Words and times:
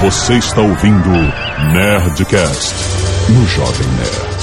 Você 0.00 0.34
está 0.34 0.60
ouvindo 0.60 1.10
Nerdcast 1.72 2.72
no 3.30 3.44
Jovem 3.48 3.86
Nerd. 3.88 4.38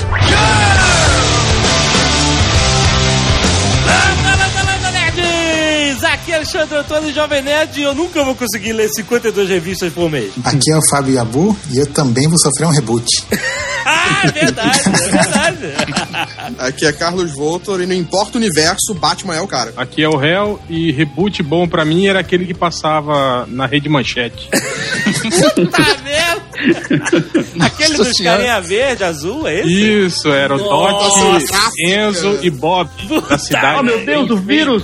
Nerds! 5.15 6.03
Aqui 6.03 6.31
é 6.33 6.35
Alexandre 6.35 6.77
Antônio, 6.77 7.13
Jovem 7.13 7.41
Nerd, 7.41 7.79
e 7.79 7.83
eu 7.83 7.95
nunca 7.95 8.21
vou 8.25 8.35
conseguir 8.35 8.73
ler 8.73 8.89
52 8.89 9.47
revistas 9.47 9.93
por 9.93 10.09
mês. 10.09 10.33
Aqui 10.43 10.71
é 10.73 10.77
o 10.77 10.81
Fábio 10.89 11.15
Yabu 11.15 11.57
e 11.71 11.79
eu 11.79 11.87
também 11.87 12.27
vou 12.27 12.37
sofrer 12.37 12.65
um 12.67 12.71
reboot. 12.71 13.05
Ah, 14.07 14.27
é 14.27 14.31
verdade, 14.31 14.81
é 14.85 15.11
verdade. 15.11 15.57
Aqui 16.59 16.85
é 16.85 16.93
Carlos 16.93 17.33
Voltor 17.33 17.81
e 17.81 17.85
não 17.85 17.95
importa 17.95 18.37
o 18.37 18.41
universo, 18.41 18.93
Batman 18.93 19.35
é 19.35 19.41
o 19.41 19.47
cara. 19.47 19.73
Aqui 19.75 20.03
é 20.03 20.09
o 20.09 20.15
réu 20.15 20.59
e 20.69 20.91
reboot 20.91 21.41
bom 21.41 21.67
pra 21.67 21.83
mim 21.83 22.07
era 22.07 22.19
aquele 22.19 22.45
que 22.45 22.53
passava 22.53 23.45
na 23.47 23.65
rede 23.65 23.89
manchete. 23.89 24.49
Puta 25.55 25.79
merda! 26.03 26.24
Aquele 27.59 27.95
dos 27.97 28.11
carinha 28.21 28.61
verde, 28.61 29.03
azul, 29.03 29.47
é 29.47 29.59
esse? 29.61 30.05
Isso, 30.05 30.29
era 30.31 30.55
o 30.55 30.57
Dot, 30.57 31.43
Enzo 31.79 32.39
e 32.41 32.49
Bob 32.49 32.89
da 33.29 33.37
cidade. 33.37 33.79
Oh, 33.79 33.83
meu 33.83 34.05
Deus, 34.05 34.29
o 34.29 34.37
vírus! 34.37 34.83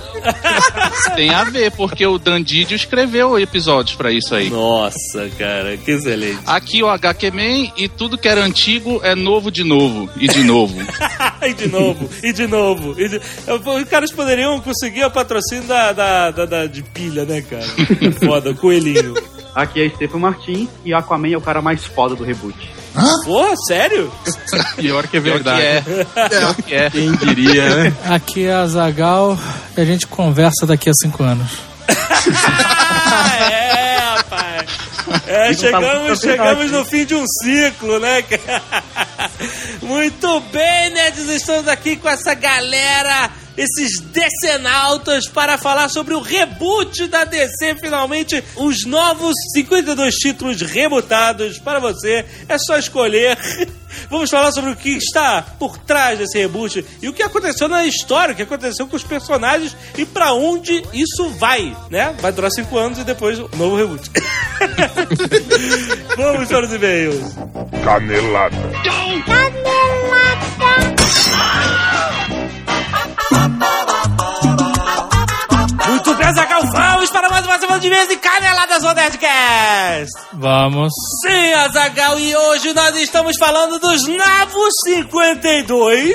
Tem 1.15 1.29
a 1.29 1.43
ver, 1.45 1.71
porque 1.71 2.05
o 2.05 2.17
Dandidio 2.17 2.75
escreveu 2.75 3.39
episódios 3.39 3.95
pra 3.95 4.11
isso 4.11 4.33
aí. 4.35 4.49
Nossa, 4.49 5.29
cara, 5.37 5.77
que 5.77 5.91
excelente. 5.91 6.39
Aqui 6.45 6.83
o 6.83 6.87
HQ 6.89 7.31
Man 7.31 7.71
e 7.77 7.87
tudo 7.87 8.17
que 8.17 8.27
era 8.27 8.43
antigo 8.43 8.99
é 9.03 9.15
novo 9.15 9.51
de 9.51 9.63
novo. 9.63 10.09
E 10.17 10.27
de 10.27 10.43
novo. 10.43 10.75
e 11.41 11.53
de 11.53 11.67
novo, 11.67 12.09
e 12.23 12.33
de 12.33 12.47
novo. 12.47 12.95
E 12.99 13.09
de... 13.09 13.17
Os 13.47 13.89
caras 13.89 14.11
poderiam 14.11 14.59
conseguir 14.59 15.03
o 15.05 15.11
patrocínio 15.11 15.63
da, 15.63 15.91
da, 15.91 16.31
da- 16.31 16.45
da- 16.45 16.65
de 16.65 16.83
pilha, 16.83 17.25
né, 17.25 17.41
cara? 17.41 17.65
Foda, 18.25 18.53
coelhinho. 18.53 19.13
Aqui 19.53 19.83
é 19.83 19.89
Stephen 19.89 20.19
Martins 20.19 20.69
e 20.85 20.93
Aquaman 20.93 21.33
é 21.33 21.37
o 21.37 21.41
cara 21.41 21.61
mais 21.61 21.83
foda 21.83 22.15
do 22.15 22.23
reboot. 22.23 22.55
Porra, 23.25 23.55
sério? 23.67 24.11
Pior 24.75 25.07
que 25.07 25.17
é 25.17 25.21
Pior 25.21 25.37
que 25.37 25.43
verdade. 25.43 25.61
é. 25.61 25.81
Pior 26.29 26.55
que 26.55 26.75
é. 26.75 26.89
Quem 26.89 27.15
diria, 27.15 27.75
né? 27.75 27.93
Aqui 28.09 28.45
é 28.45 28.53
a 28.53 28.65
Zagal 28.67 29.37
e 29.77 29.81
a 29.81 29.85
gente 29.85 30.07
conversa 30.07 30.65
daqui 30.65 30.89
a 30.89 30.93
cinco 31.01 31.23
anos. 31.23 31.51
Ah, 31.87 33.37
é, 33.51 33.97
rapaz. 33.97 34.69
É, 35.27 35.53
chegamos, 35.53 36.19
chegamos 36.19 36.71
no 36.71 36.85
fim 36.85 37.05
de 37.05 37.15
um 37.15 37.25
ciclo, 37.43 37.99
né, 37.99 38.21
cara? 38.21 38.61
Muito 39.81 40.39
bem, 40.51 40.89
nerds, 40.91 41.27
estamos 41.29 41.67
aqui 41.67 41.95
com 41.97 42.07
essa 42.09 42.33
galera, 42.33 43.29
esses 43.57 43.99
decenautas, 43.99 45.27
para 45.27 45.57
falar 45.57 45.89
sobre 45.89 46.13
o 46.13 46.21
reboot 46.21 47.07
da 47.07 47.23
DC, 47.23 47.75
finalmente, 47.79 48.43
os 48.55 48.85
novos 48.85 49.33
52 49.53 50.15
títulos 50.15 50.61
rebootados 50.61 51.59
para 51.59 51.79
você. 51.79 52.25
É 52.47 52.57
só 52.57 52.77
escolher. 52.77 53.37
Vamos 54.09 54.29
falar 54.29 54.51
sobre 54.51 54.71
o 54.71 54.75
que 54.75 54.91
está 54.91 55.41
por 55.59 55.77
trás 55.77 56.17
desse 56.17 56.37
reboot 56.37 56.85
e 57.01 57.09
o 57.09 57.13
que 57.13 57.23
aconteceu 57.23 57.67
na 57.67 57.85
história, 57.85 58.33
o 58.33 58.35
que 58.35 58.41
aconteceu 58.41 58.87
com 58.87 58.95
os 58.95 59.03
personagens 59.03 59.75
e 59.97 60.05
pra 60.05 60.33
onde 60.33 60.81
isso 60.93 61.29
vai, 61.31 61.75
né? 61.89 62.15
Vai 62.19 62.31
durar 62.31 62.51
cinco 62.51 62.77
anos 62.77 62.99
e 62.99 63.03
depois 63.03 63.37
o 63.37 63.49
novo 63.57 63.75
reboot. 63.75 64.09
Vamos 66.15 66.47
para 66.47 66.65
os 66.65 66.73
e-mails. 66.73 67.35
Canelada. 67.83 68.55
Muito 69.07 69.31
mais 77.41 77.45
uma 77.45 77.59
semana 77.59 77.79
de 77.79 77.89
mês 77.89 78.09
e 78.09 78.17
caneladas 78.17 78.83
no 78.83 78.93
Nerdcast. 78.93 80.11
Vamos. 80.33 80.93
Sim, 81.21 81.53
Azagal, 81.53 82.19
e 82.19 82.35
hoje 82.35 82.73
nós 82.73 82.95
estamos 82.97 83.35
falando 83.39 83.79
dos 83.79 84.07
novos 84.07 84.73
52 84.85 86.13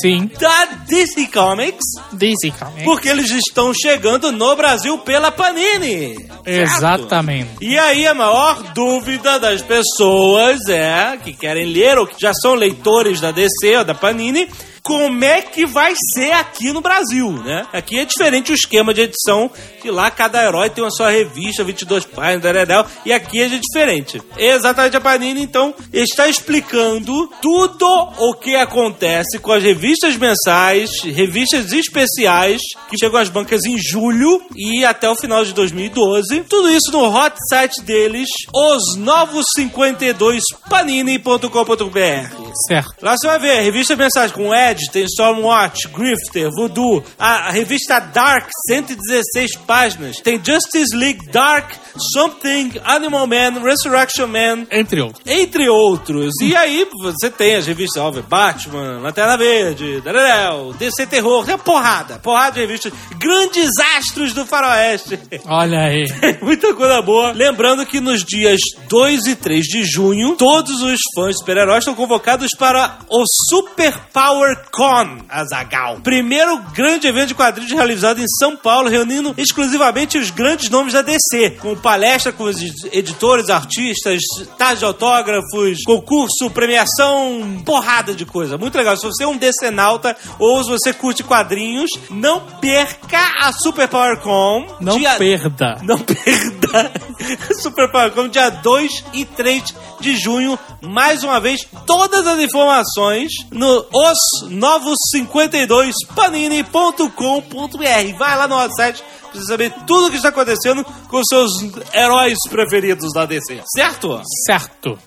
Sim. 0.00 0.30
da 0.40 0.64
DC 0.86 1.26
Comics, 1.26 1.84
DC 2.12 2.50
Comics. 2.52 2.84
porque 2.84 3.08
eles 3.08 3.30
estão 3.30 3.72
chegando 3.74 4.32
no 4.32 4.56
Brasil 4.56 4.96
pela 4.98 5.30
Panini. 5.30 6.14
certo? 6.14 6.46
Exatamente. 6.46 7.50
E 7.60 7.78
aí 7.78 8.06
a 8.06 8.14
maior 8.14 8.62
dúvida 8.74 9.38
das 9.38 9.60
pessoas 9.60 10.60
é 10.68 11.18
que 11.22 11.32
querem 11.32 11.66
ler 11.72 11.98
ou 11.98 12.06
que 12.06 12.16
já 12.18 12.32
são 12.32 12.54
leitores 12.54 13.20
da 13.20 13.30
DC 13.30 13.76
ou 13.78 13.84
da 13.84 13.94
Panini, 13.94 14.48
como 14.84 15.24
é 15.24 15.40
que 15.40 15.64
vai 15.64 15.94
ser 16.12 16.32
aqui 16.32 16.70
no 16.70 16.82
Brasil, 16.82 17.32
né? 17.32 17.66
Aqui 17.72 17.98
é 17.98 18.04
diferente 18.04 18.52
o 18.52 18.54
esquema 18.54 18.92
de 18.92 19.00
edição, 19.00 19.50
que 19.80 19.90
lá 19.90 20.10
cada 20.10 20.44
herói 20.44 20.68
tem 20.68 20.84
uma 20.84 20.90
sua 20.90 21.10
revista, 21.10 21.64
22 21.64 22.04
páginas, 22.04 22.42
daredel, 22.42 22.84
e 23.04 23.12
aqui 23.12 23.40
é 23.40 23.48
diferente. 23.48 24.20
Exatamente 24.36 24.96
a 24.96 25.00
Panini, 25.00 25.40
então, 25.40 25.74
está 25.90 26.28
explicando 26.28 27.28
tudo 27.40 27.86
o 28.18 28.34
que 28.34 28.54
acontece 28.56 29.38
com 29.38 29.52
as 29.52 29.62
revistas 29.62 30.18
mensais, 30.18 30.90
revistas 31.02 31.72
especiais, 31.72 32.60
que 32.90 32.98
chegam 32.98 33.18
às 33.18 33.30
bancas 33.30 33.64
em 33.64 33.78
julho 33.78 34.42
e 34.54 34.84
até 34.84 35.08
o 35.08 35.16
final 35.16 35.44
de 35.44 35.54
2012. 35.54 36.42
Tudo 36.42 36.68
isso 36.70 36.92
no 36.92 37.08
hot 37.08 37.34
site 37.48 37.80
deles, 37.82 38.28
os 38.54 38.96
novos 38.96 39.46
52 39.56 40.42
panini.com.br. 40.68 42.52
Certo. 42.68 42.94
Lá 43.02 43.16
você 43.16 43.26
vai 43.26 43.38
ver 43.38 43.60
revistas 43.60 43.96
mensais 43.96 44.30
com 44.30 44.54
Edge, 44.54 44.73
tem 44.90 45.04
Stormwatch, 45.04 45.88
Grifter, 45.88 46.50
Voodoo, 46.50 47.02
a, 47.18 47.48
a 47.48 47.50
revista 47.50 47.98
Dark, 47.98 48.48
116 48.68 49.56
páginas, 49.66 50.16
tem 50.18 50.40
Justice 50.44 50.94
League 50.94 51.26
Dark, 51.30 51.72
Something, 52.12 52.72
Animal 52.84 53.26
Man, 53.26 53.62
Resurrection 53.62 54.26
Man, 54.26 54.66
Entre 54.70 55.00
outros. 55.00 55.22
entre 55.26 55.68
outros. 55.68 56.34
E 56.42 56.54
aí 56.56 56.86
você 57.00 57.30
tem 57.30 57.56
as 57.56 57.66
revistas, 57.66 58.02
óbvio, 58.02 58.24
Batman, 58.28 58.98
Lanterna 59.00 59.36
Verde, 59.36 60.00
Daredevil, 60.00 60.72
DC 60.74 61.06
Terror, 61.06 61.44
tem 61.44 61.56
porrada, 61.58 62.18
porrada 62.18 62.52
de 62.52 62.60
revistas, 62.60 62.92
grandes 63.18 63.70
astros 63.96 64.32
do 64.32 64.44
faroeste. 64.44 65.18
Olha 65.46 65.80
aí. 65.80 66.06
Muita 66.42 66.74
coisa 66.74 67.00
boa. 67.02 67.32
Lembrando 67.32 67.86
que 67.86 68.00
nos 68.00 68.24
dias 68.24 68.60
2 68.88 69.26
e 69.26 69.36
3 69.36 69.64
de 69.64 69.84
junho, 69.84 70.36
todos 70.36 70.82
os 70.82 70.98
fãs 71.14 71.32
de 71.34 71.38
super-heróis 71.38 71.78
estão 71.80 71.94
convocados 71.94 72.52
para 72.58 72.98
o 73.08 73.22
Super 73.48 73.94
Power 74.12 74.56
Con, 74.70 75.18
Azagal. 75.28 76.00
Primeiro 76.02 76.58
grande 76.74 77.06
evento 77.06 77.28
de 77.28 77.34
quadrinhos 77.34 77.72
realizado 77.72 78.20
em 78.20 78.26
São 78.38 78.56
Paulo, 78.56 78.88
reunindo 78.88 79.34
exclusivamente 79.36 80.18
os 80.18 80.30
grandes 80.30 80.68
nomes 80.70 80.92
da 80.92 81.02
DC, 81.02 81.58
com 81.60 81.76
palestra 81.76 82.32
com 82.32 82.44
os 82.44 82.56
editores, 82.92 83.48
artistas, 83.50 84.20
tarde 84.58 84.80
de 84.80 84.84
autógrafos, 84.84 85.82
concurso, 85.84 86.50
premiação, 86.50 87.62
porrada 87.64 88.14
de 88.14 88.24
coisa. 88.26 88.58
Muito 88.58 88.76
legal. 88.76 88.96
Se 88.96 89.04
você 89.06 89.24
é 89.24 89.28
um 89.28 89.36
decenauta 89.36 90.16
ou 90.38 90.62
se 90.64 90.70
você 90.70 90.92
curte 90.92 91.22
quadrinhos, 91.22 91.90
não 92.10 92.40
perca 92.60 93.18
a 93.40 93.52
Super 93.52 93.88
Power 93.88 94.18
Con. 94.20 94.66
Não 94.80 94.98
dia- 94.98 95.14
perda. 95.16 95.78
não 95.82 95.98
perda 96.04 96.63
Super 97.60 97.90
Con 98.12 98.28
dia 98.28 98.50
2 98.50 99.04
e 99.12 99.24
3 99.24 99.62
de 100.00 100.16
junho. 100.16 100.58
Mais 100.80 101.22
uma 101.22 101.40
vez, 101.40 101.66
todas 101.86 102.26
as 102.26 102.38
informações 102.40 103.30
no 103.50 103.86
os 103.92 104.50
novos 104.50 104.96
52 105.10 105.94
panini.com.br. 106.14 108.18
Vai 108.18 108.36
lá 108.36 108.48
no 108.48 108.56
nosso 108.56 108.74
site 108.76 109.02
você 109.38 109.46
saber 109.46 109.72
tudo 109.86 110.06
o 110.06 110.10
que 110.10 110.16
está 110.16 110.28
acontecendo 110.28 110.84
com 111.08 111.18
os 111.18 111.26
seus 111.28 111.50
heróis 111.92 112.38
preferidos 112.48 113.12
da 113.12 113.26
DC. 113.26 113.62
Certo? 113.74 114.20
Certo. 114.46 114.98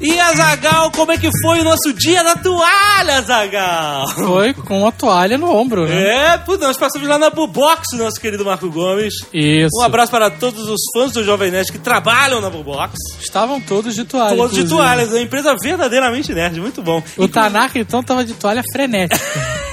E 0.00 0.18
Azagal, 0.18 0.90
como 0.90 1.12
é 1.12 1.16
que 1.16 1.30
foi 1.40 1.60
o 1.60 1.64
nosso 1.64 1.92
dia 1.92 2.22
da 2.24 2.34
toalha, 2.34 3.18
Azagal? 3.18 4.08
Foi 4.08 4.52
com 4.52 4.86
a 4.86 4.92
toalha 4.92 5.38
no 5.38 5.50
ombro, 5.54 5.86
né? 5.86 6.34
É, 6.34 6.38
pô, 6.38 6.56
nós 6.56 6.76
passamos 6.76 7.08
lá 7.08 7.16
na 7.16 7.30
Bubox, 7.30 7.92
nosso 7.94 8.20
querido 8.20 8.44
Marco 8.44 8.68
Gomes. 8.70 9.14
Isso. 9.32 9.70
Um 9.80 9.82
abraço 9.82 10.10
para 10.10 10.30
todos 10.30 10.68
os 10.68 10.80
fãs 10.92 11.12
do 11.12 11.22
Jovem 11.22 11.50
Nerd 11.50 11.70
que 11.70 11.78
trabalham 11.78 12.40
na 12.40 12.50
Bubox. 12.50 12.94
Estavam 13.20 13.60
todos 13.60 13.94
de 13.94 14.04
toalha. 14.04 14.36
Todos 14.36 14.52
de 14.52 14.62
inclusive. 14.62 14.76
toalhas, 14.82 15.12
é 15.12 15.16
uma 15.16 15.22
empresa 15.22 15.54
verdadeiramente 15.62 16.34
nerd, 16.34 16.60
muito 16.60 16.82
bom. 16.82 17.02
O 17.16 17.28
Tanaka, 17.28 17.78
então, 17.78 18.02
tava 18.02 18.24
de 18.24 18.34
toalha 18.34 18.62
frenética. 18.72 19.18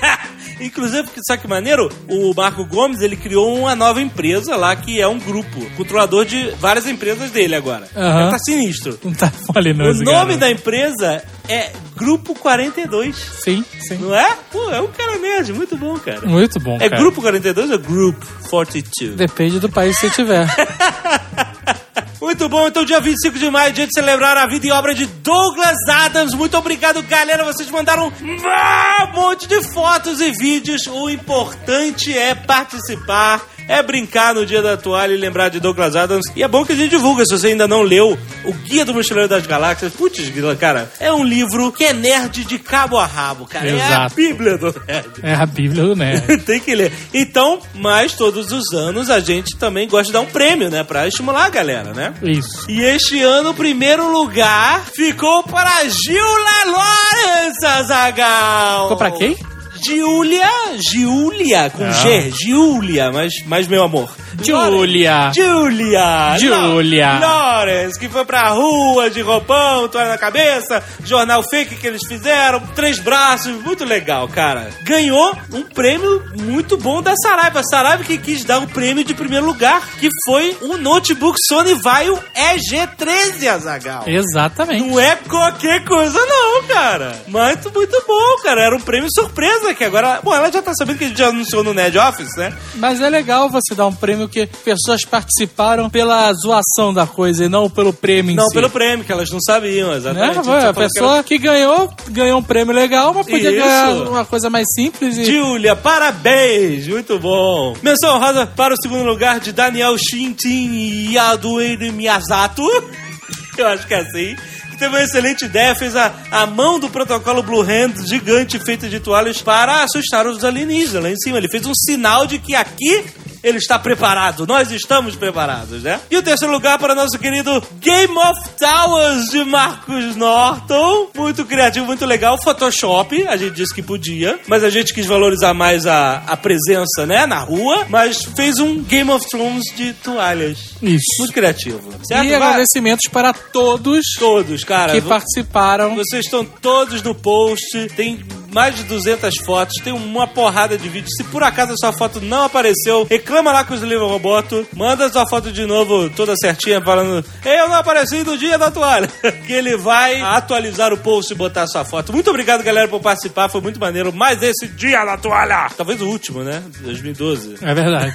Inclusive, 0.62 1.08
sabe 1.28 1.42
que 1.42 1.48
maneiro? 1.48 1.90
O 2.08 2.34
Marco 2.34 2.64
Gomes, 2.66 3.02
ele 3.02 3.16
criou 3.16 3.58
uma 3.58 3.76
nova 3.76 4.02
empresa 4.02 4.56
lá, 4.56 4.76
que 4.76 5.02
é 5.02 5.08
um 5.08 5.18
grupo, 5.20 5.60
controlador 5.76 6.24
de 6.26 6.52
várias 6.60 6.86
empresas 6.88 7.32
dele 7.32 7.56
agora. 7.56 7.88
Aham. 7.96 8.30
Tá 8.32 8.38
sinistro. 8.40 9.00
Não 9.04 9.14
tá 9.14 9.32
O 9.50 9.54
falinoso, 9.54 10.04
nome 10.04 10.16
garoto. 10.36 10.38
da 10.38 10.52
empresa 10.52 11.24
é 11.50 11.72
Grupo 11.96 12.34
42, 12.36 13.16
Sim, 13.44 13.64
sim. 13.88 13.98
não 13.98 14.16
é? 14.16 14.36
Pô, 14.52 14.70
é 14.72 14.82
um 14.82 14.88
cara 14.88 15.18
nerd, 15.18 15.52
muito 15.54 15.76
bom, 15.78 15.98
cara. 16.00 16.22
Muito 16.28 16.60
bom, 16.60 16.76
É 16.80 16.90
cara. 16.90 17.02
Grupo 17.02 17.22
42 17.22 17.70
ou 17.72 17.80
Group 17.80 18.24
42? 18.50 19.16
Depende 19.16 19.60
do 19.60 19.70
país 19.70 19.98
que 20.00 20.08
você 20.10 20.16
tiver. 20.16 20.48
Muito 22.22 22.48
bom, 22.48 22.68
então 22.68 22.86
dia 22.86 23.00
25 23.00 23.40
de 23.40 23.50
maio, 23.50 23.74
dia 23.74 23.88
de 23.88 23.94
celebrar 23.96 24.38
a 24.38 24.46
vida 24.46 24.68
e 24.68 24.72
obra 24.72 24.94
de 24.94 25.08
Douglas 25.08 25.76
Adams. 25.90 26.36
Muito 26.36 26.56
obrigado, 26.56 27.02
galera. 27.02 27.44
Vocês 27.44 27.68
mandaram 27.72 28.14
um 28.22 29.16
monte 29.16 29.48
de 29.48 29.60
fotos 29.74 30.22
e 30.22 30.32
vídeos. 30.32 30.86
O 30.86 31.10
importante 31.10 32.16
é 32.16 32.36
participar, 32.36 33.42
é 33.72 33.82
brincar 33.82 34.36
no 34.36 34.46
dia 34.46 34.62
da 34.62 34.76
toalha 34.76 35.14
e 35.14 35.18
lembrar 35.18 35.48
de 35.48 35.60
Douglas 35.62 35.96
Adams. 35.96 36.26
E 36.36 36.44
é 36.44 36.48
bom 36.48 36.66
que 36.66 36.74
a 36.74 36.76
gente 36.76 36.90
divulga, 36.90 37.26
se 37.26 37.32
você 37.32 37.48
ainda 37.48 37.70
não 37.70 37.82
leu 37.82 38.18
o 38.44 38.54
Guia 38.54 38.84
do 38.84 38.94
Mochileiro 38.94 39.30
das 39.30 39.48
Galáxias. 39.48 39.94
Putz, 39.94 40.22
cara, 40.60 40.92
é 41.00 41.12
um 41.14 41.24
livro 41.24 41.72
que 41.72 41.86
é 41.86 41.94
nerd 41.94 42.44
de 42.44 42.60
cabo 42.60 42.98
a 42.98 43.06
rabo, 43.06 43.46
cara. 43.48 43.70
É 43.70 43.72
a 43.72 43.86
Exato. 43.86 44.16
bíblia 44.16 44.58
do 44.58 44.76
nerd. 44.86 45.10
É 45.24 45.34
a 45.34 45.46
Bíblia 45.46 45.84
do 45.84 45.96
Nerd. 45.96 46.38
Tem 46.44 46.60
que 46.60 46.76
ler. 46.76 46.92
Então, 47.14 47.62
mas 47.74 48.14
todos 48.14 48.52
os 48.52 48.74
anos 48.74 49.10
a 49.10 49.22
gente 49.22 49.56
também 49.58 49.88
gosta 49.88 50.08
de 50.08 50.14
dar 50.14 50.22
um 50.22 50.26
prêmio, 50.26 50.70
né? 50.70 50.84
Pra 50.84 51.08
estimular 51.08 51.46
a 51.46 51.50
galera, 51.50 51.94
né? 51.94 52.14
Isso. 52.22 52.70
E 52.70 52.82
este 52.82 53.22
ano, 53.22 53.52
o 53.52 53.54
primeiro 53.54 54.12
lugar 54.12 54.84
ficou 54.94 55.44
para 55.44 55.72
Gilda 55.86 56.66
Lawrence, 56.66 57.66
Azagal. 57.66 58.84
Ficou 58.84 58.98
pra 58.98 59.12
quem? 59.12 59.38
Giulia, 59.84 60.48
Giulia, 60.92 61.70
com 61.70 61.84
Ah. 61.84 61.92
G, 61.92 62.32
Giulia, 62.32 63.12
mas, 63.12 63.34
mas 63.46 63.68
meu 63.68 63.84
amor. 63.84 64.16
Julia. 64.42 65.32
Julia! 65.36 66.38
Julia. 66.40 67.20
Lawrence, 67.20 68.00
que 68.00 68.10
foi 68.10 68.26
pra 68.26 68.50
rua 68.50 69.10
de 69.10 69.22
roupão, 69.22 69.88
toalha 69.88 70.10
na 70.10 70.18
cabeça, 70.18 70.84
jornal 71.04 71.44
fake 71.44 71.76
que 71.76 71.88
eles 71.88 72.02
fizeram, 72.08 72.60
três 72.76 73.00
braços, 73.00 73.52
muito 73.64 73.84
legal, 73.84 74.28
cara. 74.28 74.70
Ganhou 74.84 75.36
um 75.54 75.62
prêmio 75.64 76.24
muito 76.40 76.78
bom 76.78 77.02
da 77.02 77.14
Saraiva. 77.16 77.60
A 77.60 77.64
Saraiva 77.64 78.04
que 78.04 78.18
quis 78.18 78.44
dar 78.44 78.60
o 78.60 78.68
prêmio 78.68 79.04
de 79.04 79.14
primeiro 79.14 79.46
lugar, 79.46 79.88
que 80.00 80.10
foi 80.26 80.58
um 80.62 80.78
notebook 80.78 81.38
Sony 81.48 81.74
Vaio 81.76 82.18
EG13, 82.36 83.48
Azagal. 83.48 84.04
Exatamente. 84.08 84.84
Não 84.84 85.00
é 85.00 85.16
qualquer 85.16 85.84
coisa, 85.86 86.20
não, 86.26 86.64
cara. 86.64 87.16
Mas 87.28 87.58
muito 87.74 88.04
bom, 88.08 88.42
cara. 88.44 88.62
Era 88.64 88.76
um 88.76 88.82
prêmio 88.82 89.10
surpresa 89.14 89.74
que 89.74 89.84
agora. 89.84 90.20
Bom, 90.24 90.34
ela 90.34 90.52
já 90.52 90.62
tá 90.62 90.74
sabendo 90.74 90.98
que 90.98 91.06
a 91.06 91.08
gente 91.08 91.18
já 91.18 91.28
anunciou 91.28 91.64
no 91.64 91.74
Nerd 91.74 91.98
Office, 91.98 92.36
né? 92.36 92.54
Mas 92.76 93.02
é 93.02 93.10
legal 93.10 93.50
você 93.50 93.76
dar 93.76 93.88
um 93.88 93.94
prêmio 93.94 94.21
que 94.28 94.46
pessoas 94.46 95.04
participaram 95.04 95.90
pela 95.90 96.32
zoação 96.34 96.94
da 96.94 97.06
coisa 97.08 97.46
e 97.46 97.50
não 97.50 97.70
pelo 97.70 97.92
prêmio 97.94 98.32
em 98.32 98.36
Não, 98.36 98.48
si. 98.48 98.54
pelo 98.54 98.70
prêmio, 98.70 99.06
que 99.06 99.12
elas 99.12 99.30
não 99.30 99.40
sabiam, 99.42 99.90
Né? 99.92 99.98
exatamente. 99.98 100.34
Foi, 100.36 100.44
Você 100.44 100.52
a 100.68 100.74
falou 100.74 100.74
que 100.74 100.94
pessoa 100.94 101.24
que 101.24 101.38
ganhou, 101.38 101.94
ganhou 102.10 102.40
um 102.40 102.44
prêmio 102.44 102.74
legal, 102.74 103.14
mas 103.14 103.26
podia 103.26 103.50
Isso. 103.52 103.60
ganhar 103.60 103.92
uma 104.10 104.26
coisa 104.26 104.50
mais 104.50 104.68
simples 104.74 105.18
e. 105.18 105.26
Júlia, 105.26 105.76
parabéns! 105.76 106.88
Muito 106.88 107.18
bom! 107.20 107.76
Menção 107.82 108.20
rosa 108.20 108.46
para 108.48 108.74
o 108.74 108.78
segundo 108.82 109.04
lugar 109.06 109.40
de 109.40 109.52
Daniel 109.52 109.96
Shintin 109.98 111.12
Yadueiro 111.12 111.92
Miyazato. 111.94 112.64
Eu 113.58 113.68
acho 113.68 113.86
que 113.88 113.94
é 113.94 114.00
assim. 114.00 114.36
Que 114.72 114.78
teve 114.78 114.96
uma 114.96 115.04
excelente 115.04 115.46
ideia, 115.46 115.76
fez 115.76 115.96
a, 115.96 116.12
a 116.32 116.46
mão 116.46 116.80
do 116.80 116.90
protocolo 116.90 117.44
Blue 117.44 117.62
Hand 117.62 118.06
gigante 118.08 118.58
feita 118.60 118.88
de 118.90 119.00
toalhas 119.00 119.42
para 119.42 119.84
assustar 119.84 120.26
os 120.26 120.44
alienígenas 120.44 121.04
lá 121.04 121.10
em 121.12 121.18
cima. 121.18 121.38
Ele 121.38 121.50
fez 121.50 121.66
um 121.66 121.76
sinal 121.76 122.26
de 122.26 122.40
que 122.40 122.56
aqui 122.56 123.04
ele 123.44 123.58
está 123.58 123.78
preparado. 123.80 124.46
Nós 124.48 124.72
estamos 124.72 125.16
preparados, 125.16 125.84
né? 125.84 126.00
E 126.10 126.18
o 126.18 126.24
terceiro 126.24 126.54
lugar 126.54 126.78
para 126.78 126.94
o 126.94 126.96
nosso 126.96 127.18
querido 127.18 127.62
Game 127.80 128.16
of 128.18 128.40
Towers 128.60 129.26
de 129.32 129.44
Marcos 129.44 130.16
Norton. 130.16 131.10
Muito 131.16 131.46
criativo, 131.46 131.86
muito 131.86 132.06
legal. 132.06 132.38
Photoshop, 132.42 133.28
a 133.28 133.38
gente 133.38 133.54
disse 133.56 133.74
que 133.74 133.82
podia, 133.82 134.40
mas 134.48 134.64
a 134.64 134.70
gente 134.70 134.94
quis 134.94 135.06
valorizar 135.06 135.54
mais 135.54 135.86
a, 135.86 136.18
a 136.28 136.38
presença, 136.38 137.06
né, 137.06 137.26
na 137.26 137.40
rua. 137.40 137.86
Mas 137.90 138.24
fez 138.36 138.60
um 138.60 138.82
Game 138.84 139.10
of 139.12 139.28
Thrones 139.30 139.64
de 139.76 139.94
toalhas. 139.94 140.76
Isso. 140.82 141.04
Muito 141.20 141.34
criativo. 141.34 141.92
Certo? 142.04 142.24
E 142.26 142.30
Vai- 142.30 142.36
agradecimentos 142.36 143.10
para 143.12 143.34
todos 143.34 144.02
Todos, 144.20 144.64
cara. 144.64 144.94
que 144.94 145.02
participaram. 145.02 145.96
vocês 145.96 146.26
estão 146.26 146.44
todos 146.46 147.02
no 147.02 147.14
post, 147.16 147.88
tem 147.96 148.24
mais 148.54 148.76
de 148.76 148.84
200 148.84 149.38
fotos, 149.46 149.82
tem 149.84 149.94
uma 149.94 150.28
porrada 150.28 150.78
de 150.78 150.88
vídeos. 150.90 151.14
Se 151.16 151.24
por 151.24 151.44
acaso 151.44 151.74
a 151.74 151.78
sua 151.78 151.94
foto 151.94 152.22
não 152.22 152.44
apareceu, 152.44 153.06
reclama 153.10 153.52
lá 153.52 153.64
com 153.64 153.74
os 153.74 153.82
livros 153.82 154.10
Roboto, 154.10 154.68
manda 154.76 155.12
sua 155.12 155.28
foto 155.28 155.52
de 155.52 155.66
novo 155.66 156.10
toda 156.10 156.36
certinha, 156.36 156.82
falando 156.82 157.24
eu 157.46 157.70
não 157.70 157.76
apareci 157.76 158.24
no 158.24 158.38
dia 158.38 158.58
da 158.58 158.70
toalha. 158.70 159.08
que 159.46 159.54
ele 159.54 159.78
vai 159.78 160.22
atualizar 160.22 160.94
o 160.94 160.98
post 160.98 161.32
e 161.32 161.36
botar 161.36 161.68
sua 161.68 161.86
foto. 161.86 162.12
Muito 162.14 162.30
obrigado, 162.30 162.64
galera, 162.64 162.88
por 162.88 163.02
participar, 163.02 163.50
foi 163.50 163.62
muito 163.62 163.80
maneiro. 163.80 164.14
Mais 164.14 164.42
esse 164.44 164.68
dia 164.68 165.04
da 165.06 165.18
toalha! 165.18 165.70
Talvez 165.76 166.02
o 166.02 166.08
último, 166.08 166.44
né? 166.44 166.62
2012. 166.82 167.56
É 167.62 167.74
verdade. 167.74 168.14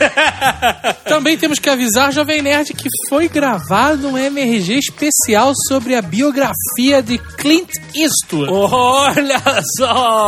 Também 1.04 1.36
temos 1.38 1.58
que 1.58 1.68
avisar, 1.68 2.12
Jovem 2.12 2.42
Nerd, 2.42 2.72
que 2.74 2.88
foi 3.08 3.28
gravado 3.28 4.08
um 4.08 4.18
MRG 4.18 4.78
especial 4.78 5.52
sobre 5.68 5.94
a 5.94 6.02
biografia 6.02 7.02
de 7.02 7.18
Clint 7.18 7.70
Eastwood. 7.94 8.50
Olha 8.52 9.40
só! 9.78 10.25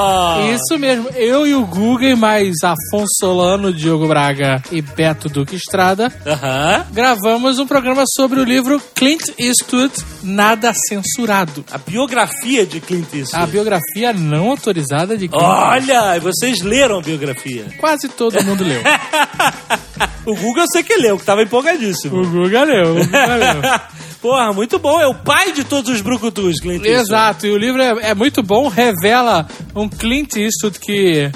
Isso 0.55 0.79
mesmo, 0.79 1.09
eu 1.11 1.47
e 1.47 1.55
o 1.55 1.67
Guga, 1.67 2.15
mais 2.17 2.55
Afonso 2.63 3.09
Solano, 3.19 3.73
Diogo 3.73 4.07
Braga 4.09 4.63
e 4.71 4.81
Beto 4.81 5.29
Duque 5.29 5.57
Estrada, 5.57 6.13
Aham. 6.27 6.87
gravamos 6.93 7.59
um 7.59 7.67
programa 7.67 8.05
sobre 8.17 8.41
o 8.41 8.45
livro 8.45 8.81
Clint 8.95 9.23
Eastwood, 9.39 9.93
Nada 10.23 10.73
Censurado. 10.75 11.65
A 11.71 11.79
biografia 11.79 12.67
de 12.67 12.81
Clint 12.81 13.13
Eastwood. 13.13 13.43
A 13.43 13.47
biografia 13.47 14.13
não 14.13 14.51
autorizada 14.51 15.17
de 15.17 15.29
Clint 15.29 15.43
Olha, 15.43 16.17
e 16.17 16.21
vocês 16.21 16.63
leram 16.63 16.99
a 16.99 17.03
biografia. 17.03 17.67
Quase 17.79 18.09
todo 18.09 18.43
mundo 18.45 18.65
leu. 18.65 18.81
o 20.27 20.35
Google 20.35 20.63
eu 20.63 20.69
sei 20.73 20.83
que 20.83 20.97
leu, 20.97 21.19
que 21.19 21.25
tava 21.25 21.43
empolgadíssimo. 21.43 22.21
O 22.21 22.27
Guga 22.27 22.65
leu, 22.65 22.97
o 22.97 23.05
Guga 23.05 23.37
leu. 23.37 23.63
Porra, 24.21 24.53
muito 24.53 24.79
bom. 24.79 25.01
É 25.01 25.07
o 25.07 25.15
pai 25.15 25.53
de 25.53 25.65
todos 25.65 25.91
os 25.91 26.01
brucutus, 26.01 26.61
Clint 26.61 26.85
Eastwood. 26.85 27.01
Exato, 27.01 27.47
e 27.47 27.51
o 27.51 27.57
livro 27.57 27.81
é, 27.81 28.11
é 28.11 28.15
muito 28.15 28.43
bom, 28.43 28.69
revela 28.69 29.47
um 29.75 29.89
Clint 29.89 30.37
Eastwood 30.37 30.79
que 30.79 31.31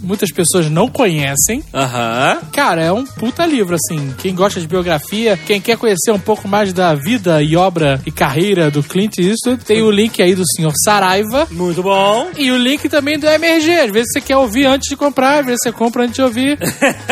muitas 0.00 0.30
pessoas 0.30 0.70
não 0.70 0.88
conhecem. 0.88 1.62
Aham. 1.72 2.38
Cara, 2.52 2.82
é 2.82 2.92
um 2.92 3.04
puta 3.04 3.44
livro, 3.46 3.74
assim. 3.74 4.14
Quem 4.18 4.34
gosta 4.34 4.60
de 4.60 4.66
biografia, 4.66 5.36
quem 5.36 5.60
quer 5.60 5.76
conhecer 5.76 6.10
um 6.12 6.18
pouco 6.18 6.48
mais 6.48 6.72
da 6.72 6.94
vida 6.94 7.42
e 7.42 7.56
obra 7.56 8.00
e 8.06 8.10
carreira 8.10 8.70
do 8.70 8.82
Clint 8.82 9.18
Eastwood, 9.18 9.64
tem 9.64 9.82
o 9.82 9.90
link 9.90 10.22
aí 10.22 10.34
do 10.34 10.44
senhor 10.54 10.72
Saraiva. 10.84 11.46
Muito 11.50 11.82
bom. 11.82 12.30
E 12.36 12.50
o 12.50 12.56
link 12.56 12.88
também 12.88 13.18
do 13.18 13.26
MRG. 13.26 13.72
Às 13.72 13.90
vezes 13.90 14.12
você 14.12 14.20
quer 14.20 14.36
ouvir 14.36 14.66
antes 14.66 14.88
de 14.88 14.96
comprar, 14.96 15.40
às 15.40 15.46
vezes 15.46 15.60
você 15.62 15.72
compra 15.72 16.04
antes 16.04 16.14
de 16.14 16.22
ouvir. 16.22 16.58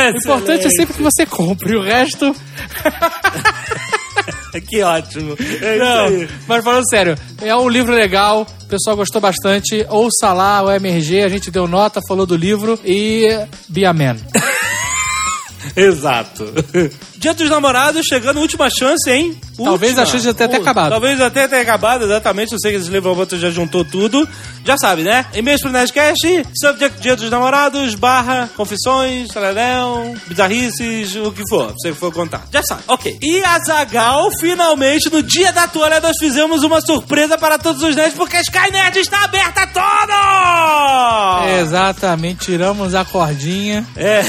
O 0.05 0.17
importante 0.17 0.67
é 0.67 0.71
sempre 0.71 0.95
que 0.95 1.03
você 1.03 1.27
compre. 1.27 1.77
O 1.77 1.83
resto. 1.83 2.35
Que 4.69 4.83
ótimo. 4.83 5.37
É 5.61 5.79
Não, 5.79 6.29
mas 6.47 6.65
falando 6.65 6.89
sério, 6.89 7.15
é 7.43 7.55
um 7.57 7.69
livro 7.69 7.93
legal, 7.93 8.47
o 8.63 8.67
pessoal 8.67 8.97
gostou 8.97 9.21
bastante. 9.21 9.85
Ouça 9.89 10.33
lá 10.33 10.63
o 10.63 10.71
MRG, 10.71 11.23
a 11.23 11.29
gente 11.29 11.51
deu 11.51 11.67
nota, 11.67 12.01
falou 12.09 12.27
do 12.27 12.37
livro 12.37 12.79
e. 12.85 13.29
Be 13.69 13.85
a 13.85 13.93
Man. 13.93 14.17
Exato. 15.77 16.45
Dia 17.25 17.33
dos 17.33 17.49
namorados, 17.49 18.05
chegando, 18.07 18.39
última 18.39 18.69
chance, 18.69 19.11
hein? 19.11 19.41
Talvez 19.57 19.93
Última. 19.93 20.03
a 20.03 20.07
chance 20.07 20.27
de 20.27 20.35
ter 20.35 20.45
acabado. 20.55 20.91
Talvez 20.91 21.19
até 21.23 21.49
tenha 21.49 21.63
acabado, 21.63 22.05
exatamente. 22.05 22.53
Eu 22.53 22.59
sei 22.61 22.73
que 22.73 22.77
esse 22.79 22.91
livro 22.91 23.09
Roboto 23.09 23.39
já 23.39 23.51
juntou 23.51 23.83
tudo. 23.83 24.29
Já 24.63 24.77
sabe, 24.77 25.05
né? 25.05 25.25
E-mails 25.33 25.61
pro 25.63 25.71
Nerdcast, 25.71 26.43
subject 26.61 27.01
Dia 27.01 27.17
dos 27.17 27.31
Namorados, 27.31 27.95
barra, 27.95 28.51
confissões, 28.57 29.29
taradão, 29.29 30.15
bizarrices, 30.27 31.15
o 31.17 31.33
que 31.33 31.43
for, 31.49 31.73
você 31.73 31.95
for 31.95 32.13
contar. 32.13 32.43
Já 32.53 32.63
sabe, 32.63 32.83
ok. 32.89 33.17
E 33.23 33.43
a 33.43 33.59
Zagal, 33.61 34.29
finalmente, 34.39 35.09
no 35.11 35.23
dia 35.23 35.51
da 35.53 35.67
toalha, 35.67 36.01
nós 36.01 36.17
fizemos 36.19 36.63
uma 36.63 36.81
surpresa 36.83 37.39
para 37.39 37.57
todos 37.59 37.83
os 37.83 37.95
nerds, 37.97 38.15
porque 38.15 38.37
a 38.37 38.41
Skynet 38.43 38.99
está 38.99 39.25
aberta 39.25 39.67
toda! 39.69 41.47
Exatamente, 41.61 42.45
tiramos 42.47 42.95
a 42.95 43.05
cordinha. 43.05 43.87
É, 43.97 44.21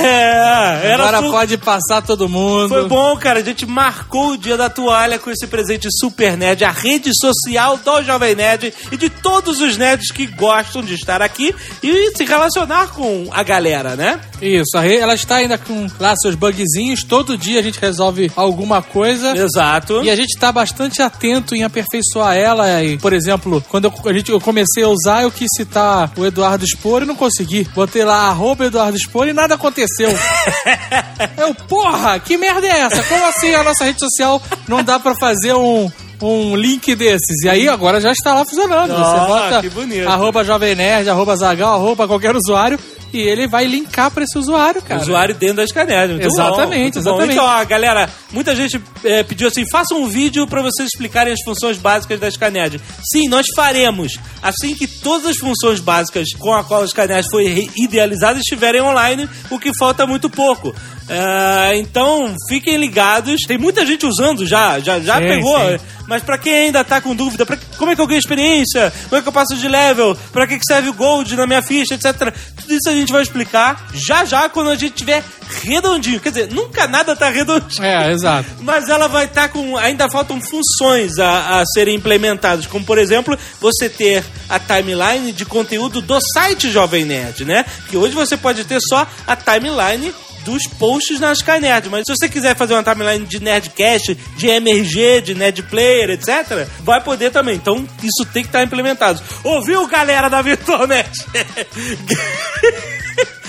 era 0.94 1.08
Agora 1.08 1.22
su- 1.24 1.32
pode 1.32 1.58
passar 1.58 2.02
todo 2.02 2.30
mundo. 2.30 2.70
Foi 2.70 2.85
bom, 2.88 3.18
cara. 3.18 3.40
A 3.40 3.44
gente 3.44 3.66
marcou 3.66 4.32
o 4.32 4.38
dia 4.38 4.58
da 4.58 4.70
toalha 4.70 5.20
com 5.20 5.30
esse 5.30 5.48
presente 5.48 5.88
Super 5.92 6.38
Nerd, 6.38 6.64
a 6.64 6.72
rede 6.72 7.12
social 7.20 7.78
do 7.78 8.04
Jovem 8.04 8.36
Nerd 8.36 8.74
e 8.92 8.98
de 8.98 9.10
todos 9.10 9.62
os 9.62 9.78
nerds 9.78 10.12
que 10.12 10.26
gostam 10.28 10.82
de 10.82 10.94
estar 10.94 11.22
aqui 11.22 11.54
e 11.82 12.16
se 12.16 12.26
relacionar 12.26 12.88
com 12.88 13.28
a 13.32 13.44
galera, 13.44 13.96
né? 13.96 14.20
Isso, 14.42 14.78
a 14.78 14.86
ela 14.86 15.14
está 15.16 15.38
ainda 15.38 15.58
com 15.58 15.88
lá 16.00 16.16
seus 16.16 16.36
bugzinhos. 16.36 17.04
Todo 17.04 17.38
dia 17.38 17.60
a 17.60 17.64
gente 17.64 17.80
resolve 17.80 18.32
alguma 18.36 18.82
coisa. 18.82 19.36
Exato. 19.36 20.04
E 20.04 20.10
a 20.10 20.16
gente 20.16 20.34
está 20.34 20.52
bastante 20.52 21.02
atento 21.02 21.56
em 21.56 21.64
aperfeiçoar 21.64 22.36
ela. 22.36 22.84
E, 22.84 22.98
por 22.98 23.14
exemplo, 23.14 23.64
quando 23.70 23.86
eu, 23.86 23.94
a 24.10 24.14
gente, 24.14 24.32
eu 24.32 24.42
comecei 24.42 24.84
a 24.84 24.90
usar, 24.90 25.24
eu 25.24 25.32
quis 25.32 25.50
citar 25.56 26.12
o 26.18 26.26
Eduardo 26.26 26.66
Spor 26.66 27.04
e 27.04 27.06
não 27.06 27.16
consegui. 27.16 27.68
Botei 27.76 28.04
lá 28.04 28.28
arroba 28.28 28.66
Eduardo 28.66 28.98
Spor 28.98 29.28
e 29.28 29.34
nada 29.34 29.56
aconteceu. 29.56 30.10
eu, 31.38 31.54
porra, 31.56 32.20
que 32.20 32.38
merda 32.38 32.68
é 32.68 32.75
essa? 32.78 33.04
Como 33.04 33.26
assim 33.26 33.54
a 33.56 33.64
nossa 33.64 33.84
rede 33.86 34.00
social 34.00 34.42
não 34.68 34.84
dá 34.84 35.00
pra 35.00 35.14
fazer 35.20 35.54
um. 35.54 35.90
Um 36.22 36.56
link 36.56 36.96
desses. 36.96 37.44
E 37.44 37.50
aí 37.50 37.68
agora 37.68 38.00
já 38.00 38.10
está 38.14 38.34
lá 38.34 38.46
funcionando. 38.46 38.88
Você 38.96 39.16
Ah, 39.18 39.26
bota 39.28 39.62
que 39.62 39.70
bonito. 39.70 40.08
arroba 40.08 40.46
Jovem 40.46 40.74
Nerd, 40.74 41.10
arroba 41.10 41.36
Zagal, 41.36 41.74
arroba 41.76 42.08
qualquer 42.08 42.34
usuário 42.34 42.80
e 43.18 43.22
ele 43.22 43.48
vai 43.48 43.66
linkar 43.66 44.12
pra 44.12 44.24
esse 44.24 44.38
usuário, 44.38 44.82
cara. 44.82 45.02
Usuário 45.02 45.34
dentro 45.36 45.58
da 45.58 45.64
Skynet. 45.64 46.10
Muito 46.14 46.26
Exatamente, 46.28 46.60
bom, 46.68 46.80
muito 46.82 46.94
bom. 46.94 47.00
exatamente. 47.00 47.34
Então, 47.34 47.46
ó, 47.46 47.66
galera, 47.66 48.10
muita 48.32 48.56
gente 48.56 48.82
é, 49.04 49.24
pediu 49.24 49.48
assim: 49.48 49.64
faça 49.72 49.94
um 49.96 50.08
vídeo 50.08 50.46
pra 50.48 50.62
vocês 50.62 50.90
explicarem 50.94 51.34
as 51.34 51.40
funções 51.46 51.78
básicas 51.78 52.20
da 52.20 52.28
Skynet. 52.28 52.80
Sim, 53.12 53.28
nós 53.30 53.46
faremos. 53.56 54.14
Assim 54.42 54.76
que 54.76 54.88
todas 54.88 55.28
as 55.28 55.38
funções 55.38 55.80
básicas 55.80 56.28
com 56.38 56.54
a 56.54 56.64
qual 56.64 56.82
a 56.82 56.86
Skynet 56.86 57.28
foi 57.30 57.48
re- 57.48 57.70
idealizada 57.78 58.40
estiverem 58.40 58.82
online, 58.82 59.30
o 59.50 59.58
que 59.60 59.72
falta 59.78 60.04
é 60.04 60.06
muito 60.06 60.30
pouco. 60.30 60.74
Ah, 61.08 61.72
então, 61.76 62.36
fiquem 62.50 62.78
ligados. 62.78 63.42
Tem 63.48 63.58
muita 63.58 63.86
gente 63.86 64.06
usando 64.06 64.46
já, 64.46 64.80
já, 64.80 65.00
já 65.00 65.18
Sim, 65.18 65.24
pegou. 65.24 65.60
sim. 65.60 65.78
Mas 66.08 66.22
pra 66.24 66.38
quem 66.38 66.54
ainda 66.54 66.84
tá 66.84 67.02
com 67.02 67.16
dúvida, 67.16 67.46
pra- 67.46 67.58
como 67.78 67.92
é 67.92 67.96
que 67.96 68.02
eu 68.02 68.06
ganho 68.08 68.20
experiência? 68.20 68.94
Como 69.10 69.20
é 69.20 69.22
que 69.24 69.28
eu 69.28 69.32
passo 69.34 69.56
de 69.56 69.68
level? 69.68 70.16
Pra 70.32 70.46
que, 70.48 70.58
que 70.58 70.66
serve 70.68 70.90
o 70.90 70.94
gold 70.94 71.36
na 71.36 71.48
minha 71.48 71.62
ficha, 71.64 71.96
etc. 71.96 72.32
Tudo 72.56 72.74
isso 72.74 72.90
a 72.90 72.92
gente 72.94 73.05
vai 73.12 73.22
explicar 73.22 73.88
já 73.94 74.26
já 74.26 74.50
quando 74.50 74.70
a 74.70 74.76
gente 74.76 74.96
tiver 74.96 75.24
redondinho. 75.64 76.20
Quer 76.20 76.30
dizer, 76.30 76.52
nunca 76.52 76.88
nada 76.88 77.16
tá 77.16 77.30
redondinho. 77.30 77.84
É, 77.84 78.12
exato. 78.12 78.50
Mas 78.62 78.90
ela 78.90 79.08
vai 79.08 79.26
estar 79.26 79.50
com. 79.50 79.78
Ainda 79.78 80.10
faltam 80.10 80.40
funções 80.42 81.18
a, 81.20 81.60
a 81.60 81.66
serem 81.66 81.96
implementadas, 81.96 82.66
como 82.66 82.86
por 82.86 82.98
exemplo, 82.98 83.38
você 83.60 83.90
ter 83.90 84.24
a 84.50 84.60
timeline 84.60 85.32
de 85.32 85.46
conteúdo 85.46 86.02
do 86.02 86.20
site 86.34 86.70
Jovem 86.70 87.06
Nerd, 87.06 87.46
né? 87.46 87.66
Que 87.90 87.98
hoje 87.98 88.14
você 88.14 88.38
pode 88.38 88.64
ter 88.66 88.80
só 88.82 89.08
a 89.26 89.36
timeline 89.36 90.14
dos 90.46 90.64
posts 90.80 91.20
na 91.20 91.34
Skynet. 91.34 91.90
Mas 91.90 92.04
se 92.06 92.16
você 92.16 92.30
quiser 92.30 92.56
fazer 92.56 92.74
uma 92.74 92.84
timeline 92.84 93.26
de 93.26 93.42
Nerdcast, 93.42 94.16
de 94.38 94.48
MRG, 94.48 95.22
de 95.22 95.34
Nerdplayer, 95.36 96.12
etc., 96.12 96.68
vai 96.82 97.04
poder 97.04 97.32
também. 97.32 97.56
Então, 97.56 97.86
isso 98.02 98.24
tem 98.32 98.44
que 98.44 98.50
estar 98.50 98.64
implementado. 98.64 99.22
Ouviu, 99.44 99.86
galera 99.88 100.30
da 100.30 100.42
VirtualNet? 100.42 101.10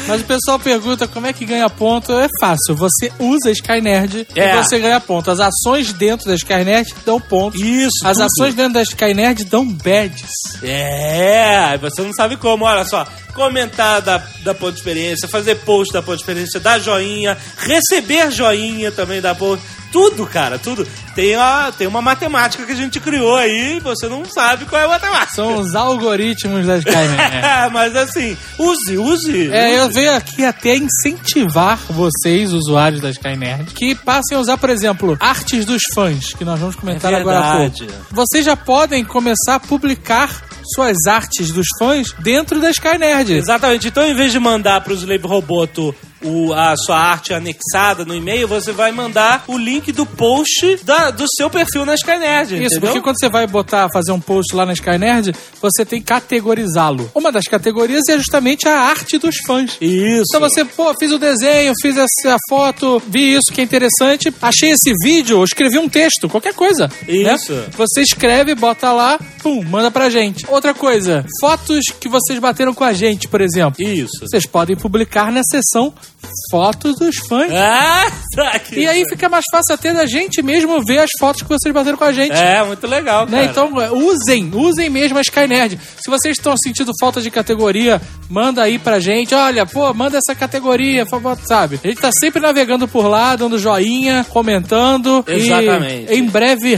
Mas 0.09 0.21
o 0.21 0.25
pessoal 0.25 0.59
pergunta 0.59 1.09
como 1.09 1.27
é 1.27 1.33
que 1.33 1.45
ganha 1.45 1.69
ponto. 1.69 2.13
É 2.13 2.29
fácil. 2.41 2.75
Você 2.77 3.13
usa 3.19 3.49
a 3.49 3.53
Skynerd 3.53 4.27
É. 4.35 4.55
e 4.55 4.63
você 4.63 4.79
ganha 4.79 5.01
ponto. 5.01 5.31
As 5.31 5.41
ações 5.41 5.93
dentro 5.93 6.27
da 6.29 6.35
Skynerd 6.35 6.95
dão 7.05 7.21
pontos. 7.21 7.61
Isso, 7.61 8.05
As 8.07 8.17
tudo. 8.17 8.27
ações 8.27 8.55
dentro 8.55 8.75
da 8.75 8.83
Skynerd 8.83 9.45
dão 9.45 9.67
badges. 9.67 10.31
É, 10.63 11.77
você 11.79 12.03
não 12.03 12.13
sabe 12.13 12.37
como. 12.37 12.65
Olha 12.65 12.85
só, 12.85 13.07
comentar 13.35 14.01
da, 14.03 14.19
da 14.43 14.55
ponto 14.55 14.73
de 14.73 14.79
experiência, 14.79 15.29
fazer 15.29 15.57
post 15.57 15.93
da 15.93 16.03
ponto 16.03 16.17
de 16.17 16.23
experiência, 16.23 16.61
dar 16.61 16.79
joinha, 16.79 17.37
receber 17.59 18.31
joinha 18.31 18.91
também 18.93 19.21
da 19.21 19.35
ponto. 19.35 19.63
Tudo, 19.91 20.27
cara, 20.27 20.59
tudo. 20.59 20.87
Tem, 21.15 21.35
a, 21.35 21.73
tem 21.77 21.87
uma 21.87 22.03
matemática 22.03 22.65
que 22.65 22.73
a 22.73 22.77
gente 22.77 23.01
criou 23.01 23.37
aí, 23.37 23.81
você 23.81 24.07
não 24.09 24.25
sabe 24.25 24.67
qual 24.67 24.81
é 24.81 24.85
a 24.85 24.89
matemática. 24.89 25.35
São 25.35 25.59
os 25.59 25.75
algoritmos 25.75 26.67
da 26.67 26.79
Skynerd. 26.79 27.17
Mas 27.73 27.97
assim, 27.97 28.37
use, 28.59 28.99
use. 28.99 29.51
É, 29.51 29.79
eu 29.79 29.87
use. 29.87 29.95
venho 29.95 30.15
aqui 30.15 30.45
até 30.45 30.77
incentivar 30.77 31.79
vocês, 31.89 32.53
usuários 32.53 33.01
da 33.01 33.11
Skynerd, 33.11 33.73
que 33.73 33.95
passem 33.95 34.37
a 34.37 34.41
usar, 34.41 34.59
por 34.59 34.71
exemplo, 34.71 35.17
artes 35.21 35.65
dos 35.65 35.83
fãs, 35.95 36.35
que 36.35 36.45
nós 36.45 36.61
vamos 36.61 36.77
comentar 36.77 37.13
É 37.13 37.17
agora 37.17 37.39
há 37.39 37.57
pouco. 37.59 37.93
Vocês 38.11 38.45
já 38.45 38.57
podem 38.57 39.05
começar 39.05 39.55
a 39.55 39.61
publicar 39.61 40.45
suas 40.75 40.97
artes 41.07 41.51
dos 41.51 41.67
fãs 41.79 42.13
dentro 42.19 42.61
da 42.61 42.71
Skynerd. 42.71 43.33
Exatamente. 43.33 43.89
Então, 43.89 44.05
em 44.05 44.15
vez 44.15 44.33
de 44.33 44.39
mandar 44.39 44.81
para 44.81 44.93
o 44.93 44.97
Slave 44.97 45.27
Roboto 45.27 45.95
o, 46.23 46.53
a 46.53 46.77
sua 46.77 46.99
arte 46.99 47.33
anexada 47.35 48.05
no 48.05 48.15
e-mail, 48.15 48.49
você 48.49 48.73
vai 48.73 48.91
mandar 48.93 49.45
o 49.47 49.57
link 49.59 49.93
do 49.93 50.07
post 50.07 50.79
da- 50.85 51.11
do 51.11 51.25
seu 51.37 51.49
perfil 51.51 51.85
na 51.85 51.95
Skynerd. 51.95 52.55
Isso, 52.55 52.65
entendeu? 52.65 52.81
porque 52.81 53.01
quando 53.01 53.19
você 53.19 53.29
vai 53.29 53.47
botar, 53.47 53.89
fazer 53.93 54.13
um 54.13 54.21
post 54.21 54.55
lá 54.55 54.65
na 54.67 54.73
Skynerd, 54.73 55.33
você 55.61 55.85
tem 55.85 56.01
que 56.01 56.07
categorizá-lo. 56.07 57.11
Uma 57.15 57.31
das 57.33 57.45
categorias 57.45 58.03
é 58.09 58.17
justamente 58.17 58.67
a 58.69 58.79
arte 58.81 59.19
dos 59.19 59.37
fãs. 59.47 59.77
Isso. 59.81 60.25
Então 60.29 60.41
você, 60.41 60.65
pô, 60.65 60.93
fiz 60.99 61.13
o 61.13 61.19
desenho, 61.19 61.73
fiz 61.81 61.97
essa 61.97 62.37
foto, 62.49 63.03
vi 63.07 63.35
isso 63.35 63.53
que 63.53 63.61
é 63.61 63.65
interessante, 63.65 64.33
achei 64.41 64.71
esse 64.71 64.93
vídeo, 65.03 65.43
escrevi 65.45 65.79
um 65.79 65.89
texto, 65.89 66.29
qualquer 66.29 66.55
coisa. 66.55 66.91
Isso. 67.07 67.53
né? 67.53 67.65
Você 67.77 68.01
escreve, 68.03 68.55
bota 68.55 68.93
lá, 68.93 69.19
pum, 69.43 69.63
manda 69.65 69.91
pra 69.91 70.09
gente. 70.11 70.45
Outra 70.49 70.73
coisa, 70.75 71.25
fotos 71.41 71.85
que 72.01 72.09
vocês 72.09 72.39
bateram 72.39 72.73
com 72.75 72.85
a 72.85 72.93
gente, 72.93 73.29
por 73.29 73.41
exemplo. 73.41 73.75
Isso. 73.81 74.21
Vocês 74.21 74.47
podem 74.47 74.77
publicar 74.77 75.31
na 75.33 75.43
seção 75.45 75.93
fotos 76.51 76.97
dos 76.99 77.17
fãs. 77.29 77.51
Ah, 77.53 78.11
tá 78.35 78.51
aqui. 78.51 78.81
E 78.81 78.87
aí 78.87 79.05
fica 79.09 79.29
mais 79.29 79.45
fácil 79.51 79.75
até 79.75 79.93
da 79.93 80.07
gente 80.07 80.43
mesmo 80.43 80.83
ver 80.85 80.99
as 80.99 81.11
fotos 81.19 81.43
que 81.43 81.49
vocês 81.49 81.73
bateram 81.73 81.97
com 81.97 82.05
a 82.05 82.13
gente. 82.13 82.33
É, 82.33 82.63
muito 82.65 82.87
legal, 82.87 83.27
cara. 83.27 83.43
Né? 83.43 83.49
Então, 83.51 83.81
é, 83.81 83.91
usem, 83.91 84.51
usem 84.55 84.91
mesmo 84.91 85.19
a 85.19 85.23
Skynerd. 85.23 85.79
Se 85.99 86.11
vocês 86.11 86.37
estão 86.37 86.55
sentindo 86.57 86.93
falta 87.01 87.21
de 87.21 87.31
categoria, 87.31 88.01
manda 88.29 88.63
aí 88.63 88.79
pra 88.79 89.01
gente. 89.01 89.35
Olha, 89.35 89.67
pô, 89.67 89.93
manda 89.95 90.19
essa 90.19 90.35
categoria, 90.35 91.07
sabe? 91.45 91.81
A 91.83 91.89
gente 91.89 92.01
tá 92.01 92.11
sempre 92.19 92.41
navegando 92.41 92.87
por 92.89 93.07
lá, 93.07 93.37
dando 93.37 93.59
joinha, 93.59 94.25
comentando. 94.29 95.25
Exatamente. 95.27 96.13
E 96.13 96.19
em 96.19 96.27
breve 96.27 96.75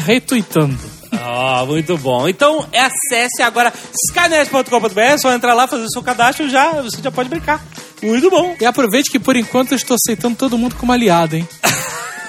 Ó, 1.20 1.66
muito 1.66 1.96
bom. 1.98 2.28
Então, 2.28 2.66
acesse 2.72 3.42
agora 3.42 3.72
skynet.com.br, 4.10 5.18
só 5.18 5.32
entrar 5.32 5.54
lá, 5.54 5.66
fazer 5.66 5.84
o 5.84 5.90
seu 5.90 6.02
cadastro 6.02 6.48
já, 6.48 6.72
você 6.82 7.00
já 7.02 7.10
pode 7.10 7.28
brincar. 7.28 7.64
Muito 8.02 8.30
bom. 8.30 8.56
E 8.60 8.64
aproveite 8.64 9.10
que 9.10 9.18
por 9.18 9.36
enquanto 9.36 9.72
eu 9.72 9.76
estou 9.76 9.96
aceitando 9.96 10.36
todo 10.36 10.58
mundo 10.58 10.76
como 10.76 10.92
aliado, 10.92 11.36
hein? 11.36 11.48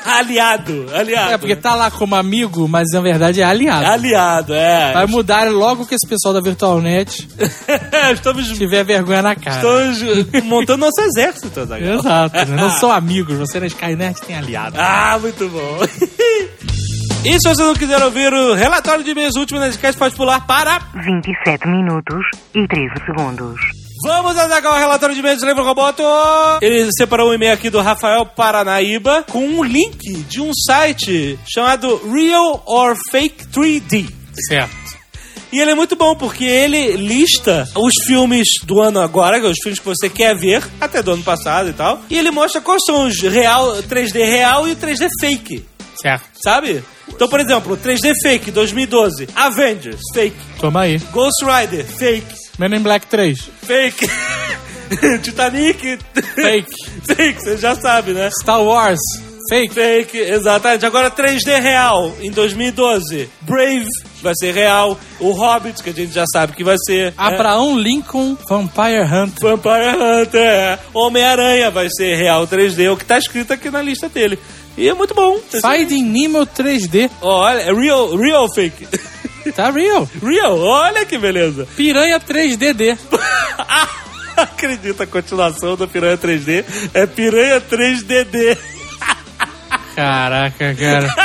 Aliado, 0.05 0.87
aliado. 0.93 1.33
É, 1.33 1.37
porque 1.37 1.55
tá 1.55 1.75
lá 1.75 1.91
como 1.91 2.15
amigo, 2.15 2.67
mas 2.67 2.87
na 2.91 3.01
verdade 3.01 3.41
é 3.41 3.43
aliado. 3.43 3.85
Aliado, 3.85 4.53
é. 4.55 4.93
Vai 4.93 5.05
mudar 5.05 5.51
logo 5.51 5.85
que 5.85 5.93
esse 5.93 6.07
pessoal 6.07 6.33
da 6.33 6.41
VirtualNet 6.41 7.27
Estamos, 8.13 8.47
tiver 8.57 8.83
vergonha 8.83 9.21
na 9.21 9.35
cara. 9.35 9.61
estamos 9.91 10.43
montando 10.45 10.85
nosso 10.85 10.99
exército, 11.01 11.59
Azaghal. 11.59 11.99
Exato, 11.99 12.35
né? 12.35 12.55
não 12.55 12.71
são 12.79 12.91
amigos, 12.91 13.37
você 13.37 13.59
na 13.59 13.67
Skynet 13.67 14.21
tem 14.21 14.35
aliado. 14.35 14.77
Ah, 14.79 15.19
muito 15.21 15.47
bom. 15.49 15.77
E 17.23 17.33
se 17.33 17.49
você 17.49 17.61
não 17.61 17.73
quiser 17.73 18.01
ouvir 18.01 18.31
o 18.33 18.53
relatório 18.53 19.03
de 19.03 19.13
mês 19.13 19.35
último 19.35 19.59
Nerdcast, 19.59 19.99
pode 19.99 20.15
pular 20.15 20.47
para... 20.47 20.79
27 21.03 21.67
minutos 21.67 22.25
e 22.55 22.65
13 22.65 22.93
segundos. 23.05 23.59
Vamos 24.05 24.37
atacar 24.37 24.71
o 24.71 24.79
relatório 24.79 25.13
de 25.13 25.21
mês 25.21 25.39
do 25.39 25.45
Livro 25.45 25.65
Roboto. 25.65 26.01
Ele 26.61 26.89
separou 26.97 27.31
um 27.31 27.33
e-mail 27.33 27.51
aqui 27.51 27.69
do 27.69 27.81
Rafael 27.81 28.25
Paranaíba 28.25 29.25
com 29.29 29.45
um 29.45 29.61
link 29.61 30.23
de 30.29 30.39
um 30.39 30.51
site 30.53 31.37
chamado 31.45 31.97
Real 32.09 32.63
or 32.65 32.95
Fake 33.11 33.47
3D. 33.47 34.09
Certo. 34.47 34.79
E 35.51 35.59
ele 35.59 35.71
é 35.71 35.75
muito 35.75 35.97
bom 35.97 36.15
porque 36.15 36.45
ele 36.45 36.95
lista 36.95 37.67
os 37.75 37.93
filmes 38.05 38.47
do 38.63 38.79
ano 38.79 39.01
agora, 39.01 39.39
os 39.45 39.57
filmes 39.61 39.79
que 39.79 39.85
você 39.85 40.07
quer 40.07 40.37
ver, 40.37 40.63
até 40.79 41.01
do 41.01 41.11
ano 41.11 41.23
passado 41.23 41.67
e 41.69 41.73
tal. 41.73 41.99
E 42.09 42.17
ele 42.17 42.31
mostra 42.31 42.61
quais 42.61 42.83
são 42.85 43.07
os 43.07 43.19
real, 43.19 43.75
3D 43.83 44.13
real 44.13 44.67
e 44.67 44.71
o 44.71 44.75
3D 44.75 45.09
fake, 45.19 45.65
Certo. 46.01 46.25
sabe? 46.41 46.83
Então, 47.07 47.27
por 47.27 47.39
exemplo, 47.39 47.75
3D 47.77 48.13
fake 48.23 48.51
2012, 48.51 49.27
Avengers, 49.35 50.01
fake. 50.13 50.37
Toma 50.59 50.81
aí. 50.81 50.97
Ghost 51.11 51.43
Rider, 51.43 51.85
fake. 51.85 52.35
Men 52.57 52.73
in 52.75 52.79
Black 52.81 53.07
3. 53.07 53.37
Fake. 53.63 54.07
Titanic. 55.21 55.99
Fake. 56.35 56.75
Fake, 57.05 57.41
você 57.41 57.57
já 57.57 57.75
sabe, 57.75 58.11
né? 58.11 58.29
Star 58.41 58.61
Wars. 58.61 58.99
Fake. 59.49 59.73
Fake, 59.73 60.17
exatamente. 60.17 60.85
Agora 60.85 61.09
3D 61.09 61.59
real, 61.59 62.13
em 62.19 62.29
2012. 62.31 63.29
Brave 63.41 63.87
vai 64.21 64.33
ser 64.35 64.53
real. 64.53 64.97
O 65.19 65.31
Hobbit, 65.31 65.81
que 65.81 65.89
a 65.89 65.93
gente 65.93 66.13
já 66.13 66.25
sabe 66.31 66.53
que 66.53 66.63
vai 66.63 66.75
ser. 66.85 67.13
Abraão 67.17 67.77
Lincoln 67.77 68.37
Vampire 68.47 69.03
Hunter. 69.03 69.47
É. 69.47 69.49
Vampire 69.49 70.21
Hunter, 70.21 70.41
é. 70.41 70.79
Homem-Aranha 70.93 71.71
vai 71.71 71.87
ser 71.89 72.15
real 72.15 72.47
3D, 72.47 72.85
é 72.85 72.91
o 72.91 72.97
que 72.97 73.05
tá 73.05 73.17
escrito 73.17 73.53
aqui 73.53 73.69
na 73.71 73.81
lista 73.81 74.07
dele. 74.09 74.37
E 74.79 74.87
é 74.87 74.93
muito 74.93 75.13
bom. 75.13 75.37
Finding 75.61 76.03
Nemo 76.05 76.47
3D. 76.47 77.11
Olha, 77.21 77.59
é 77.59 77.73
real, 77.73 78.15
real 78.15 78.47
fake. 78.53 78.87
Tá 79.55 79.71
real. 79.71 80.07
Real, 80.21 80.59
olha 80.59 81.05
que 81.05 81.17
beleza. 81.17 81.67
Piranha 81.75 82.19
3DD. 82.19 82.97
Acredita, 84.37 85.05
a 85.05 85.07
continuação 85.07 85.75
do 85.75 85.87
Piranha 85.87 86.17
3D 86.17 86.63
é 86.93 87.07
Piranha 87.07 87.59
3DD. 87.59 88.57
Caraca, 89.95 90.75
cara. 90.75 91.15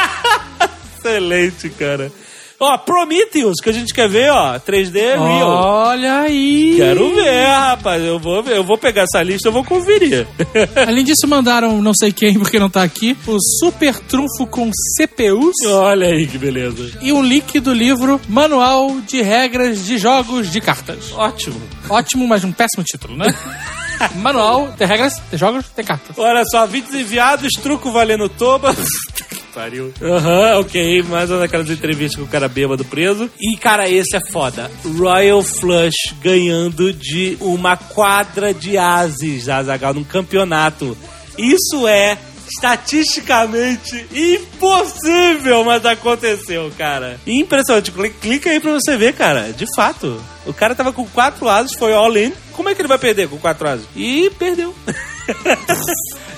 Excelente, 0.96 1.68
cara. 1.70 2.10
Ó, 2.58 2.78
Prometheus, 2.78 3.56
que 3.62 3.68
a 3.68 3.72
gente 3.72 3.92
quer 3.92 4.08
ver, 4.08 4.30
ó. 4.30 4.58
3D 4.58 4.94
real. 4.94 5.48
Olha 5.48 6.20
aí. 6.20 6.74
Quero 6.76 7.14
ver, 7.14 7.46
rapaz. 7.46 8.02
Eu 8.02 8.18
vou 8.18 8.42
ver, 8.42 8.56
eu 8.56 8.64
vou 8.64 8.78
pegar 8.78 9.02
essa 9.02 9.22
lista, 9.22 9.48
eu 9.48 9.52
vou 9.52 9.64
conferir. 9.64 10.26
Além 10.86 11.04
disso, 11.04 11.26
mandaram 11.26 11.82
não 11.82 11.92
sei 11.94 12.12
quem, 12.12 12.38
porque 12.38 12.58
não 12.58 12.70
tá 12.70 12.82
aqui, 12.82 13.16
o 13.26 13.36
Super 13.58 13.98
Trunfo 14.00 14.46
com 14.48 14.70
CPUs 14.96 15.54
Olha 15.66 16.06
aí 16.08 16.26
que 16.26 16.38
beleza. 16.38 16.98
e 17.02 17.12
um 17.12 17.22
link 17.22 17.58
do 17.60 17.72
livro 17.72 18.20
Manual 18.28 19.00
de 19.06 19.20
Regras 19.20 19.84
de 19.84 19.98
Jogos 19.98 20.50
de 20.50 20.60
Cartas. 20.60 21.12
Ótimo. 21.12 21.60
Ótimo, 21.88 22.26
mas 22.26 22.44
um 22.44 22.52
péssimo 22.52 22.84
título, 22.84 23.16
né? 23.16 23.26
Manual 24.16 24.72
de 24.78 24.84
Regras 24.84 25.20
de 25.30 25.36
Jogos 25.36 25.64
de 25.76 25.82
Cartas. 25.82 26.16
Olha 26.18 26.42
só, 26.50 26.66
vídeos 26.66 26.94
enviados, 26.94 27.48
truco 27.62 27.90
valendo 27.90 28.28
toba. 28.28 28.74
pariu. 29.54 29.92
Aham, 30.02 30.58
ok. 30.60 31.02
Mais 31.04 31.30
uma 31.30 31.38
daquelas 31.40 31.70
entrevistas 31.70 32.16
com 32.18 32.26
o 32.26 32.28
cara 32.30 32.48
bêbado 32.48 32.84
preso. 32.84 33.30
E, 33.40 33.56
cara, 33.56 33.88
esse 33.88 34.16
é 34.16 34.20
foda. 34.32 34.70
Royal 34.98 35.42
Flush 35.42 35.94
ganhando 36.20 36.92
de 36.92 37.36
uma 37.40 37.76
quadra 37.76 38.52
de 38.52 38.76
ases, 38.76 39.48
Azagal, 39.48 39.94
num 39.94 40.04
campeonato. 40.04 40.96
Isso 41.38 41.86
é 41.88 42.18
estatisticamente 42.46 44.06
impossível, 44.14 45.64
mas 45.64 45.84
aconteceu, 45.86 46.70
cara. 46.76 47.18
Impressionante. 47.26 47.90
Cli- 47.90 48.10
Clica 48.10 48.50
aí 48.50 48.60
pra 48.60 48.72
você 48.72 48.96
ver, 48.96 49.14
cara. 49.14 49.52
De 49.52 49.64
fato. 49.74 50.20
O 50.46 50.52
cara 50.52 50.74
tava 50.74 50.92
com 50.92 51.06
quatro 51.06 51.48
ases, 51.48 51.74
foi 51.78 51.92
all 51.94 52.16
in. 52.16 52.32
Como 52.52 52.68
é 52.68 52.74
que 52.74 52.80
ele 52.82 52.88
vai 52.88 52.98
perder 52.98 53.28
com 53.28 53.38
quatro 53.38 53.66
ases? 53.68 53.86
E 53.96 54.30
perdeu. 54.38 54.74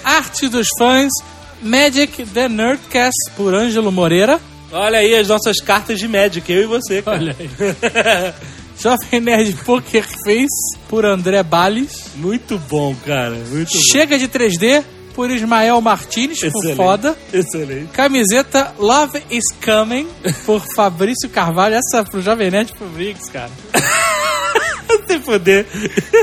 Arte 0.05 0.49
dos 0.49 0.69
fãs, 0.79 1.11
Magic 1.63 2.25
the 2.27 2.49
Nerdcast 2.49 3.31
por 3.37 3.55
Ângelo 3.55 3.91
Moreira. 3.93 4.41
Olha 4.73 4.99
aí 4.99 5.15
as 5.15 5.29
nossas 5.29 5.59
cartas 5.61 5.99
de 5.99 6.09
Magic, 6.09 6.51
eu 6.51 6.63
e 6.63 6.67
você, 6.67 7.01
cara. 7.03 7.19
Olha 7.19 7.37
aí. 7.39 7.49
Jovem 8.79 9.21
Nerd 9.21 9.55
Poker 9.65 10.05
Face 10.25 10.79
por 10.89 11.05
André 11.07 11.43
Bales. 11.43 12.11
Muito 12.17 12.59
bom, 12.69 12.95
cara. 13.07 13.35
Muito 13.35 13.73
bom. 13.73 13.81
Chega 13.91 14.19
de 14.19 14.29
3D 14.29 14.85
por 15.15 15.31
Ismael 15.31 15.81
Martins, 15.81 16.41
por 16.41 16.47
Excelente. 16.49 16.77
foda. 16.77 17.17
Excelente. 17.33 17.89
Camiseta 17.93 18.75
Love 18.79 19.23
is 19.31 19.45
Coming 19.65 20.07
por 20.45 20.63
Fabrício 20.75 21.29
Carvalho. 21.31 21.77
Essa 21.77 22.01
é 22.01 22.05
pro 22.05 22.21
Jovem 22.21 22.51
Nerd 22.51 22.73
pro 22.75 22.87
Briggs, 22.89 23.31
cara. 23.31 23.51
Se 25.07 25.19
fuder. 25.21 25.67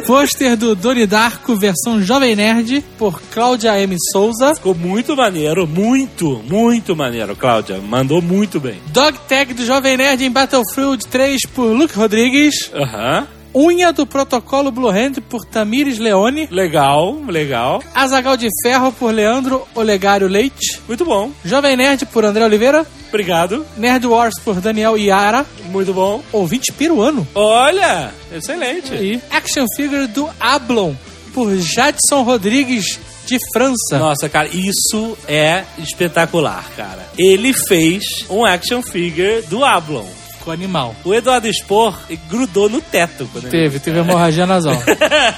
Pôster 0.05 0.55
do 0.57 0.75
Doni 0.75 1.05
Darko 1.05 1.55
versão 1.55 2.01
Jovem 2.01 2.35
Nerd 2.35 2.83
por 2.97 3.21
Cláudia 3.33 3.79
M. 3.79 3.95
Souza. 4.11 4.55
Ficou 4.55 4.75
muito 4.75 5.15
maneiro, 5.15 5.67
muito, 5.67 6.41
muito 6.49 6.95
maneiro, 6.95 7.35
Cláudia. 7.35 7.77
Mandou 7.79 8.21
muito 8.21 8.59
bem. 8.59 8.75
Dog 8.87 9.17
Tag 9.27 9.53
do 9.53 9.65
Jovem 9.65 9.97
Nerd 9.97 10.23
em 10.23 10.31
Battlefield 10.31 11.05
3 11.07 11.41
por 11.53 11.65
Luke 11.65 11.95
Rodrigues. 11.95 12.71
Aham. 12.73 13.27
Unha 13.55 13.93
do 13.93 14.05
Protocolo 14.05 14.71
Blue 14.71 14.89
Hand 14.89 15.21
por 15.29 15.45
Tamires 15.45 15.99
Leone. 15.99 16.47
Legal, 16.49 17.15
legal. 17.27 17.83
Azagal 17.93 18.35
de 18.35 18.47
Ferro 18.63 18.91
por 18.91 19.13
Leandro 19.13 19.67
Olegário 19.75 20.27
Leite. 20.27 20.79
Muito 20.87 21.05
bom. 21.05 21.31
Jovem 21.45 21.77
Nerd 21.77 22.05
por 22.07 22.25
André 22.25 22.43
Oliveira. 22.43 22.85
Obrigado. 23.09 23.63
Nerd 23.77 24.05
Wars 24.07 24.39
por 24.43 24.59
Daniel 24.59 24.97
Iara. 24.97 25.45
Muito 25.65 25.93
bom. 25.93 26.23
Ouvinte 26.31 26.71
peruano. 26.73 27.27
Olha, 27.35 28.11
excelente. 28.35 28.93
E 28.95 29.21
Action 29.29 29.65
Figure 29.75 30.07
do 30.07 30.27
Ablon 30.39 30.95
por 31.33 31.55
Jadson 31.55 32.23
Rodrigues 32.23 32.99
de 33.25 33.37
França. 33.53 33.97
Nossa, 33.97 34.27
cara, 34.27 34.49
isso 34.49 35.17
é 35.27 35.63
espetacular, 35.77 36.65
cara. 36.75 37.07
Ele 37.17 37.53
fez 37.53 38.03
um 38.29 38.45
action 38.45 38.81
figure 38.81 39.41
do 39.43 39.63
Ablon. 39.63 40.05
Ficou 40.43 40.53
animal. 40.53 40.93
O 41.05 41.13
Eduardo 41.13 41.47
Spor 41.53 41.97
grudou 42.29 42.67
no 42.67 42.81
teto. 42.81 43.29
Quando 43.31 43.45
ele- 43.45 43.51
Teve, 43.51 43.79
teve 43.79 43.99
hemorragia 43.99 44.45
nasal. 44.45 44.75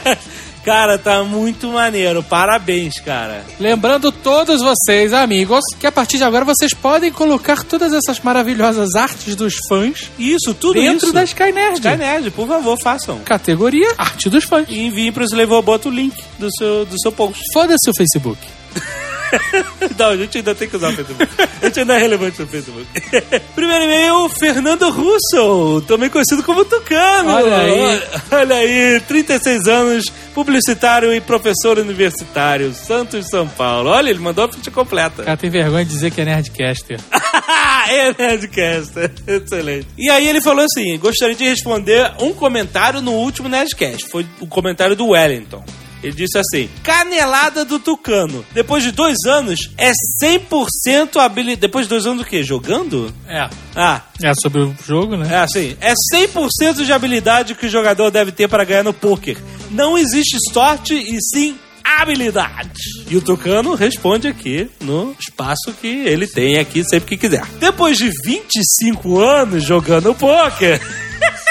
cara, 0.66 0.98
tá 0.98 1.24
muito 1.24 1.68
maneiro. 1.68 2.24
Parabéns, 2.24 3.00
cara. 3.00 3.44
Lembrando 3.60 4.12
todos 4.12 4.64
vocês, 4.64 5.14
amigos, 5.14 5.62
que 5.80 5.86
a 5.86 5.92
partir 5.92 6.18
de 6.18 6.24
agora 6.24 6.44
vocês 6.44 6.74
podem 6.74 7.12
colocar 7.12 7.64
todas 7.64 7.94
essas 7.94 8.20
maravilhosas 8.20 8.96
artes 8.96 9.36
dos 9.36 9.54
fãs 9.70 10.10
Isso, 10.18 10.56
tudo 10.56 10.74
dentro 10.82 11.06
isso. 11.06 11.14
da 11.14 11.24
Sky 11.24 11.52
Nerd. 11.52 11.76
Sky 11.76 11.98
Nerd, 11.98 12.32
por 12.32 12.48
favor, 12.48 12.76
façam. 12.82 13.20
Categoria 13.20 13.94
Arte 14.00 14.28
dos 14.28 14.44
Fãs. 14.44 14.66
E 14.68 14.88
enviem 14.88 15.12
pro 15.12 15.24
Slevobot 15.24 15.88
o 15.88 15.92
link 15.92 16.16
do 16.40 16.50
seu, 16.58 16.84
do 16.84 17.00
seu 17.00 17.12
post. 17.12 17.40
Foda-se 17.54 17.88
o 17.90 17.94
Facebook. 17.96 18.40
Não, 19.98 20.10
a 20.10 20.18
gente 20.18 20.38
ainda 20.38 20.56
tem 20.56 20.68
que 20.68 20.75
usar 20.75 20.89
o 20.89 20.94
Facebook. 20.94 21.27
A 21.62 21.65
gente 21.65 21.80
ainda 21.80 21.96
é 21.96 21.98
relevante 21.98 22.42
no 22.42 22.48
Facebook. 22.48 22.86
Primeiro 23.56 23.86
e-mail, 23.86 24.30
Fernando 24.30 24.89
Russo, 24.89 25.82
também 25.88 26.10
conhecido 26.10 26.44
como 26.44 26.65
Tucano. 26.65 27.32
Olha 27.32 27.58
aí. 27.58 28.04
Olha 28.32 28.56
aí, 28.56 29.00
36 29.01 29.68
anos, 29.68 30.06
publicitário 30.34 31.13
e 31.13 31.22
professor 31.22 31.77
universitário, 31.77 32.74
Santos, 32.74 33.27
São 33.30 33.48
Paulo. 33.48 33.89
Olha, 33.89 34.10
ele 34.10 34.20
mandou 34.20 34.46
a 34.46 34.51
ficha 34.51 34.72
completa. 34.72 35.24
Cara 35.24 35.38
tem 35.38 35.50
vergonha 35.50 35.86
de 35.86 35.92
dizer 35.92 36.12
que 36.12 36.22
é 36.22 36.25
Nerdcaster. 36.25 37.00
é 37.89 38.13
Nerdcast. 38.18 38.94
Excelente. 39.27 39.88
E 39.98 40.10
aí 40.10 40.27
ele 40.27 40.42
falou 40.42 40.65
assim: 40.65 40.98
gostaria 40.98 41.36
de 41.36 41.46
responder 41.46 42.12
um 42.20 42.34
comentário 42.34 43.01
no 43.01 43.12
último 43.13 43.50
Nerdcast. 43.50 44.10
Foi 44.10 44.25
o 44.39 44.48
comentário 44.48 44.96
do 44.96 45.08
Wellington. 45.10 45.63
Ele 46.06 46.16
disse 46.16 46.38
assim: 46.38 46.70
canelada 46.84 47.66
do 47.66 47.80
Tucano. 47.80 48.46
Depois 48.54 48.84
de 48.84 48.92
dois 48.92 49.18
anos, 49.28 49.72
é 49.78 49.92
100% 50.24 51.18
habilidade. 51.18 51.62
Depois 51.62 51.86
de 51.86 51.90
dois 51.90 52.06
anos 52.06 52.20
do 52.24 52.26
quê? 52.30 52.44
Jogando? 52.44 53.14
É. 53.28 53.50
Ah, 53.76 54.02
É 54.24 54.32
sobre 54.36 54.62
o 54.62 54.76
jogo, 54.86 55.18
né? 55.18 55.28
é 55.34 55.38
assim. 55.38 55.76
É 55.82 55.94
100% 56.14 56.86
de 56.86 56.94
habilidade 56.94 57.56
que 57.56 57.66
o 57.66 57.70
jogador 57.70 58.12
deve 58.12 58.32
ter 58.32 58.48
para 58.48 58.64
ganhar 58.64 58.84
no 58.84 58.94
poker. 58.94 59.38
Não 59.72 59.98
existe 59.98 60.38
sorte 60.53 60.94
e 60.94 61.18
sim 61.22 61.58
habilidade. 61.84 62.79
E 63.10 63.16
o 63.16 63.22
Tucano 63.22 63.74
responde 63.75 64.27
aqui 64.27 64.70
no 64.82 65.16
espaço 65.20 65.74
que 65.79 65.88
ele 65.88 66.27
tem 66.27 66.58
aqui 66.58 66.84
sempre 66.84 67.10
que 67.10 67.18
quiser. 67.18 67.46
Depois 67.60 67.98
de 67.98 68.10
25 68.25 69.20
anos 69.20 69.64
jogando 69.64 70.14
poker. 70.14 70.79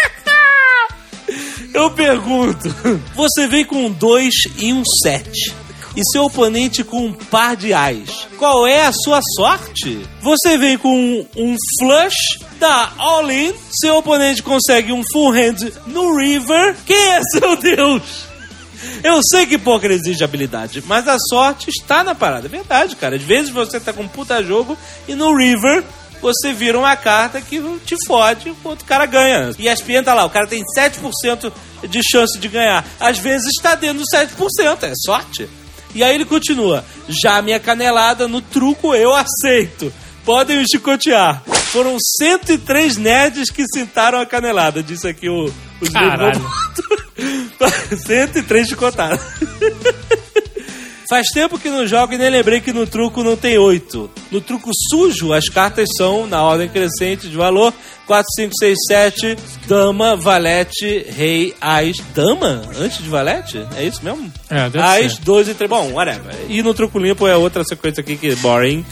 Eu 1.75 1.91
pergunto: 1.91 2.69
você 3.15 3.47
vem 3.49 3.65
com 3.65 3.87
um 3.87 3.91
2 3.91 4.33
e 4.59 4.73
um 4.73 4.83
7 5.03 5.65
e 5.97 6.01
seu 6.11 6.25
oponente 6.25 6.83
com 6.83 7.07
um 7.07 7.13
par 7.13 7.57
de 7.57 7.73
ais. 7.73 8.27
Qual 8.39 8.67
é 8.67 8.87
a 8.87 8.93
sua 8.93 9.21
sorte? 9.37 10.01
Você 10.21 10.59
vem 10.59 10.77
com 10.77 10.93
um, 10.97 11.27
um 11.37 11.57
flush, 11.79 12.41
dá 12.59 12.93
all-in, 12.99 13.53
seu 13.81 13.97
oponente 13.97 14.43
consegue 14.43 14.93
um 14.93 15.03
full 15.13 15.33
hand 15.33 15.71
no 15.87 16.17
river. 16.17 16.77
Quem 16.85 16.97
é 16.97 17.21
seu 17.33 17.57
Deus? 17.57 18.03
Eu 19.03 19.21
sei 19.31 19.47
que 19.47 19.57
poker 19.57 19.91
exige 19.91 20.23
habilidade, 20.25 20.83
mas 20.87 21.09
a 21.09 21.17
sorte 21.19 21.71
está 21.71 22.05
na 22.05 22.15
parada. 22.15 22.47
É 22.47 22.51
verdade, 22.51 22.97
cara. 22.97 23.17
Às 23.17 23.23
vezes 23.23 23.51
você 23.51 23.79
tá 23.79 23.93
com 23.93 24.03
um 24.03 24.09
puta 24.09 24.43
jogo 24.43 24.77
e 25.09 25.15
no 25.15 25.37
river 25.37 25.85
você 26.21 26.53
vira 26.53 26.79
uma 26.79 26.97
carta 26.97 27.41
que 27.41 27.61
te 27.85 27.97
fode, 28.07 28.51
o 28.51 28.57
outro 28.65 28.85
cara 28.85 29.07
ganha. 29.07 29.51
E 29.59 29.69
a 29.69 29.73
ESPN 29.73 30.03
tá 30.03 30.15
lá, 30.15 30.25
o 30.25 30.31
cara 30.31 30.47
tem 30.47 30.63
7% 30.77 31.53
de 31.89 32.01
chance 32.03 32.39
de 32.39 32.49
ganhar. 32.49 32.85
Às 32.99 33.19
vezes 33.19 33.47
está 33.49 33.75
dentro 33.75 33.99
dos 33.99 34.09
7%, 34.13 34.83
é 34.83 34.93
sorte. 35.05 35.49
E 35.95 36.03
aí 36.03 36.15
ele 36.15 36.25
continua: 36.25 36.85
já 37.09 37.41
minha 37.41 37.61
canelada 37.61 38.27
no 38.27 38.41
truco 38.41 38.95
eu 38.95 39.15
aceito. 39.15 39.93
Podem 40.25 40.59
me 40.59 40.65
chicotear. 40.67 41.43
Foram 41.71 41.99
103 42.19 42.97
nerds 42.97 43.51
que 43.51 43.65
sentaram 43.73 44.19
a 44.19 44.25
canelada, 44.25 44.83
disse 44.83 45.07
aqui 45.07 45.29
o, 45.29 45.47
o 45.47 45.93
Caralho. 45.93 46.41
103 48.07 48.69
chicotadas. 48.69 49.21
Faz 51.09 51.27
tempo 51.29 51.59
que 51.59 51.69
não 51.69 51.87
jogo 51.87 52.15
e 52.15 52.19
nem 52.19 52.31
lembrei 52.31 52.61
que 52.61 52.73
no 52.73 52.87
truco 52.87 53.23
não 53.23 53.37
tem 53.37 53.59
8. 53.59 54.11
No 54.31 54.41
truco 54.41 54.71
sujo, 54.91 55.33
as 55.33 55.49
cartas 55.49 55.89
são, 55.97 56.27
na 56.27 56.43
ordem 56.43 56.69
crescente 56.69 57.29
de 57.29 57.37
valor, 57.37 57.73
4, 58.07 58.25
5, 58.37 58.53
6, 58.59 58.79
7, 58.87 59.37
dama, 59.67 60.17
valete, 60.17 61.07
rei, 61.11 61.55
ás. 61.61 61.97
Dama? 62.15 62.63
Antes 62.79 62.99
de 62.99 63.09
valete? 63.09 63.67
É 63.77 63.85
isso 63.85 64.03
mesmo? 64.03 64.33
É, 64.49 64.69
deve 64.69 64.81
Ás, 64.81 65.15
ser. 65.15 65.21
12 65.23 65.51
e 65.51 65.55
3. 65.55 65.71
Bom, 65.71 65.93
whatever. 65.93 66.35
E 66.49 66.63
no 66.63 66.75
truco 66.75 66.99
limpo 66.99 67.27
é 67.27 67.37
outra 67.37 67.65
sequência 67.65 68.01
aqui 68.01 68.17
que 68.17 68.31
é 68.31 68.37
boring. 68.37 68.85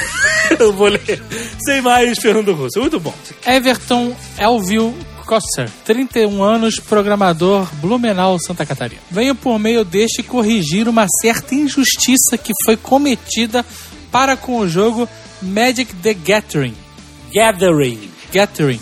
Eu 0.58 0.72
vou 0.72 0.88
ler. 0.88 1.22
Sem 1.64 1.82
mais, 1.82 2.18
Fernando 2.18 2.54
Russo. 2.54 2.80
Muito 2.80 2.98
bom. 2.98 3.14
Everton 3.46 4.16
Elvio 4.38 4.94
Kosser, 5.28 5.68
31 5.84 6.42
anos, 6.42 6.76
programador 6.80 7.68
Blumenau, 7.82 8.38
Santa 8.40 8.64
Catarina. 8.64 9.02
Venho 9.10 9.34
por 9.34 9.58
meio 9.58 9.84
deste 9.84 10.22
corrigir 10.22 10.88
uma 10.88 11.04
certa 11.20 11.54
injustiça 11.54 12.38
que 12.38 12.54
foi 12.64 12.78
cometida 12.78 13.62
para 14.10 14.38
com 14.38 14.58
o 14.58 14.66
jogo 14.66 15.06
Magic 15.42 15.94
the 15.96 16.14
Gathering. 16.14 16.74
Gathering. 17.30 18.10
Gathering. 18.32 18.80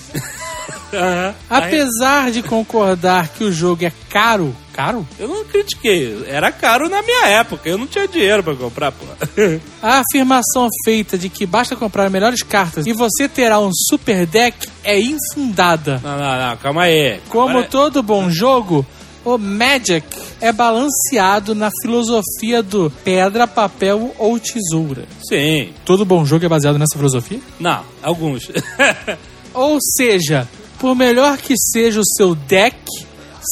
Apesar 1.51 2.31
de 2.31 2.45
concordar 2.45 3.27
que 3.31 3.43
o 3.43 3.53
jogo 3.53 3.85
é 3.85 3.93
caro, 4.09 4.55
caro? 4.77 5.07
Eu 5.19 5.27
não 5.29 5.45
critiquei. 5.45 6.25
Era 6.29 6.53
caro 6.53 6.89
na 6.89 7.01
minha 7.03 7.27
época. 7.29 7.69
Eu 7.69 7.79
não 7.79 7.87
tinha 7.87 8.07
dinheiro 8.07 8.43
pra 8.43 8.55
comprar, 8.55 8.93
pô. 8.93 9.05
A 9.83 10.01
afirmação 10.03 10.69
feita 10.85 11.17
de 11.17 11.29
que 11.31 11.47
basta 11.47 11.75
comprar 11.75 12.11
melhores 12.11 12.43
cartas 12.43 12.87
e 12.87 12.93
você 12.93 13.29
terá 13.29 13.59
um 13.59 13.71
super 13.73 14.27
deck 14.27 14.69
é 14.85 15.01
infundada. 15.01 16.01
Não, 16.05 16.19
não, 16.19 16.49
não. 16.51 16.57
Calma 16.59 16.83
aí. 16.83 17.21
Como 17.29 17.51
Agora- 17.59 17.67
todo 17.69 18.03
bom 18.03 18.29
jogo, 18.31 18.85
o 19.25 19.39
Magic 19.39 20.07
é 20.41 20.53
balanceado 20.53 21.55
na 21.55 21.71
filosofia 21.83 22.63
do 22.63 22.93
pedra, 23.03 23.47
papel 23.47 24.15
ou 24.19 24.39
tesoura. 24.39 25.05
Sim. 25.29 25.71
Todo 25.85 26.05
bom 26.05 26.25
jogo 26.25 26.45
é 26.45 26.49
baseado 26.49 26.79
nessa 26.79 26.97
filosofia? 26.97 27.41
Não, 27.59 27.83
alguns. 28.03 28.49
Ou 29.55 29.79
seja, 29.97 30.47
por 30.79 30.95
melhor 30.95 31.39
que 31.39 31.55
seja 31.57 31.99
o 32.01 32.05
seu 32.05 32.35
deck, 32.35 32.77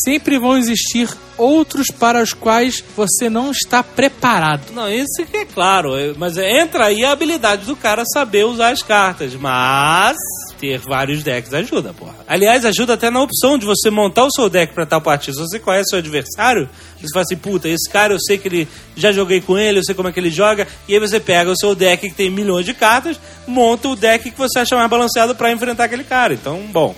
sempre 0.05 0.39
vão 0.39 0.57
existir 0.57 1.09
outros 1.37 1.89
para 1.89 2.23
os 2.23 2.33
quais 2.33 2.83
você 2.97 3.29
não 3.29 3.51
está 3.51 3.83
preparado. 3.83 4.73
não, 4.73 4.89
isso 4.91 5.25
que 5.31 5.37
é 5.39 5.45
claro. 5.45 5.91
Mas 6.17 6.37
entra 6.39 6.87
aí 6.87 7.05
a 7.05 7.13
habilidade 7.13 7.67
do 7.67 7.77
cara 7.77 8.05
saber 8.13 8.45
usar 8.45 8.71
as 8.71 8.83
cartas. 8.83 9.35
Mas 9.35 10.17
ter 10.59 10.79
vários 10.79 11.23
decks 11.23 11.53
ajuda, 11.53 11.93
porra. 11.93 12.15
Aliás, 12.27 12.65
ajuda 12.65 12.95
até 12.95 13.11
na 13.11 13.21
opção 13.21 13.59
de 13.59 13.67
você 13.67 13.91
montar 13.91 14.25
o 14.25 14.31
seu 14.31 14.49
deck 14.49 14.73
pra 14.73 14.87
tal 14.87 15.01
partida. 15.01 15.37
Se 15.37 15.43
você 15.43 15.59
conhece 15.59 15.89
o 15.89 15.91
seu 15.91 15.99
adversário, 15.99 16.69
você 17.01 17.13
fala 17.13 17.23
assim, 17.23 17.37
puta, 17.37 17.69
esse 17.69 17.91
cara 17.91 18.15
eu 18.15 18.21
sei 18.21 18.39
que 18.39 18.49
ele... 18.49 18.69
Já 18.97 19.13
joguei 19.13 19.41
com 19.41 19.59
ele, 19.59 19.81
eu 19.81 19.85
sei 19.85 19.95
como 19.95 20.09
é 20.09 20.13
que 20.13 20.21
ele 20.21 20.31
joga. 20.31 20.67
E 20.89 20.95
aí 20.95 21.01
você 21.01 21.19
pega 21.19 21.51
o 21.51 21.57
seu 21.57 21.75
deck 21.75 22.09
que 22.09 22.15
tem 22.15 22.31
milhões 22.31 22.65
de 22.65 22.75
cartas, 22.75 23.19
monta 23.47 23.89
o 23.89 23.97
deck 23.97 24.31
que 24.31 24.39
você 24.39 24.61
acha 24.61 24.77
mais 24.77 24.89
balanceado 24.89 25.35
pra 25.35 25.53
enfrentar 25.53 25.85
aquele 25.85 26.05
cara. 26.05 26.35
Então, 26.35 26.61
bom... 26.73 26.95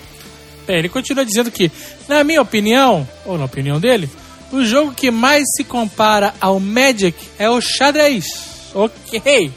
Bem, 0.67 0.79
ele 0.79 0.89
continua 0.89 1.25
dizendo 1.25 1.51
que, 1.51 1.71
na 2.09 2.25
minha 2.25 2.43
opinião, 2.43 3.09
ou 3.25 3.39
na 3.39 3.45
opinião 3.45 3.79
dele, 3.81 4.09
O 4.53 4.65
jogo 4.65 4.93
que 4.93 5.11
mais 5.11 5.45
se 5.57 5.65
compara 5.65 6.33
ao 6.41 6.61
Magic 6.61 7.19
é 7.39 7.51
o 7.51 7.61
xadrez. 7.61 8.25
Ok. 8.73 9.51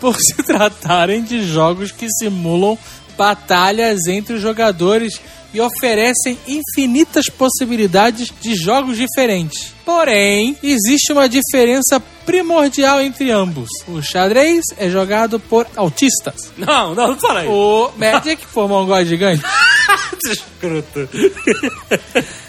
Por 0.00 0.16
se 0.16 0.34
tratarem 0.42 1.22
de 1.22 1.46
jogos 1.46 1.92
que 1.92 2.08
simulam 2.08 2.78
batalhas 3.18 4.06
entre 4.06 4.34
os 4.34 4.40
jogadores 4.40 5.20
e 5.54 5.60
oferecem 5.60 6.36
infinitas 6.46 7.26
possibilidades 7.26 8.32
de 8.40 8.54
jogos 8.56 8.96
diferentes. 8.96 9.72
Porém, 9.84 10.56
existe 10.62 11.12
uma 11.12 11.28
diferença 11.28 12.00
primordial 12.24 13.00
entre 13.00 13.30
ambos. 13.30 13.68
O 13.86 14.02
xadrez 14.02 14.64
é 14.78 14.88
jogado 14.88 15.38
por 15.38 15.66
autistas. 15.76 16.52
Não, 16.56 16.94
não, 16.94 17.08
não 17.08 17.20
fala 17.20 17.40
aí. 17.40 17.48
O 17.48 17.90
Magic 17.96 18.46
por 18.48 18.68
mongol 18.68 19.04
gigante. 19.04 19.44
Escroto. 20.26 21.08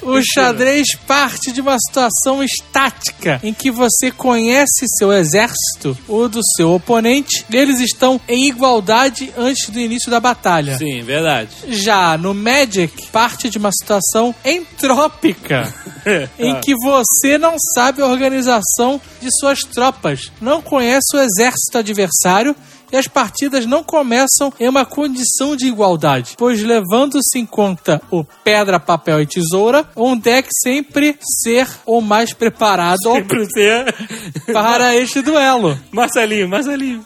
O 0.02 0.22
xadrez 0.22 0.88
parte 1.06 1.52
de 1.52 1.60
uma 1.60 1.76
situação 1.80 2.42
estática 2.42 3.40
em 3.44 3.54
que 3.54 3.70
você 3.70 4.12
conhece 4.12 4.86
seu 4.98 5.12
exército, 5.12 5.98
o 6.08 6.28
do 6.30 6.40
seu 6.56 6.72
oponente, 6.74 7.44
e 7.50 7.58
eles 7.58 7.82
estão 7.82 8.22
em 8.28 8.48
igualdade 8.48 9.34
antes 9.38 9.70
do 9.70 9.80
início 9.80 10.10
da 10.10 10.20
batalha. 10.20 10.78
Sim, 10.78 11.02
verdade. 11.02 11.50
Já 11.68 12.18
no 12.18 12.34
Magic, 12.34 12.95
parte 13.12 13.50
de 13.50 13.58
uma 13.58 13.72
situação 13.72 14.34
entrópica, 14.44 15.74
em 16.38 16.60
que 16.60 16.74
você 16.76 17.38
não 17.38 17.56
sabe 17.74 18.02
a 18.02 18.08
organização 18.08 19.00
de 19.22 19.30
suas 19.40 19.62
tropas, 19.62 20.32
não 20.42 20.62
conhece 20.62 21.16
o 21.16 21.20
exército 21.20 21.78
adversário 21.78 22.56
e 22.92 22.98
as 22.98 23.08
partidas 23.08 23.66
não 23.66 23.84
começam 23.84 24.54
em 24.60 24.70
uma 24.70 24.86
condição 24.86 25.56
de 25.56 25.68
igualdade, 25.68 26.36
pois 26.38 26.62
levando-se 26.62 27.38
em 27.38 27.46
conta 27.46 28.02
o 28.12 28.24
pedra, 28.44 28.80
papel 28.80 29.22
e 29.22 29.26
tesoura, 29.26 29.88
um 29.96 30.18
deck 30.18 30.48
sempre 30.64 31.18
ser 31.42 31.68
o 31.86 32.02
mais 32.02 32.34
preparado 32.34 33.02
Sempre 33.02 33.46
ser. 33.48 33.94
para 34.54 34.96
este 34.96 35.22
duelo. 35.22 35.78
Marcelinho, 35.92 36.48
Marcelinho. 36.48 37.04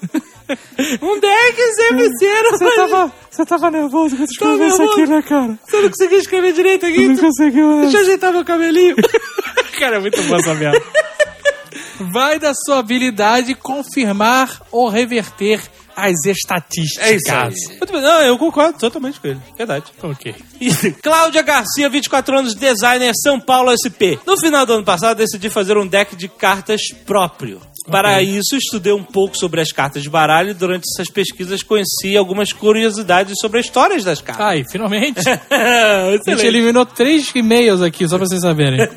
Um 1.01 1.19
deck 1.19 1.73
sempre 1.75 2.17
ser. 2.17 2.43
Você 2.51 2.75
tava, 2.75 3.13
você 3.29 3.45
tava 3.45 3.71
nervoso 3.71 4.15
quando 4.15 4.29
escreveu 4.29 4.67
isso 4.67 4.83
aqui, 4.83 5.07
né, 5.07 5.21
cara? 5.21 5.59
Você 5.65 5.81
não 5.81 5.89
conseguiu 5.89 6.19
escrever 6.19 6.53
direito 6.53 6.85
aqui? 6.85 7.07
Não 7.07 7.17
conseguiu, 7.17 7.75
né? 7.75 7.81
Deixa 7.83 7.97
eu 7.97 8.01
ajeitar 8.01 8.33
meu 8.33 8.45
cabelinho. 8.45 8.95
Cara, 9.77 9.97
é 9.97 9.99
muito 9.99 10.21
bom 10.23 10.35
essa 10.35 10.53
merda. 10.55 10.81
Vai 12.11 12.39
da 12.39 12.53
sua 12.53 12.79
habilidade 12.79 13.53
confirmar 13.55 14.61
ou 14.71 14.89
reverter 14.89 15.61
as 15.95 16.25
estatísticas. 16.25 17.07
É 17.07 17.15
isso 17.15 17.31
aí. 17.31 17.77
Muito 17.77 17.91
bem. 17.91 18.01
Não, 18.01 18.21
eu 18.21 18.37
concordo 18.37 18.79
totalmente 18.79 19.19
com 19.19 19.27
ele. 19.27 19.39
Verdade. 19.57 19.85
Ok. 20.01 20.35
Cláudia 21.03 21.41
Garcia, 21.41 21.89
24 21.89 22.39
anos, 22.39 22.55
designer, 22.55 23.11
São 23.21 23.39
Paulo 23.39 23.71
SP. 23.75 24.17
No 24.25 24.37
final 24.39 24.65
do 24.65 24.73
ano 24.73 24.85
passado, 24.85 25.17
decidi 25.17 25.49
fazer 25.49 25.77
um 25.77 25.85
deck 25.85 26.15
de 26.15 26.27
cartas 26.27 26.81
próprio. 27.05 27.61
Para 27.89 28.21
isso, 28.21 28.55
estudei 28.55 28.93
um 28.93 29.03
pouco 29.03 29.37
sobre 29.37 29.61
as 29.61 29.71
cartas 29.71 30.03
de 30.03 30.09
baralho 30.09 30.51
e 30.51 30.53
durante 30.53 30.83
essas 30.93 31.11
pesquisas 31.11 31.63
conheci 31.63 32.15
algumas 32.17 32.51
curiosidades 32.53 33.35
sobre 33.41 33.59
as 33.59 33.65
histórias 33.65 34.03
das 34.03 34.21
cartas. 34.21 34.45
Ai, 34.45 34.63
finalmente. 34.71 35.19
A 35.49 36.11
gente 36.11 36.45
eliminou 36.45 36.85
três 36.85 37.29
e-mails 37.35 37.81
aqui, 37.81 38.07
só 38.07 38.17
pra 38.17 38.25
vocês 38.27 38.41
saberem. 38.41 38.79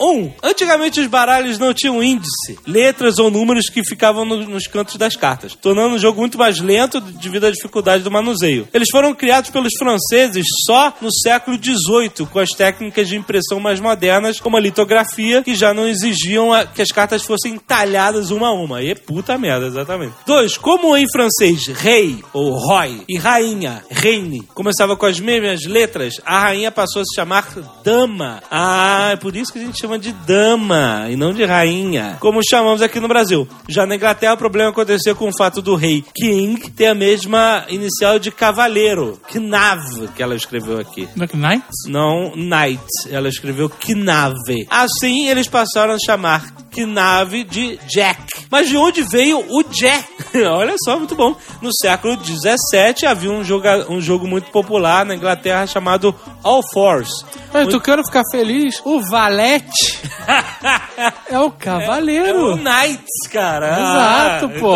Um, 0.00 0.32
antigamente 0.42 0.98
os 1.00 1.06
baralhos 1.06 1.58
não 1.58 1.74
tinham 1.74 2.02
índice, 2.02 2.58
letras 2.66 3.18
ou 3.18 3.30
números 3.30 3.68
que 3.68 3.82
ficavam 3.84 4.24
no- 4.24 4.46
nos 4.48 4.66
cantos 4.66 4.96
das 4.96 5.14
cartas, 5.14 5.54
tornando 5.54 5.94
o 5.94 5.98
jogo 5.98 6.20
muito 6.20 6.38
mais 6.38 6.58
lento 6.58 7.00
devido 7.00 7.44
à 7.46 7.50
dificuldade 7.50 8.02
do 8.02 8.10
manuseio. 8.10 8.66
Eles 8.72 8.88
foram 8.90 9.14
criados 9.14 9.50
pelos 9.50 9.72
franceses 9.78 10.46
só 10.66 10.92
no 11.00 11.12
século 11.12 11.58
XVIII, 11.62 12.26
com 12.30 12.38
as 12.38 12.50
técnicas 12.50 13.08
de 13.08 13.16
impressão 13.16 13.60
mais 13.60 13.78
modernas, 13.78 14.40
como 14.40 14.56
a 14.56 14.60
litografia, 14.60 15.42
que 15.42 15.54
já 15.54 15.74
não 15.74 15.86
exigiam 15.86 16.52
a- 16.52 16.64
que 16.66 16.80
as 16.82 16.88
cartas 16.88 17.22
fossem 17.22 17.58
talhadas 17.58 18.30
uma 18.30 18.39
a 18.44 18.52
uma. 18.52 18.78
Aí 18.78 18.90
é 18.90 18.94
puta 18.94 19.36
merda, 19.38 19.66
exatamente. 19.66 20.14
Dois, 20.26 20.56
como 20.56 20.96
em 20.96 21.06
francês 21.10 21.66
rei 21.66 22.22
ou 22.32 22.52
roi 22.52 23.02
e 23.08 23.18
rainha, 23.18 23.82
reine, 23.90 24.42
começava 24.54 24.96
com 24.96 25.06
as 25.06 25.18
mesmas 25.20 25.64
letras, 25.64 26.14
a 26.24 26.40
rainha 26.40 26.70
passou 26.70 27.02
a 27.02 27.04
se 27.04 27.14
chamar 27.14 27.46
dama. 27.84 28.42
Ah, 28.50 29.10
é 29.12 29.16
por 29.16 29.36
isso 29.36 29.52
que 29.52 29.58
a 29.58 29.62
gente 29.62 29.78
chama 29.78 29.98
de 29.98 30.12
dama 30.12 31.06
e 31.10 31.16
não 31.16 31.32
de 31.32 31.44
rainha, 31.44 32.16
como 32.20 32.40
chamamos 32.48 32.82
aqui 32.82 33.00
no 33.00 33.08
Brasil. 33.08 33.48
Já 33.68 33.86
na 33.86 33.96
Inglaterra, 33.96 34.34
o 34.34 34.38
problema 34.38 34.70
aconteceu 34.70 35.14
com 35.16 35.28
o 35.28 35.36
fato 35.36 35.60
do 35.60 35.74
rei 35.74 36.04
King 36.14 36.70
ter 36.70 36.86
a 36.86 36.94
mesma 36.94 37.64
inicial 37.68 38.18
de 38.18 38.30
cavaleiro, 38.30 39.20
Knav, 39.32 40.08
que 40.14 40.22
ela 40.22 40.34
escreveu 40.34 40.78
aqui. 40.78 41.08
Knight? 41.16 41.64
Não, 41.86 42.32
Knight. 42.36 42.84
Ela 43.10 43.28
escreveu 43.28 43.68
Knave. 43.68 44.66
Assim, 44.68 45.28
eles 45.28 45.48
passaram 45.48 45.94
a 45.94 45.98
chamar 45.98 46.52
Knave 46.74 47.44
de 47.44 47.78
Jack. 47.88 48.29
Mas 48.50 48.68
de 48.68 48.76
onde 48.76 49.02
veio 49.02 49.38
o 49.48 49.62
Jack? 49.64 50.08
Olha 50.46 50.74
só, 50.84 50.98
muito 50.98 51.14
bom. 51.14 51.34
No 51.60 51.70
século 51.80 52.18
XVII 52.24 53.06
havia 53.06 53.30
um, 53.30 53.42
joga, 53.44 53.86
um 53.90 54.00
jogo 54.00 54.26
muito 54.26 54.50
popular 54.50 55.04
na 55.04 55.14
Inglaterra 55.14 55.66
chamado 55.66 56.14
All 56.42 56.62
Fours. 56.72 57.08
Mas 57.52 57.68
tu 57.68 57.80
quero 57.80 58.04
ficar 58.04 58.22
feliz? 58.30 58.80
O 58.84 59.00
Valete 59.00 60.00
é 61.28 61.38
o 61.38 61.46
É 61.46 61.50
cavaleiro. 61.58 62.52
o 62.52 62.56
Knight, 62.56 63.02
cara. 63.32 63.68
Exato, 63.72 64.46
Ah, 64.46 64.60
pô. 64.60 64.74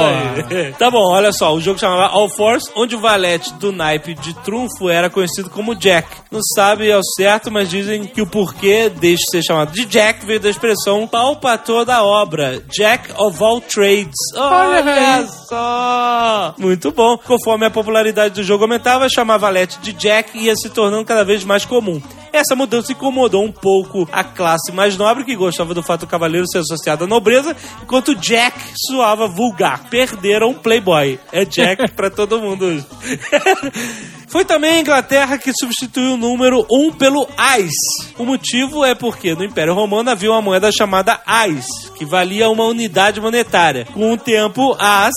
Tá 0.79 0.91
bom, 0.91 1.05
olha 1.13 1.33
só. 1.33 1.55
O 1.55 1.61
jogo 1.61 1.79
chamava 1.79 2.07
All 2.09 2.29
Force, 2.29 2.71
onde 2.75 2.97
o 2.97 3.01
valete 3.01 3.53
do 3.55 3.71
naipe 3.71 4.15
de 4.15 4.35
trunfo 4.43 4.89
era 4.89 5.09
conhecido 5.09 5.49
como 5.51 5.75
Jack. 5.75 6.09
Não 6.31 6.41
sabe 6.55 6.91
ao 6.91 7.03
certo, 7.17 7.51
mas 7.51 7.69
dizem 7.71 8.05
que 8.05 8.21
o 8.21 8.27
porquê 8.27 8.89
deixe 8.89 9.23
ser 9.31 9.43
chamado 9.43 9.73
de 9.73 9.85
Jack 9.85 10.25
veio 10.27 10.41
da 10.41 10.51
expressão 10.51 11.07
palpator 11.07 11.85
da 11.85 12.03
obra. 12.03 12.61
Jack 12.69 13.11
of 13.17 13.39
all 13.45 13.61
trades. 13.61 14.15
Olha, 14.35 15.27
só! 15.27 16.55
Muito 16.59 16.91
bom. 16.93 17.19
Conforme 17.19 17.67
a 17.67 17.71
popularidade 17.71 18.35
do 18.35 18.43
jogo 18.43 18.65
aumentava, 18.65 19.09
chamar 19.09 19.39
valete 19.39 19.79
de 19.81 19.93
Jack 19.93 20.37
ia 20.39 20.55
se 20.57 20.71
tornando 20.71 21.05
cada 21.05 21.25
vez 21.25 21.45
mais 21.45 21.65
comum. 21.65 22.01
Essa 22.33 22.57
mudança 22.57 22.91
incomodou 22.91 23.45
um 23.45 23.53
pouco 23.53 24.09
a 24.11 24.25
classe 24.25 24.73
mais 24.73 24.97
nobre, 24.97 25.25
que 25.25 25.37
gostava 25.37 25.73
do 25.73 25.85
fato 25.85 26.01
do 26.01 26.07
cavaleiro 26.09 26.49
ser 26.49 26.59
associado 26.59 27.05
à 27.05 27.07
nobreza, 27.07 27.57
enquanto 27.81 28.15
Jack 28.17 28.59
soava 28.75 29.29
vulgar. 29.29 29.89
Perderam 29.89 30.51
o 30.51 30.55
Playboy. 30.55 31.21
É 31.31 31.45
Jack 31.45 31.91
pra 31.95 32.11
todo 32.11 32.41
mundo 32.41 32.65
hoje. 32.65 32.85
Foi 34.35 34.45
também 34.45 34.73
a 34.73 34.81
Inglaterra 34.81 35.39
que 35.39 35.53
substituiu 35.57 36.15
o 36.15 36.17
número 36.17 36.67
1 36.69 36.95
pelo 36.95 37.25
AIS. 37.37 37.71
O 38.19 38.25
motivo 38.25 38.85
é 38.85 38.93
porque 38.93 39.33
no 39.33 39.45
Império 39.45 39.75
Romano 39.75 40.11
havia 40.11 40.29
uma 40.33 40.43
moeda 40.43 40.73
chamada 40.73 41.21
AIS, 41.25 41.65
que 41.97 42.05
valia 42.05 42.49
uma 42.49 42.65
unidade 42.65 43.21
monetária. 43.21 43.87
Com 43.95 44.13
o 44.13 44.17
tempo, 44.17 44.77
AS 44.77 45.15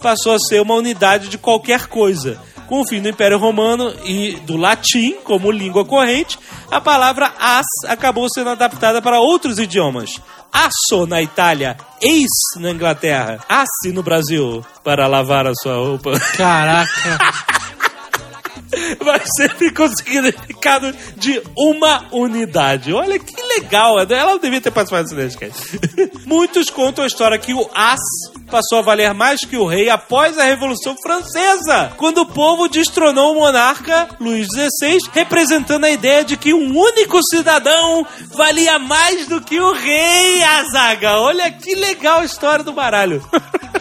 passou 0.00 0.36
a 0.36 0.38
ser 0.38 0.62
uma 0.62 0.76
unidade 0.76 1.26
de 1.26 1.36
qualquer 1.36 1.88
coisa. 1.88 2.40
Com 2.68 2.82
o 2.82 2.86
fim 2.86 3.02
do 3.02 3.08
Império 3.08 3.38
Romano 3.38 3.92
e 4.04 4.34
do 4.46 4.56
latim 4.56 5.16
como 5.24 5.50
língua 5.50 5.84
corrente, 5.84 6.38
a 6.70 6.80
palavra 6.80 7.32
as 7.40 7.66
acabou 7.88 8.28
sendo 8.32 8.50
adaptada 8.50 9.02
para 9.02 9.18
outros 9.18 9.58
idiomas. 9.58 10.20
Aço 10.52 11.06
na 11.08 11.20
Itália, 11.20 11.76
eis 12.00 12.30
na 12.56 12.70
Inglaterra, 12.70 13.40
asse 13.48 13.92
no 13.92 14.04
Brasil 14.04 14.64
para 14.84 15.08
lavar 15.08 15.48
a 15.48 15.54
sua 15.56 15.74
roupa. 15.74 16.12
Caraca. 16.36 17.18
Vai 19.04 19.20
sempre 19.36 19.72
com 19.72 19.88
significado 19.88 20.94
de 21.16 21.42
uma 21.56 22.06
unidade. 22.12 22.92
Olha 22.92 23.18
que 23.18 23.40
legal. 23.58 23.98
Ela 24.00 24.38
devia 24.38 24.60
ter 24.60 24.70
participado 24.70 25.14
desse 25.14 25.36
podcast. 25.36 25.80
Muitos 26.26 26.70
contam 26.70 27.04
a 27.04 27.06
história 27.06 27.38
que 27.38 27.54
o 27.54 27.68
as 27.74 28.00
passou 28.50 28.78
a 28.78 28.82
valer 28.82 29.14
mais 29.14 29.40
que 29.40 29.56
o 29.56 29.64
rei 29.64 29.88
após 29.88 30.36
a 30.36 30.44
Revolução 30.44 30.96
Francesa, 31.00 31.92
quando 31.96 32.18
o 32.18 32.26
povo 32.26 32.68
destronou 32.68 33.32
o 33.32 33.40
monarca 33.40 34.08
Luís 34.18 34.48
XVI, 34.48 34.98
representando 35.12 35.84
a 35.84 35.90
ideia 35.90 36.24
de 36.24 36.36
que 36.36 36.52
um 36.52 36.76
único 36.76 37.20
cidadão 37.22 38.04
valia 38.34 38.78
mais 38.78 39.28
do 39.28 39.40
que 39.40 39.60
o 39.60 39.72
rei, 39.72 40.42
Azaga. 40.42 41.20
Olha 41.20 41.50
que 41.50 41.74
legal 41.74 42.20
a 42.20 42.24
história 42.24 42.64
do 42.64 42.72
baralho. 42.72 43.24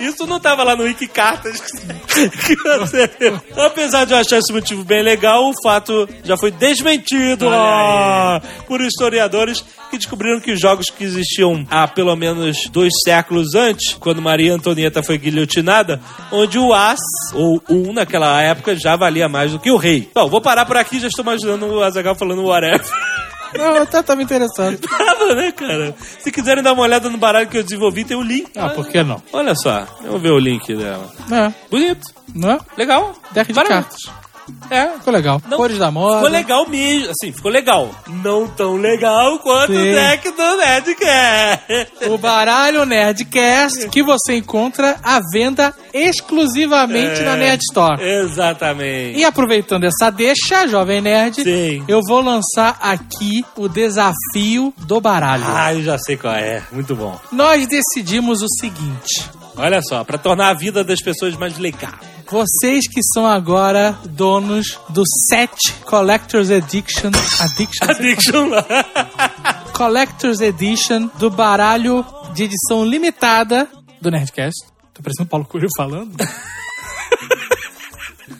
Isso 0.00 0.26
não 0.26 0.40
tava 0.40 0.62
lá 0.62 0.76
no 0.76 0.84
Wikicartas. 0.84 1.60
Apesar 3.56 4.04
de 4.04 4.12
eu 4.12 4.18
achar 4.18 4.38
esse 4.38 4.52
motivo 4.52 4.84
bem 4.84 5.02
legal, 5.02 5.48
o 5.48 5.52
fato 5.62 6.08
já 6.22 6.36
foi 6.36 6.50
desmentido 6.50 7.46
ó, 7.48 8.40
por 8.66 8.80
historiadores 8.80 9.64
que 9.90 9.98
descobriram 9.98 10.40
que 10.40 10.52
os 10.52 10.60
jogos 10.60 10.86
que 10.86 11.04
existiam 11.04 11.66
há 11.70 11.86
pelo 11.86 12.14
menos 12.16 12.68
dois 12.68 12.92
séculos 13.04 13.54
antes, 13.54 13.94
quando 13.94 14.22
Maria 14.22 14.54
Antonieta 14.54 15.02
foi 15.02 15.18
guilhotinada, 15.18 16.00
onde 16.32 16.58
o 16.58 16.72
as, 16.72 17.00
ou 17.32 17.62
um 17.68 17.92
naquela 17.92 18.42
época, 18.42 18.76
já 18.76 18.96
valia 18.96 19.28
mais 19.28 19.52
do 19.52 19.58
que 19.58 19.70
o 19.70 19.76
rei. 19.76 20.10
Bom, 20.14 20.28
vou 20.28 20.40
parar 20.40 20.66
por 20.66 20.76
aqui, 20.76 20.98
já 20.98 21.08
estou 21.08 21.22
imaginando 21.22 21.66
o 21.66 21.82
Azagal 21.82 22.14
falando 22.14 22.44
whatever. 22.44 22.84
Não, 23.56 23.82
até 23.82 24.02
tava 24.02 24.22
interessado. 24.22 24.76
Tava, 24.86 25.34
né, 25.34 25.52
cara? 25.52 25.94
Se 26.18 26.30
quiserem 26.30 26.62
dar 26.62 26.72
uma 26.72 26.82
olhada 26.82 27.08
no 27.08 27.18
baralho 27.18 27.48
que 27.48 27.58
eu 27.58 27.62
desenvolvi, 27.62 28.04
tem 28.04 28.16
o 28.16 28.22
link. 28.22 28.50
Ah, 28.56 28.70
por 28.70 28.86
que 28.88 29.02
não? 29.02 29.22
Olha 29.32 29.54
só, 29.54 29.86
eu 30.02 30.12
vou 30.12 30.18
ver 30.20 30.30
o 30.30 30.38
link 30.38 30.74
dela. 30.74 31.10
É, 31.30 31.52
Bonito, 31.70 32.02
não 32.34 32.50
é? 32.52 32.58
legal. 32.76 33.14
Deck 33.32 33.52
de 33.52 33.62
cartas. 33.64 33.96
É. 34.70 34.88
Ficou 34.98 35.12
legal. 35.12 35.40
Não, 35.48 35.56
Cores 35.56 35.78
da 35.78 35.90
moda. 35.90 36.16
Ficou 36.16 36.30
legal 36.30 36.68
mesmo, 36.68 37.10
assim, 37.10 37.32
ficou 37.32 37.50
legal. 37.50 37.90
Não 38.22 38.46
tão 38.48 38.76
legal 38.76 39.38
quanto 39.38 39.72
Sim. 39.72 39.78
o 39.78 39.94
deck 39.94 40.30
do 40.30 40.56
Nerdcast. 40.56 42.08
O 42.10 42.18
baralho 42.18 42.84
Nerdcast 42.84 43.88
que 43.88 44.02
você 44.02 44.36
encontra 44.36 44.96
à 45.02 45.20
venda 45.32 45.74
exclusivamente 45.92 47.20
É. 47.20 47.24
na 47.24 47.36
Nerd 47.36 47.60
Store. 47.70 48.02
Exatamente. 48.02 49.18
E 49.18 49.24
aproveitando 49.24 49.84
essa 49.84 50.10
deixa, 50.10 50.66
Jovem 50.66 51.00
Nerd, 51.00 51.42
Sim. 51.42 51.84
eu 51.88 52.00
vou 52.06 52.20
lançar 52.20 52.76
aqui 52.80 53.44
o 53.56 53.68
desafio 53.68 54.72
do 54.78 55.00
baralho. 55.00 55.44
Ah, 55.46 55.72
eu 55.74 55.82
já 55.82 55.98
sei 55.98 56.16
qual 56.16 56.34
é. 56.34 56.62
Muito 56.72 56.94
bom. 56.94 57.18
Nós 57.32 57.66
decidimos 57.66 58.42
o 58.42 58.48
seguinte: 58.60 59.30
Olha 59.56 59.80
só, 59.82 60.02
pra 60.04 60.18
tornar 60.18 60.48
a 60.50 60.54
vida 60.54 60.82
das 60.82 61.00
pessoas 61.00 61.36
mais 61.36 61.58
legal. 61.58 61.92
Vocês 62.34 62.88
que 62.88 63.00
são 63.12 63.24
agora 63.24 63.96
donos 64.06 64.80
do 64.88 65.04
set 65.28 65.72
Collector's 65.84 66.50
Edition, 66.50 67.12
Addiction, 67.38 67.88
Addiction 67.88 68.48
lá. 68.48 68.66
Collector's 69.72 70.40
Edition 70.40 71.08
do 71.16 71.30
baralho 71.30 72.04
de 72.34 72.42
edição 72.42 72.84
limitada 72.84 73.68
do 74.00 74.10
Nerdcast. 74.10 74.66
Tô 74.92 75.00
parecendo 75.00 75.28
o 75.28 75.30
Paulo 75.30 75.46
Coelho 75.46 75.68
falando. 75.76 76.16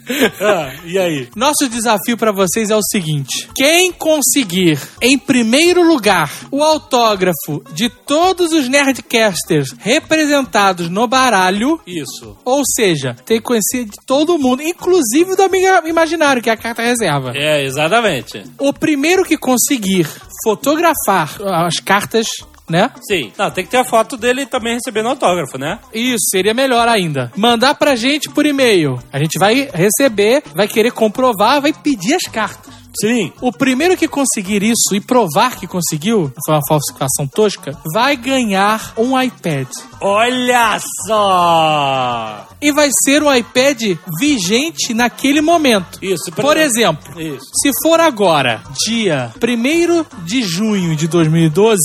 Ah, 0.40 0.72
e 0.84 0.98
aí? 0.98 1.28
Nosso 1.34 1.68
desafio 1.68 2.16
pra 2.16 2.32
vocês 2.32 2.70
é 2.70 2.76
o 2.76 2.82
seguinte: 2.82 3.48
quem 3.54 3.92
conseguir 3.92 4.78
em 5.00 5.18
primeiro 5.18 5.82
lugar 5.82 6.30
o 6.50 6.62
autógrafo 6.62 7.62
de 7.72 7.88
todos 7.88 8.52
os 8.52 8.68
nerdcasters 8.68 9.74
representados 9.78 10.88
no 10.88 11.06
baralho, 11.06 11.80
Isso. 11.86 12.36
ou 12.44 12.62
seja, 12.64 13.16
tem 13.24 13.38
que 13.38 13.44
conhecer 13.44 13.84
de 13.84 13.96
todo 14.06 14.38
mundo, 14.38 14.62
inclusive 14.62 15.36
do 15.36 15.42
amigo 15.42 15.86
imaginário, 15.86 16.42
que 16.42 16.50
é 16.50 16.52
a 16.52 16.56
carta 16.56 16.82
reserva. 16.82 17.32
É, 17.34 17.64
exatamente. 17.64 18.42
O 18.58 18.72
primeiro 18.72 19.24
que 19.24 19.36
conseguir 19.36 20.06
fotografar 20.42 21.36
as 21.66 21.76
cartas, 21.76 22.26
né? 22.68 22.90
Sim. 23.06 23.32
Não, 23.38 23.50
tem 23.50 23.64
que 23.64 23.70
ter 23.70 23.78
a 23.78 23.84
foto 23.84 24.16
dele 24.16 24.46
também 24.46 24.74
recebendo 24.74 25.08
autógrafo, 25.08 25.58
né? 25.58 25.78
Isso, 25.92 26.28
seria 26.30 26.54
melhor 26.54 26.88
ainda. 26.88 27.30
Mandar 27.36 27.74
pra 27.74 27.96
gente 27.96 28.30
por 28.30 28.46
e-mail. 28.46 28.98
A 29.12 29.18
gente 29.18 29.38
vai 29.38 29.68
receber, 29.72 30.42
vai 30.54 30.66
querer 30.66 30.90
comprovar, 30.92 31.60
vai 31.60 31.72
pedir 31.72 32.14
as 32.14 32.22
cartas. 32.30 32.73
Sim. 33.00 33.32
O 33.40 33.52
primeiro 33.52 33.96
que 33.96 34.06
conseguir 34.08 34.62
isso 34.62 34.94
e 34.94 35.00
provar 35.00 35.56
que 35.56 35.66
conseguiu, 35.66 36.32
foi 36.44 36.54
uma 36.54 36.60
falsificação 36.68 37.26
tosca, 37.26 37.76
vai 37.92 38.16
ganhar 38.16 38.92
um 38.96 39.20
iPad. 39.20 39.66
Olha 40.00 40.78
só! 41.06 42.46
E 42.60 42.72
vai 42.72 42.88
ser 43.04 43.22
um 43.22 43.34
iPad 43.34 43.80
vigente 44.20 44.94
naquele 44.94 45.40
momento. 45.40 45.98
Isso, 46.02 46.30
Por 46.32 46.56
exemplo, 46.56 47.20
Isso. 47.20 47.46
se 47.62 47.70
for 47.82 48.00
agora, 48.00 48.62
dia 48.86 49.32
1 49.42 50.24
de 50.24 50.42
junho 50.42 50.96
de 50.96 51.06
2012, 51.08 51.78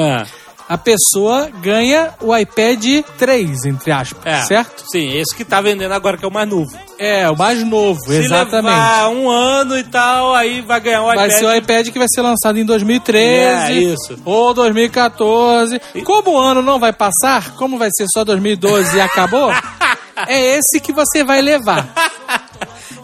Ah, 0.00 0.26
a 0.68 0.76
pessoa 0.76 1.48
ganha 1.62 2.12
o 2.20 2.36
iPad 2.36 3.04
3, 3.18 3.64
entre 3.66 3.92
aspas, 3.92 4.20
é. 4.24 4.42
certo? 4.42 4.82
Sim, 4.90 5.12
esse 5.16 5.34
que 5.34 5.44
tá 5.44 5.60
vendendo 5.60 5.92
agora, 5.92 6.16
que 6.16 6.24
é 6.24 6.28
o 6.28 6.32
mais 6.32 6.48
novo. 6.48 6.70
É, 6.98 7.28
o 7.30 7.36
mais 7.36 7.62
novo, 7.64 8.00
Se 8.06 8.14
exatamente. 8.16 8.74
levar 8.74 9.08
um 9.10 9.28
ano 9.30 9.78
e 9.78 9.84
tal, 9.84 10.34
aí 10.34 10.60
vai 10.62 10.80
ganhar 10.80 11.02
um 11.02 11.06
Vai 11.06 11.26
iPad. 11.28 11.30
ser 11.38 11.46
o 11.46 11.54
iPad 11.54 11.88
que 11.90 11.98
vai 11.98 12.08
ser 12.08 12.22
lançado 12.22 12.58
em 12.58 12.64
2013 12.64 13.24
É, 13.24 13.72
isso. 13.72 14.18
ou 14.24 14.52
2014. 14.54 15.80
Como 16.04 16.32
o 16.32 16.38
ano 16.40 16.62
não 16.62 16.78
vai 16.78 16.92
passar, 16.92 17.52
como 17.56 17.78
vai 17.78 17.90
ser 17.96 18.06
só 18.12 18.24
2012 18.24 18.96
e 18.96 19.00
acabou, 19.00 19.50
é 20.26 20.56
esse 20.58 20.80
que 20.80 20.92
você 20.92 21.22
vai 21.22 21.40
levar. 21.42 21.86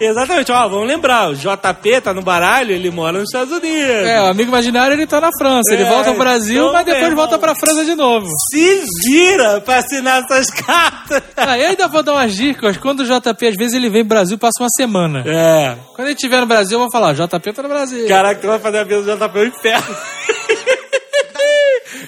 Exatamente, 0.00 0.50
ó, 0.50 0.68
vamos 0.68 0.86
lembrar, 0.88 1.30
o 1.30 1.34
JP 1.34 2.00
tá 2.02 2.12
no 2.12 2.22
baralho, 2.22 2.72
ele 2.72 2.90
mora 2.90 3.18
nos 3.20 3.28
Estados 3.28 3.52
Unidos. 3.52 4.06
É, 4.06 4.20
o 4.22 4.26
amigo 4.26 4.48
imaginário 4.50 4.94
ele 4.94 5.06
tá 5.06 5.20
na 5.20 5.30
França. 5.38 5.72
Ele 5.72 5.82
É, 5.84 5.88
volta 5.88 6.10
pro 6.10 6.18
Brasil, 6.18 6.60
então, 6.62 6.72
mas 6.72 6.84
depois 6.84 7.06
meu 7.06 7.16
volta 7.16 7.34
irmão. 7.34 7.40
pra 7.48 7.54
França 7.54 7.84
de 7.84 7.94
novo. 7.94 8.26
Se 8.50 8.82
vira 9.06 9.60
pra 9.60 9.76
assinar 9.76 10.22
essas 10.24 10.50
cartas. 10.50 11.22
Ah, 11.36 11.58
eu 11.58 11.68
ainda 11.68 11.86
vou 11.88 12.02
dar 12.02 12.12
umas 12.14 12.34
dicas. 12.34 12.76
Quando 12.76 13.00
o 13.00 13.04
JP, 13.04 13.46
às 13.46 13.56
vezes, 13.56 13.74
ele 13.74 13.88
vem 13.90 14.02
pro 14.04 14.16
Brasil 14.16 14.36
passa 14.38 14.62
uma 14.62 14.68
semana. 14.76 15.22
É. 15.26 15.76
Quando 15.94 16.08
ele 16.08 16.14
estiver 16.14 16.40
no 16.40 16.46
Brasil, 16.46 16.76
eu 16.76 16.80
vou 16.82 16.90
falar, 16.90 17.12
JP 17.14 17.52
tá 17.52 17.62
no 17.62 17.68
Brasil. 17.68 18.06
Caraca, 18.08 18.40
tu 18.40 18.46
vai 18.48 18.58
fazer 18.58 18.78
a 18.78 18.84
vida 18.84 19.02
do 19.02 19.16
JP 19.16 19.38
no 19.38 19.44
inferno. 19.46 19.96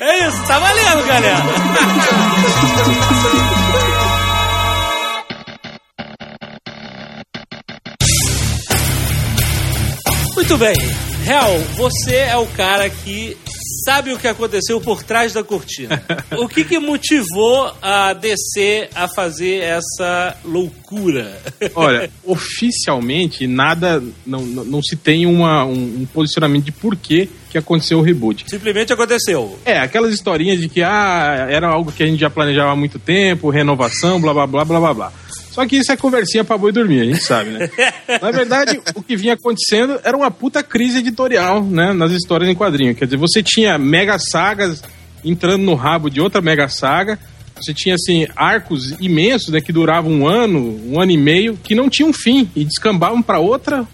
É 0.00 0.26
isso, 0.26 0.46
tá 0.48 0.58
valendo, 0.58 1.06
galera. 1.06 1.36
Muito 10.44 10.58
bem. 10.58 10.76
Real, 11.24 11.58
você 11.74 12.16
é 12.16 12.36
o 12.36 12.46
cara 12.48 12.90
que 12.90 13.34
sabe 13.82 14.12
o 14.12 14.18
que 14.18 14.28
aconteceu 14.28 14.78
por 14.78 15.02
trás 15.02 15.32
da 15.32 15.42
cortina. 15.42 16.04
O 16.36 16.46
que 16.46 16.64
que 16.64 16.78
motivou 16.78 17.72
a 17.80 18.12
DC 18.12 18.90
a 18.94 19.08
fazer 19.08 19.62
essa 19.62 20.36
loucura? 20.44 21.40
Olha, 21.74 22.10
oficialmente 22.22 23.46
nada, 23.46 24.02
não, 24.26 24.40
não, 24.40 24.64
não 24.64 24.82
se 24.82 24.96
tem 24.96 25.24
uma, 25.24 25.64
um, 25.64 26.02
um 26.02 26.06
posicionamento 26.12 26.64
de 26.64 26.72
porquê 26.72 27.28
que 27.48 27.56
aconteceu 27.56 27.98
o 27.98 28.02
reboot. 28.02 28.44
Simplesmente 28.46 28.92
aconteceu. 28.92 29.58
É, 29.64 29.78
aquelas 29.78 30.12
historinhas 30.12 30.60
de 30.60 30.68
que 30.68 30.82
ah, 30.82 31.46
era 31.48 31.68
algo 31.68 31.90
que 31.90 32.02
a 32.02 32.06
gente 32.06 32.20
já 32.20 32.28
planejava 32.28 32.72
há 32.72 32.76
muito 32.76 32.98
tempo, 32.98 33.48
renovação, 33.48 34.20
blá 34.20 34.34
blá 34.34 34.46
blá 34.46 34.64
blá 34.64 34.80
blá 34.80 34.94
blá. 34.94 35.12
Só 35.54 35.64
que 35.64 35.76
isso 35.76 35.92
é 35.92 35.96
conversinha 35.96 36.42
pra 36.42 36.58
boi 36.58 36.72
dormir, 36.72 37.02
a 37.02 37.04
gente 37.04 37.22
sabe, 37.22 37.50
né? 37.50 37.70
Na 38.20 38.32
verdade, 38.32 38.80
o 38.92 39.00
que 39.00 39.14
vinha 39.14 39.34
acontecendo 39.34 40.00
era 40.02 40.16
uma 40.16 40.28
puta 40.28 40.64
crise 40.64 40.98
editorial, 40.98 41.62
né? 41.62 41.92
Nas 41.92 42.10
histórias 42.10 42.50
em 42.50 42.56
quadrinho. 42.56 42.92
Quer 42.92 43.04
dizer, 43.04 43.16
você 43.16 43.40
tinha 43.40 43.78
mega 43.78 44.18
sagas 44.18 44.82
entrando 45.24 45.62
no 45.62 45.76
rabo 45.76 46.10
de 46.10 46.20
outra 46.20 46.42
mega 46.42 46.68
saga. 46.68 47.20
Você 47.54 47.72
tinha, 47.72 47.94
assim, 47.94 48.26
arcos 48.34 49.00
imensos, 49.00 49.50
né? 49.50 49.60
Que 49.60 49.72
duravam 49.72 50.10
um 50.10 50.26
ano, 50.26 50.80
um 50.88 51.00
ano 51.00 51.12
e 51.12 51.16
meio, 51.16 51.56
que 51.56 51.72
não 51.72 51.88
tinham 51.88 52.12
fim 52.12 52.50
e 52.56 52.64
descambavam 52.64 53.22
pra 53.22 53.38
outra 53.38 53.86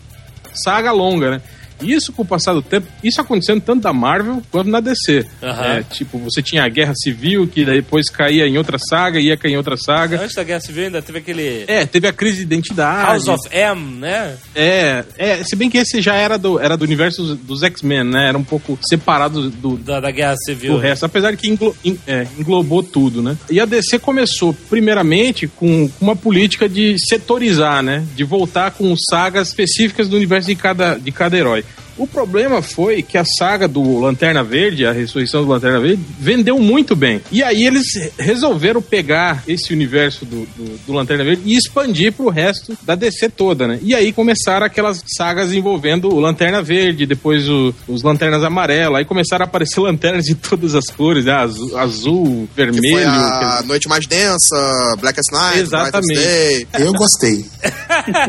saga 0.54 0.92
longa, 0.92 1.32
né? 1.32 1.42
Isso, 1.82 2.12
com 2.12 2.22
o 2.22 2.26
passar 2.26 2.52
do 2.54 2.62
tempo, 2.62 2.86
isso 3.02 3.20
acontecendo 3.20 3.60
tanto 3.60 3.82
da 3.82 3.92
Marvel 3.92 4.42
quanto 4.50 4.68
na 4.70 4.80
DC. 4.80 5.26
Aham. 5.42 5.64
É, 5.64 5.82
tipo, 5.82 6.18
você 6.18 6.42
tinha 6.42 6.64
a 6.64 6.68
Guerra 6.68 6.92
Civil, 6.94 7.46
que 7.46 7.64
depois 7.64 8.08
caía 8.10 8.46
em 8.46 8.56
outra 8.58 8.78
saga, 8.78 9.18
ia 9.20 9.36
cair 9.36 9.52
em 9.52 9.56
outra 9.56 9.76
saga. 9.76 10.20
Antes 10.22 10.34
da 10.36 10.42
Guerra 10.44 10.60
Civil 10.60 10.84
ainda 10.84 11.02
teve 11.02 11.18
aquele 11.18 11.64
É, 11.66 11.84
teve 11.86 12.06
a 12.08 12.12
crise 12.12 12.38
de 12.38 12.42
identidade. 12.42 13.06
House 13.06 13.28
of 13.28 13.48
M, 13.56 13.96
né? 13.98 14.36
É, 14.54 15.04
é, 15.18 15.42
se 15.44 15.56
bem 15.56 15.68
que 15.70 15.78
esse 15.78 16.00
já 16.00 16.14
era 16.14 16.36
do, 16.38 16.58
era 16.58 16.76
do 16.76 16.84
universo 16.84 17.22
dos, 17.22 17.38
dos 17.38 17.62
X-Men, 17.62 18.04
né? 18.04 18.28
Era 18.28 18.38
um 18.38 18.44
pouco 18.44 18.78
separado 18.88 19.50
do, 19.50 19.76
Da, 19.76 20.00
da 20.00 20.10
Guerra 20.10 20.34
Civil. 20.44 20.72
do 20.74 20.78
resto, 20.78 21.04
apesar 21.06 21.30
de 21.32 21.36
que 21.36 21.48
englo- 21.48 21.76
en- 21.84 21.98
é, 22.06 22.26
englobou 22.38 22.82
tudo, 22.82 23.22
né? 23.22 23.36
E 23.50 23.60
a 23.60 23.64
DC 23.64 23.98
começou, 23.98 24.52
primeiramente, 24.68 25.46
com, 25.46 25.88
com 25.88 26.04
uma 26.04 26.16
política 26.16 26.68
de 26.68 26.96
setorizar, 27.08 27.82
né? 27.82 28.04
De 28.16 28.24
voltar 28.24 28.70
com 28.72 28.94
sagas 28.96 29.48
específicas 29.48 30.08
do 30.08 30.16
universo 30.16 30.48
de 30.48 30.54
cada, 30.54 30.94
de 30.96 31.12
cada 31.12 31.36
herói. 31.36 31.64
O 31.96 32.06
problema 32.06 32.62
foi 32.62 33.02
que 33.02 33.18
a 33.18 33.24
saga 33.24 33.68
do 33.68 33.98
Lanterna 33.98 34.42
Verde, 34.42 34.86
a 34.86 34.92
ressurreição 34.92 35.42
do 35.44 35.48
Lanterna 35.50 35.80
Verde, 35.80 36.02
vendeu 36.18 36.58
muito 36.58 36.96
bem. 36.96 37.20
E 37.30 37.42
aí 37.42 37.66
eles 37.66 37.84
resolveram 38.18 38.80
pegar 38.80 39.42
esse 39.46 39.72
universo 39.72 40.24
do, 40.24 40.46
do, 40.56 40.78
do 40.86 40.92
Lanterna 40.92 41.24
Verde 41.24 41.42
e 41.44 41.56
expandir 41.56 42.12
pro 42.12 42.28
resto 42.28 42.76
da 42.82 42.94
DC 42.94 43.28
toda, 43.28 43.66
né? 43.68 43.78
E 43.82 43.94
aí 43.94 44.12
começaram 44.12 44.64
aquelas 44.66 45.02
sagas 45.16 45.52
envolvendo 45.52 46.08
o 46.08 46.18
Lanterna 46.20 46.62
Verde, 46.62 47.04
depois 47.06 47.48
o- 47.48 47.74
os 47.86 48.02
Lanternas 48.02 48.42
Amarelas, 48.42 48.98
aí 48.98 49.04
começaram 49.04 49.44
a 49.44 49.48
aparecer 49.48 49.80
lanternas 49.80 50.24
de 50.24 50.34
todas 50.34 50.74
as 50.74 50.86
cores, 50.86 51.24
né? 51.26 51.32
azul, 51.32 51.76
azul, 51.78 52.48
Que 52.54 52.62
vermelho. 52.64 52.82
foi 52.94 53.02
quer 53.02 53.08
a 53.08 53.50
dizer- 53.56 53.66
Noite 53.66 53.88
Mais 53.88 54.06
Densa, 54.06 54.96
Blackest 55.00 55.32
Night, 55.32 55.58
Exatamente. 55.60 56.14
Day. 56.20 56.66
Eu 56.78 56.92
gostei. 56.92 57.44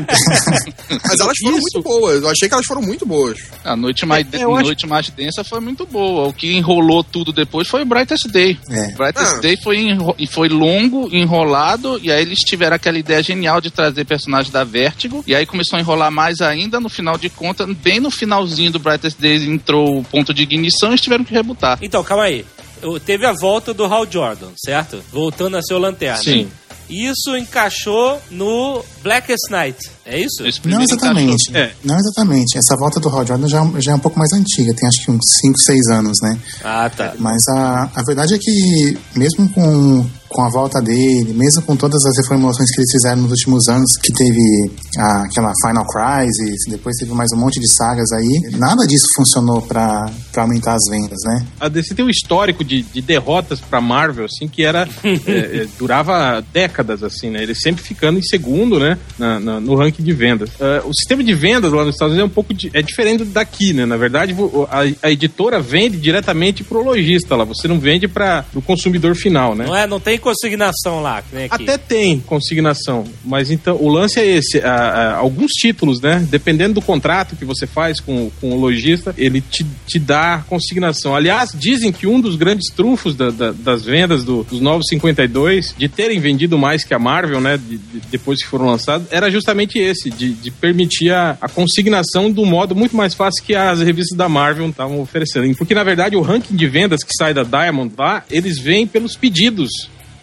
Mas 1.03 1.19
elas 1.19 1.37
foram 1.41 1.57
Isso. 1.57 1.67
muito 1.73 1.81
boas. 1.83 2.21
Eu 2.23 2.29
achei 2.29 2.47
que 2.47 2.53
elas 2.53 2.65
foram 2.65 2.81
muito 2.81 3.05
boas. 3.05 3.37
A 3.63 3.75
noite 3.75 4.05
mais, 4.05 4.25
É, 4.33 4.43
eu 4.43 4.55
acho- 4.55 4.65
noite 4.65 4.87
mais 4.87 5.09
densa 5.09 5.43
foi 5.43 5.59
muito 5.59 5.85
boa. 5.85 6.27
O 6.27 6.33
que 6.33 6.51
enrolou 6.55 7.03
tudo 7.03 7.31
depois 7.31 7.67
foi 7.67 7.83
o 7.83 7.85
Brightest 7.85 8.27
Day. 8.29 8.57
É. 8.69 8.91
Brightest 8.93 9.35
Ah. 9.35 9.39
Day 9.39 9.55
foi, 9.61 9.77
enro- 9.77 10.15
e 10.17 10.25
foi 10.25 10.49
longo, 10.49 11.07
enrolado, 11.15 11.99
e 12.01 12.11
aí 12.11 12.21
eles 12.21 12.39
tiveram 12.39 12.75
aquela 12.75 12.97
ideia 12.97 13.21
genial 13.21 13.61
de 13.61 13.69
trazer 13.69 14.05
personagens 14.05 14.51
da 14.51 14.63
Vertigo, 14.63 15.23
e 15.27 15.35
aí 15.35 15.45
começou 15.45 15.77
a 15.77 15.79
enrolar 15.79 16.11
mais 16.11 16.41
ainda, 16.41 16.79
no 16.79 16.89
final 16.89 17.17
de 17.17 17.29
contas, 17.29 17.67
bem 17.77 17.99
no 17.99 18.09
finalzinho 18.09 18.71
do 18.71 18.79
Brightest 18.79 19.19
Day 19.19 19.37
entrou 19.47 19.99
o 19.99 20.03
ponto 20.03 20.33
de 20.33 20.43
ignição 20.43 20.89
e 20.89 20.91
eles 20.93 21.01
tiveram 21.01 21.23
que 21.23 21.33
rebutar. 21.33 21.77
Então, 21.81 22.03
calma 22.03 22.23
aí. 22.23 22.45
Teve 23.05 23.27
a 23.27 23.33
volta 23.33 23.75
do 23.75 23.85
Hal 23.85 24.07
Jordan, 24.09 24.49
certo? 24.57 25.03
Voltando 25.11 25.55
a 25.55 25.61
ser 25.61 25.75
o 25.75 25.77
Lanterna. 25.77 26.17
Sim. 26.17 26.49
Isso 26.91 27.35
encaixou 27.37 28.21
no 28.29 28.83
Blackest 29.01 29.49
Night. 29.49 29.77
É 30.05 30.19
isso? 30.19 30.43
Não 30.65 30.81
exatamente. 30.83 31.55
É. 31.57 31.71
Não 31.83 31.97
exatamente. 31.97 32.57
Essa 32.57 32.75
volta 32.77 32.99
do 32.99 33.07
Hal 33.09 33.25
Jordan 33.25 33.47
já, 33.47 33.63
já 33.79 33.91
é 33.93 33.95
um 33.95 33.99
pouco 33.99 34.19
mais 34.19 34.31
antiga, 34.33 34.73
tem 34.75 34.87
acho 34.89 35.03
que 35.05 35.11
uns 35.11 35.21
5, 35.41 35.59
6 35.59 35.87
anos, 35.91 36.17
né? 36.21 36.37
Ah, 36.63 36.89
tá. 36.89 37.13
Mas 37.19 37.41
a, 37.49 37.89
a 37.95 38.03
verdade 38.03 38.33
é 38.33 38.37
que, 38.37 38.97
mesmo 39.15 39.47
com 39.49 40.05
com 40.33 40.43
a 40.45 40.49
volta 40.49 40.81
dele, 40.81 41.33
mesmo 41.33 41.61
com 41.63 41.75
todas 41.75 42.05
as 42.05 42.17
reformulações 42.23 42.71
que 42.71 42.79
eles 42.79 42.89
fizeram 42.93 43.21
nos 43.23 43.31
últimos 43.31 43.67
anos, 43.67 43.91
que 44.01 44.13
teve 44.13 44.71
a- 44.97 45.23
aquela 45.25 45.51
Final 45.67 45.85
Crisis, 45.85 46.55
depois 46.69 46.95
teve 46.95 47.11
mais 47.11 47.29
um 47.35 47.37
monte 47.37 47.59
de 47.59 47.69
sagas 47.69 48.09
aí, 48.13 48.49
nada 48.57 48.87
disso 48.87 49.07
funcionou 49.17 49.61
pra 49.61 50.09
pra 50.31 50.43
aumentar 50.43 50.75
as 50.75 50.89
vendas, 50.89 51.17
né? 51.25 51.45
A 51.59 51.67
DC 51.67 51.93
tem 51.93 52.05
um 52.05 52.09
histórico 52.09 52.63
de, 52.63 52.81
de 52.81 53.01
derrotas 53.01 53.59
pra 53.59 53.81
Marvel, 53.81 54.23
assim, 54.23 54.47
que 54.47 54.63
era. 54.63 54.87
é, 55.03 55.63
é, 55.63 55.67
durava 55.77 56.41
décadas, 56.53 56.80
assim, 56.89 57.29
né? 57.29 57.41
Ele 57.43 57.53
sempre 57.55 57.83
ficando 57.83 58.19
em 58.19 58.23
segundo, 58.23 58.79
né? 58.79 58.97
na- 59.17 59.39
na- 59.39 59.59
no 59.59 59.75
ranking 59.75 60.03
de 60.03 60.13
vendas. 60.13 60.49
Ah, 60.59 60.81
o 60.85 60.93
sistema 60.93 61.23
de 61.23 61.33
vendas 61.33 61.71
lá 61.71 61.83
nos 61.85 61.95
Estados 61.95 62.13
Unidos 62.13 62.29
é 62.29 62.31
um 62.31 62.33
pouco 62.33 62.53
é 62.73 62.81
diferente 62.81 63.23
daqui, 63.25 63.73
né? 63.73 63.85
Na 63.85 63.97
verdade, 63.97 64.35
a, 64.69 65.07
a 65.07 65.11
editora 65.11 65.59
vende 65.59 65.97
diretamente 65.97 66.63
pro 66.63 66.83
lojista 66.83 67.35
lá. 67.35 67.43
Você 67.43 67.67
não 67.67 67.79
vende 67.79 68.07
para 68.07 68.45
o 68.55 68.61
consumidor 68.61 69.15
final, 69.15 69.55
né? 69.55 69.65
Não, 69.65 69.75
é, 69.75 69.85
não 69.87 69.99
tem 69.99 70.17
consignação 70.17 71.01
lá, 71.01 71.17
aqui. 71.19 71.47
Até 71.49 71.77
tem 71.77 72.19
consignação, 72.19 73.05
mas 73.23 73.51
então 73.51 73.77
o 73.79 73.89
lance 73.89 74.19
é 74.19 74.25
esse: 74.25 74.59
a- 74.59 74.73
a- 74.73 75.15
alguns 75.17 75.51
títulos, 75.51 76.01
né? 76.01 76.25
Dependendo 76.29 76.75
do 76.75 76.81
contrato 76.81 77.35
que 77.35 77.45
você 77.45 77.65
faz 77.67 77.99
com, 77.99 78.31
com 78.39 78.51
o 78.51 78.59
lojista, 78.59 79.13
ele 79.17 79.41
te, 79.41 79.65
te 79.87 79.99
dá 79.99 80.43
consignação. 80.47 81.15
Aliás, 81.15 81.51
dizem 81.57 81.91
que 81.91 82.07
um 82.07 82.19
dos 82.19 82.35
grandes 82.35 82.71
trunfos 82.73 83.15
da- 83.15 83.29
da- 83.31 83.51
das 83.51 83.83
vendas 83.83 84.23
do- 84.23 84.43
dos 84.43 84.59
novos 84.61 84.85
52, 84.89 85.73
de 85.77 85.87
terem 85.89 86.19
vendido 86.19 86.57
mais 86.57 86.70
que 86.83 86.93
a 86.93 86.99
Marvel, 86.99 87.39
né? 87.41 87.57
de- 87.57 87.77
de- 87.77 87.99
depois 88.11 88.41
que 88.41 88.47
foram 88.49 88.65
lançados, 88.65 89.07
era 89.11 89.29
justamente 89.29 89.77
esse: 89.79 90.09
de, 90.09 90.33
de 90.33 90.49
permitir 90.51 91.11
a, 91.11 91.37
a 91.41 91.47
consignação 91.49 92.31
do 92.31 92.45
modo 92.45 92.75
muito 92.75 92.95
mais 92.95 93.13
fácil 93.13 93.43
que 93.43 93.53
as 93.55 93.79
revistas 93.81 94.17
da 94.17 94.27
Marvel 94.29 94.69
estavam 94.69 94.99
oferecendo. 95.01 95.55
Porque 95.55 95.73
na 95.75 95.83
verdade 95.83 96.15
o 96.15 96.21
ranking 96.21 96.55
de 96.55 96.67
vendas 96.67 97.03
que 97.03 97.11
sai 97.17 97.33
da 97.33 97.43
Diamond 97.43 97.93
lá, 97.97 98.23
eles 98.29 98.57
vêm 98.59 98.87
pelos 98.87 99.15
pedidos 99.15 99.69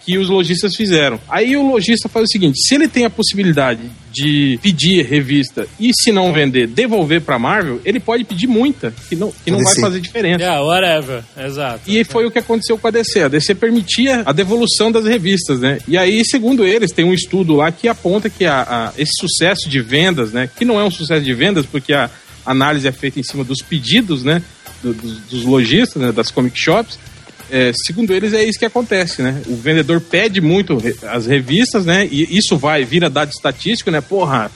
que 0.09 0.17
os 0.17 0.27
lojistas 0.27 0.75
fizeram. 0.75 1.19
Aí 1.29 1.55
o 1.55 1.71
lojista 1.71 2.09
faz 2.09 2.23
o 2.25 2.27
seguinte: 2.31 2.57
se 2.59 2.73
ele 2.73 2.87
tem 2.87 3.05
a 3.05 3.09
possibilidade 3.11 3.81
de 4.11 4.57
pedir 4.63 5.05
revista 5.05 5.67
e 5.79 5.91
se 5.93 6.11
não 6.11 6.33
vender, 6.33 6.65
devolver 6.67 7.21
para 7.21 7.37
Marvel, 7.37 7.79
ele 7.85 7.99
pode 7.99 8.23
pedir 8.23 8.47
muita, 8.47 8.91
que 9.07 9.15
não, 9.15 9.31
que 9.45 9.51
não 9.51 9.59
vai 9.63 9.75
fazer 9.79 9.99
diferença. 9.99 10.41
Yeah, 10.41 10.63
whatever. 10.63 11.23
Exato. 11.37 11.81
E 11.85 12.03
foi 12.03 12.25
o 12.25 12.31
que 12.31 12.39
aconteceu 12.39 12.75
com 12.75 12.87
a 12.87 12.91
DC. 12.91 13.21
A 13.21 13.27
DC 13.27 13.53
permitia 13.53 14.23
a 14.25 14.31
devolução 14.31 14.91
das 14.91 15.05
revistas, 15.05 15.59
né? 15.59 15.77
E 15.87 15.95
aí, 15.95 16.25
segundo 16.25 16.65
eles, 16.65 16.91
tem 16.91 17.05
um 17.05 17.13
estudo 17.13 17.53
lá 17.55 17.71
que 17.71 17.87
aponta 17.87 18.31
que 18.31 18.45
a, 18.45 18.61
a- 18.61 18.93
esse 18.97 19.11
sucesso 19.19 19.69
de 19.69 19.79
vendas, 19.79 20.31
né? 20.31 20.49
Que 20.57 20.65
não 20.65 20.79
é 20.79 20.83
um 20.83 20.89
sucesso 20.91 21.23
de 21.23 21.33
vendas, 21.35 21.67
porque 21.67 21.93
a 21.93 22.09
análise 22.43 22.87
é 22.87 22.91
feita 22.91 23.19
em 23.19 23.23
cima 23.23 23.43
dos 23.43 23.61
pedidos, 23.61 24.23
né? 24.23 24.41
do- 24.81 24.93
dos, 24.93 25.17
dos 25.29 25.43
lojistas, 25.43 26.01
né? 26.01 26.11
Das 26.11 26.31
comic 26.31 26.57
shops. 26.59 26.97
É, 27.51 27.71
segundo 27.85 28.13
eles, 28.13 28.33
é 28.33 28.43
isso 28.43 28.59
que 28.59 28.65
acontece, 28.65 29.21
né? 29.21 29.41
O 29.47 29.55
vendedor 29.55 29.99
pede 29.99 30.39
muito 30.39 30.77
as 31.07 31.25
revistas, 31.25 31.85
né? 31.85 32.07
E 32.11 32.37
isso 32.37 32.57
vai, 32.57 32.85
vira 32.85 33.09
dado 33.09 33.29
estatístico, 33.29 33.89
né? 33.89 34.01
Porra, 34.01 34.51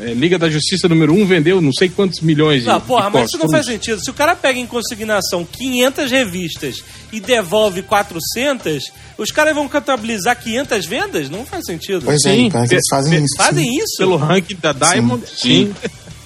é, 0.00 0.12
Liga 0.12 0.36
da 0.36 0.50
Justiça 0.50 0.88
número 0.88 1.14
1 1.14 1.20
um 1.20 1.26
vendeu 1.26 1.60
não 1.60 1.72
sei 1.72 1.88
quantos 1.88 2.20
milhões 2.20 2.62
de 2.62 2.68
Não, 2.68 2.80
porra, 2.80 3.06
de 3.06 3.12
mas 3.12 3.28
isso 3.28 3.38
não 3.38 3.48
faz 3.48 3.66
sentido. 3.66 4.02
Se 4.02 4.10
o 4.10 4.14
cara 4.14 4.34
pega 4.34 4.58
em 4.58 4.66
consignação 4.66 5.44
500 5.44 6.10
revistas 6.10 6.82
e 7.12 7.20
devolve 7.20 7.82
400, 7.82 8.90
os 9.16 9.30
caras 9.30 9.54
vão 9.54 9.68
contabilizar 9.68 10.36
500 10.40 10.86
vendas? 10.86 11.30
Não 11.30 11.46
faz 11.46 11.64
sentido. 11.64 12.02
Pois 12.04 12.20
Sim, 12.20 12.48
é, 12.48 12.66
que 12.66 12.74
eles 12.74 12.88
fazem 12.90 13.24
isso. 13.24 13.36
Fazem 13.36 13.64
sim. 13.64 13.78
isso? 13.78 13.96
Pelo 13.98 14.16
ranking 14.16 14.56
da 14.60 14.72
Diamond, 14.72 15.24
sim. 15.28 15.72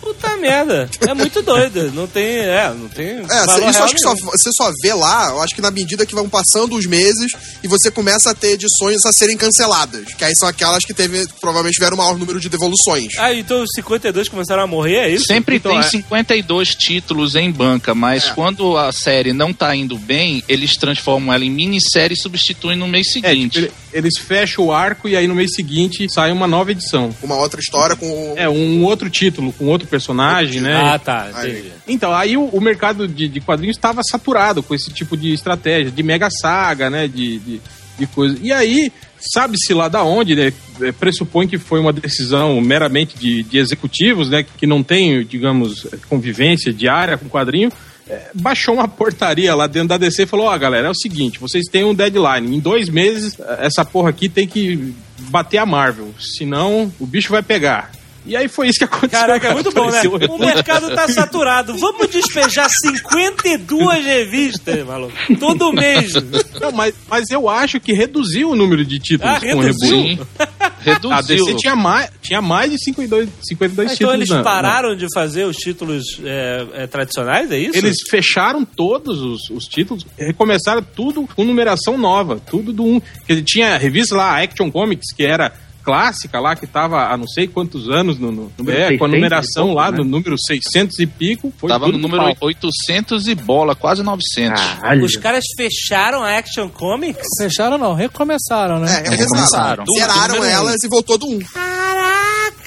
Puta 0.09 0.37
merda. 0.39 0.89
É 1.07 1.13
muito 1.13 1.43
doido. 1.43 1.93
Não 1.93 2.07
tem, 2.07 2.25
é, 2.25 2.73
não 2.75 2.89
tem 2.89 3.07
É, 3.09 3.23
valor 3.47 3.69
isso 3.69 3.73
real 3.73 3.85
acho 3.85 3.95
que 3.95 4.01
só, 4.01 4.15
você 4.15 4.51
só 4.57 4.73
vê 4.83 4.95
lá, 4.95 5.29
eu 5.31 5.43
acho 5.43 5.55
que 5.55 5.61
na 5.61 5.71
medida 5.71 6.07
que 6.07 6.15
vão 6.15 6.29
passando 6.29 6.77
os 6.77 6.87
meses 6.87 7.31
e 7.63 7.69
você 7.69 7.91
começa 7.91 8.31
a 8.31 8.35
ter 8.35 8.53
edições 8.53 9.05
a 9.05 9.13
serem 9.13 9.37
canceladas. 9.37 10.07
Que 10.15 10.25
aí 10.25 10.33
são 10.37 10.49
aquelas 10.49 10.85
que 10.85 10.95
teve, 10.95 11.27
provavelmente 11.41 11.75
tiveram 11.75 11.95
o 11.95 11.99
maior 11.99 12.17
número 12.19 12.41
de 12.41 12.49
devoluções. 12.49 13.13
Ah, 13.19 13.33
então 13.35 13.63
os 13.63 13.71
52 13.75 14.29
começaram 14.29 14.63
a 14.63 14.67
morrer, 14.67 14.97
é 14.97 15.11
isso? 15.11 15.27
Sempre 15.27 15.57
Então, 15.57 15.73
tem 15.73 15.81
é. 15.81 15.85
52 15.85 16.75
títulos 16.75 17.35
em 17.37 17.51
banca, 17.51 17.95
mas 17.95 18.29
É. 18.29 18.33
quando 18.33 18.77
a 18.79 18.91
série 18.93 19.33
não 19.35 19.53
tá 19.53 19.77
indo 19.77 19.99
bem, 19.99 20.43
eles 20.49 20.73
transformam 20.77 21.35
ela 21.35 21.45
em 21.45 21.51
minissérie 21.51 22.15
e 22.15 22.21
substituem 22.21 22.77
no 22.79 22.89
mês 22.89 23.07
É, 23.09 23.13
seguinte. 23.13 23.53
tipo, 23.61 23.67
ele- 23.67 23.73
eles 23.93 24.19
fecham 24.19 24.67
o 24.67 24.73
arco 24.73 25.09
e 25.09 25.17
aí 25.17 25.27
no 25.27 25.35
mês 25.35 25.53
seguinte 25.55 26.07
sai 26.13 26.31
uma 26.33 26.47
nova 26.47 26.71
edição. 26.71 27.15
Uma 27.23 27.37
outra 27.37 27.61
história 27.61 27.97
com. 27.97 28.35
É, 28.37 28.49
um 28.49 28.85
outro 28.85 29.09
título, 29.09 29.53
com 29.53 29.67
outro 29.67 29.89
personagem, 29.89 30.61
né? 30.61 30.75
Ah, 30.75 30.99
tá. 30.99 31.31
Aí. 31.35 31.73
Então, 31.87 32.13
aí 32.13 32.37
o, 32.37 32.45
o 32.45 32.61
mercado 32.61 33.09
de, 33.09 33.29
de 33.29 33.41
quadrinhos 33.41 33.77
estava 33.77 34.03
saturado 34.03 34.63
com 34.63 34.75
esse 34.75 34.91
tipo 34.91 35.17
de 35.17 35.33
estratégia, 35.33 35.91
de 35.91 36.03
mega 36.03 36.29
saga, 36.31 36.91
né? 36.91 37.09
De, 37.09 37.39
de, 37.39 37.61
de 37.99 38.07
coisa. 38.07 38.39
E 38.43 38.53
aí, 38.53 38.93
sabe-se 39.19 39.73
lá 39.75 39.89
da 39.89 40.03
onde, 40.03 40.35
né? 40.35 40.53
é, 40.81 40.93
Pressupõe 40.93 41.47
que 41.47 41.59
foi 41.59 41.81
uma 41.81 41.93
decisão 41.93 42.61
meramente 42.61 43.17
de, 43.19 43.43
de 43.43 43.59
executivos, 43.59 44.29
né? 44.29 44.45
Que 44.57 44.67
não 44.67 44.83
tem, 44.83 45.25
digamos, 45.25 45.87
convivência 46.09 46.73
diária 46.73 47.17
com 47.17 47.29
quadrinho. 47.29 47.73
É, 48.09 48.31
baixou 48.35 48.75
uma 48.75 48.89
portaria 48.89 49.55
lá 49.55 49.67
dentro 49.67 49.89
da 49.89 49.99
DC 49.99 50.23
e 50.23 50.27
falou: 50.27 50.47
Ó, 50.47 50.59
galera, 50.59 50.89
é 50.89 50.91
o 50.91 50.95
seguinte, 50.95 51.39
vocês 51.39 51.67
têm 51.67 51.85
um 51.85 51.95
deadline. 51.95 52.57
Em 52.57 52.61
dois 52.61 52.89
meses, 52.89 53.37
essa 53.59 53.85
porra 53.85 54.11
aqui 54.11 54.29
tem 54.29 54.47
que 54.47 54.95
bater 55.31 55.59
a 55.59 55.67
Marvel. 55.67 56.15
Senão, 56.19 56.93
o 56.99 57.07
bicho 57.07 57.31
vai 57.31 57.43
pegar. 57.43 57.93
E 58.29 58.37
aí 58.37 58.47
foi 58.49 58.69
isso 58.69 58.79
que 58.79 58.85
aconteceu. 58.85 59.19
Caraca, 59.27 59.49
é 59.49 59.55
muito 59.55 59.73
bom, 59.73 59.91
né? 59.91 60.03
O 60.29 60.39
mercado 60.39 60.95
tá 60.95 61.09
saturado. 61.09 61.77
Vamos 61.79 62.09
despejar 62.11 62.69
52 62.71 64.05
revistas, 64.05 64.87
maluco. 64.87 65.13
Todo 65.41 65.73
mês. 65.73 66.13
Não, 66.61 66.71
mas, 66.73 66.95
mas 67.09 67.31
eu 67.31 67.49
acho 67.49 67.81
que 67.81 67.93
reduziu 67.93 68.51
o 68.51 68.55
número 68.57 68.85
de 68.85 68.99
títulos 68.99 69.35
Ah, 69.37 69.41
com 69.41 69.57
o 69.57 69.61
reduziu? 69.61 70.03
reboot. 70.03 70.17
Sim. 70.19 70.27
Reduziu. 70.81 71.13
A 71.17 71.21
DC 71.23 71.55
tinha 71.57 71.75
mais, 71.75 72.09
tinha 72.23 72.41
mais 72.41 72.71
de 72.71 72.79
52, 72.83 73.29
52 73.43 73.87
Então 73.93 73.97
títulos. 73.97 74.15
eles 74.15 74.29
na- 74.29 74.43
pararam 74.45 74.95
de 74.95 75.07
fazer 75.13 75.45
os 75.45 75.57
títulos 75.57 76.21
é, 76.25 76.67
é, 76.75 76.87
tradicionais, 76.87 77.51
é 77.51 77.59
isso? 77.59 77.77
Eles 77.77 77.97
fecharam 78.09 78.65
todos 78.65 79.21
os, 79.21 79.51
os 79.51 79.65
títulos, 79.65 80.07
recomeçaram 80.17 80.81
tudo 80.83 81.29
com 81.35 81.45
numeração 81.45 81.99
nova, 81.99 82.41
tudo 82.49 82.73
do 82.73 82.85
um. 82.85 83.01
Quer 83.27 83.35
dizer, 83.35 83.43
tinha 83.45 83.77
revista 83.77 84.15
lá, 84.17 84.31
a 84.37 84.43
Action 84.43 84.71
Comics, 84.71 85.13
que 85.15 85.25
era 85.25 85.53
clássica 85.89 86.39
lá, 86.39 86.55
que 86.55 86.67
tava 86.67 87.07
há 87.11 87.17
não 87.17 87.27
sei 87.27 87.47
quantos 87.47 87.89
anos 87.89 88.19
no, 88.19 88.31
no- 88.31 88.53
Número 88.59 88.77
é, 88.79 88.99
com 88.99 89.05
a 89.07 89.09
600 89.09 89.13
numeração 89.13 89.65
pouco, 89.65 89.81
lá 89.81 89.91
né? 89.91 89.97
no 89.99 90.05
número 90.05 90.37
600 90.39 90.99
e 90.99 91.07
pico. 91.07 91.51
Foi 91.57 91.71
Tava 91.71 91.87
tudo 91.87 91.97
no 91.97 92.03
número 92.09 92.25
pau. 92.25 92.49
800 92.49 93.27
e 93.27 93.35
bola, 93.35 93.75
quase 93.75 94.03
900. 94.03 94.61
Caralho. 94.61 95.05
Os 95.05 95.17
caras 95.17 95.45
fecharam 95.57 96.23
a 96.23 96.37
Action 96.37 96.69
Comics? 96.69 97.27
Fecharam 97.39 97.79
não, 97.79 97.95
recomeçaram, 97.95 98.79
né? 98.81 99.03
É, 99.07 99.15
eles 99.15 99.27
começaram. 99.29 99.85
zeraram 99.99 100.41
um. 100.41 100.45
elas 100.45 100.77
e 100.85 100.89
voltou 100.89 101.17
do 101.17 101.27
1. 101.27 101.39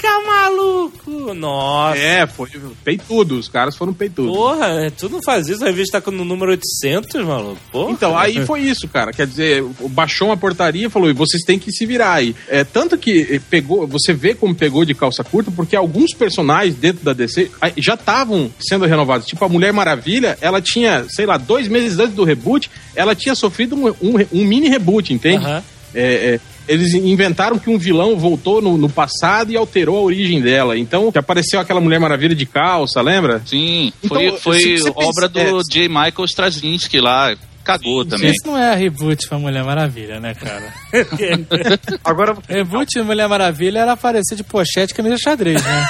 Caraca, 0.02 0.26
maluco! 0.26 1.34
Nossa. 1.34 1.98
É, 1.98 2.26
foi 2.28 2.50
peitudo, 2.84 3.38
os 3.38 3.48
caras 3.48 3.76
foram 3.76 3.94
peitudos. 3.94 4.36
Porra, 4.36 4.92
tu 4.98 5.08
não 5.10 5.22
faz 5.22 5.48
isso, 5.48 5.64
a 5.64 5.68
revista 5.68 6.00
tá 6.00 6.02
com 6.02 6.12
o 6.12 6.26
número 6.26 6.52
800, 6.52 7.24
maluco. 7.26 7.58
Porra. 7.72 7.92
Então, 7.92 8.18
aí 8.18 8.46
foi 8.46 8.62
isso, 8.62 8.88
cara. 8.88 9.12
Quer 9.12 9.28
dizer, 9.28 9.64
baixou 9.90 10.30
uma 10.30 10.38
portaria 10.38 10.88
e 10.88 10.90
falou: 10.90 11.10
e 11.10 11.14
vocês 11.14 11.44
têm 11.44 11.60
que 11.60 11.72
se 11.72 11.86
virar 11.86 12.14
aí. 12.14 12.36
É, 12.48 12.64
tanto 12.64 12.98
que 12.98 13.28
eh, 13.30 13.40
pegou, 13.50 13.86
você 13.88 14.14
vê 14.14 14.34
como 14.34 14.56
pegou 14.56 14.84
de 14.86 14.94
calça 14.94 15.24
curta, 15.24 15.52
porque 15.52 15.76
alguns 15.76 16.14
personagens 16.14 16.76
dentro 16.76 17.04
da 17.04 17.14
DC 17.14 17.52
já 17.78 17.94
estavam 17.94 18.52
sendo 18.60 18.86
renovados. 18.86 19.28
Tipo, 19.28 19.46
a 19.46 19.50
Mulher 19.50 19.72
Maravilha, 19.74 20.38
ela 20.42 20.62
tinha, 20.62 21.06
sei 21.10 21.26
lá, 21.26 21.38
dois 21.38 21.68
meses 21.68 22.00
antes 22.00 22.16
do 22.16 22.24
reboot, 22.24 22.70
ela 22.96 23.14
tinha 23.16 23.36
sofrido 23.36 23.76
um, 23.76 23.88
um- 24.02 24.26
um 24.34 24.46
mini 24.46 24.68
reboot, 24.70 25.14
entende? 25.14 25.46
É, 25.94 26.02
é, 26.36 26.40
eles 26.68 26.94
inventaram 26.94 27.58
que 27.60 27.70
um 27.70 27.78
vilão 27.78 28.18
voltou 28.18 28.62
no, 28.62 28.78
no 28.78 28.90
passado 28.90 29.52
e 29.52 29.58
alterou 29.58 29.98
a 29.98 30.02
origem 30.02 30.42
dela. 30.42 30.78
Então, 30.78 31.12
que 31.12 31.18
apareceu 31.18 31.60
aquela 31.60 31.82
Mulher 31.82 32.00
Maravilha 32.00 32.36
de 32.36 32.46
calça, 32.46 33.02
lembra? 33.02 33.42
Sim, 33.46 33.92
Então, 34.04 34.18
foi, 34.38 34.60
foi 34.60 34.92
obra 34.96 35.30
pensa- 35.30 35.52
do 35.52 35.60
é, 35.60 35.64
J. 35.70 35.88
Michael 35.88 36.26
Straczynski 36.26 37.00
lá. 37.00 37.36
Cagou 37.78 38.06
também. 38.06 38.32
Isso 38.32 38.46
não 38.48 38.58
é 38.58 38.76
reboot 38.76 39.28
pra 39.28 39.38
Mulher 39.40 39.64
Maravilha, 39.64 40.20
né, 40.20 40.34
cara? 40.34 40.74
Agora, 42.04 42.38
Reboot 42.48 42.88
de 42.94 43.02
Mulher 43.04 43.28
Maravilha 43.28 43.80
era 43.80 43.94
aparecer 43.94 44.36
de 44.36 44.44
pochete 44.44 44.94
e 44.94 44.96
camisa 44.96 45.18
xadrez, 45.18 45.64
né? 45.64 45.86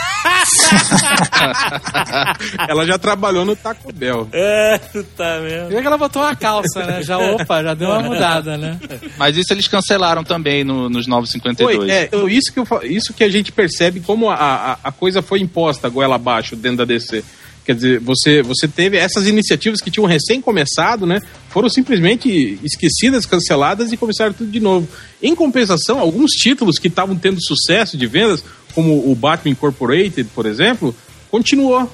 Ela 2.69 2.85
já 2.85 2.97
trabalhou 2.97 3.45
no 3.45 3.55
Taco 3.55 3.91
Bell. 3.93 4.27
É, 4.31 4.77
tá 5.15 5.39
mesmo. 5.41 5.69
Vê 5.69 5.81
que 5.81 5.87
ela 5.87 5.97
botou 5.97 6.21
uma 6.21 6.35
calça, 6.35 6.85
né? 6.85 7.03
Já, 7.03 7.17
opa, 7.17 7.63
já 7.63 7.73
deu 7.73 7.89
uma 7.89 8.01
mudada, 8.03 8.57
né? 8.57 8.79
Mas 9.17 9.35
isso 9.37 9.51
eles 9.53 9.67
cancelaram 9.67 10.23
também 10.23 10.63
no- 10.63 10.89
nos 10.89 11.07
Novos 11.07 11.31
52. 11.31 11.77
Foi, 11.77 11.89
é, 11.89 12.09
isso, 12.29 12.51
que 12.53 12.59
eu 12.59 12.67
isso 12.83 13.13
que 13.13 13.23
a 13.23 13.29
gente 13.29 13.51
percebe 13.51 13.99
como 13.99 14.29
a, 14.29 14.35
a, 14.35 14.77
a 14.83 14.91
coisa 14.91 15.21
foi 15.21 15.39
imposta 15.39 15.89
goela 15.89 16.15
abaixo 16.15 16.55
dentro 16.55 16.77
da 16.79 16.85
DC. 16.85 17.23
Quer 17.65 17.75
dizer, 17.75 17.99
você, 17.99 18.41
você 18.41 18.67
teve 18.67 18.97
essas 18.97 19.27
iniciativas 19.27 19.81
que 19.81 19.91
tinham 19.91 20.07
recém 20.07 20.41
começado, 20.41 21.05
né? 21.05 21.19
Foram 21.49 21.69
simplesmente 21.69 22.59
esquecidas, 22.63 23.25
canceladas 23.25 23.91
e 23.91 23.97
começaram 23.97 24.33
tudo 24.33 24.49
de 24.49 24.59
novo. 24.59 24.87
Em 25.21 25.35
compensação, 25.35 25.99
alguns 25.99 26.31
títulos 26.31 26.79
que 26.79 26.87
estavam 26.87 27.15
tendo 27.15 27.41
sucesso 27.41 27.97
de 27.97 28.07
vendas, 28.07 28.43
como 28.73 29.11
o 29.11 29.13
Batman 29.13 29.51
Incorporated, 29.51 30.29
por 30.33 30.45
exemplo, 30.45 30.95
continuou. 31.29 31.91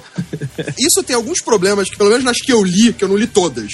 Isso 0.79 1.03
tem 1.03 1.15
alguns 1.15 1.41
problemas 1.41 1.89
que, 1.89 1.97
pelo 1.97 2.09
menos 2.09 2.23
nas 2.23 2.37
que 2.37 2.51
eu 2.51 2.63
li, 2.63 2.93
que 2.93 3.03
eu 3.03 3.09
não 3.09 3.17
li 3.17 3.27
todas. 3.27 3.71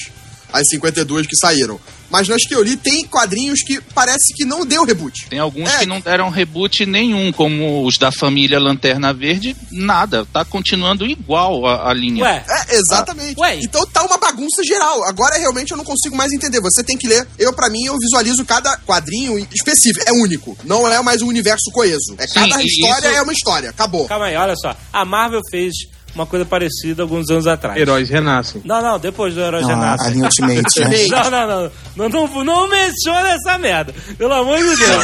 As 0.54 0.70
52 0.70 1.28
que 1.28 1.36
saíram. 1.36 1.80
Mas 2.10 2.28
nas 2.28 2.44
que 2.46 2.54
eu 2.54 2.62
li, 2.62 2.78
tem 2.78 3.08
quadrinhos 3.08 3.62
que 3.64 3.82
parece 3.96 4.36
que 4.36 4.46
não 4.46 4.64
deu 4.64 4.86
reboot. 4.86 5.26
Tem 5.30 5.40
alguns 5.40 5.68
É. 5.68 5.80
que 5.80 5.86
não 5.88 6.00
deram 6.00 6.30
reboot 6.30 6.86
nenhum, 6.86 7.32
como 7.32 7.84
os 7.88 7.98
da 7.98 8.12
família 8.12 8.60
Lanterna 8.60 9.12
Verde, 9.12 9.56
nada. 9.72 10.24
Tá 10.32 10.46
continuando 10.46 11.08
igual 11.08 11.66
a, 11.66 11.90
a 11.90 11.94
linha. 11.94 12.24
Ué, 12.24 12.46
É, 12.48 12.76
exatamente. 12.76 13.40
Ué. 13.40 13.56
Então 13.64 13.84
tá 13.88 14.04
uma 14.04 14.20
bagunça 14.20 14.64
geral. 14.64 15.04
Agora 15.06 15.40
realmente 15.40 15.72
eu 15.72 15.78
não 15.78 15.84
consigo 15.84 16.16
mais 16.16 16.32
entender. 16.32 16.62
Você 16.62 16.84
tem 16.84 16.96
que 17.00 17.08
ler. 17.08 17.28
Eu, 17.40 17.52
pra 17.52 17.68
mim, 17.68 17.84
eu 17.86 17.98
visualizo 17.98 18.46
cada 18.46 18.78
quadrinho 18.78 19.40
específico. 19.52 20.06
É 20.08 20.12
único. 20.14 20.56
Não 20.66 20.88
é 20.88 21.02
mais 21.02 21.24
um 21.24 21.28
universo 21.28 21.72
coeso. 21.74 22.14
É 22.20 22.28
Sim, 22.28 22.34
cada 22.36 22.62
história 22.64 23.08
isso- 23.08 23.18
é 23.18 23.22
uma 23.24 23.34
história. 23.34 23.70
Acabou. 23.72 24.06
calma 24.08 24.26
aí, 24.28 24.36
olha 24.36 24.54
só. 24.56 24.76
A 24.92 25.04
Marvel 25.04 25.42
fez 25.50 25.74
uma 26.16 26.26
coisa 26.26 26.46
parecida 26.46 27.04
alguns 27.04 27.30
anos 27.30 27.48
atrás. 27.48 27.80
Heróis 27.80 28.10
renascem. 28.10 28.62
Não, 28.64 28.82
não, 28.82 29.00
depois 29.00 29.34
do 29.34 29.42
Herói 29.42 29.62
Não, 29.62 29.72
a, 29.72 29.94
Ultimate, 29.94 30.42
né? 30.42 30.58
Ultimate. 30.58 31.10
Não, 31.10 31.32
não, 31.32 31.48
não, 31.48 32.10
não, 32.10 32.28
não, 32.28 32.44
não 32.44 32.70
menciona 32.70 33.30
essa 33.30 33.58
merda. 33.58 33.94
Pelo 34.18 34.34
amor 34.34 34.58
de 34.58 34.76
Deus. 34.76 35.04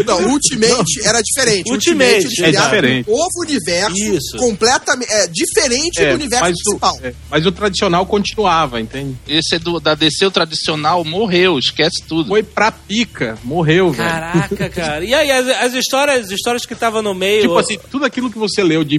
Não, 0.06 0.28
Ultimate 0.30 1.06
era 1.06 1.20
diferente. 1.22 1.70
Ultimate, 1.70 2.26
eles 2.26 2.38
é 2.38 2.50
diferente. 2.50 3.08
um 3.08 3.16
novo 3.16 3.40
universo 3.40 3.96
Isso. 3.96 4.36
completamente 4.36 5.12
é, 5.12 5.26
diferente 5.26 6.04
do 6.04 6.14
universo 6.14 6.44
mas, 6.44 6.54
principal. 6.62 6.96
o, 6.96 7.06
é, 7.06 7.14
mas 7.30 7.46
o 7.46 7.52
tradicional 7.52 8.06
continuava, 8.06 8.80
entende? 8.80 9.16
Esse 9.28 9.56
é 9.56 9.58
do, 9.58 9.78
da 9.78 9.94
DC, 9.94 10.26
o 10.26 10.30
tradicional, 10.30 11.04
morreu, 11.04 11.58
esquece 11.58 12.02
tudo. 12.08 12.28
Foi 12.28 12.42
pra 12.42 12.70
pica, 12.72 13.38
morreu, 13.44 13.90
velho. 13.90 14.08
Caraca, 14.08 14.68
cara. 14.70 15.04
E 15.04 15.14
aí, 15.14 15.30
as, 15.30 15.48
as 15.48 15.74
histórias, 15.74 16.26
as 16.26 16.30
histórias 16.30 16.66
que 16.66 16.74
estavam 16.74 17.02
no 17.02 17.14
meio. 17.14 17.42
Tipo 17.42 17.58
assim, 17.58 17.78
tudo 17.90 18.04
aquilo 18.04 18.30
que 18.30 18.38
você 18.38 18.62
leu 18.62 18.84
de 18.84 18.98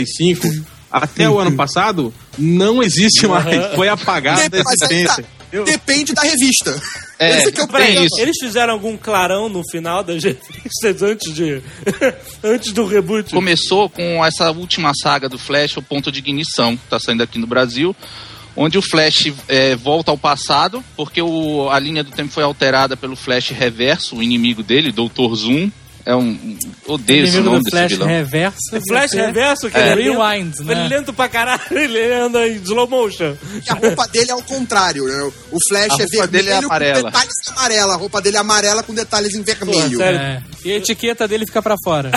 1985 0.00 0.72
até 0.90 1.28
o 1.28 1.38
ano 1.38 1.56
passado 1.56 2.12
não 2.38 2.82
existe 2.82 3.26
mais. 3.26 3.74
Foi 3.74 3.88
apagado 3.88 4.40
da 4.42 4.48
Dep- 4.48 4.64
mas 4.64 4.82
aí 4.82 4.88
tá, 4.88 4.94
existência. 4.94 5.24
Eu- 5.52 5.64
depende 5.64 6.12
da 6.14 6.22
revista. 6.22 6.80
É, 7.18 7.38
Esse 7.38 7.52
que 7.52 7.60
é 7.76 7.90
isso. 8.04 8.18
Eles 8.18 8.36
fizeram 8.40 8.72
algum 8.72 8.96
clarão 8.96 9.48
no 9.48 9.62
final 9.70 10.02
das 10.02 10.24
revistas 10.24 11.02
antes 11.02 11.32
de. 11.34 11.62
antes 12.42 12.72
do 12.72 12.84
reboot? 12.86 13.30
Começou 13.32 13.88
com 13.88 14.24
essa 14.24 14.50
última 14.50 14.92
saga 14.94 15.28
do 15.28 15.38
Flash, 15.38 15.76
o 15.76 15.82
Ponto 15.82 16.10
de 16.10 16.18
Ignição, 16.18 16.76
que 16.76 16.86
tá 16.88 16.98
saindo 16.98 17.22
aqui 17.22 17.38
no 17.38 17.46
Brasil. 17.46 17.94
Onde 18.56 18.76
o 18.76 18.82
Flash 18.82 19.32
é, 19.48 19.76
volta 19.76 20.10
ao 20.10 20.18
passado, 20.18 20.82
porque 20.96 21.22
o- 21.22 21.70
a 21.70 21.78
linha 21.78 22.02
do 22.02 22.10
tempo 22.10 22.30
foi 22.32 22.42
alterada 22.42 22.96
pelo 22.96 23.14
Flash 23.16 23.50
Reverso, 23.50 24.16
o 24.16 24.22
inimigo 24.22 24.62
dele, 24.62 24.90
Dr. 24.92 25.34
Zoom. 25.34 25.70
É 26.04 26.16
um. 26.16 26.58
Odeio 26.86 27.24
esse 27.24 27.36
Inimigo 27.36 27.44
nome 27.44 27.58
do 27.58 27.62
desse 27.64 27.70
Flash 27.76 27.92
vilão. 27.92 28.08
reverso. 28.08 28.58
Flash 28.88 29.12
reverso, 29.12 29.70
que 29.70 29.76
É. 29.78 29.92
ele 29.92 30.02
Rewind, 30.10 30.58
né? 30.60 30.72
Ele 30.74 30.88
lento 30.96 31.12
pra 31.12 31.28
caralho, 31.28 31.60
ele 31.70 32.12
anda 32.12 32.48
em 32.48 32.56
slow 32.56 32.88
motion. 32.88 33.36
E 33.64 33.70
a 33.70 33.74
roupa 33.74 34.08
dele 34.08 34.30
é 34.30 34.34
ao 34.34 34.42
contrário, 34.42 35.04
né? 35.04 35.30
O 35.52 35.58
Flash 35.68 35.92
A 35.92 36.02
é 36.02 36.06
roupa 36.06 36.26
vermelho 36.26 36.28
dele 36.32 36.50
é 36.50 36.58
com 36.60 36.66
amarela. 36.66 37.02
detalhes 37.04 37.32
amarela. 37.56 37.94
A 37.94 37.96
roupa 37.96 38.20
dele 38.20 38.36
é 38.36 38.40
amarela 38.40 38.82
com 38.82 38.92
detalhes 38.94 39.34
em 39.34 39.42
vermelho. 39.42 39.96
sério. 39.98 40.18
É. 40.18 40.42
E 40.64 40.72
a 40.72 40.76
etiqueta 40.76 41.28
dele 41.28 41.46
fica 41.46 41.62
pra 41.62 41.76
fora. 41.84 42.10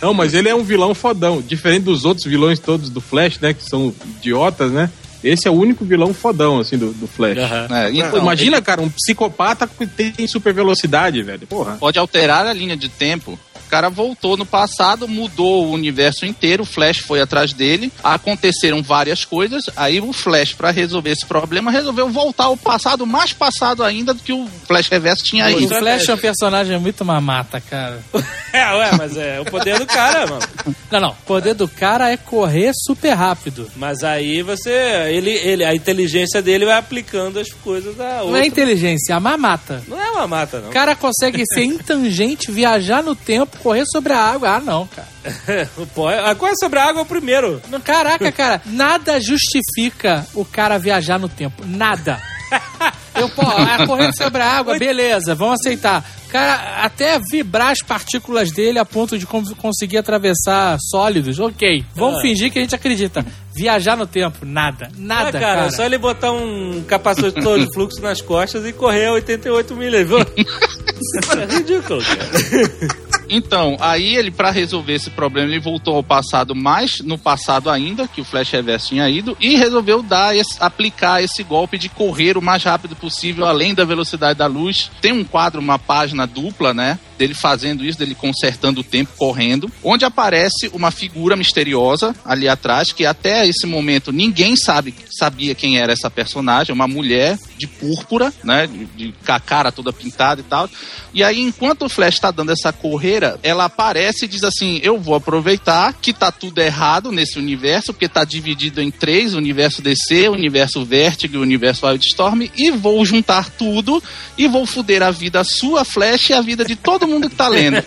Não, 0.00 0.12
mas 0.14 0.34
ele 0.34 0.48
é 0.48 0.54
um 0.54 0.62
vilão 0.62 0.94
fodão. 0.94 1.40
Diferente 1.40 1.84
dos 1.84 2.04
outros 2.04 2.26
vilões 2.26 2.58
todos 2.58 2.88
do 2.90 3.00
Flash, 3.00 3.38
né? 3.38 3.52
Que 3.54 3.62
são 3.68 3.94
idiotas, 4.18 4.70
né? 4.70 4.90
Esse 5.24 5.48
é 5.48 5.50
o 5.50 5.54
único 5.54 5.84
vilão 5.84 6.12
fodão, 6.12 6.60
assim, 6.60 6.76
do, 6.76 6.92
do 6.92 7.06
Flash. 7.06 7.38
É, 7.38 7.90
então, 7.90 8.10
Pô, 8.10 8.18
imagina, 8.18 8.60
cara, 8.60 8.82
um 8.82 8.90
psicopata 8.90 9.66
que 9.66 9.86
tem 9.86 10.26
super 10.26 10.52
velocidade, 10.52 11.22
velho. 11.22 11.46
Porra. 11.46 11.76
pode 11.80 11.98
alterar 11.98 12.46
a 12.46 12.52
linha 12.52 12.76
de 12.76 12.88
tempo. 12.88 13.38
O 13.74 13.76
cara 13.76 13.90
voltou 13.90 14.36
no 14.36 14.46
passado, 14.46 15.08
mudou 15.08 15.66
o 15.66 15.72
universo 15.72 16.24
inteiro, 16.24 16.62
o 16.62 16.66
Flash 16.66 16.98
foi 16.98 17.20
atrás 17.20 17.52
dele, 17.52 17.90
aconteceram 18.04 18.80
várias 18.80 19.24
coisas, 19.24 19.64
aí 19.76 20.00
o 20.00 20.12
Flash, 20.12 20.52
pra 20.52 20.70
resolver 20.70 21.10
esse 21.10 21.26
problema, 21.26 21.72
resolveu 21.72 22.08
voltar 22.08 22.44
ao 22.44 22.56
passado, 22.56 23.04
mais 23.04 23.32
passado 23.32 23.82
ainda 23.82 24.14
do 24.14 24.22
que 24.22 24.32
o 24.32 24.46
Flash 24.68 24.86
Reverso 24.86 25.24
tinha 25.24 25.46
O 25.46 25.60
ido. 25.60 25.74
Flash 25.74 26.08
é 26.08 26.14
um 26.14 26.18
personagem 26.18 26.78
muito 26.78 27.04
mamata, 27.04 27.60
cara. 27.60 28.00
É, 28.54 28.72
ué, 28.72 28.90
mas 28.96 29.16
é 29.16 29.40
o 29.40 29.44
poder 29.44 29.80
do 29.80 29.84
cara, 29.84 30.28
mano. 30.28 30.42
Não, 30.88 31.00
não. 31.00 31.10
O 31.10 31.26
poder 31.26 31.54
do 31.54 31.66
cara 31.66 32.12
é 32.12 32.16
correr 32.16 32.70
super 32.72 33.12
rápido. 33.12 33.68
Mas 33.74 34.04
aí 34.04 34.42
você. 34.42 34.70
Ele, 35.10 35.32
ele, 35.32 35.64
a 35.64 35.74
inteligência 35.74 36.40
dele 36.40 36.64
vai 36.64 36.78
aplicando 36.78 37.40
as 37.40 37.48
coisas 37.48 37.96
da 37.96 38.22
outra. 38.22 38.30
Não 38.30 38.36
é 38.36 38.46
inteligência, 38.46 39.12
é 39.12 39.16
a 39.16 39.18
mamata. 39.18 39.82
Não 39.88 40.00
é 40.00 40.08
uma 40.12 40.28
mata, 40.28 40.60
não. 40.60 40.68
O 40.68 40.72
cara 40.72 40.94
consegue 40.94 41.42
ser 41.52 41.64
intangente, 41.66 42.52
viajar 42.52 43.02
no 43.02 43.16
tempo, 43.16 43.58
correr 43.64 43.84
sobre 43.90 44.12
a 44.12 44.18
água. 44.18 44.50
Ah, 44.56 44.60
não, 44.60 44.86
cara. 44.86 45.08
A 46.30 46.34
coisa 46.34 46.54
sobre 46.60 46.78
a 46.78 46.84
água 46.84 47.00
é 47.00 47.02
o 47.02 47.06
primeiro. 47.06 47.60
Caraca, 47.82 48.30
cara, 48.30 48.60
nada 48.66 49.18
justifica 49.20 50.26
o 50.34 50.44
cara 50.44 50.78
viajar 50.78 51.18
no 51.18 51.28
tempo. 51.28 51.62
Nada. 51.66 52.20
Eu, 53.14 53.28
pô, 53.28 53.42
é 53.42 53.86
correndo 53.86 54.16
sobre 54.16 54.42
a 54.42 54.50
água, 54.58 54.76
beleza, 54.76 55.34
vamos 55.36 55.60
aceitar. 55.60 56.04
Cara, 56.28 56.82
até 56.84 57.18
vibrar 57.30 57.70
as 57.70 57.78
partículas 57.80 58.50
dele 58.50 58.76
a 58.78 58.84
ponto 58.84 59.16
de 59.16 59.24
con- 59.24 59.44
conseguir 59.56 59.98
atravessar 59.98 60.76
sólidos, 60.90 61.38
ok. 61.38 61.84
Vamos 61.94 62.18
Ah. 62.18 62.22
fingir 62.22 62.50
que 62.52 62.58
a 62.58 62.62
gente 62.62 62.74
acredita. 62.74 63.24
Viajar 63.54 63.96
no 63.96 64.04
tempo, 64.06 64.44
nada. 64.44 64.90
Nada, 64.98 65.28
Ah, 65.28 65.40
cara, 65.40 65.54
cara. 65.56 65.66
é 65.66 65.70
só 65.70 65.84
ele 65.84 65.96
botar 65.96 66.32
um 66.32 66.82
capacitor 66.88 67.58
de 67.60 67.72
fluxo 67.72 68.02
nas 68.02 68.20
costas 68.20 68.66
e 68.66 68.72
correr 68.72 69.06
a 69.06 69.12
88 69.12 69.76
milhas, 69.76 70.06
viu? 70.08 70.18
é 71.38 71.54
ridículo, 71.54 72.02
cara. 72.02 73.03
Então, 73.28 73.76
aí 73.80 74.16
ele, 74.16 74.30
pra 74.30 74.50
resolver 74.50 74.92
esse 74.94 75.10
problema, 75.10 75.48
ele 75.50 75.58
voltou 75.60 75.96
ao 75.96 76.02
passado, 76.02 76.54
mais 76.54 77.00
no 77.00 77.16
passado 77.18 77.70
ainda, 77.70 78.06
que 78.06 78.20
o 78.20 78.24
Flash 78.24 78.50
Reverso 78.50 78.88
tinha 78.88 79.08
ido, 79.08 79.36
e 79.40 79.56
resolveu 79.56 80.02
dar 80.02 80.36
esse- 80.36 80.56
aplicar 80.60 81.22
esse 81.22 81.42
golpe 81.42 81.78
de 81.78 81.88
correr 81.88 82.36
o 82.36 82.42
mais 82.42 82.62
rápido 82.62 82.94
possível, 82.96 83.46
além 83.46 83.74
da 83.74 83.84
velocidade 83.84 84.38
da 84.38 84.46
luz. 84.46 84.90
Tem 85.00 85.12
um 85.12 85.24
quadro, 85.24 85.60
uma 85.60 85.78
página 85.78 86.26
dupla, 86.26 86.74
né? 86.74 86.98
Dele 87.18 87.34
fazendo 87.34 87.84
isso, 87.84 87.98
dele 87.98 88.14
consertando 88.14 88.80
o 88.80 88.84
tempo, 88.84 89.12
correndo, 89.16 89.70
onde 89.82 90.04
aparece 90.04 90.68
uma 90.72 90.90
figura 90.90 91.36
misteriosa 91.36 92.14
ali 92.24 92.48
atrás, 92.48 92.92
que 92.92 93.06
até 93.06 93.46
esse 93.46 93.66
momento 93.66 94.12
ninguém 94.12 94.56
sabe, 94.56 94.94
sabia 95.10 95.54
quem 95.54 95.78
era 95.78 95.92
essa 95.92 96.10
personagem, 96.10 96.74
uma 96.74 96.88
mulher 96.88 97.38
de 97.56 97.66
púrpura, 97.66 98.32
né? 98.42 98.66
De, 98.66 98.84
de- 98.86 99.14
a 99.26 99.40
cara 99.40 99.72
toda 99.72 99.92
pintada 99.92 100.40
e 100.40 100.44
tal. 100.44 100.68
E 101.12 101.22
aí, 101.22 101.40
enquanto 101.40 101.84
o 101.84 101.88
Flash 101.88 102.18
tá 102.18 102.30
dando 102.30 102.50
essa 102.52 102.72
correira, 102.72 103.38
ela 103.42 103.64
aparece 103.64 104.24
e 104.24 104.28
diz 104.28 104.42
assim: 104.44 104.80
Eu 104.82 104.98
vou 105.00 105.14
aproveitar 105.14 105.92
que 105.94 106.12
tá 106.12 106.30
tudo 106.32 106.58
errado 106.60 107.10
nesse 107.12 107.38
universo, 107.38 107.92
porque 107.92 108.08
tá 108.08 108.24
dividido 108.24 108.82
em 108.82 108.90
três: 108.90 109.34
o 109.34 109.38
universo 109.38 109.80
DC, 109.82 110.28
o 110.28 110.32
universo 110.32 110.84
Vertigo 110.84 111.34
e 111.36 111.38
o 111.38 111.42
universo 111.42 111.86
Wildstorm, 111.86 112.42
e 112.56 112.70
vou 112.70 113.04
juntar 113.04 113.48
tudo 113.50 114.02
e 114.36 114.46
vou 114.48 114.66
foder 114.66 115.02
a 115.02 115.10
vida 115.10 115.42
sua, 115.44 115.84
Flash, 115.84 116.30
e 116.30 116.32
a 116.32 116.40
vida 116.40 116.64
de 116.64 116.76
todo 116.76 117.03
mundo 117.06 117.28
que 117.30 117.36
tá 117.36 117.48
lendo. 117.48 117.76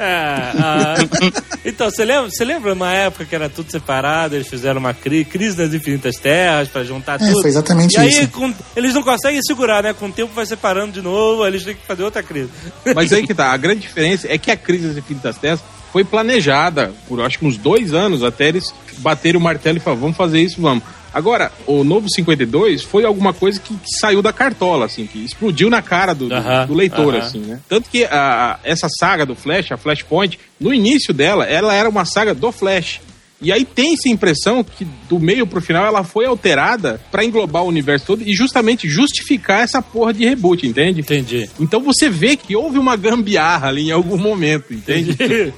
Ah, 0.00 0.94
então, 1.64 1.90
você 1.90 2.04
lembra, 2.04 2.30
você 2.30 2.44
lembra 2.44 2.72
uma 2.72 2.92
época 2.92 3.24
que 3.24 3.34
era 3.34 3.48
tudo 3.48 3.70
separado, 3.70 4.34
eles 4.34 4.48
fizeram 4.48 4.78
uma 4.80 4.94
cri 4.94 5.24
crise 5.24 5.56
das 5.56 5.72
infinitas 5.74 6.16
terras 6.16 6.68
pra 6.68 6.84
juntar 6.84 7.16
É, 7.20 7.26
tudo. 7.26 7.40
foi 7.40 7.50
exatamente 7.50 7.94
e 7.94 7.98
aí, 7.98 8.08
isso. 8.08 8.28
com- 8.28 8.52
eles 8.76 8.94
não 8.94 9.02
conseguem 9.02 9.40
segurar, 9.42 9.82
né? 9.82 9.92
Com 9.92 10.06
o 10.06 10.12
tempo 10.12 10.32
vai 10.34 10.46
separando 10.46 10.92
de 10.92 11.02
novo, 11.02 11.42
aí 11.42 11.50
eles 11.50 11.64
têm 11.64 11.74
que 11.74 11.86
fazer 11.86 12.02
outra 12.04 12.22
crise. 12.22 12.50
Mas 12.94 13.12
aí 13.12 13.26
que 13.26 13.34
tá, 13.34 13.50
a 13.52 13.56
grande 13.56 13.80
diferença 13.80 14.26
é 14.30 14.38
que 14.38 14.50
a 14.50 14.56
crise 14.56 14.88
das 14.88 14.96
infinitas 14.96 15.36
terras 15.38 15.60
foi 15.92 16.04
planejada 16.04 16.92
por 17.08 17.20
acho 17.20 17.38
que 17.38 17.46
uns 17.46 17.56
dois 17.56 17.92
anos 17.94 18.22
até 18.22 18.48
eles 18.48 18.72
baterem 18.98 19.40
o 19.40 19.42
martelo 19.42 19.78
e 19.78 19.80
falar, 19.80 19.96
vamos 19.96 20.16
fazer 20.16 20.40
isso, 20.40 20.60
vamos. 20.60 20.82
Agora, 21.12 21.50
o 21.66 21.82
novo 21.84 22.06
52 22.08 22.82
foi 22.82 23.04
alguma 23.04 23.32
coisa 23.32 23.58
que, 23.60 23.74
que 23.74 23.90
saiu 24.00 24.20
da 24.22 24.32
cartola, 24.32 24.86
assim, 24.86 25.06
que 25.06 25.24
explodiu 25.24 25.70
na 25.70 25.80
cara 25.82 26.14
do, 26.14 26.28
do- 26.28 26.34
leitor, 26.74 27.14
assim, 27.20 27.38
né? 27.40 27.60
Tanto 27.68 27.88
que 27.90 28.04
a- 28.04 28.58
essa 28.62 28.88
saga 28.98 29.24
do 29.26 29.34
Flash, 29.34 29.72
a 29.72 29.76
Flashpoint, 29.76 30.38
no 30.60 30.72
início 30.72 31.12
dela, 31.14 31.44
ela 31.44 31.74
era 31.74 31.88
uma 31.88 32.04
saga 32.04 32.34
do 32.34 32.52
Flash. 32.52 33.00
E 33.40 33.52
aí 33.52 33.64
tem 33.64 33.94
essa 33.94 34.08
impressão 34.08 34.64
que 34.64 34.84
do 35.08 35.20
meio 35.20 35.46
pro 35.46 35.60
final 35.60 35.86
ela 35.86 36.02
foi 36.02 36.26
alterada 36.26 37.00
pra 37.10 37.24
englobar 37.24 37.62
o 37.62 37.68
universo 37.68 38.04
todo 38.06 38.22
e 38.22 38.34
justamente 38.34 38.88
justificar 38.88 39.60
essa 39.60 39.80
porra 39.80 40.12
de 40.12 40.24
reboot, 40.24 40.66
entende? 40.66 41.00
Entendi. 41.00 41.48
Então 41.60 41.80
você 41.80 42.08
vê 42.10 42.36
que 42.36 42.56
houve 42.56 42.78
uma 42.78 42.96
gambiarra 42.96 43.68
ali 43.68 43.88
em 43.88 43.92
algum 43.92 44.16
momento, 44.18 44.74
entende? 44.74 45.16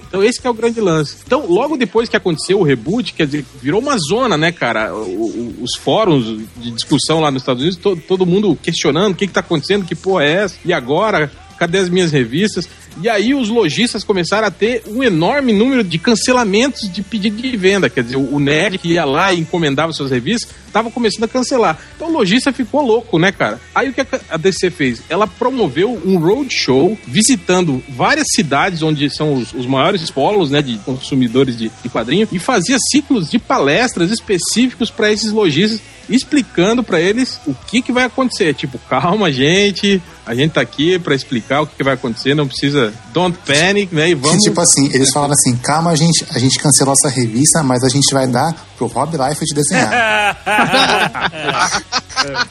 então 0.08 0.22
esse 0.22 0.40
que 0.40 0.46
é 0.46 0.50
o 0.50 0.54
grande 0.54 0.80
lance. 0.80 1.16
Então, 1.26 1.46
logo 1.48 1.76
depois 1.76 2.08
que 2.08 2.16
aconteceu 2.16 2.60
o 2.60 2.62
reboot, 2.62 3.14
quer 3.14 3.24
dizer, 3.26 3.44
virou 3.62 3.80
uma 3.80 3.96
zona, 3.98 4.36
né, 4.36 4.52
cara? 4.52 4.94
O- 4.94 4.98
o- 5.26 5.54
os 5.62 5.76
fóruns 5.80 6.24
de 6.58 6.70
discussão 6.72 7.20
lá 7.20 7.30
nos 7.30 7.42
Estados 7.42 7.62
Unidos, 7.62 7.78
to- 7.80 7.96
todo 7.96 8.26
mundo 8.26 8.58
questionando 8.62 9.12
o 9.12 9.16
que, 9.16 9.26
que 9.26 9.32
tá 9.32 9.40
acontecendo, 9.40 9.86
que 9.86 9.94
porra 9.94 10.24
é 10.24 10.32
essa? 10.44 10.56
E 10.64 10.72
agora? 10.72 11.30
Cadê 11.58 11.78
as 11.78 11.88
minhas 11.90 12.10
revistas? 12.10 12.66
E 13.02 13.08
aí 13.08 13.34
os 13.34 13.48
lojistas 13.48 14.04
começaram 14.04 14.46
a 14.46 14.50
ter 14.50 14.82
um 14.86 15.02
enorme 15.02 15.52
número 15.52 15.82
de 15.82 15.98
cancelamentos 15.98 16.90
de 16.90 17.02
pedido 17.02 17.40
de 17.40 17.56
venda. 17.56 17.88
Quer 17.88 18.04
dizer, 18.04 18.16
o 18.16 18.38
nerd 18.38 18.78
que 18.78 18.92
ia 18.92 19.04
lá 19.04 19.32
e 19.32 19.40
encomendava 19.40 19.92
suas 19.92 20.10
revistas, 20.10 20.50
estava 20.66 20.90
começando 20.90 21.24
a 21.24 21.28
cancelar. 21.28 21.78
Então 21.96 22.08
o 22.08 22.12
lojista 22.12 22.52
ficou 22.52 22.84
louco, 22.84 23.18
né, 23.18 23.32
cara? 23.32 23.60
Aí 23.74 23.90
o 23.90 23.92
que 23.92 24.06
a 24.28 24.36
DC 24.36 24.70
fez? 24.70 25.02
Ela 25.08 25.26
promoveu 25.26 26.00
um 26.04 26.18
roadshow 26.18 26.96
visitando 27.06 27.82
várias 27.88 28.26
cidades 28.34 28.82
onde 28.82 29.10
são 29.10 29.34
os, 29.34 29.52
os 29.52 29.66
maiores 29.66 30.10
polos, 30.10 30.50
né, 30.50 30.62
de 30.62 30.78
consumidores 30.78 31.56
de, 31.56 31.70
de 31.82 31.88
quadrinhos 31.88 32.28
e 32.32 32.38
fazia 32.38 32.76
ciclos 32.90 33.30
de 33.30 33.38
palestras 33.38 34.10
específicos 34.10 34.90
para 34.90 35.12
esses 35.12 35.32
lojistas 35.32 35.80
explicando 36.10 36.82
para 36.82 37.00
eles 37.00 37.40
o 37.46 37.54
que, 37.54 37.80
que 37.80 37.92
vai 37.92 38.04
acontecer. 38.04 38.52
Tipo, 38.54 38.78
calma, 38.78 39.30
gente, 39.30 40.02
a 40.26 40.34
gente 40.34 40.52
tá 40.52 40.60
aqui 40.60 40.98
para 40.98 41.14
explicar 41.14 41.62
o 41.62 41.66
que, 41.66 41.76
que 41.76 41.84
vai 41.84 41.94
acontecer, 41.94 42.34
não 42.34 42.46
precisa. 42.46 42.79
Don't 43.12 43.36
panic, 43.46 43.94
né? 43.94 44.10
E 44.10 44.14
vamos. 44.14 44.42
Tipo 44.42 44.60
assim, 44.60 44.86
eles 44.92 45.10
falaram 45.14 45.32
assim: 45.32 45.56
calma, 45.56 45.90
a 45.90 45.96
gente, 45.96 46.24
a 46.30 46.38
gente 46.38 46.58
cancelou 46.58 46.94
essa 46.94 47.08
revista, 47.08 47.62
mas 47.62 47.82
a 47.84 47.88
gente 47.88 48.12
vai 48.12 48.26
dar 48.26 48.54
pro 48.76 48.86
Rob 48.86 49.16
Liefeld 49.16 49.54
desenhar. 49.54 50.36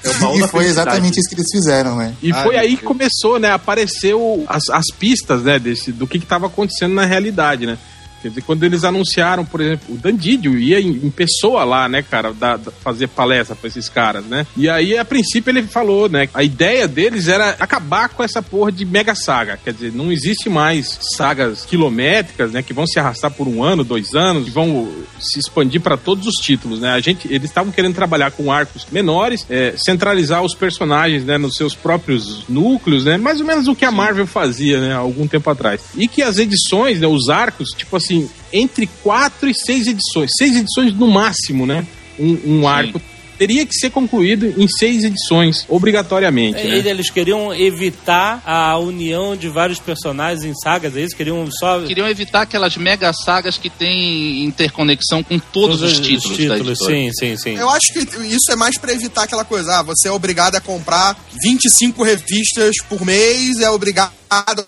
É 0.03 0.09
o 0.09 0.19
baú 0.19 0.39
e 0.39 0.47
foi 0.47 0.65
exatamente 0.65 1.19
isso 1.19 1.29
que 1.29 1.35
eles 1.35 1.45
fizeram, 1.51 1.95
né? 1.95 2.15
E 2.23 2.31
Ah, 2.31 2.41
foi 2.41 2.53
meu 2.53 2.59
aí 2.59 2.75
que 2.75 2.83
começou, 2.83 3.39
né? 3.39 3.51
Apareceu 3.51 4.43
as, 4.47 4.63
as 4.71 4.85
pistas, 4.97 5.43
né? 5.43 5.59
Desse, 5.59 5.91
do 5.91 6.07
que 6.07 6.17
estava 6.17 6.47
acontecendo 6.47 6.95
na 6.95 7.05
realidade, 7.05 7.67
né? 7.67 7.77
Quer 8.21 8.29
dizer, 8.29 8.41
quando 8.41 8.63
eles 8.63 8.83
anunciaram, 8.83 9.45
por 9.45 9.61
exemplo, 9.61 9.93
o 9.95 9.97
Dandidio 9.97 10.57
ia 10.57 10.79
em, 10.79 10.89
em 10.89 11.09
pessoa 11.09 11.63
lá, 11.63 11.87
né, 11.87 12.01
cara, 12.01 12.33
da- 12.33 12.57
da- 12.57 12.71
fazer 12.71 13.07
palestra 13.07 13.55
pra 13.55 13.67
esses 13.67 13.87
caras, 13.89 14.25
né? 14.25 14.45
E 14.57 14.67
aí, 14.69 14.97
a 14.97 15.05
princípio, 15.05 15.51
ele 15.51 15.63
falou, 15.63 16.09
né? 16.09 16.27
A 16.33 16.43
ideia 16.43 16.87
deles 16.87 17.27
era 17.27 17.51
acabar 17.59 18.09
com 18.09 18.23
essa 18.23 18.41
porra 18.41 18.71
de 18.71 18.85
mega 18.85 19.15
saga. 19.15 19.57
Quer 19.63 19.73
dizer, 19.73 19.91
não 19.93 20.11
existe 20.11 20.49
mais 20.49 20.99
sagas 21.17 21.65
quilométricas, 21.65 22.51
né? 22.51 22.61
Que 22.61 22.73
vão 22.73 22.85
se 22.87 22.99
arrastar 22.99 23.31
por 23.31 23.47
um 23.47 23.63
ano, 23.63 23.83
dois 23.83 24.13
anos, 24.15 24.45
que 24.45 24.51
vão 24.51 24.89
se 25.19 25.39
expandir 25.39 25.81
para 25.81 25.97
todos 25.97 26.27
os 26.27 26.35
títulos, 26.35 26.79
né? 26.79 26.89
A 26.91 26.99
gente, 26.99 27.27
eles 27.31 27.49
estavam 27.49 27.71
querendo 27.71 27.95
trabalhar 27.95 28.31
com 28.31 28.51
arcos 28.51 28.85
menores, 28.91 29.45
é, 29.49 29.73
centralizar 29.77 30.43
os 30.43 30.53
personagens, 30.55 31.23
né, 31.23 31.37
nos 31.37 31.55
seus 31.55 31.75
próprios 31.75 32.43
núcleos, 32.47 33.05
né? 33.05 33.17
Mais 33.17 33.39
ou 33.39 33.45
menos 33.47 33.67
o 33.67 33.75
que 33.75 33.85
a 33.85 33.91
Marvel 33.91 34.27
fazia, 34.27 34.79
né, 34.79 34.93
algum 34.93 35.27
tempo 35.27 35.49
atrás. 35.49 35.81
E 35.95 36.07
que 36.07 36.21
as 36.21 36.37
edições, 36.37 36.99
né, 36.99 37.07
os 37.07 37.29
arcos, 37.29 37.69
tipo 37.75 37.95
assim, 37.95 38.08
entre 38.51 38.87
quatro 39.03 39.49
e 39.49 39.53
seis 39.53 39.87
edições, 39.87 40.31
seis 40.37 40.55
edições 40.55 40.93
no 40.93 41.07
máximo, 41.07 41.65
né? 41.65 41.85
Um, 42.17 42.59
um 42.59 42.67
arco 42.67 43.01
teria 43.39 43.65
que 43.65 43.73
ser 43.73 43.89
concluído 43.89 44.53
em 44.61 44.67
seis 44.67 45.05
edições, 45.05 45.65
obrigatoriamente. 45.69 46.61
né? 46.61 46.77
E 46.79 46.87
Eles 46.89 47.09
queriam 47.09 47.53
evitar 47.55 48.43
a 48.45 48.77
união 48.77 49.35
de 49.35 49.47
vários 49.47 49.79
personagens 49.79 50.43
em 50.43 50.53
sagas, 50.53 50.95
é 50.97 51.01
isso? 51.01 51.15
Queriam 51.15 51.47
só. 51.49 51.79
Queriam 51.81 52.07
evitar 52.07 52.41
aquelas 52.41 52.75
mega 52.75 53.11
sagas 53.13 53.57
que 53.57 53.69
têm 53.69 54.43
interconexão 54.43 55.23
com 55.23 55.39
todos, 55.39 55.81
os 55.81 55.99
títulos, 55.99 56.37
da 56.47 56.57
editora. 56.57 56.75
Sim, 56.93 57.09
sim, 57.13 57.37
sim. 57.37 57.57
Eu 57.57 57.69
acho 57.69 57.93
que 57.93 57.99
isso 58.25 58.51
é 58.51 58.55
mais 58.57 58.77
pra 58.77 58.91
evitar 58.91 59.23
aquela 59.23 59.45
coisa, 59.45 59.79
ah, 59.79 59.83
você 59.83 60.09
é 60.09 60.11
obrigado 60.11 60.55
a 60.55 60.61
comprar 60.61 61.15
25 61.41 62.03
revistas 62.03 62.75
por 62.89 63.05
mês, 63.05 63.59
é 63.61 63.69
obrigado 63.69 64.11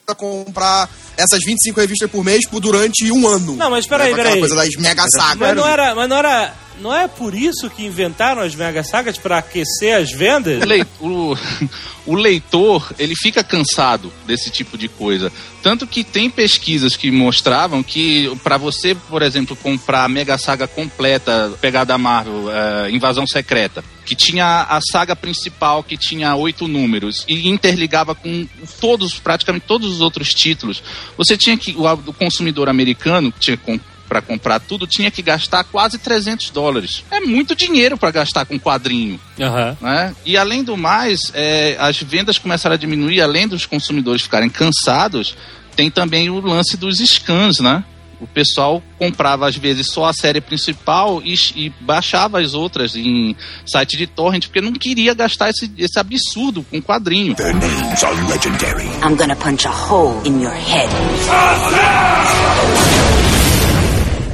a 0.08 0.16
comprar 0.16 0.90
essas 1.18 1.40
25 1.46 1.80
revistas 1.80 2.10
por 2.10 2.24
mês 2.24 2.48
por 2.48 2.62
durante 2.62 3.12
um 3.12 3.28
ano. 3.28 3.56
Não, 3.58 3.70
mas 3.70 3.86
peraí, 3.86 4.12
Né, 4.12 4.16
peraí. 4.16 4.40
coisa 4.40 4.56
das 4.56 4.70
mega 4.78 5.06
sagas. 5.10 5.38
Mas 5.38 5.56
não 5.58 5.68
era. 5.68 5.94
Mas 5.94 6.10
não 6.10 6.18
era. 6.18 6.54
Não 6.82 6.94
é 6.96 7.08
por 7.08 7.34
isso 7.36 7.70
que 7.70 7.86
inventaram 7.86 8.42
as 8.42 8.56
mega 8.56 8.84
sagas 8.84 9.18
pra 9.18 9.38
aquecer 9.38 9.96
as 9.96 10.12
vendas? 10.12 10.62
O, 10.64 10.66
lei- 10.66 10.86
o- 11.00 11.38
o 12.08 12.16
leitor, 12.16 12.92
ele 12.98 13.16
fica 13.16 13.44
cansado 13.44 14.12
desse 14.26 14.50
tipo 14.50 14.78
de 14.78 14.88
coisa. 14.88 15.32
Tanto 15.62 15.86
que 15.86 16.04
tem 16.04 16.28
pesquisas 16.30 16.96
que 16.96 17.12
mostravam 17.12 17.84
que 17.84 18.36
para 18.44 18.58
você, 18.58 18.96
por 18.96 19.22
exemplo, 19.22 19.56
comprar 19.56 20.06
a 20.06 20.10
Mega 20.10 20.38
Saga 20.38 20.68
completa, 20.68 21.52
pegada 21.62 21.96
Marvel, 22.00 22.46
eh, 22.52 22.90
Invasão 22.92 23.28
Secreta, 23.28 23.84
que 24.04 24.16
tinha 24.16 24.64
a 24.64 24.80
saga 24.92 25.16
principal, 25.16 25.84
que 25.84 25.96
tinha 25.96 26.36
oito 26.36 26.68
números, 26.68 27.24
e 27.28 27.48
interligava 27.48 28.16
com 28.16 28.48
todos, 28.80 29.20
praticamente 29.20 29.66
todos 29.68 29.88
os 29.92 30.02
outros 30.02 30.30
títulos, 30.30 30.82
você 31.16 31.38
tinha 31.38 31.56
que, 31.56 31.74
o, 31.74 31.84
o 31.94 32.14
consumidor 32.14 32.68
americano, 32.68 33.32
que 33.32 33.40
tinha 33.40 33.58
para 34.12 34.22
comprar 34.22 34.60
tudo, 34.60 34.86
tinha 34.86 35.10
que 35.10 35.22
gastar 35.22 35.64
quase 35.64 35.98
300 35.98 36.50
dólares. 36.50 37.02
É 37.10 37.22
muito 37.22 37.56
dinheiro 37.56 37.98
para 37.98 38.12
gastar 38.12 38.44
com 38.44 38.60
quadrinho 38.60 39.18
Aham. 39.40 39.78
né? 39.80 40.14
E 40.26 40.36
além 40.36 40.66
do 40.66 40.76
mais, 40.76 41.32
é, 41.34 41.78
as 41.80 42.04
vendas 42.04 42.38
começaram 42.38 42.74
a 42.74 42.78
diminuir, 42.78 43.22
além 43.22 43.48
dos 43.48 43.66
consumidores 43.66 44.22
ficarem 44.24 44.50
cansados, 44.50 45.38
tem 45.78 45.90
também 45.90 46.30
o 46.30 46.42
lance 46.42 46.76
dos 46.76 47.00
scans, 47.00 47.62
né? 47.62 47.86
O 48.20 48.28
pessoal 48.28 48.84
comprava 49.00 49.48
às 49.48 49.56
vezes 49.56 49.88
só 49.90 50.04
a 50.04 50.14
série 50.14 50.42
principal 50.42 51.22
e, 51.24 51.34
e 51.56 51.70
baixava 51.80 52.42
as 52.42 52.54
outras 52.54 52.98
em 52.98 53.34
site 53.66 53.96
de 53.96 54.08
torrent, 54.08 54.48
porque 54.48 54.60
não 54.60 54.74
queria 54.74 55.14
gastar 55.14 55.52
esse, 55.52 55.72
esse 55.78 55.98
absurdo 55.98 56.66
com 56.70 56.82
quadrinho. 56.82 57.34
I'm 59.02 59.16
gonna 59.16 59.38
punch 59.38 59.66
a 59.66 59.72
hole 59.72 60.22
in 60.28 60.42
your 60.42 60.52
head. 60.54 60.90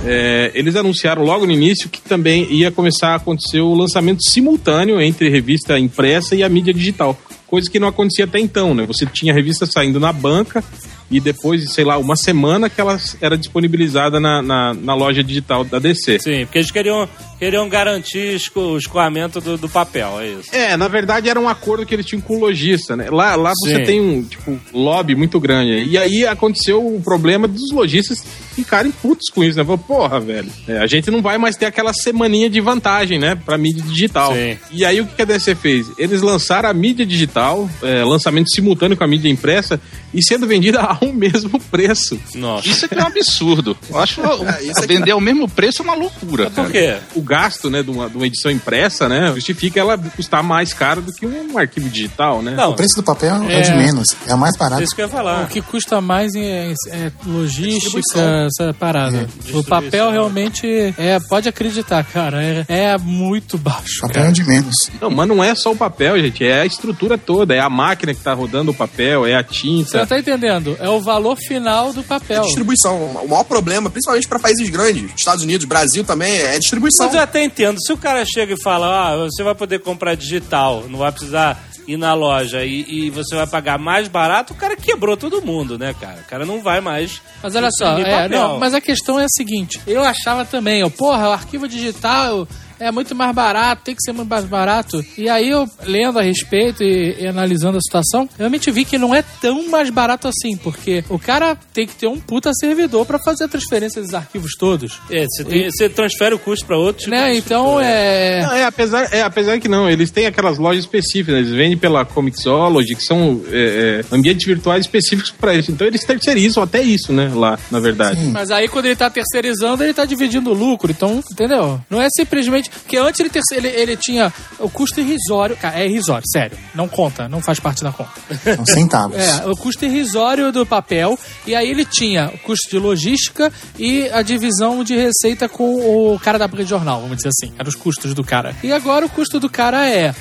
É, 0.10 0.51
eles 0.53 0.76
anunciaram 0.78 1.22
logo 1.22 1.45
no 1.45 1.51
início 1.51 1.89
que 1.89 2.01
também 2.01 2.47
ia 2.49 2.72
começar 2.72 3.10
a 3.10 3.16
acontecer 3.16 3.60
o 3.60 3.74
lançamento 3.74 4.24
simultâneo 4.24 5.01
entre 5.01 5.30
revista 5.30 5.78
impressa 5.78 6.34
e 6.34 6.43
a 6.43 6.49
mídia 6.49 6.74
digital. 6.74 7.20
Coisa 7.45 7.70
que 7.70 7.80
não 7.80 7.89
acontecia 7.89 8.26
até 8.26 8.39
então, 8.39 8.74
né? 8.74 8.86
Você 8.86 9.05
tinha 9.05 9.34
a 9.34 9.36
revista 9.36 9.66
saindo 9.66 9.99
na 9.99 10.14
banca 10.14 10.64
e 11.10 11.20
depois 11.20 11.62
de, 11.62 11.74
sei 11.74 11.84
lá, 11.86 11.97
uma 11.97 12.16
semana 12.16 12.70
que 12.70 12.80
ela 12.80 12.97
era 13.22 13.38
disponibilizada 13.38 14.20
na, 14.20 14.41
na, 14.41 14.74
na 14.74 14.93
loja 14.93 15.24
digital 15.24 15.64
da 15.64 15.80
DC. 15.80 16.20
Sim, 16.20 16.45
porque 16.45 16.58
eles 16.58 16.72
queriam, 16.72 17.08
queriam 17.39 17.67
garantir 17.69 18.39
o 18.55 18.77
escoamento 18.77 19.39
do, 19.39 19.57
do 19.57 19.69
papel, 19.69 20.19
é 20.19 20.27
isso. 20.29 20.55
É, 20.55 20.75
na 20.77 20.88
verdade 20.88 21.29
era 21.29 21.39
um 21.39 21.47
acordo 21.47 21.85
que 21.85 21.93
eles 21.93 22.05
tinham 22.05 22.21
com 22.21 22.35
o 22.35 22.39
lojista, 22.39 22.95
né? 22.95 23.09
Lá, 23.09 23.35
lá 23.35 23.51
você 23.55 23.75
Sim. 23.75 23.83
tem 23.83 24.01
um, 24.01 24.23
tipo, 24.23 24.59
lobby 24.73 25.15
muito 25.15 25.39
grande. 25.39 25.83
E 25.89 25.97
aí 25.97 26.25
aconteceu 26.25 26.85
o 26.85 27.01
problema 27.01 27.47
dos 27.47 27.71
lojistas 27.71 28.23
ficarem 28.55 28.91
putos 28.91 29.29
com 29.29 29.43
isso, 29.43 29.57
né? 29.57 29.63
Falou, 29.63 29.77
porra, 29.77 30.19
velho, 30.19 30.49
é, 30.67 30.79
a 30.79 30.88
gente 30.88 31.11
não 31.11 31.21
vai 31.21 31.38
mais 31.38 31.55
ter 31.55 31.65
aquela 31.65 31.93
semaninha 31.93 32.49
de 32.49 32.59
vantagem, 32.59 33.19
né? 33.19 33.35
Pra 33.35 33.57
mídia 33.57 33.83
digital. 33.83 34.33
Sim. 34.33 34.57
E 34.71 34.83
aí 34.83 34.99
o 34.99 35.05
que 35.05 35.21
a 35.21 35.25
DC 35.25 35.53
fez? 35.55 35.88
Eles 35.97 36.21
lançaram 36.21 36.69
a 36.69 36.73
mídia 36.73 37.05
digital, 37.05 37.69
é, 37.83 38.03
lançamento 38.03 38.49
simultâneo 38.51 38.97
com 38.97 39.03
a 39.03 39.07
mídia 39.07 39.29
impressa 39.29 39.79
e 40.13 40.23
sendo 40.23 40.47
vendida 40.47 40.79
ao 41.01 41.13
mesmo 41.13 41.59
preço. 41.59 42.19
Nossa. 42.33 42.67
Isso 42.67 42.85
é 42.85 42.88
que 42.88 42.95
é 42.95 43.03
um 43.03 43.07
absurdo. 43.07 43.77
Eu 43.89 43.99
acho 43.99 44.21
É, 44.47 44.63
isso 44.63 44.79
é 44.79 44.81
que- 44.81 44.88
vender 44.88 45.11
ao 45.11 45.21
mesmo 45.21 45.47
preço 45.47 45.81
é 45.81 45.85
uma 45.85 45.93
loucura. 45.93 46.45
Por 46.49 46.55
cara. 46.55 46.69
quê? 46.71 46.95
O 47.15 47.21
gasto, 47.28 47.69
né, 47.69 47.84
de 47.84 47.91
uma, 47.91 48.09
de 48.09 48.15
uma 48.15 48.25
edição 48.25 48.49
impressa, 48.51 49.07
né, 49.09 49.32
justifica 49.36 49.80
ela 49.80 49.97
custar 49.97 50.41
mais 50.41 50.73
caro 50.73 51.01
do 51.01 51.11
que 51.11 51.25
um 51.25 51.57
arquivo 51.57 51.89
digital, 51.89 52.41
né? 52.41 52.51
Não, 52.55 52.71
O 52.71 52.75
preço 52.75 52.95
do 52.95 53.03
papel 53.03 53.36
é, 53.49 53.59
É. 53.59 53.61
de 53.61 53.71
menos, 53.75 54.07
é 54.25 54.34
o 54.34 54.38
mais 54.38 54.55
barato. 54.57 54.82
isso 54.82 54.95
que 54.95 55.01
eu 55.01 55.05
ia 55.05 55.11
falar. 55.11 55.43
O 55.43 55.47
que 55.47 55.61
custa 55.61 55.99
mais 56.01 56.34
é, 56.36 56.73
é 56.91 57.11
logística, 57.25 58.47
essa 58.47 58.73
parada. 58.73 59.28
o 59.53 59.63
papel 59.63 60.11
realmente 60.11 60.93
é, 60.97 61.19
pode 61.28 61.49
acreditar, 61.49 62.03
cara, 62.03 62.41
é, 62.43 62.65
é 62.67 62.97
muito 62.97 63.57
baixo. 63.57 63.97
O 63.99 64.01
papel 64.07 64.15
Cara. 64.23 64.28
é 64.30 64.32
de 64.32 64.43
menos. 64.43 64.75
Não, 65.01 65.09
mas 65.09 65.28
não 65.28 65.43
é 65.43 65.53
só 65.55 65.71
o 65.71 65.75
papel, 65.75 66.19
gente. 66.19 66.43
É 66.45 66.61
a 66.61 66.65
estrutura 66.65 67.17
toda. 67.17 67.53
É 67.55 67.59
a 67.59 67.69
máquina 67.69 68.13
que 68.13 68.21
tá 68.21 68.34
rodando 68.34 68.71
o 68.71 68.73
papel, 68.73 69.25
é 69.25 69.36
a 69.36 69.41
Você 69.43 69.53
tinta. 69.53 70.05
tá 70.05 70.19
entendendo? 70.19 70.75
É 70.80 70.89
o 70.89 71.01
valor 71.01 71.36
final 71.38 71.91
do 71.93 72.03
papel. 72.03 72.43
Distribuição. 72.43 72.97
O 73.23 73.28
maior 73.30 73.43
problema, 73.43 73.89
principalmente 73.89 74.28
para 74.28 74.39
países 74.39 74.69
grandes, 74.69 75.11
Estados 75.15 75.43
Unidos, 75.43 75.65
Brasil 75.65 76.03
também, 76.03 76.38
é 76.38 76.57
distribuição. 76.59 77.07
Mas 77.07 77.15
eu 77.18 77.24
até 77.24 77.43
entendo. 77.43 77.78
Se 77.82 77.91
o 77.91 77.97
cara 77.97 78.24
chega 78.26 78.53
e 78.53 78.61
fala, 78.61 79.11
ah, 79.11 79.18
você 79.18 79.43
vai 79.43 79.55
poder 79.55 79.80
comprar 79.80 80.15
digital, 80.15 80.86
não 80.88 80.99
vai 80.99 81.11
precisar 81.11 81.61
ir 81.88 81.97
na 81.97 82.13
loja 82.13 82.65
e, 82.65 82.86
e 82.88 83.09
você 83.09 83.36
vai 83.36 83.47
pagar 83.47 83.80
mais 83.80 84.07
barato, 84.07 84.53
o 84.53 84.55
cara 84.55 84.76
quebrou 84.76 85.15
todo 85.15 85.41
mundo, 85.41 85.80
né, 85.80 85.95
cara? 85.99 86.20
O 86.20 86.30
cara 86.30 86.45
não 86.45 86.61
vai 86.61 86.82
mais. 86.82 87.22
Mas 87.41 87.55
olha 87.55 87.70
só, 87.72 87.97
é, 87.97 88.28
não, 88.28 88.59
mas 88.59 88.74
a 88.74 88.82
questão 88.82 89.20
é 89.20 89.24
a 89.24 89.30
seguinte: 89.30 89.82
eu 89.88 90.03
achava 90.03 90.43
também, 90.43 90.82
eu, 90.82 90.91
porra, 90.91 91.30
o 91.30 91.32
arquivo 91.32 91.68
digital 91.68 92.47
é 92.80 92.91
muito 92.91 93.15
mais 93.15 93.34
barato, 93.34 93.84
tem 93.84 93.95
que 93.95 94.01
ser 94.01 94.11
muito 94.11 94.30
mais 94.30 94.45
barato. 94.45 95.03
E 95.17 95.30
aí 95.30 95.49
eu, 95.49 95.69
lendo 95.84 96.19
a 96.19 96.21
respeito 96.21 96.84
e, 96.84 97.15
e 97.19 97.28
analisando 97.28 97.78
a 97.78 97.82
situação, 97.82 98.30
realmente 98.38 98.71
vi 98.71 98.86
que 98.86 98.97
não 98.97 99.13
é 99.13 99.23
tão 99.41 99.69
mais 99.69 99.89
barato 99.89 100.28
assim, 100.28 100.55
porque 100.57 101.03
o 101.09 101.19
cara 101.19 101.57
tem 101.73 101.88
que 101.88 101.95
ter 101.95 102.07
um 102.07 102.19
puta 102.19 102.51
servidor 102.53 103.05
pra 103.05 103.19
fazer 103.19 103.45
a 103.45 103.47
transferência 103.47 104.01
dos 104.01 104.13
arquivos 104.13 104.51
todos. 104.57 104.99
É, 105.09 105.25
você, 105.25 105.89
transfere 105.89 106.36
o 106.36 106.39
custo 106.39 106.65
pra 106.65 106.78
outro 106.78 107.03
tipo 107.03 107.11
Né? 107.11 107.36
Então 107.36 107.82
estrutura. 107.82 107.86
é. 107.86 108.41
Não, 108.41 108.53
é, 108.53 108.63
apesar, 108.65 109.13
é, 109.13 109.21
apesar 109.21 109.59
que 109.59 109.67
não, 109.67 109.89
eles 109.89 110.11
têm 110.11 110.25
aquelas 110.25 110.57
lojas 110.57 110.84
específicas, 110.84 111.36
eles 111.36 111.51
vendem 111.51 111.78
pela 111.78 112.05
Comixology, 112.05 112.95
que 112.95 113.03
são 113.03 113.41
é, 113.49 114.03
é, 114.11 114.15
ambientes 114.15 114.45
virtuais 114.45 114.86
específicos 114.86 115.32
para 115.32 115.53
isso. 115.53 115.71
Então 115.71 115.88
eles 115.88 116.03
terceirizam 116.03 116.63
até 116.63 116.82
isso, 116.82 117.11
né, 117.11 117.32
lá, 117.34 117.57
na 117.71 117.80
verdade. 117.80 118.19
Mas 118.25 118.51
aí 118.51 118.67
quando 118.67 118.86
ele 118.86 118.95
tá 118.95 119.09
terceirizando, 119.09 119.84
ele 119.84 119.93
tá 119.93 120.05
dividindo 120.05 120.51
o 120.51 120.53
lucro. 120.53 120.91
Então, 120.91 121.23
entendeu? 121.32 121.80
Não 121.89 122.01
é 122.01 122.07
simplesmente 122.09 122.66
Exatamente. 122.68 122.88
Porque 122.88 122.97
antes 122.97 123.20
ele, 123.20 123.30
ter- 123.30 123.41
ele, 123.51 123.68
ele 123.68 123.97
tinha 123.97 124.34
o 124.59 124.70
custo 124.70 124.99
irrisório. 124.99 125.55
Cara, 125.57 125.80
é 125.80 125.88
irrisório, 125.88 126.24
sério. 126.32 126.57
Não 126.74 126.88
conta, 126.88 127.28
não 127.28 127.41
faz 127.41 127.59
parte 127.59 127.84
da 127.84 127.91
conta. 127.91 128.11
São 128.55 128.65
centavos. 128.65 129.18
É, 129.18 129.45
o 129.45 129.55
custo 129.55 129.86
irrisório 129.86 130.51
do 130.51 130.65
papel. 130.65 131.18
E 131.45 131.53
aí 131.55 131.70
ele 131.70 131.86
tinha 131.86 132.28
o 132.34 132.38
custo 132.39 132.70
de 132.70 132.78
logística 132.80 133.51
e 133.78 134.09
a 134.09 134.22
divisão 134.22 134.84
de 134.84 134.95
receita 134.95 135.49
com 135.49 136.13
o 136.13 136.20
cara 136.20 136.38
da 136.38 136.47
banca 136.47 136.63
de 136.63 136.70
jornal, 136.70 137.01
vamos 137.01 137.18
dizer 137.18 137.30
assim. 137.30 137.53
Eram 137.57 137.70
os 137.70 137.76
custos 137.76 138.13
do 138.13 138.24
cara. 138.24 138.55
E 138.63 138.72
agora 138.72 139.05
o 139.05 139.09
custo 139.09 139.39
do 139.39 139.49
cara 139.49 139.88
é. 139.89 140.13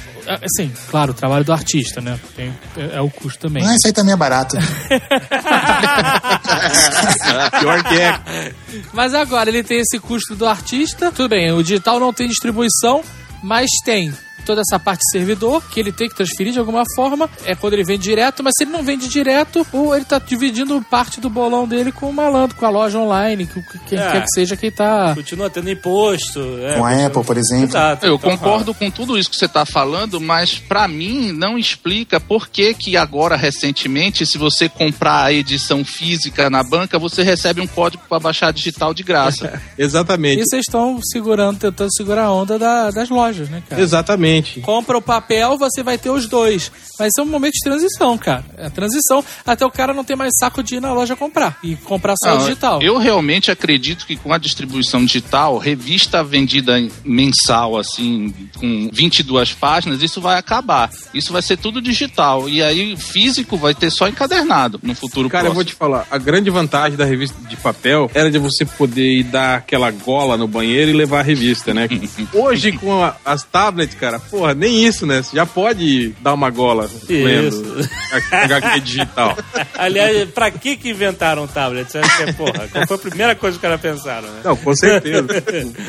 Assim, 0.42 0.72
claro, 0.90 1.12
o 1.12 1.14
trabalho 1.14 1.44
do 1.44 1.52
artista, 1.52 2.00
né? 2.00 2.18
Tem, 2.34 2.52
é, 2.76 2.96
é 2.96 3.00
o 3.00 3.08
custo 3.08 3.38
também. 3.46 3.64
Ah, 3.64 3.76
isso 3.76 3.86
aí 3.86 3.92
também 3.92 4.12
é 4.12 4.16
barato. 4.16 4.56
Pior 7.60 7.82
que 7.84 7.94
é. 7.94 8.52
Mas 8.92 9.14
agora 9.14 9.48
ele 9.48 9.62
tem 9.62 9.80
esse 9.80 9.98
custo 9.98 10.34
do 10.34 10.46
artista. 10.46 11.10
Tudo 11.12 11.28
bem, 11.28 11.52
o 11.52 11.62
digital 11.62 12.00
não 12.00 12.12
tem 12.12 12.28
distribuição, 12.28 13.02
mas 13.42 13.70
tem 13.84 14.12
toda 14.46 14.62
essa 14.62 14.78
parte 14.78 15.00
de 15.00 15.10
servidor 15.10 15.62
que 15.68 15.80
ele 15.80 15.92
tem 15.92 16.08
que 16.08 16.14
transferir 16.14 16.52
de 16.52 16.58
alguma 16.58 16.84
forma. 16.94 17.28
É 17.44 17.54
quando 17.54 17.74
ele 17.74 17.84
vende 17.84 18.02
direto, 18.04 18.42
mas 18.42 18.52
se 18.56 18.64
ele 18.64 18.70
não 18.70 18.82
vende 18.82 19.08
direto, 19.08 19.66
ou 19.72 19.94
ele 19.94 20.04
tá 20.04 20.18
dividindo 20.18 20.80
parte 20.90 21.20
do 21.20 21.28
bolão 21.28 21.66
dele 21.66 21.90
com 21.92 22.08
o 22.08 22.12
malandro, 22.12 22.56
com 22.56 22.64
a 22.64 22.70
loja 22.70 22.98
online, 22.98 23.46
que 23.46 23.62
quem 23.88 23.98
É. 23.98 24.12
quer 24.12 24.20
que 24.22 24.30
seja 24.34 24.56
quem 24.56 24.70
tá. 24.70 25.14
Continua 25.14 25.50
tendo 25.50 25.68
imposto. 25.70 26.38
é, 26.62 26.74
Com 26.76 26.84
a 26.84 26.88
continua- 26.90 27.06
Apple, 27.06 27.24
por 27.24 27.36
exemplo. 27.36 27.64
Exato. 27.66 28.06
Eu 28.06 28.14
Então, 28.16 28.30
concordo 28.30 28.72
com 28.74 28.90
tudo 28.90 29.18
isso 29.18 29.28
que 29.30 29.36
você 29.36 29.46
está 29.46 29.64
falando, 29.66 30.20
mas 30.20 30.58
pra 30.58 30.86
mim 30.86 31.32
não 31.32 31.58
explica 31.58 32.20
por 32.20 32.48
que 32.48 32.72
que 32.74 32.96
agora 32.96 33.36
recentemente, 33.36 34.24
se 34.24 34.38
você 34.38 34.68
comprar 34.68 35.24
a 35.24 35.32
edição 35.32 35.84
física 35.84 36.48
na 36.48 36.62
banca, 36.62 36.98
você 36.98 37.22
recebe 37.22 37.60
um 37.60 37.66
código 37.66 38.02
para 38.08 38.20
baixar 38.20 38.52
digital 38.52 38.94
de 38.94 39.02
graça. 39.02 39.60
Exatamente. 39.78 40.40
E 40.40 40.44
vocês 40.46 40.62
estão 40.66 41.00
segurando, 41.02 41.58
tentando 41.58 41.92
segurar 41.94 42.24
a 42.24 42.32
onda 42.32 42.58
da- 42.58 42.90
das 42.90 43.08
lojas, 43.08 43.48
né, 43.48 43.62
cara? 43.68 43.80
Exatamente. 43.82 44.35
Compra 44.62 44.96
o 44.98 45.02
papel, 45.02 45.56
você 45.58 45.82
vai 45.82 45.98
ter 45.98 46.10
os 46.10 46.26
dois. 46.28 46.70
Mas 46.98 47.08
isso 47.08 47.20
é 47.20 47.22
um 47.22 47.26
momento 47.26 47.52
de 47.54 47.60
transição, 47.64 48.16
cara. 48.16 48.44
É 48.56 48.70
transição 48.70 49.24
até 49.44 49.64
o 49.66 49.70
cara 49.70 49.92
não 49.92 50.04
ter 50.04 50.16
mais 50.16 50.32
saco 50.38 50.62
de 50.62 50.76
ir 50.76 50.80
na 50.80 50.92
loja 50.92 51.14
comprar. 51.16 51.58
E 51.62 51.76
comprar 51.76 52.14
só 52.22 52.30
o 52.30 52.38
Não, 52.38 52.44
digital. 52.46 52.82
Eu 52.82 52.96
realmente 52.98 53.50
acredito 53.50 54.06
que 54.06 54.16
com 54.16 54.32
a 54.32 54.38
distribuição 54.38 55.04
digital, 55.04 55.58
revista 55.58 56.22
vendida 56.24 56.76
mensal, 57.04 57.76
assim, 57.78 58.32
com 58.58 58.88
22 58.92 59.52
páginas, 59.52 60.02
isso 60.02 60.20
vai 60.20 60.38
acabar. 60.38 60.90
Isso 61.14 61.32
vai 61.32 61.42
ser 61.42 61.56
tudo 61.56 61.80
digital. 61.80 62.48
E 62.48 62.62
aí, 62.62 62.96
físico 62.96 63.56
vai 63.56 63.74
ter 63.74 63.90
só 63.90 64.08
encadernado 64.08 64.80
no 64.82 64.94
futuro 64.94 65.28
Cara, 65.28 65.48
eu 65.48 65.52
vou 65.54 65.62
próximo. 65.64 65.74
te 65.74 65.78
falar, 65.78 66.06
a 66.10 66.18
grande 66.18 66.50
vantagem 66.50 66.96
da 66.96 67.04
revista 67.04 67.36
de 67.48 67.56
papel 67.56 68.10
era 68.14 68.30
de 68.30 68.38
você 68.38 68.64
poder 68.64 69.18
ir 69.18 69.22
dar 69.24 69.56
aquela 69.56 69.90
gola 69.90 70.36
no 70.36 70.48
banheiro 70.48 70.90
e 70.90 70.94
levar 70.94 71.20
a 71.20 71.22
revista, 71.22 71.72
né? 71.74 71.88
Hoje, 72.32 72.72
com 72.72 73.02
a- 73.02 73.16
as 73.24 73.42
tablets, 73.44 73.94
cara, 73.94 74.18
porra, 74.30 74.54
nem 74.54 74.84
isso, 74.84 75.06
né? 75.06 75.22
Você 75.22 75.36
já 75.36 75.46
pode 75.46 76.14
dar 76.20 76.34
uma 76.34 76.50
gola 76.50 76.88
lendo 77.08 77.88
a- 78.32 78.44
HQ 78.44 78.80
digital. 78.80 79.36
Aliás, 79.76 80.28
pra 80.30 80.50
que 80.50 80.76
que 80.76 80.90
inventaram 80.90 81.44
o 81.44 81.48
tablet? 81.48 81.90
Você 81.90 81.98
acha 81.98 82.16
que 82.24 82.30
é, 82.30 82.32
porra, 82.32 82.68
qual 82.72 82.86
foi 82.86 82.96
a 82.96 83.00
primeira 83.00 83.34
coisa 83.34 83.58
que 83.58 83.66
os 83.66 83.70
caras 83.70 83.80
pensaram, 83.80 84.28
né? 84.28 84.40
Não, 84.44 84.56
com 84.56 84.74
certeza. 84.74 85.26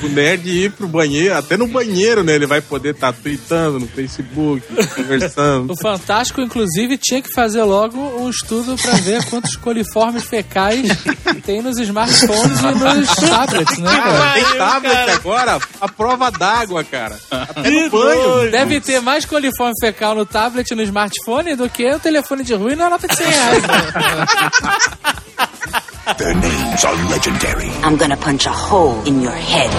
o 0.04 0.08
nerd 0.10 0.48
ir 0.50 0.72
pro 0.72 0.88
banheiro, 0.88 1.36
até 1.36 1.58
no 1.58 1.68
banheiro, 1.68 2.24
né? 2.24 2.36
Ele 2.36 2.46
vai 2.48 2.62
poder 2.62 2.94
estar 2.96 3.14
tweetando 3.14 3.80
no 3.80 3.88
Facebook, 3.88 4.64
conversando. 4.96 5.74
O 5.74 5.78
Fantástico, 5.82 6.42
inclusive, 6.42 6.98
tinha 6.98 7.22
que 7.22 7.34
fazer 7.34 7.64
logo 7.64 7.98
um 7.98 8.30
estudo 8.30 8.76
pra 8.78 8.94
ver 8.94 9.24
quantos 9.26 9.56
coliformes 9.56 10.24
fecais 10.24 10.88
tem 11.46 11.62
nos 11.62 11.78
smartphones 11.80 12.60
e 12.60 12.64
nos 13.00 13.16
tablets, 13.16 13.78
né, 13.78 13.90
cara? 13.98 14.34
Tem 14.34 14.44
tablet 14.58 15.10
agora, 15.12 15.60
a 15.82 15.88
prova 15.88 16.30
d'água, 16.32 16.84
cara. 16.84 17.18
Até 17.32 17.70
no 17.70 17.90
banho. 17.90 18.26
Deve 18.51 18.82
ter 18.82 18.99
mais 19.01 19.25
coliforme 19.25 19.73
fecal 19.82 20.13
no 20.15 20.25
tablet 20.25 20.69
e 20.71 20.75
no 20.75 20.82
smartphone 20.84 21.55
do 21.55 21.69
que 21.69 21.89
o 21.89 21.99
telefone 21.99 22.43
de 22.43 22.53
rua 22.53 22.73
e 22.73 22.75
na 22.75 22.89
nota 22.89 23.07
de 23.07 23.15
100 23.15 23.28
reais. 23.28 23.63
né? 23.63 23.67
Their 26.17 26.34
names 26.36 26.86
are 26.86 26.95
legendary. 27.09 27.69
I'm 27.84 27.97
gonna 27.97 28.15
punch 28.15 28.47
a 28.47 28.51
hole 28.51 29.03
in 29.05 29.21
your 29.21 29.34
head. 29.36 29.69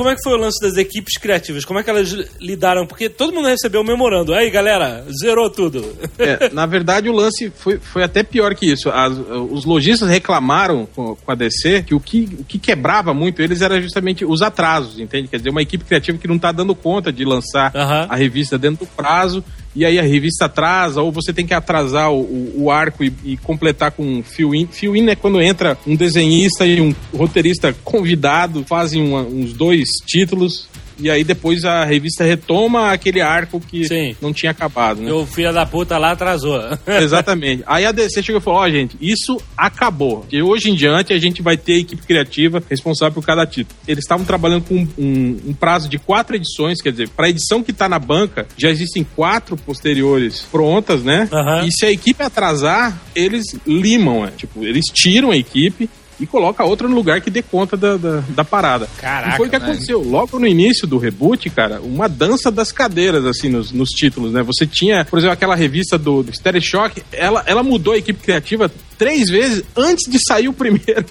Como 0.00 0.08
é 0.08 0.16
que 0.16 0.22
foi 0.22 0.32
o 0.32 0.36
lance 0.38 0.58
das 0.62 0.78
equipes 0.78 1.18
criativas? 1.18 1.62
Como 1.62 1.78
é 1.78 1.82
que 1.82 1.90
elas 1.90 2.08
lidaram? 2.40 2.86
Porque 2.86 3.10
todo 3.10 3.34
mundo 3.34 3.48
recebeu 3.48 3.82
o 3.82 3.84
memorando. 3.84 4.32
Aí, 4.32 4.48
galera, 4.48 5.04
zerou 5.22 5.50
tudo. 5.50 5.84
É, 6.18 6.48
na 6.54 6.64
verdade, 6.64 7.10
o 7.10 7.12
lance 7.12 7.52
foi, 7.54 7.78
foi 7.78 8.02
até 8.02 8.22
pior 8.22 8.54
que 8.54 8.64
isso. 8.64 8.88
As- 8.88 9.18
os 9.50 9.66
lojistas 9.66 10.08
reclamaram 10.08 10.86
com, 10.86 11.14
com 11.14 11.30
a 11.30 11.34
DC 11.34 11.82
que 11.82 11.94
o, 11.94 12.00
que 12.00 12.28
o 12.40 12.44
que 12.44 12.58
quebrava 12.58 13.12
muito 13.12 13.42
eles 13.42 13.60
era 13.60 13.78
justamente 13.78 14.24
os 14.24 14.40
atrasos, 14.40 14.98
entende? 14.98 15.28
Quer 15.28 15.36
dizer, 15.36 15.50
uma 15.50 15.60
equipe 15.60 15.84
criativa 15.84 16.16
que 16.16 16.26
não 16.26 16.38
tá 16.38 16.50
dando 16.50 16.74
conta 16.74 17.12
de 17.12 17.22
lançar 17.26 17.70
a 18.08 18.16
revista 18.16 18.56
dentro 18.56 18.86
do 18.86 18.90
prazo. 18.92 19.44
E 19.74 19.84
aí 19.84 19.98
a 19.98 20.02
revista 20.02 20.46
atrasa, 20.46 21.00
ou 21.00 21.12
você 21.12 21.32
tem 21.32 21.46
que 21.46 21.54
atrasar 21.54 22.10
o, 22.10 22.20
o- 22.22 22.52
o 22.64 22.70
arco 22.70 23.04
e, 23.04 23.12
e 23.24 23.36
completar 23.36 23.92
com 23.92 24.02
um 24.04 24.22
fill-in. 24.22 24.66
Fill-in 24.66 25.08
é 25.08 25.14
quando 25.14 25.40
entra 25.40 25.78
um 25.86 25.94
desenhista 25.94 26.66
e 26.66 26.80
um 26.80 26.92
roteirista 27.16 27.72
convidado, 27.84 28.64
fazem 28.68 29.00
uma- 29.02 29.22
uns 29.22 29.52
dois 29.52 29.88
títulos, 30.06 30.68
e 31.00 31.10
aí 31.10 31.24
depois 31.24 31.64
a 31.64 31.84
revista 31.84 32.24
retoma 32.24 32.92
aquele 32.92 33.20
arco 33.20 33.60
que 33.60 33.86
Sim. 33.86 34.14
não 34.20 34.32
tinha 34.32 34.52
acabado, 34.52 35.00
né? 35.00 35.10
E 35.10 35.12
o 35.12 35.26
filho 35.26 35.52
da 35.52 35.64
puta 35.66 35.98
lá 35.98 36.12
atrasou. 36.12 36.60
Exatamente. 36.86 37.62
Aí 37.66 37.84
a 37.84 37.92
DC 37.92 38.22
chegou 38.22 38.40
e 38.40 38.44
falou: 38.44 38.60
Ó, 38.60 38.70
gente, 38.70 38.96
isso 39.00 39.40
acabou. 39.56 40.26
E 40.30 40.42
hoje 40.42 40.70
em 40.70 40.74
diante 40.74 41.12
a 41.12 41.18
gente 41.18 41.42
vai 41.42 41.56
ter 41.56 41.78
equipe 41.78 42.02
criativa 42.06 42.62
responsável 42.68 43.14
por 43.14 43.24
cada 43.24 43.46
título. 43.46 43.78
Eles 43.86 44.04
estavam 44.04 44.24
trabalhando 44.24 44.64
com 44.64 44.86
um, 44.98 45.40
um 45.48 45.54
prazo 45.54 45.88
de 45.88 45.98
quatro 45.98 46.36
edições, 46.36 46.80
quer 46.80 46.90
dizer, 46.90 47.08
para 47.08 47.26
a 47.26 47.30
edição 47.30 47.62
que 47.62 47.72
tá 47.72 47.88
na 47.88 47.98
banca, 47.98 48.46
já 48.56 48.70
existem 48.70 49.06
quatro 49.16 49.56
posteriores 49.56 50.46
prontas, 50.50 51.02
né? 51.02 51.28
Aham. 51.32 51.66
E 51.66 51.72
se 51.72 51.86
a 51.86 51.90
equipe 51.90 52.22
atrasar, 52.22 53.00
eles 53.14 53.44
limam, 53.66 54.24
é. 54.24 54.30
Tipo, 54.30 54.64
eles 54.64 54.86
tiram 54.86 55.30
a 55.30 55.36
equipe. 55.36 55.88
E 56.20 56.26
coloca 56.26 56.62
outra 56.64 56.86
no 56.86 56.94
lugar 56.94 57.20
que 57.20 57.30
dê 57.30 57.42
conta 57.42 57.76
da, 57.76 57.96
da, 57.96 58.22
da 58.28 58.44
parada. 58.44 58.86
Caraca, 58.98 59.34
e 59.34 59.36
foi 59.38 59.46
o 59.46 59.50
que 59.50 59.58
né? 59.58 59.64
aconteceu. 59.64 60.02
Logo 60.02 60.38
no 60.38 60.46
início 60.46 60.86
do 60.86 60.98
reboot, 60.98 61.48
cara, 61.50 61.80
uma 61.80 62.08
dança 62.08 62.50
das 62.50 62.70
cadeiras, 62.70 63.24
assim, 63.24 63.48
nos, 63.48 63.72
nos 63.72 63.88
títulos, 63.88 64.32
né? 64.32 64.42
Você 64.42 64.66
tinha, 64.66 65.04
por 65.04 65.18
exemplo, 65.18 65.32
aquela 65.32 65.54
revista 65.54 65.96
do, 65.96 66.22
do 66.22 66.32
Stereo 66.32 66.60
Shock, 66.60 67.02
ela, 67.10 67.42
ela 67.46 67.62
mudou 67.62 67.94
a 67.94 67.98
equipe 67.98 68.22
criativa 68.22 68.70
três 69.00 69.30
vezes 69.30 69.62
antes 69.74 70.10
de 70.12 70.18
sair 70.22 70.46
o 70.46 70.52
primeiro. 70.52 71.06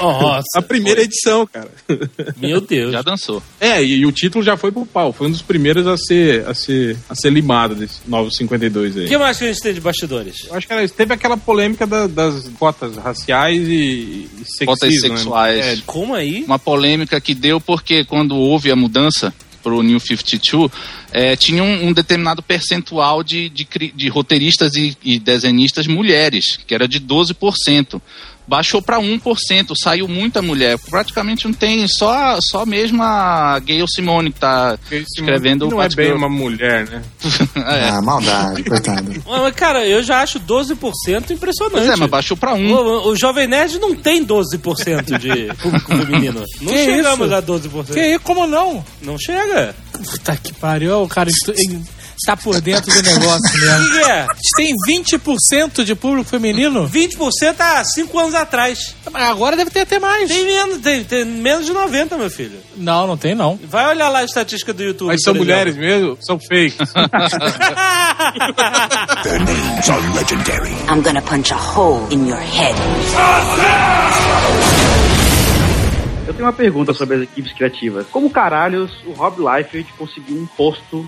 Nossa. 0.00 0.46
a 0.54 0.62
primeira 0.62 1.02
edição, 1.02 1.44
cara. 1.44 1.68
Meu 2.36 2.60
Deus. 2.60 2.92
Já 2.92 3.02
dançou. 3.02 3.42
É, 3.60 3.82
e, 3.82 3.96
e 3.96 4.06
o 4.06 4.12
título 4.12 4.44
já 4.44 4.56
foi 4.56 4.70
pro 4.70 4.86
pau. 4.86 5.12
Foi 5.12 5.26
um 5.26 5.30
dos 5.32 5.42
primeiros 5.42 5.84
a 5.88 5.96
ser, 5.96 6.46
a 6.46 6.54
ser, 6.54 6.96
a 7.10 7.16
ser 7.16 7.30
limado 7.30 7.74
desse 7.74 7.98
novo 8.06 8.30
52 8.32 8.96
aí. 8.96 9.06
O 9.06 9.08
que 9.08 9.18
mais 9.18 9.36
que 9.38 9.44
a 9.44 9.48
gente 9.48 9.60
tem 9.60 9.74
de 9.74 9.80
bastidores? 9.80 10.36
Eu 10.48 10.54
acho 10.54 10.68
que 10.68 10.72
era, 10.72 10.84
isso. 10.84 10.94
teve 10.94 11.12
aquela 11.12 11.36
polêmica 11.36 11.84
da- 11.84 12.06
das 12.06 12.48
cotas 12.60 12.96
raciais 12.96 13.66
e, 13.66 13.72
e 13.72 14.28
sexismo, 14.44 14.66
Cotas 14.66 14.92
né? 14.94 14.98
sexuais. 15.00 15.58
É, 15.66 15.78
Como 15.84 16.14
aí? 16.14 16.44
Uma 16.44 16.60
polêmica 16.60 17.20
que 17.20 17.34
deu 17.34 17.60
porque 17.60 18.04
quando 18.04 18.36
houve 18.36 18.70
a 18.70 18.76
mudança 18.76 19.34
pro 19.62 19.82
New 19.82 20.00
52, 20.00 20.70
é, 21.12 21.36
tinha 21.36 21.62
um, 21.62 21.88
um 21.88 21.92
determinado 21.92 22.42
percentual 22.42 23.22
de, 23.22 23.48
de, 23.48 23.66
de 23.94 24.08
roteiristas 24.08 24.74
e, 24.74 24.96
e 25.02 25.18
desenhistas 25.18 25.86
mulheres, 25.86 26.58
que 26.66 26.74
era 26.74 26.88
de 26.88 27.00
12%. 27.00 28.00
Baixou 28.46 28.82
para 28.82 28.98
1%, 28.98 29.72
saiu 29.80 30.08
muita 30.08 30.42
mulher. 30.42 30.78
Praticamente 30.90 31.46
não 31.46 31.52
tem, 31.54 31.86
só, 31.86 32.38
só 32.40 32.66
mesmo 32.66 33.02
a 33.02 33.58
Gayle 33.60 33.88
Simone 33.88 34.32
que 34.32 34.40
tá 34.40 34.78
esse 34.90 35.04
escrevendo 35.20 35.68
não 35.68 35.78
o 35.78 35.82
é 35.82 35.88
bem 35.88 36.12
uma 36.12 36.28
mulher, 36.28 36.88
né? 36.88 37.02
É. 37.56 37.88
Ah, 37.90 38.02
maldade, 38.02 38.64
coitado. 38.64 39.12
Mas, 39.26 39.54
Cara, 39.54 39.86
eu 39.86 40.02
já 40.02 40.22
acho 40.22 40.40
12% 40.40 41.30
impressionante. 41.30 41.72
Pois 41.72 41.88
é, 41.88 41.96
mas 41.96 42.10
baixou 42.10 42.36
para 42.36 42.52
1%. 42.56 42.70
O, 42.70 43.08
o 43.10 43.16
Jovem 43.16 43.46
Nerd 43.46 43.78
não 43.78 43.94
tem 43.94 44.24
12% 44.26 45.18
de 45.18 45.54
público 45.62 45.96
feminino. 45.96 46.44
Não 46.60 46.72
Que 46.72 46.84
chegamos 46.84 47.26
isso? 47.26 47.34
a 47.34 47.42
12%. 47.42 47.92
Que 47.92 48.00
aí, 48.00 48.18
como 48.18 48.46
não? 48.46 48.84
Não 49.02 49.16
chega. 49.18 49.74
Puta 49.92 50.36
que 50.36 50.52
pariu, 50.54 51.02
o 51.02 51.08
cara 51.08 51.30
tá 52.26 52.36
por 52.36 52.60
dentro 52.60 52.90
do 52.92 53.02
negócio 53.02 53.40
O 53.54 53.60
mesmo. 53.60 53.84
que 53.88 53.98
que 54.00 54.04
é? 54.10 54.26
Tem 54.56 54.74
20% 54.88 55.84
de 55.84 55.94
público 55.94 56.28
feminino? 56.28 56.88
20% 56.88 57.56
há 57.60 57.84
5 57.84 58.18
anos 58.18 58.34
atrás. 58.34 58.94
Mas 59.10 59.22
agora 59.24 59.56
deve 59.56 59.70
ter 59.70 59.80
até 59.80 59.98
mais. 59.98 60.28
Tem 60.28 60.44
menos, 60.44 60.78
tem, 60.78 61.04
tem 61.04 61.24
menos 61.24 61.66
de 61.66 61.72
90, 61.72 62.16
meu 62.16 62.30
filho. 62.30 62.58
Não, 62.76 63.06
não 63.06 63.16
tem 63.16 63.34
não. 63.34 63.58
Vai 63.64 63.88
olhar 63.88 64.08
lá 64.08 64.20
a 64.20 64.24
estatística 64.24 64.72
do 64.72 64.82
YouTube. 64.82 65.08
Mas 65.08 65.22
são 65.22 65.34
mulheres 65.34 65.76
mesmo? 65.76 66.16
São 66.20 66.38
fakes. 66.38 66.76
Their 69.22 69.38
names 69.40 69.88
are 69.90 70.00
legendary. 70.14 70.72
I'm 70.88 71.02
gonna 71.02 71.22
punch 71.22 71.52
a 71.52 71.56
hole 71.56 72.06
in 72.12 72.26
your 72.28 72.38
head. 72.38 72.74
Eu 76.26 76.32
tenho 76.34 76.46
uma 76.46 76.52
pergunta 76.52 76.94
sobre 76.94 77.16
as 77.16 77.22
equipes 77.22 77.52
criativas. 77.52 78.06
Como 78.10 78.30
caralhos 78.30 78.90
o 79.06 79.12
Rob 79.12 79.38
Liefeld 79.40 79.92
conseguiu 79.98 80.36
um 80.36 80.46
posto 80.56 81.04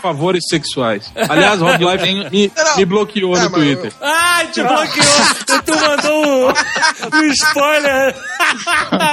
Favores 0.00 0.42
sexuais. 0.48 1.10
Aliás, 1.28 1.60
Rob 1.60 1.84
Life 1.84 2.30
me, 2.30 2.52
me 2.76 2.84
bloqueou 2.84 3.36
É, 3.36 3.40
no 3.42 3.50
mas- 3.50 3.52
Twitter. 3.52 3.92
Ai, 4.00 4.46
te 4.48 4.62
bloqueou! 4.62 5.62
tu 5.64 5.72
mandou 5.80 6.24
um, 6.24 7.18
um 7.18 7.26
spoiler! 7.32 8.14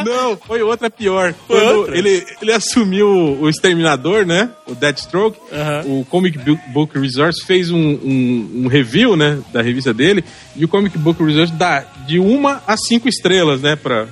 Não, 0.06 0.38
foi 0.38 0.62
outra 0.62 0.90
pior. 0.90 1.34
Foi 1.48 1.60
Quando 1.60 1.78
outra? 1.80 1.98
Ele, 1.98 2.26
ele 2.42 2.52
assumiu 2.54 3.08
o 3.10 3.50
Exterminador, 3.50 4.26
né? 4.26 4.50
O 4.68 4.76
Deathstroke. 4.76 5.40
O 5.86 6.06
Comic 6.06 6.38
Book 6.72 6.98
Resource 7.00 7.44
fez 7.46 7.72
um, 7.72 7.78
um, 7.78 8.64
um 8.66 8.68
review, 8.68 9.16
né? 9.16 9.40
Da 9.52 9.62
revista 9.62 9.94
dele. 9.94 10.24
E 10.56 10.66
o 10.66 10.68
Comic 10.68 10.98
Book 10.98 11.24
Resource 11.24 11.54
dá 11.54 11.84
de 12.06 12.20
uma 12.20 12.62
a 12.68 12.76
cinco 12.78 13.08
estrelas, 13.08 13.62
né? 13.62 13.76
Pra, 13.76 14.06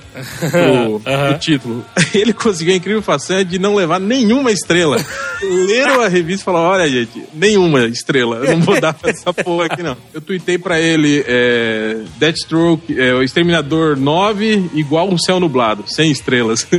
pro, 0.49 0.99
pro 1.03 1.39
título. 1.39 1.85
Ele 2.13 2.33
conseguiu 2.33 2.73
a 2.73 2.77
incrível 2.77 3.01
façanha 3.01 3.43
de 3.45 3.59
não 3.59 3.75
levar 3.75 3.99
nenhuma 3.99 4.51
estrela. 4.51 4.97
Leram 5.41 6.01
a 6.01 6.07
revista 6.07 6.41
e 6.41 6.45
falaram: 6.45 6.67
olha, 6.69 6.89
gente, 6.89 7.23
nenhuma 7.33 7.85
estrela. 7.85 8.37
Eu 8.37 8.57
não 8.57 8.61
vou 8.61 8.79
dar 8.79 8.93
pra 8.93 9.11
essa 9.11 9.33
porra 9.33 9.65
aqui, 9.65 9.83
não. 9.83 9.97
Eu 10.13 10.21
tuitei 10.21 10.57
pra 10.57 10.79
ele 10.79 11.23
é, 11.27 12.01
Deathstroke, 12.17 12.99
é, 12.99 13.13
o 13.13 13.21
Exterminador 13.21 13.97
9 13.97 14.71
igual 14.73 15.09
um 15.09 15.17
céu 15.17 15.39
nublado, 15.39 15.83
sem 15.87 16.11
estrelas. 16.11 16.67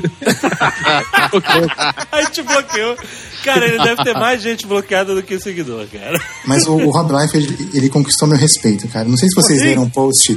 Aí 2.11 2.27
te 2.27 2.43
bloqueou. 2.43 2.97
Cara, 3.45 3.67
ele 3.67 3.79
deve 3.83 4.05
ter 4.05 4.15
mais 4.15 4.41
gente 4.41 4.67
bloqueada 4.67 5.15
do 5.15 5.23
que 5.23 5.39
seguidor, 5.41 5.87
cara. 5.89 6.21
Mas 6.47 6.65
o, 6.67 6.75
o 6.75 6.91
Rob 6.91 7.13
Life, 7.13 7.37
ele, 7.37 7.71
ele 7.75 7.89
conquistou 7.89 8.29
meu 8.29 8.39
respeito, 8.39 8.87
cara. 8.89 9.09
Não 9.09 9.17
sei 9.17 9.29
se 9.29 9.35
vocês 9.53 9.63
Sim. 9.63 9.69
viram 9.69 9.83
um 9.85 9.91
post 9.91 10.35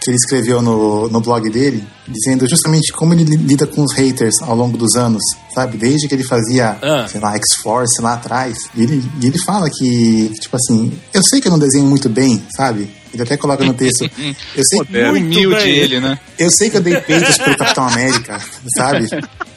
que 0.00 0.10
ele 0.10 0.16
escreveu 0.18 0.62
no, 0.62 1.08
no 1.08 1.20
blog 1.20 1.50
dele, 1.50 1.82
dizendo 2.06 2.48
justamente 2.48 2.92
como 2.92 3.12
ele 3.12 3.24
li- 3.24 3.36
lida 3.36 3.66
com 3.66 3.82
os 3.82 3.92
haters 3.94 4.34
ao 4.42 4.54
longo 4.54 4.76
dos 4.78 4.94
anos, 4.94 5.20
sabe? 5.52 5.76
Desde 5.76 6.06
que 6.06 6.14
ele 6.14 6.22
fazia, 6.22 6.78
Ah. 6.80 7.08
sei 7.08 7.20
lá, 7.20 7.34
X-Force 7.34 8.00
lá 8.00 8.14
atrás. 8.14 8.56
E 8.76 8.82
ele, 8.84 9.02
e 9.20 9.26
ele 9.26 9.38
fala 9.44 9.68
que, 9.68 10.30
tipo 10.40 10.54
assim, 10.56 10.92
eu 11.12 11.22
sei 11.24 11.40
que 11.40 11.48
eu 11.48 11.52
não 11.52 11.58
desenho 11.58 11.86
muito 11.86 12.08
bem, 12.08 12.40
sabe? 12.56 12.88
Ele 13.12 13.22
até 13.22 13.36
coloca 13.36 13.64
no 13.64 13.72
texto. 13.74 14.08
Eu 14.54 14.62
sei, 14.64 14.80
É 14.92 15.10
humilde 15.10 15.68
ele, 15.68 15.98
né? 16.00 16.18
eu 16.38 16.50
sei 16.50 16.68
que 16.70 16.76
eu 16.76 16.82
dei 16.82 17.00
peitos 17.00 17.38
pro 17.38 17.56
Capitão 17.56 17.88
América, 17.88 18.40
sabe? 18.76 19.06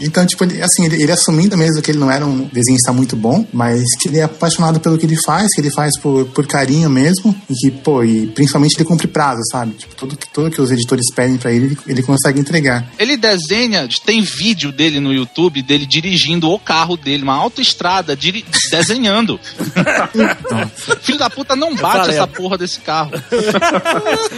E, 0.00 0.04
então, 0.06 0.24
tipo, 0.26 0.44
ele, 0.44 0.62
assim, 0.62 0.84
ele, 0.84 1.02
ele 1.02 1.12
assumindo 1.12 1.56
mesmo 1.56 1.80
que 1.82 1.90
ele 1.90 1.98
não 1.98 2.10
era 2.10 2.24
um 2.26 2.44
desenhista 2.52 2.92
muito 2.92 3.16
bom, 3.16 3.46
mas 3.52 3.82
que 4.00 4.08
ele 4.08 4.18
é 4.18 4.22
apaixonado 4.24 4.80
pelo 4.80 4.98
que 4.98 5.06
ele 5.06 5.16
faz, 5.24 5.48
que 5.54 5.60
ele 5.60 5.70
faz 5.70 5.98
por, 6.00 6.24
por 6.26 6.46
carinho 6.46 6.88
mesmo, 6.90 7.34
e 7.48 7.54
que, 7.54 7.70
pô, 7.70 8.02
e 8.04 8.26
principalmente 8.28 8.74
ele 8.76 8.84
cumpre 8.84 9.06
prazo, 9.06 9.40
sabe? 9.50 9.72
Tipo, 9.74 9.94
tudo, 9.94 10.16
que- 10.16 10.28
tudo 10.32 10.50
que 10.50 10.60
os 10.60 10.70
editores 10.70 11.06
pedem 11.14 11.36
pra 11.36 11.52
ele, 11.52 11.66
ele, 11.66 11.78
ele 11.86 12.02
consegue 12.02 12.40
entregar. 12.40 12.86
Ele 12.98 13.16
desenha, 13.16 13.88
tem 14.04 14.20
vídeo 14.22 14.72
dele 14.72 15.00
no 15.00 15.12
YouTube, 15.12 15.62
dele 15.62 15.86
dirigindo 15.86 16.48
o 16.50 16.58
carro 16.58 16.96
dele, 16.96 17.22
uma 17.22 17.34
autoestrada, 17.34 18.16
diri- 18.16 18.44
desenhando. 18.70 19.38
Filho 21.02 21.18
da 21.18 21.30
puta, 21.30 21.54
não 21.56 21.74
bate 21.74 22.10
essa 22.10 22.26
porra 22.26 22.58
desse 22.58 22.80
carro. 22.80 23.10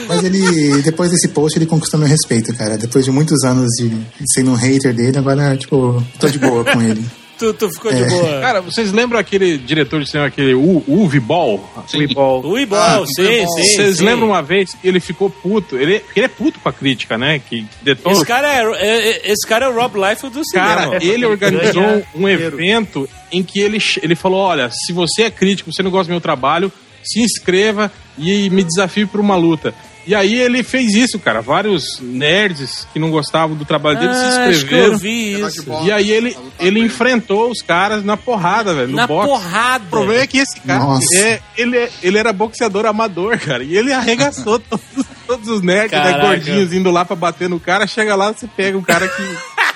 Mas 0.08 0.24
ele, 0.24 0.82
depois 0.82 1.10
desse 1.10 1.28
post, 1.28 1.58
ele 1.58 1.66
conquistou 1.66 1.98
meu 1.98 2.08
respeito, 2.08 2.54
cara. 2.54 2.76
Depois 2.76 3.04
de 3.04 3.10
muitos 3.10 3.42
anos 3.44 3.68
de 3.78 3.90
sendo 4.34 4.50
um 4.52 4.54
hater 4.54 4.94
dele, 4.94 5.18
agora, 5.18 5.56
tipo, 5.56 6.02
tô 6.18 6.28
de 6.28 6.38
boa 6.38 6.64
com 6.64 6.80
ele. 6.82 7.04
Tu, 7.38 7.52
tu 7.52 7.68
ficou 7.70 7.92
de 7.92 8.02
É. 8.02 8.08
boa. 8.08 8.40
Cara, 8.40 8.62
vocês 8.62 8.92
lembram 8.92 9.20
aquele 9.20 9.58
diretor 9.58 10.00
de 10.02 10.08
cinema, 10.08 10.28
aquele 10.28 10.54
U- 10.54 10.82
Uwe 10.88 11.20
Ball? 11.20 11.62
Sim. 11.86 11.98
O 11.98 12.58
Ibol, 12.58 13.06
sim, 13.06 13.12
sim. 13.14 13.44
Vocês 13.44 13.98
sim. 13.98 14.04
lembram 14.06 14.28
uma 14.28 14.40
vez 14.40 14.70
que 14.74 14.88
ele 14.88 14.98
ficou 15.00 15.28
puto? 15.28 15.76
Ele, 15.76 16.00
porque 16.00 16.18
ele 16.20 16.24
é 16.24 16.28
puto 16.30 16.58
com 16.58 16.66
a 16.70 16.72
crítica, 16.72 17.18
né? 17.18 17.38
Que 17.38 17.66
detona. 17.82 18.14
Esse 18.16 18.24
cara 18.24 18.48
é, 18.50 18.62
é- 18.78 19.08
é- 19.10 19.32
esse 19.32 19.46
cara 19.46 19.66
é 19.66 19.68
o 19.68 19.74
Rob 19.74 19.96
Life 20.00 20.26
do 20.30 20.42
cinema. 20.46 20.74
Cara, 20.76 21.04
ele 21.04 21.26
organizou 21.26 22.02
um 22.14 22.26
evento 22.26 23.06
em 23.30 23.42
que 23.42 23.60
ele, 23.60 23.76
ele 24.02 24.14
falou: 24.14 24.38
olha, 24.40 24.70
se 24.70 24.94
você 24.94 25.24
é 25.24 25.30
crítico, 25.30 25.70
você 25.70 25.82
não 25.82 25.90
gosta 25.90 26.06
do 26.06 26.12
meu 26.12 26.22
trabalho, 26.22 26.72
se 27.04 27.20
inscreva 27.20 27.92
e 28.18 28.48
me 28.48 28.64
desafie 28.64 29.04
para 29.04 29.20
uma 29.20 29.36
luta. 29.36 29.74
E 30.06 30.14
aí 30.14 30.34
ele 30.40 30.62
fez 30.62 30.94
isso, 30.94 31.18
cara. 31.18 31.40
Vários 31.40 31.98
nerds 32.00 32.86
que 32.92 32.98
não 32.98 33.10
gostavam 33.10 33.56
do 33.56 33.64
trabalho 33.64 33.98
dele 33.98 34.14
se 34.14 34.20
Ah, 34.20 34.44
acho 34.48 34.66
que 34.66 34.74
eu 34.74 34.94
inscreveram. 34.94 34.98
vi 34.98 35.40
isso. 35.40 35.64
E 35.84 35.90
aí 35.90 36.10
ele, 36.12 36.36
ele 36.60 36.80
enfrentou 36.80 37.50
os 37.50 37.60
caras 37.60 38.04
na 38.04 38.16
porrada, 38.16 38.72
velho, 38.72 38.88
no 38.88 38.96
Na 38.96 39.06
boxe. 39.06 39.28
porrada. 39.28 39.84
O 39.84 39.88
problema 39.88 40.22
é 40.22 40.26
que 40.26 40.38
esse 40.38 40.60
cara, 40.60 40.84
é, 41.14 41.40
ele, 41.56 41.88
ele 42.02 42.18
era 42.18 42.32
boxeador 42.32 42.86
amador, 42.86 43.36
cara. 43.38 43.64
E 43.64 43.76
ele 43.76 43.92
arregaçou 43.92 44.58
todos, 44.70 45.06
todos 45.26 45.48
os 45.48 45.60
nerds, 45.62 45.98
né, 45.98 46.18
gordinhos, 46.20 46.72
indo 46.72 46.90
lá 46.90 47.04
pra 47.04 47.16
bater 47.16 47.48
no 47.48 47.58
cara. 47.58 47.86
Chega 47.86 48.14
lá, 48.14 48.32
você 48.32 48.46
pega 48.46 48.78
um 48.78 48.82
cara 48.82 49.08
que 49.08 49.22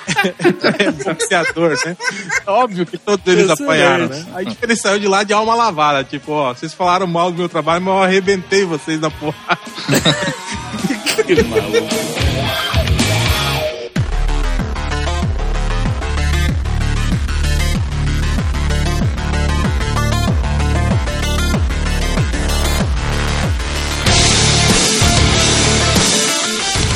é 0.79 0.91
boxeador, 0.91 1.77
né? 1.85 1.97
Óbvio 2.47 2.85
que 2.85 2.97
todos 2.97 3.25
eles 3.27 3.49
Excelente. 3.49 3.63
apanharam, 3.63 4.07
né? 4.07 4.25
Aí 4.33 4.45
tipo, 4.45 4.65
ele 4.65 4.75
saiu 4.75 4.99
de 4.99 5.07
lá 5.07 5.23
de 5.23 5.33
alma 5.33 5.55
lavada. 5.55 6.03
Tipo, 6.03 6.31
ó, 6.33 6.53
vocês 6.53 6.73
falaram 6.73 7.07
mal 7.07 7.31
do 7.31 7.37
meu 7.37 7.49
trabalho, 7.49 7.81
mas 7.81 7.93
eu 7.93 8.03
arrebentei 8.03 8.65
vocês 8.65 8.99
na 8.99 9.09
porrada. 9.09 9.59
Que 11.25 11.43
maluco. 11.43 12.80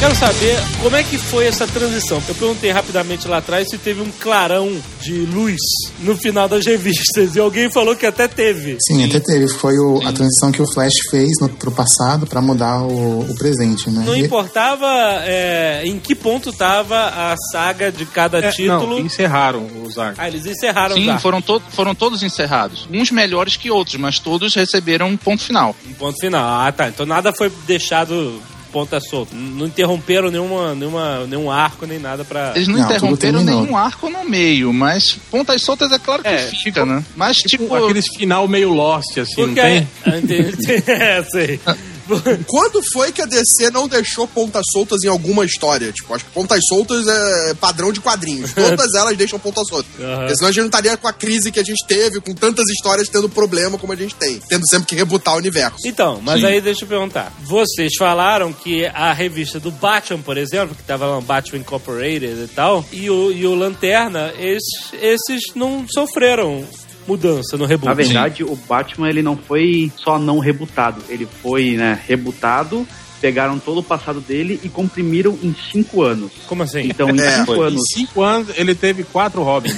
Quero 0.06 0.18
saber 0.18 0.56
como 0.84 0.96
é 0.96 1.02
que 1.04 1.18
foi 1.18 1.48
essa 1.48 1.66
transição. 1.66 2.22
Eu 2.28 2.36
perguntei 2.36 2.70
rapidamente 2.70 3.28
lá 3.28 3.38
atrás 3.38 3.68
se 3.68 3.76
teve 3.80 4.02
um 4.04 4.12
clarão 4.12 4.72
de 5.02 5.14
luz 5.26 5.58
no 6.02 6.16
final 6.16 6.48
das 6.48 6.64
revistas. 6.64 7.36
E 7.36 7.40
alguém 7.40 7.72
falou 7.72 7.96
que 7.96 8.06
até 8.06 8.28
teve. 8.28 8.78
Sim, 8.88 9.04
até 9.04 9.20
teve. 9.20 9.48
Foi 9.48 9.74
o- 9.80 10.08
a 10.08 10.14
transição 10.14 10.52
que 10.52 10.62
o 10.62 10.72
Flash 10.72 10.94
fez 11.10 11.32
no, 11.42 11.50
pro 11.50 11.72
passado 11.72 12.28
pra 12.28 12.40
mudar 12.40 12.84
o, 12.84 13.22
o 13.22 13.36
presente, 13.36 13.90
né? 13.90 14.04
Não 14.06 14.16
E- 14.16 14.26
importava 14.26 14.86
é, 15.24 15.82
em 15.86 15.98
que 15.98 16.14
ponto 16.14 16.54
tava 16.54 16.96
a 17.08 17.36
saga 17.52 17.92
de 17.92 18.06
cada 18.06 18.38
É, 18.38 18.52
título. 18.52 19.00
Não, 19.00 19.06
encerraram 19.08 19.66
os 19.84 19.98
arcos. 19.98 20.20
Ah, 20.20 20.28
eles 20.28 20.46
encerraram 20.46 20.94
Sim, 20.96 21.02
os 21.02 21.08
arcos. 21.10 21.24
foram, 21.24 21.42
to 21.42 21.60
foram 21.72 21.96
todos 21.96 22.22
encerrados. 22.22 22.88
Uns 22.94 23.10
melhores 23.10 23.58
que 23.58 23.72
outros, 23.72 23.96
mas 24.00 24.20
todos 24.20 24.54
receberam 24.54 25.08
um 25.08 25.18
ponto 25.18 25.42
final. 25.42 25.76
Um 25.90 25.94
ponto 25.94 26.20
final. 26.20 26.62
Ah, 26.62 26.72
tá. 26.72 26.90
Então 26.90 27.08
nada 27.08 27.34
foi 27.34 27.52
deixado 27.66 28.40
ponta 28.76 29.00
solta. 29.00 29.34
N- 29.34 29.58
Não 29.58 29.68
interromperam 29.68 30.30
nenhuma, 30.30 30.76
nenhuma, 30.76 31.26
nenhum 31.26 31.50
arco 31.50 31.86
nem 31.86 31.98
nada 31.98 32.26
pra. 32.26 32.52
Eles 32.56 32.68
não, 32.68 32.78
Não, 32.78 32.84
interromperam 32.84 33.42
nenhum 33.42 33.78
arco 33.78 34.10
no 34.10 34.26
meio, 34.26 34.74
mas 34.74 35.14
pontas 35.32 35.62
soltas 35.62 35.94
é 35.94 35.98
claro 35.98 36.22
que 36.22 36.28
É, 36.28 36.40
fica, 36.48 36.82
ficou- 36.82 36.86
né? 36.86 37.02
Mas 37.16 37.38
Tipo, 37.38 37.64
tipo, 37.64 37.76
aqueles 37.76 38.06
final 38.18 38.46
meio 38.50 38.74
lost, 38.74 39.18
assim, 39.18 39.34
Porque 39.36 39.46
não 39.46 39.54
tem? 39.56 39.88
Entendi. 40.18 40.84
é, 40.92 41.24
sei. 41.32 41.60
Quando 42.48 42.82
foi 42.92 43.12
que 43.12 43.22
a 43.22 43.26
DC 43.26 43.70
não 43.72 43.88
deixou 43.88 44.28
pontas 44.28 44.64
soltas 44.72 45.04
em 45.04 45.08
alguma 45.08 45.46
história? 45.46 45.92
Tipo, 45.92 46.14
acho 46.14 46.26
que 46.26 46.32
pontas 46.32 46.60
soltas 46.68 47.08
é 47.08 47.54
padrão 47.56 47.92
de 47.92 48.00
quadrinhos. 48.00 48.54
Todas 48.56 48.94
elas 48.94 49.18
deixam 49.18 49.40
pontas 49.40 49.68
soltas. 49.68 49.92
Porque 49.96 50.36
senão 50.36 50.50
a 50.50 50.52
gente 50.52 50.62
não 50.62 50.68
estaria 50.68 50.98
com 50.98 51.08
a 51.08 51.14
crise 51.14 51.52
que 51.52 51.60
a 51.60 51.64
gente 51.64 51.86
teve, 51.88 52.20
com 52.22 52.34
tantas 52.34 52.66
histórias 52.70 53.10
tendo 53.10 53.30
problema 53.30 53.78
como 53.78 53.94
a 53.94 53.96
gente 53.96 54.16
tem. 54.16 54.40
Tendo 54.48 54.68
sempre 54.68 54.88
que 54.88 54.96
rebutar 54.96 55.36
o 55.36 55.38
universo. 55.38 55.78
Então, 55.86 56.22
mas 56.22 56.42
Sim. 56.42 56.48
aí 56.48 56.62
deixa 56.62 56.84
eu 56.84 56.88
perguntar. 56.88 57.34
Vocês 57.44 57.94
falaram 57.98 58.52
que 58.54 58.86
a 58.88 59.14
revista 59.14 59.60
do 59.60 59.72
Batman, 59.72 60.22
por 60.22 60.38
exemplo, 60.38 60.76
que 60.76 60.84
tava 60.84 61.06
lá 61.06 61.16
no 61.16 61.22
Batman 61.22 61.60
Incorporated 61.60 62.44
e 62.44 62.48
tal, 62.54 62.86
e 62.92 63.10
o, 63.10 63.32
e 63.32 63.46
o 63.46 63.56
Lanterna, 63.56 64.34
esses, 64.38 64.94
esses 64.94 65.42
não 65.56 65.86
sofreram 65.88 66.66
mudança 67.08 67.58
no 67.58 67.66
reboot. 67.66 67.88
Na 67.88 67.94
verdade, 67.94 68.44
o 68.44 68.56
Batman 68.56 69.10
ele 69.10 69.22
não 69.22 69.38
foi 69.38 69.92
só 69.98 70.18
não 70.18 70.40
rebutado, 70.40 71.02
ele 71.10 71.28
foi 71.42 71.72
né, 71.78 72.00
rebutado, 72.08 72.88
pegaram 73.22 73.60
todo 73.60 73.80
o 73.80 73.84
passado 73.84 74.20
dele 74.20 74.60
e 74.64 74.70
comprimiram 74.70 75.38
em 75.42 75.56
cinco 75.72 76.02
anos. 76.04 76.32
Como 76.48 76.64
assim? 76.64 76.82
Então, 76.82 77.10
em 77.10 77.20
É, 77.20 77.38
cinco 77.38 77.56
Em 77.56 77.62
anos, 77.64 77.82
cinco 77.94 78.22
anos 78.22 78.50
ele 78.56 78.76
teve 78.76 79.04
quatro 79.04 79.44
Robins. 79.44 79.78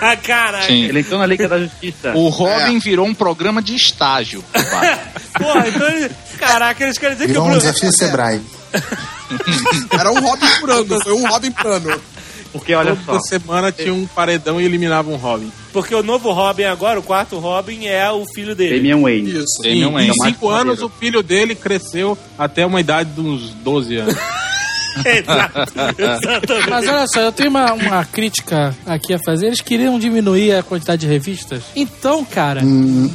Ah, 0.00 0.14
caralho. 0.14 0.66
sim. 0.66 0.84
ele 0.84 1.00
entrou 1.00 1.18
na 1.18 1.24
Liga 1.24 1.48
da 1.48 1.58
Justiça. 1.58 2.12
O 2.14 2.28
Robin 2.28 2.78
virou 2.78 3.06
um 3.06 3.14
programa 3.14 3.62
de 3.62 3.74
estágio. 3.74 4.44
Porra, 5.38 5.68
então 5.68 5.88
ele... 5.88 6.10
Caraca, 6.38 6.84
eles 6.84 6.98
querem 6.98 7.16
dizer 7.16 7.28
Virou 7.28 7.44
que 7.44 7.50
um 7.50 7.54
o... 7.54 7.58
desafio 7.58 7.92
Sebrae. 7.92 8.42
Era 9.98 10.10
um 10.12 10.20
Robin 10.20 10.46
por 10.60 10.70
ano, 10.70 11.02
foi 11.02 11.12
um 11.14 11.26
Robin 11.26 11.50
por 11.50 11.66
ano. 11.66 12.00
Porque 12.58 12.74
olha 12.74 12.94
só, 12.96 13.12
Toda 13.12 13.20
semana 13.20 13.70
tinha 13.72 13.92
um 13.94 14.06
paredão 14.06 14.60
e 14.60 14.64
eliminava 14.64 15.10
um 15.10 15.16
Robin. 15.16 15.50
Porque 15.72 15.94
o 15.94 16.02
novo 16.02 16.32
Robin 16.32 16.64
agora, 16.64 16.98
o 16.98 17.02
quarto 17.02 17.38
Robin, 17.38 17.86
é 17.86 18.10
o 18.10 18.24
filho 18.34 18.54
dele. 18.54 18.76
Damian 18.76 19.00
Wayne. 19.02 19.30
Isso. 19.30 19.62
Damian 19.62 19.88
Em 19.88 19.92
Wayne. 19.92 20.12
mais 20.18 20.32
cinco 20.32 20.48
anos, 20.48 20.64
maneiro. 20.80 20.86
o 20.86 20.98
filho 20.98 21.22
dele 21.22 21.54
cresceu 21.54 22.16
até 22.38 22.64
uma 22.64 22.80
idade 22.80 23.10
de 23.10 23.20
uns 23.20 23.50
12 23.62 23.96
anos. 23.96 24.16
Exato, 25.04 25.60
exatamente. 25.98 26.70
Mas 26.70 26.88
olha 26.88 27.06
só, 27.06 27.20
eu 27.20 27.30
tenho 27.32 27.50
uma, 27.50 27.70
uma 27.74 28.02
crítica 28.06 28.74
aqui 28.86 29.12
a 29.12 29.18
fazer. 29.18 29.48
Eles 29.48 29.60
queriam 29.60 29.98
diminuir 29.98 30.54
a 30.54 30.62
quantidade 30.62 31.02
de 31.02 31.06
revistas. 31.06 31.62
Então, 31.76 32.24
cara, 32.24 32.62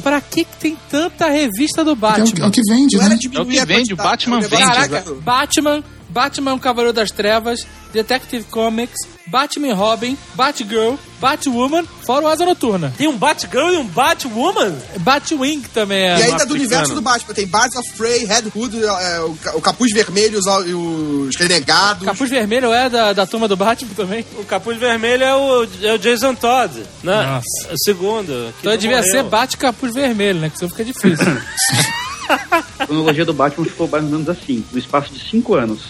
pra 0.00 0.20
que, 0.20 0.44
que 0.44 0.56
tem 0.60 0.78
tanta 0.88 1.28
revista 1.28 1.84
do 1.84 1.90
É 1.90 1.94
o, 1.94 1.96
que- 1.96 2.04
é 2.04 2.08
Batman? 2.20 2.46
o 2.46 2.50
que 2.52 2.60
vende, 2.68 2.96
né? 2.98 3.04
É 3.04 3.40
o 3.40 3.46
que 3.46 3.64
vende, 3.66 3.92
o 3.94 3.96
Batman 3.96 4.38
é 4.38 4.40
negócio 4.42 4.64
vende, 4.64 4.72
caraca. 4.88 5.14
Batman, 5.22 5.84
Batman 6.12 6.50
é 6.50 6.54
um 6.54 6.58
Cavaleiro 6.58 6.92
das 6.92 7.10
Trevas, 7.10 7.66
Detective 7.92 8.44
Comics, 8.44 8.96
Batman 9.26 9.68
e 9.68 9.72
Robin, 9.72 10.16
Batgirl, 10.34 10.94
Batwoman, 11.20 11.84
fora 12.04 12.24
o 12.24 12.28
Asa 12.28 12.44
Noturna. 12.44 12.92
Tem 12.98 13.08
um 13.08 13.16
Batgirl 13.16 13.72
e 13.72 13.76
um 13.78 13.86
Batwoman? 13.86 14.74
Batwing 14.98 15.62
também 15.72 15.98
é. 16.10 16.18
E 16.18 16.22
ainda 16.24 16.44
do 16.44 16.54
universo 16.54 16.94
do 16.94 17.00
Batman. 17.00 17.32
Tem 17.34 17.46
Birds 17.46 17.76
of 17.76 17.92
Prey, 17.96 18.24
Red 18.26 18.42
Hood, 18.54 18.76
é, 18.84 19.20
o, 19.20 19.34
ca- 19.36 19.56
o 19.56 19.60
Capuz 19.60 19.90
Vermelho 19.92 20.38
os- 20.38 20.66
e 20.66 20.74
os 20.74 21.36
Renegados. 21.36 22.04
Capuz 22.04 22.28
Vermelho 22.28 22.72
é 22.72 22.90
da, 22.90 23.12
da 23.12 23.26
turma 23.26 23.48
do 23.48 23.56
Batman 23.56 23.90
também? 23.96 24.26
O 24.38 24.44
capuz 24.44 24.76
vermelho 24.78 25.22
é 25.24 25.34
o, 25.34 25.66
é 25.82 25.92
o 25.94 25.98
Jason 25.98 26.34
Todd. 26.34 26.74
Né? 27.02 27.22
Nossa. 27.24 27.72
O 27.72 27.78
segundo. 27.84 28.52
Então 28.60 28.76
devia 28.76 28.98
morreu. 28.98 29.10
ser 29.12 29.22
Bate 29.24 29.56
Capuz 29.56 29.94
Vermelho, 29.94 30.40
né? 30.40 30.50
Que 30.50 30.58
senão 30.58 30.70
fica 30.70 30.84
difícil. 30.84 31.26
A 32.78 32.86
cronologia 32.86 33.24
do 33.24 33.32
Batman 33.34 33.64
ficou 33.64 33.86
mais 33.88 34.04
ou 34.04 34.10
menos 34.10 34.28
assim. 34.28 34.64
No 34.72 34.78
espaço 34.78 35.12
de 35.12 35.20
cinco 35.28 35.54
anos, 35.54 35.80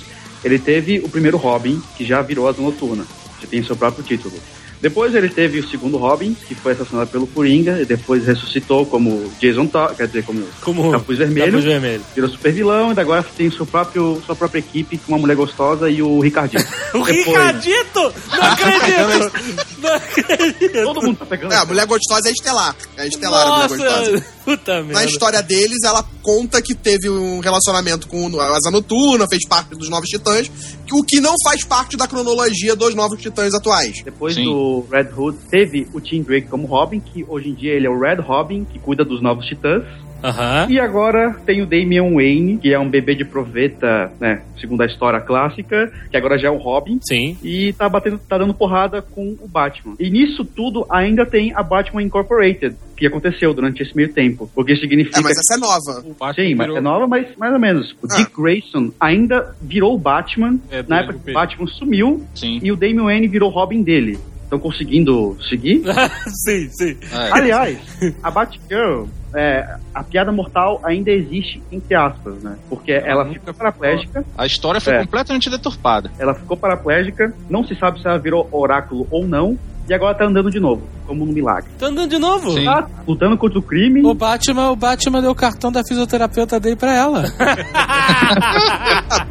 ele 0.44 0.58
teve 0.58 1.00
o 1.00 1.08
primeiro 1.08 1.36
Robin, 1.36 1.80
que 1.96 2.04
já 2.04 2.20
virou 2.22 2.48
Asa 2.48 2.60
Noturna, 2.60 3.04
que 3.40 3.46
tem 3.46 3.62
seu 3.62 3.76
próprio 3.76 4.04
título. 4.04 4.34
Depois 4.82 5.14
ele 5.14 5.28
teve 5.28 5.60
o 5.60 5.68
segundo 5.68 5.96
Robin, 5.96 6.34
que 6.34 6.54
foi 6.56 6.72
assassinado 6.72 7.08
pelo 7.08 7.26
Coringa, 7.26 7.80
e 7.80 7.84
depois 7.84 8.26
ressuscitou 8.26 8.84
como 8.84 9.32
Jason 9.40 9.66
Todd, 9.66 9.94
quer 9.94 10.08
dizer, 10.08 10.24
como, 10.24 10.44
Como 10.60 10.90
Capuz 10.90 11.16
Vermelho. 11.18 11.46
Capuz 11.52 11.64
Vermelho. 11.64 12.04
Virou 12.14 12.28
super 12.28 12.52
vilão 12.52 12.92
e 12.92 12.98
agora 13.00 13.22
tem 13.22 13.48
seu 13.50 13.64
próprio, 13.64 14.20
sua 14.26 14.34
própria 14.34 14.58
equipe 14.58 14.98
com 14.98 15.12
uma 15.12 15.18
mulher 15.18 15.36
gostosa 15.36 15.88
e 15.88 16.02
o 16.02 16.18
Ricardinho. 16.20 16.62
O 16.92 17.04
Depois- 17.04 17.24
Ricardito! 17.26 18.12
Não 18.32 18.42
acredito! 18.42 19.32
Não 19.78 19.94
acredito! 19.94 20.82
Todo 20.84 21.02
mundo 21.02 21.16
tá 21.16 21.26
pegando. 21.26 21.52
É, 21.52 21.56
a 21.56 21.64
mulher 21.64 21.86
gostosa 21.86 22.28
é 22.28 22.32
estelar. 22.32 22.76
É 22.98 23.06
estelar 23.08 23.46
a 23.46 23.52
mulher 23.54 23.68
gostosa. 23.68 24.10
Nossa! 24.12 24.24
Puta 24.44 24.74
Na 24.78 24.82
merda. 24.82 25.04
história 25.06 25.42
deles, 25.42 25.78
ela 25.86 26.04
conta 26.20 26.60
que 26.60 26.74
teve 26.74 27.08
um 27.08 27.38
relacionamento 27.40 28.08
com 28.08 28.28
o 28.28 28.40
Asa 28.40 28.70
Noturna, 28.70 29.26
fez 29.28 29.46
parte 29.48 29.70
dos 29.70 29.88
Novos 29.88 30.08
Titãs, 30.08 30.50
o 30.92 31.02
que 31.02 31.20
não 31.20 31.34
faz 31.44 31.64
parte 31.64 31.96
da 31.96 32.06
cronologia 32.06 32.76
dos 32.76 32.94
Novos 32.94 33.20
Titãs 33.20 33.54
atuais. 33.54 34.02
Depois 34.04 34.34
Sim. 34.34 34.44
do 34.44 34.84
Red 34.90 35.08
Hood, 35.16 35.38
teve 35.50 35.88
o 35.92 36.00
Tim 36.00 36.22
Drake 36.22 36.48
como 36.48 36.66
Robin, 36.66 37.00
que 37.00 37.24
hoje 37.28 37.50
em 37.50 37.54
dia 37.54 37.72
ele 37.72 37.86
é 37.86 37.90
o 37.90 37.98
Red 37.98 38.16
Robin, 38.16 38.64
que 38.64 38.78
cuida 38.78 39.04
dos 39.04 39.22
novos 39.22 39.46
titãs. 39.46 39.84
Aham. 40.22 40.66
E 40.70 40.78
agora 40.78 41.36
tem 41.44 41.62
o 41.62 41.66
Damian 41.66 42.10
Wayne, 42.14 42.58
que 42.58 42.72
é 42.72 42.78
um 42.78 42.88
bebê 42.88 43.14
de 43.14 43.24
proveta, 43.24 44.12
né, 44.20 44.42
segundo 44.60 44.82
a 44.82 44.86
história 44.86 45.20
clássica, 45.20 45.92
que 46.10 46.16
agora 46.16 46.38
já 46.38 46.48
é 46.48 46.50
o 46.50 46.56
Robin. 46.58 46.98
Sim. 47.02 47.36
E 47.42 47.72
tá 47.72 47.88
batendo, 47.88 48.18
tá 48.18 48.38
dando 48.38 48.54
porrada 48.54 49.02
com 49.02 49.36
o 49.40 49.48
Batman. 49.48 49.94
E 49.98 50.08
nisso 50.10 50.44
tudo 50.44 50.86
ainda 50.88 51.26
tem 51.26 51.52
a 51.54 51.62
Batman 51.62 52.02
Incorporated, 52.02 52.76
que 52.96 53.06
aconteceu 53.06 53.52
durante 53.52 53.82
esse 53.82 53.96
meio 53.96 54.12
tempo. 54.12 54.48
Porque 54.54 54.76
significa. 54.76 55.18
É, 55.18 55.22
mas 55.22 55.36
essa 55.38 55.54
é 55.54 55.58
nova. 55.58 56.00
O 56.08 56.14
Batman 56.14 56.44
Sim, 56.44 56.54
mas 56.54 56.66
virou- 56.66 56.76
é 56.76 56.80
nova, 56.80 57.06
mas 57.08 57.26
mais 57.36 57.52
ou 57.52 57.58
menos. 57.58 57.90
O 58.02 58.06
Ah. 58.10 58.16
Dick 58.16 58.30
Grayson 58.40 58.90
ainda 59.00 59.54
virou 59.60 59.94
o 59.94 59.98
Batman 59.98 60.58
É, 60.70 60.84
na 60.86 61.00
época 61.00 61.18
que 61.24 61.30
o 61.30 61.34
Batman 61.34 61.66
sumiu 61.66 62.22
Sim. 62.34 62.60
e 62.62 62.70
o 62.70 62.76
Damian 62.76 63.04
Wayne 63.04 63.26
virou 63.28 63.50
Robin 63.50 63.82
dele. 63.82 64.18
Estão 64.52 64.60
conseguindo 64.60 65.34
seguir? 65.48 65.80
sim, 66.44 66.68
sim. 66.68 66.94
É. 67.10 67.32
Aliás, 67.32 67.78
a 68.22 68.30
Batgirl, 68.30 69.06
é, 69.34 69.76
a 69.94 70.04
piada 70.04 70.30
mortal 70.30 70.78
ainda 70.84 71.10
existe, 71.10 71.62
entre 71.72 71.94
aspas, 71.94 72.34
né? 72.42 72.58
Porque 72.68 72.92
ela 72.92 73.24
ficou 73.24 73.38
ficou. 73.38 73.54
paraplégica, 73.54 74.22
A 74.36 74.44
história 74.44 74.78
foi 74.78 74.92
É. 74.92 74.98
completamente 75.04 75.48
deturpada. 75.48 76.10
ela 76.18 76.34
ficou 76.34 76.54
paraplégica, 76.54 77.34
não 77.48 77.64
se 77.66 77.74
sabe 77.76 77.98
se 78.02 78.06
ela 78.06 78.18
virou 78.18 78.46
oráculo 78.52 79.06
ou 79.10 79.26
não, 79.26 79.56
e 79.88 79.94
agora 79.94 80.16
tá 80.16 80.24
andando 80.24 80.50
de 80.50 80.60
novo, 80.60 80.82
como 81.06 81.24
um 81.24 81.32
milagre. 81.32 81.70
Tá 81.78 81.86
andando 81.86 82.10
de 82.10 82.18
novo? 82.18 82.52
Sim. 82.52 82.64
Tá 82.64 82.86
lutando 83.06 83.36
contra 83.36 83.58
o 83.58 83.62
crime. 83.62 84.02
o 84.04 84.14
Batman, 84.14 84.70
o 84.70 84.76
Batman 84.76 85.20
deu 85.20 85.30
o 85.30 85.34
cartão 85.34 85.70
da 85.72 85.82
fisioterapeuta 85.86 86.58
dele 86.60 86.76
pra 86.76 86.94
ela. 86.94 87.24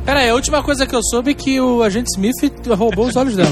Pera 0.05 0.19
aí, 0.19 0.29
a 0.29 0.35
última 0.35 0.61
coisa 0.63 0.85
que 0.85 0.95
eu 0.95 1.01
soube 1.03 1.31
é 1.31 1.33
que 1.33 1.59
o 1.59 1.83
agente 1.83 2.07
Smith 2.15 2.35
roubou 2.67 3.07
os 3.07 3.15
olhos 3.15 3.35
dela. 3.35 3.49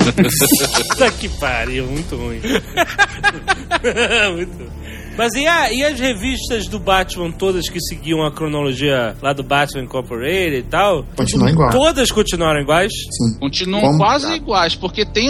Puta 0.89 1.11
que 1.11 1.29
pariu, 1.29 1.85
muito 1.87 2.15
ruim. 2.15 2.39
muito 4.35 4.57
ruim. 4.57 4.69
Mas 5.17 5.33
e, 5.33 5.45
a- 5.45 5.71
e 5.73 5.83
as 5.83 5.99
revistas 5.99 6.65
do 6.67 6.79
Batman, 6.79 7.29
todas 7.31 7.67
que 7.69 7.79
seguiam 7.81 8.25
a 8.25 8.31
cronologia 8.31 9.15
lá 9.21 9.33
do 9.33 9.43
Batman 9.43 9.83
Incorporated 9.83 10.59
e 10.59 10.63
tal? 10.63 11.03
Continua 11.15 11.49
igual. 11.51 11.69
Todas 11.71 12.09
continuaram 12.09 12.61
iguais? 12.61 12.91
Sim. 12.93 13.37
Continuam 13.39 13.81
Como? 13.81 13.97
quase 13.97 14.33
iguais, 14.33 14.75
porque 14.75 15.05
tem 15.05 15.29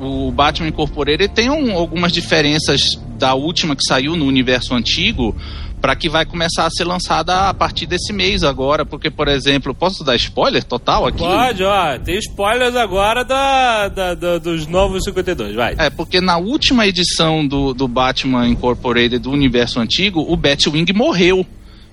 o- 0.00 0.30
Batman 0.32 0.68
Incorporated 0.68 1.28
tem 1.32 1.50
um- 1.50 1.76
algumas 1.76 2.12
diferenças 2.12 2.80
da 3.18 3.34
última 3.34 3.76
que 3.76 3.84
saiu 3.84 4.16
no 4.16 4.24
universo 4.26 4.74
antigo 4.74 5.36
para 5.80 5.96
que 5.96 6.08
vai 6.10 6.26
começar 6.26 6.66
a 6.66 6.70
ser 6.70 6.84
lançada 6.84 7.48
a 7.48 7.54
partir 7.54 7.86
desse 7.86 8.12
mês 8.12 8.42
agora, 8.42 8.84
porque 8.84 9.10
por 9.10 9.28
exemplo, 9.28 9.74
posso 9.74 10.04
dar 10.04 10.14
spoiler 10.16 10.62
total 10.62 11.06
aqui? 11.06 11.18
Pode, 11.18 11.62
ó. 11.64 11.98
Tem 11.98 12.18
spoilers 12.18 12.76
agora 12.76 13.24
da, 13.24 13.88
da- 13.88 14.14
da- 14.14 14.38
dos 14.38 14.66
novos 14.66 15.04
52, 15.04 15.54
vai. 15.54 15.74
É, 15.78 15.88
porque 15.88 16.20
na 16.20 16.36
última 16.36 16.86
edição 16.86 17.46
do, 17.46 17.72
do 17.72 17.88
Batman 17.88 18.46
Incorporated 18.48 19.18
do 19.18 19.30
universo 19.30 19.80
antigo, 19.80 20.24
o 20.28 20.36
Batwing 20.36 20.84
morreu. 20.94 21.46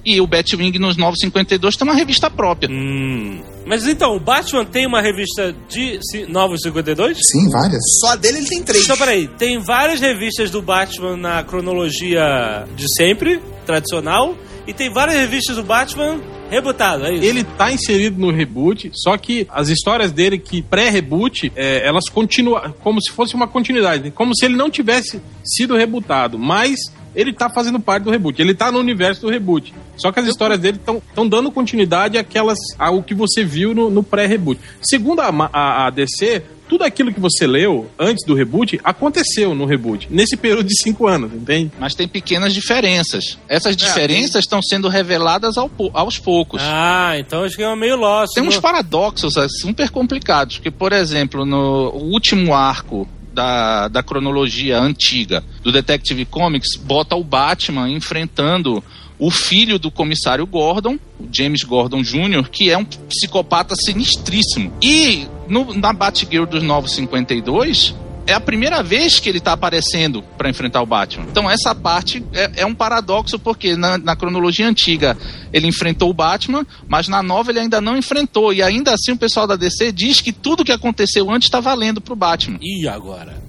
E 0.05 0.21
o 0.21 0.27
Batwing 0.27 0.79
nos 0.79 0.95
952 0.95 1.75
tem 1.75 1.87
uma 1.87 1.95
revista 1.95 2.29
própria. 2.29 2.69
Hum. 2.69 3.41
Mas 3.65 3.85
então, 3.85 4.15
o 4.15 4.19
Batman 4.19 4.63
tem 4.63 4.85
uma 4.85 5.01
revista 5.01 5.53
de 5.67 5.99
novos 6.29 6.61
52? 6.61 7.17
Sim, 7.21 7.49
várias. 7.49 7.81
Só 7.99 8.11
a 8.11 8.15
dele 8.15 8.37
ele 8.37 8.47
tem 8.47 8.63
três. 8.63 8.85
Então, 8.85 8.97
peraí, 8.97 9.27
tem 9.27 9.59
várias 9.59 9.99
revistas 9.99 10.49
do 10.49 10.61
Batman 10.61 11.17
na 11.17 11.43
cronologia 11.43 12.65
de 12.77 12.85
sempre, 12.95 13.41
tradicional, 13.65 14.37
e 14.65 14.73
tem 14.73 14.89
várias 14.89 15.17
revistas 15.17 15.57
do 15.57 15.63
Batman 15.63 16.21
rebutado, 16.49 17.05
é 17.05 17.13
isso? 17.13 17.23
Ele 17.23 17.43
tá 17.43 17.71
inserido 17.71 18.19
no 18.19 18.31
reboot, 18.31 18.91
só 18.93 19.17
que 19.17 19.47
as 19.49 19.69
histórias 19.69 20.11
dele 20.11 20.37
que 20.37 20.61
pré-reboot, 20.61 21.51
é, 21.55 21.85
elas 21.87 22.09
continuam 22.09 22.73
como 22.81 23.01
se 23.01 23.11
fosse 23.11 23.35
uma 23.35 23.47
continuidade, 23.47 24.11
como 24.11 24.35
se 24.35 24.45
ele 24.45 24.55
não 24.55 24.69
tivesse 24.69 25.21
sido 25.43 25.75
rebutado, 25.75 26.37
mas 26.37 26.79
ele 27.15 27.33
tá 27.33 27.49
fazendo 27.49 27.79
parte 27.79 28.03
do 28.03 28.11
reboot, 28.11 28.41
ele 28.41 28.53
tá 28.53 28.71
no 28.71 28.79
universo 28.79 29.21
do 29.21 29.29
reboot. 29.29 29.73
Só 29.97 30.11
que 30.11 30.19
as 30.19 30.27
histórias 30.27 30.59
dele 30.59 30.77
estão 30.77 31.27
dando 31.27 31.51
continuidade 31.51 32.17
àquelas 32.17 32.57
ao 32.77 33.01
que 33.01 33.13
você 33.13 33.43
viu 33.43 33.73
no, 33.73 33.89
no 33.89 34.03
pré-reboot. 34.03 34.59
Segundo 34.81 35.21
a, 35.21 35.29
a, 35.51 35.87
a 35.87 35.89
DC, 35.89 36.43
tudo 36.69 36.83
aquilo 36.83 37.13
que 37.13 37.19
você 37.19 37.47
leu 37.47 37.89
antes 37.97 38.25
do 38.25 38.35
reboot 38.35 38.79
aconteceu 38.83 39.55
no 39.55 39.65
reboot, 39.65 40.07
nesse 40.11 40.35
período 40.35 40.65
de 40.67 40.75
cinco 40.81 41.07
anos, 41.07 41.33
entende? 41.33 41.71
Mas 41.79 41.95
tem 41.95 42.07
pequenas 42.07 42.53
diferenças. 42.53 43.37
Essas 43.47 43.75
diferenças 43.75 44.43
estão 44.43 44.61
sendo 44.61 44.87
reveladas 44.89 45.57
ao 45.57 45.71
aos 45.93 46.19
poucos. 46.19 46.61
Ah, 46.63 47.13
então 47.17 47.43
acho 47.43 47.55
que 47.55 47.63
é 47.63 47.75
meio 47.75 47.95
lost. 47.95 48.33
Tem 48.33 48.43
uns 48.43 48.55
no- 48.55 48.61
paradoxos 48.61 49.37
assim, 49.37 49.67
super 49.67 49.89
complicados, 49.89 50.57
porque, 50.57 50.69
por 50.71 50.91
exemplo, 50.91 51.45
no 51.45 51.89
último 51.93 52.53
arco 52.53 53.07
da, 53.37 53.87
da 53.87 54.01
cronologia 54.01 54.79
antiga 54.79 55.43
do 55.61 55.71
Detective 55.71 56.25
Comics, 56.25 56.75
bota 56.75 57.15
o 57.15 57.23
Batman 57.23 57.87
enfrentando 57.87 58.83
o 59.19 59.29
filho 59.29 59.77
do 59.77 59.91
comissário 59.91 60.45
Gordon, 60.47 60.97
James 61.31 61.63
Gordon 61.63 62.01
Jr., 62.01 62.49
que 62.49 62.71
é 62.71 62.77
um 62.77 62.83
psicopata 62.83 63.75
sinistríssimo. 63.75 64.73
E 64.81 65.27
no, 65.47 65.71
na 65.75 65.93
Batgirl 65.93 66.45
dos 66.45 66.63
952, 66.63 67.93
é 68.27 68.33
a 68.33 68.39
primeira 68.39 68.83
vez 68.83 69.19
que 69.19 69.27
ele 69.29 69.39
tá 69.39 69.53
aparecendo 69.53 70.21
para 70.37 70.49
enfrentar 70.49 70.81
o 70.81 70.85
Batman. 70.85 71.25
Então 71.31 71.49
essa 71.49 71.73
parte 71.73 72.23
é, 72.33 72.51
é 72.61 72.65
um 72.65 72.75
paradoxo 72.75 73.39
porque 73.39 73.75
na, 73.75 73.97
na 73.97 74.15
cronologia 74.15 74.67
antiga 74.67 75.17
ele 75.53 75.65
enfrentou 75.67 76.09
o 76.09 76.13
Batman, 76.13 76.65
mas 76.87 77.07
na 77.07 77.23
nova 77.23 77.49
ele 77.51 77.59
ainda 77.59 77.79
não 77.81 77.97
enfrentou 77.97 78.53
e 78.53 78.61
ainda 78.61 78.93
assim 78.93 79.13
o 79.13 79.17
pessoal 79.17 79.47
da 79.47 79.55
DC 79.55 79.91
diz 79.91 80.19
que 80.21 80.31
tudo 80.31 80.63
que 80.63 80.71
aconteceu 80.71 81.29
antes 81.31 81.47
está 81.47 81.59
valendo 81.59 82.01
pro 82.01 82.15
Batman. 82.15 82.59
E 82.61 82.87
agora? 82.87 83.41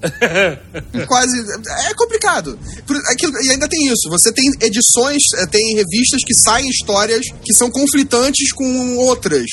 Quase. 1.07 1.37
É 1.89 1.95
complicado. 1.95 2.59
Por- 2.87 2.97
aquilo- 3.11 3.33
e 3.45 3.51
ainda 3.51 3.68
tem 3.68 3.87
isso. 3.87 4.09
Você 4.11 4.33
tem 4.33 4.45
edições, 4.61 5.22
eh, 5.39 5.47
tem 5.47 5.74
revistas 5.74 6.22
que 6.24 6.35
saem 6.35 6.68
histórias 6.68 7.20
que 7.45 7.53
são 7.55 7.70
conflitantes 7.70 8.53
com 8.53 8.97
outras. 8.99 9.45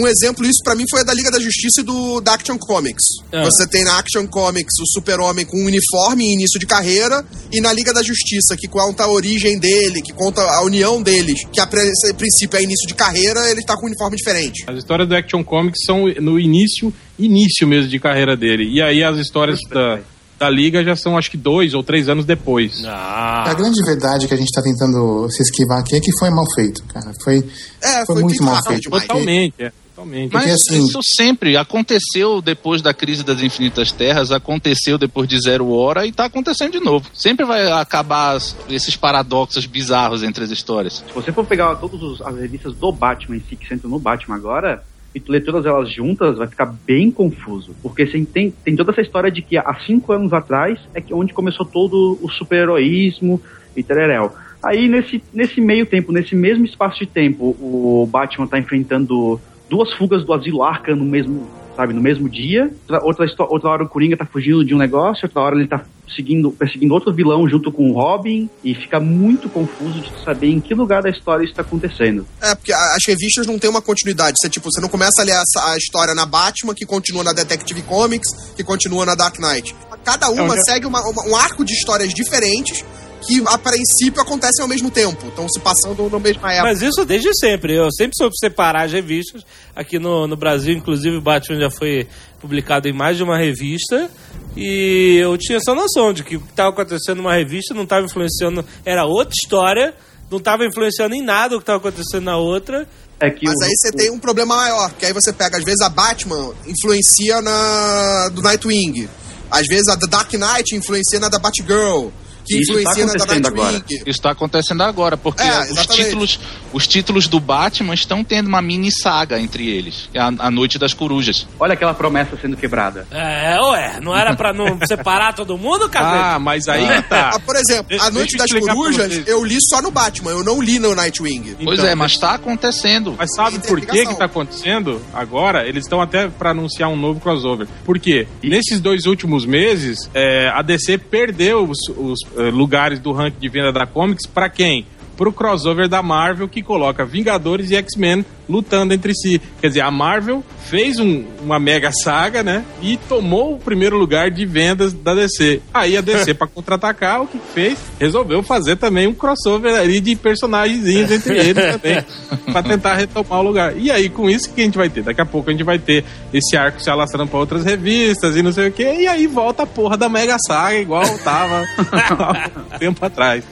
Um 0.00 0.06
exemplo 0.06 0.44
disso 0.44 0.60
pra 0.62 0.74
mim 0.74 0.84
foi 0.90 1.00
a 1.00 1.04
da 1.04 1.14
Liga 1.14 1.30
da 1.30 1.40
Justiça 1.40 1.80
e 1.80 1.84
do 1.84 2.20
da 2.20 2.34
Action 2.34 2.56
Comics. 2.58 3.04
Ah. 3.32 3.42
Você 3.44 3.66
tem 3.66 3.84
na 3.84 3.98
Action 3.98 4.26
Comics 4.26 4.67
o 4.80 4.86
Super-Homem 4.86 5.44
com 5.44 5.58
um 5.58 5.66
uniforme 5.66 6.24
em 6.24 6.34
início 6.34 6.58
de 6.58 6.66
carreira 6.66 7.24
e 7.52 7.60
na 7.60 7.72
Liga 7.72 7.92
da 7.92 8.02
Justiça, 8.02 8.56
que 8.56 8.68
conta 8.68 9.04
a 9.04 9.10
origem 9.10 9.58
dele, 9.58 10.02
que 10.02 10.12
conta 10.12 10.42
a 10.42 10.62
união 10.62 11.02
deles, 11.02 11.44
que 11.52 11.60
a 11.60 11.66
princípio 11.66 12.58
é 12.58 12.62
início 12.62 12.86
de 12.86 12.94
carreira, 12.94 13.50
ele 13.50 13.62
tá 13.62 13.76
com 13.76 13.84
um 13.84 13.86
uniforme 13.86 14.16
diferente. 14.16 14.64
As 14.66 14.78
histórias 14.78 15.08
do 15.08 15.14
Action 15.14 15.42
Comics 15.42 15.80
são 15.84 16.06
no 16.20 16.38
início, 16.38 16.92
início 17.18 17.66
mesmo 17.66 17.88
de 17.88 17.98
carreira 17.98 18.36
dele. 18.36 18.68
E 18.70 18.82
aí 18.82 19.02
as 19.02 19.18
histórias 19.18 19.60
da, 19.70 20.00
da 20.38 20.48
Liga 20.48 20.84
já 20.84 20.94
são 20.94 21.16
acho 21.18 21.30
que 21.30 21.36
dois 21.36 21.74
ou 21.74 21.82
três 21.82 22.08
anos 22.08 22.24
depois. 22.24 22.82
Ah. 22.86 23.44
A 23.50 23.54
grande 23.54 23.82
verdade 23.84 24.26
que 24.28 24.34
a 24.34 24.36
gente 24.36 24.52
tá 24.52 24.62
tentando 24.62 25.28
se 25.30 25.42
esquivar 25.42 25.78
aqui 25.80 25.96
é 25.96 26.00
que 26.00 26.16
foi 26.18 26.30
mal 26.30 26.44
feito, 26.54 26.82
cara. 26.84 27.12
Foi, 27.24 27.38
É, 27.82 28.04
foi, 28.06 28.14
foi 28.16 28.22
muito 28.22 28.42
mal 28.44 28.62
feito. 28.62 28.88
Totalmente, 28.90 29.54
é. 29.58 29.72
Totalmente. 29.94 30.32
Mas 30.32 30.44
Porque, 30.44 30.54
assim- 30.76 30.86
isso 30.86 31.00
sempre 31.16 31.56
aconteceu 31.56 32.40
depois 32.40 32.80
da 32.80 32.94
crise 32.94 33.24
das 33.24 33.42
infinitas 33.42 33.90
terras, 33.90 34.30
aconteceu 34.30 34.96
depois 34.96 35.28
de 35.28 35.40
Zero 35.40 35.68
Hora 35.72 36.06
e 36.06 36.12
tá 36.12 36.26
acontecendo 36.26 36.70
de 36.70 36.78
novo. 36.80 37.10
Sempre 37.12 37.44
vai 37.44 37.68
acabar 37.72 38.36
as- 38.36 38.54
esses 38.70 38.94
paradoxos 38.96 39.66
bizarros 39.66 40.22
entre 40.22 40.44
as 40.44 40.50
histórias. 40.52 41.02
Se 41.04 41.12
você 41.12 41.32
for 41.32 41.44
pegar 41.44 41.74
todas 41.76 42.00
os- 42.00 42.22
as 42.22 42.36
revistas 42.38 42.76
do 42.76 42.92
Batman 42.92 43.36
em 43.38 43.42
si, 43.48 43.56
que 43.56 43.66
sentam 43.66 43.90
no 43.90 43.98
Batman 43.98 44.36
agora, 44.36 44.84
e 45.14 45.20
tu 45.20 45.32
lê 45.32 45.40
todas 45.40 45.64
elas 45.64 45.92
juntas, 45.92 46.38
vai 46.38 46.46
ficar 46.46 46.66
bem 46.86 47.10
confuso. 47.10 47.74
Porque 47.82 48.02
assim, 48.02 48.24
tem, 48.24 48.50
tem 48.50 48.76
toda 48.76 48.92
essa 48.92 49.00
história 49.00 49.30
de 49.30 49.42
que 49.42 49.56
há 49.56 49.74
cinco 49.86 50.12
anos 50.12 50.32
atrás 50.32 50.78
é 50.94 51.00
que 51.00 51.14
onde 51.14 51.32
começou 51.32 51.64
todo 51.64 52.18
o 52.22 52.28
super-heroísmo 52.28 53.40
e 53.76 53.82
tereréu. 53.82 54.32
Aí, 54.62 54.88
nesse, 54.88 55.22
nesse 55.32 55.60
meio 55.60 55.86
tempo, 55.86 56.12
nesse 56.12 56.34
mesmo 56.34 56.64
espaço 56.64 56.98
de 56.98 57.06
tempo, 57.06 57.56
o 57.60 58.08
Batman 58.10 58.46
tá 58.46 58.58
enfrentando 58.58 59.40
duas 59.70 59.92
fugas 59.92 60.24
do 60.24 60.32
asilo 60.32 60.62
Arkham 60.62 60.96
no 60.96 61.04
mesmo, 61.04 61.48
sabe, 61.78 61.94
no 61.94 62.00
mesmo 62.00 62.28
dia. 62.28 62.72
Outra, 63.02 63.26
outra, 63.48 63.70
hora 63.70 63.84
o 63.84 63.88
Coringa 63.88 64.16
tá 64.16 64.26
fugindo 64.26 64.64
de 64.64 64.74
um 64.74 64.78
negócio, 64.78 65.26
outra 65.26 65.40
hora 65.42 65.54
ele 65.56 65.68
tá 65.68 65.84
seguindo, 66.12 66.50
perseguindo 66.50 66.92
outro 66.92 67.14
vilão 67.14 67.48
junto 67.48 67.70
com 67.70 67.88
o 67.90 67.94
Robin, 67.94 68.50
e 68.64 68.74
fica 68.74 68.98
muito 68.98 69.48
confuso 69.48 70.00
de 70.00 70.10
saber 70.24 70.48
em 70.48 70.58
que 70.60 70.74
lugar 70.74 71.02
da 71.02 71.08
história 71.10 71.44
isso 71.44 71.54
tá 71.54 71.62
acontecendo. 71.62 72.26
É, 72.42 72.52
porque 72.56 72.72
as 72.72 72.98
revistas 73.06 73.46
não 73.46 73.60
tem 73.60 73.70
uma 73.70 73.80
continuidade. 73.80 74.36
Você, 74.40 74.48
tipo, 74.48 74.68
você 74.72 74.80
não 74.80 74.88
começa 74.88 75.22
a 75.22 75.24
ler 75.24 75.34
a, 75.36 75.42
a 75.72 75.76
história 75.76 76.14
na 76.16 76.26
Batman, 76.26 76.74
que 76.74 76.84
continua 76.84 77.22
na 77.22 77.32
Detective 77.32 77.82
Comics, 77.82 78.28
que 78.56 78.64
continua 78.64 79.06
na 79.06 79.14
Dark 79.14 79.38
Knight. 79.38 79.72
Cada 80.02 80.30
uma 80.30 80.56
É, 80.56 80.60
segue 80.62 80.86
uma- 80.86 81.02
uma- 81.02 81.28
um 81.28 81.36
arco 81.36 81.64
de 81.64 81.72
histórias 81.74 82.08
diferentes 82.12 82.84
que 83.20 83.42
a 83.46 83.58
princípio 83.58 84.20
acontecem 84.22 84.62
ao 84.62 84.68
mesmo 84.68 84.90
tempo. 84.90 85.26
Estão 85.28 85.48
se 85.48 85.60
passando 85.60 86.08
na 86.10 86.18
mesma 86.18 86.52
época. 86.52 86.68
Mas 86.68 86.82
isso 86.82 87.04
desde 87.04 87.28
sempre. 87.38 87.74
Eu 87.76 87.90
sempre 87.92 88.16
soube 88.16 88.34
separar 88.38 88.84
as 88.86 88.92
revistas. 88.92 89.42
Aqui 89.74 89.98
no, 89.98 90.26
no 90.26 90.36
Brasil, 90.36 90.74
inclusive, 90.74 91.16
o 91.16 91.20
Batman 91.20 91.60
já 91.60 91.70
foi 91.70 92.06
publicado 92.40 92.88
em 92.88 92.92
mais 92.92 93.16
de 93.16 93.22
uma 93.22 93.36
revista. 93.38 94.10
E 94.56 95.18
eu 95.20 95.36
tinha 95.38 95.58
essa 95.58 95.74
noção 95.74 96.12
de 96.12 96.22
que 96.24 96.36
o 96.36 96.40
que 96.40 96.50
estava 96.50 96.70
acontecendo 96.70 97.18
numa 97.18 97.34
revista 97.34 97.74
não 97.74 97.84
estava 97.84 98.06
influenciando. 98.06 98.64
Era 98.84 99.04
outra 99.04 99.34
história, 99.42 99.94
não 100.30 100.38
estava 100.38 100.64
influenciando 100.64 101.14
em 101.14 101.22
nada 101.22 101.54
o 101.54 101.58
que 101.58 101.62
estava 101.62 101.78
acontecendo 101.78 102.24
na 102.24 102.36
outra. 102.36 102.88
É 103.20 103.30
que 103.30 103.44
Mas 103.46 103.54
o- 103.58 103.64
aí 103.64 103.70
você 103.74 103.88
o- 103.88 103.92
tem 103.96 104.10
um 104.10 104.18
problema 104.18 104.56
maior, 104.56 104.92
que 104.94 105.04
aí 105.04 105.12
você 105.12 105.32
pega, 105.32 105.58
às 105.58 105.64
vezes 105.64 105.80
a 105.80 105.88
Batman 105.88 106.52
influencia 106.66 107.40
na 107.42 108.28
do 108.32 108.40
Nightwing. 108.42 109.08
Às 109.50 109.66
vezes 109.66 109.88
a 109.88 109.94
da 109.96 110.06
Dark 110.06 110.32
Knight 110.34 110.74
influencia 110.76 111.18
na 111.18 111.28
da 111.28 111.38
Batgirl. 111.38 112.08
Que 112.48 112.60
Isso 112.60 112.72
tá 112.82 112.82
da 112.82 112.90
acontecendo 113.02 113.42
Nightwing. 113.42 113.60
agora. 113.60 113.84
Isso 113.90 114.02
está 114.08 114.30
acontecendo 114.30 114.82
agora, 114.82 115.16
porque 115.16 115.42
É, 115.42 115.60
os, 115.72 115.86
títulos, 115.86 116.40
os 116.72 116.86
títulos 116.86 117.28
do 117.28 117.38
Batman 117.38 117.94
estão 117.94 118.24
tendo 118.24 118.46
uma 118.48 118.62
mini 118.62 118.90
saga 118.90 119.38
entre 119.38 119.68
eles. 119.68 120.08
que 120.10 120.18
é 120.18 120.20
a, 120.20 120.32
a 120.38 120.50
Noite 120.50 120.78
das 120.78 120.94
Corujas. 120.94 121.46
Olha 121.60 121.74
aquela 121.74 121.94
promessa 121.94 122.36
sendo 122.40 122.56
quebrada. 122.56 123.06
É, 123.10 123.58
ué, 123.60 124.00
não 124.00 124.16
era 124.16 124.34
pra 124.34 124.52
não 124.52 124.78
separar 124.86 125.34
todo 125.34 125.56
mundo, 125.58 125.88
cara? 125.88 126.34
Ah, 126.34 126.38
mas 126.38 126.66
aí 126.68 126.86
tá. 127.02 127.32
Ah, 127.34 127.40
por 127.40 127.56
exemplo, 127.56 127.86
Deixa- 127.88 128.04
A 128.06 128.10
Noite 128.10 128.36
das 128.36 128.48
pra 128.50 128.60
Corujas 128.60 129.22
eu 129.26 129.44
li 129.44 129.58
só 129.60 129.82
no 129.82 129.90
Batman, 129.90 130.30
eu 130.30 130.42
não 130.44 130.60
li 130.62 130.78
no 130.78 130.94
Nightwing. 130.94 131.56
pois 131.62 131.78
Então, 131.78 131.90
é, 131.90 131.94
mas 131.94 132.12
está 132.12 132.34
acontecendo. 132.34 133.14
Mas 133.18 133.34
sabe 133.34 133.58
por 133.60 133.80
que 133.80 134.06
que 134.06 134.14
tá 134.16 134.24
acontecendo 134.24 135.00
agora? 135.12 135.66
Eles 135.68 135.84
estão 135.84 136.00
até 136.00 136.28
para 136.28 136.50
anunciar 136.50 136.88
um 136.88 136.96
novo 136.96 137.20
crossover. 137.20 137.66
Por 137.84 137.98
quê? 137.98 138.26
Nesses 138.42 138.80
dois 138.80 139.04
últimos 139.06 139.44
meses, 139.44 139.98
é, 140.14 140.48
a 140.48 140.62
DC 140.62 140.98
perdeu 140.98 141.64
os, 141.68 141.78
os, 141.96 142.18
lugares 142.52 142.98
do 142.98 143.12
ranking 143.12 143.40
de 143.40 143.48
venda 143.48 143.72
da 143.72 143.86
Comics 143.86 144.26
para 144.26 144.48
quem? 144.48 144.86
Pro 145.16 145.32
crossover 145.32 145.88
da 145.88 146.02
Marvel 146.02 146.48
que 146.48 146.62
coloca 146.62 147.04
Vingadores 147.04 147.70
e 147.70 147.76
X-Men 147.76 148.24
lutando 148.48 148.94
entre 148.94 149.12
si. 149.14 149.40
Quer 149.60 149.68
dizer, 149.68 149.80
a 149.82 149.90
Marvel 149.90 150.42
fez 150.68 150.98
um- 150.98 151.24
uma 151.42 151.58
mega 151.58 151.90
saga, 152.04 152.42
né? 152.42 152.64
E 152.82 152.96
tomou 153.08 153.54
o 153.54 153.58
primeiro 153.58 153.96
lugar 153.96 154.30
de 154.30 154.44
vendas 154.44 154.92
da 154.92 155.14
DC. 155.14 155.60
Aí 155.72 155.96
a 155.96 156.00
DC, 156.00 156.32
para 156.34 156.46
contra-atacar, 156.46 157.22
o 157.22 157.26
que 157.26 157.38
fez? 157.54 157.78
Resolveu 157.98 158.42
fazer 158.42 158.76
também 158.76 159.06
um 159.06 159.14
crossover 159.14 159.74
ali 159.74 160.00
de 160.00 160.14
personagens 160.16 160.86
entre 160.86 161.36
eles 161.38 161.72
também. 161.72 162.04
pra 162.52 162.62
tentar 162.62 162.94
retomar 162.96 163.40
o 163.40 163.42
lugar. 163.42 163.76
E 163.76 163.90
aí, 163.90 164.08
com 164.08 164.28
isso, 164.28 164.48
o 164.50 164.52
que 164.52 164.60
a 164.60 164.64
gente 164.64 164.76
vai 164.78 164.88
ter? 164.90 165.02
Daqui 165.02 165.20
a 165.20 165.26
pouco 165.26 165.48
a 165.48 165.52
gente 165.52 165.64
vai 165.64 165.78
ter 165.78 166.04
esse 166.32 166.56
arco 166.56 166.82
se 166.82 166.90
alastrando 166.90 167.28
pra 167.30 167.38
outras 167.38 167.64
revistas 167.64 168.36
e 168.36 168.42
não 168.42 168.52
sei 168.52 168.68
o 168.68 168.72
que. 168.72 168.82
E 168.82 169.06
aí 169.06 169.26
volta 169.26 169.62
a 169.62 169.66
porra 169.66 169.96
da 169.96 170.08
mega 170.08 170.36
saga, 170.46 170.78
igual 170.78 171.04
tava 171.18 171.64
há 171.92 172.50
um 172.74 172.78
tempo 172.78 173.04
atrás. 173.04 173.44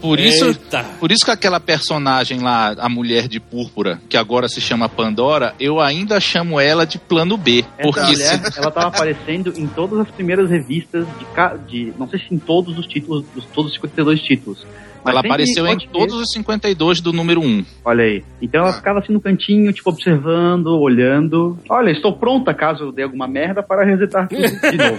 Por 0.00 0.18
isso, 0.20 0.46
Eita. 0.46 0.84
por 1.00 1.10
isso 1.12 1.24
que 1.24 1.30
aquela 1.30 1.60
personagem 1.60 2.40
lá, 2.40 2.74
a 2.78 2.88
mulher 2.88 3.28
de 3.28 3.38
púrpura, 3.40 4.00
que 4.08 4.16
agora 4.16 4.35
se 4.48 4.60
chama 4.60 4.88
Pandora, 4.88 5.54
eu 5.58 5.80
ainda 5.80 6.20
chamo 6.20 6.60
ela 6.60 6.84
de 6.86 6.98
plano 6.98 7.36
B. 7.36 7.60
Essa 7.78 7.82
Porque 7.82 8.00
mulher, 8.00 8.38
se- 8.52 8.58
ela 8.60 8.70
tava 8.70 8.88
aparecendo 8.88 9.52
em 9.56 9.66
todas 9.66 9.98
as 10.00 10.10
primeiras 10.10 10.50
revistas 10.50 11.06
de, 11.18 11.24
ca- 11.34 11.56
de 11.56 11.92
não 11.98 12.08
sei 12.08 12.18
se 12.20 12.34
em 12.34 12.38
todos 12.38 12.78
os 12.78 12.86
títulos, 12.86 13.24
dos, 13.34 13.44
todos 13.46 13.70
os 13.70 13.76
52 13.76 14.20
títulos. 14.20 14.66
Mas 15.04 15.12
ela 15.12 15.20
apareceu 15.20 15.64
em 15.68 15.78
todos 15.78 16.16
os 16.16 16.32
52 16.32 17.00
do 17.00 17.12
número 17.12 17.40
1. 17.40 17.64
Olha 17.84 18.02
aí. 18.02 18.24
Então 18.42 18.62
ela 18.62 18.72
ficava 18.72 18.98
assim 18.98 19.12
no 19.12 19.20
cantinho, 19.20 19.72
tipo, 19.72 19.88
observando, 19.88 20.66
olhando. 20.80 21.56
Olha, 21.70 21.90
estou 21.92 22.12
pronta 22.18 22.52
caso 22.52 22.90
dê 22.90 23.04
alguma 23.04 23.28
merda 23.28 23.62
para 23.62 23.84
resetar 23.84 24.26
tudo 24.28 24.42
de 24.42 24.48
novo. 24.76 24.96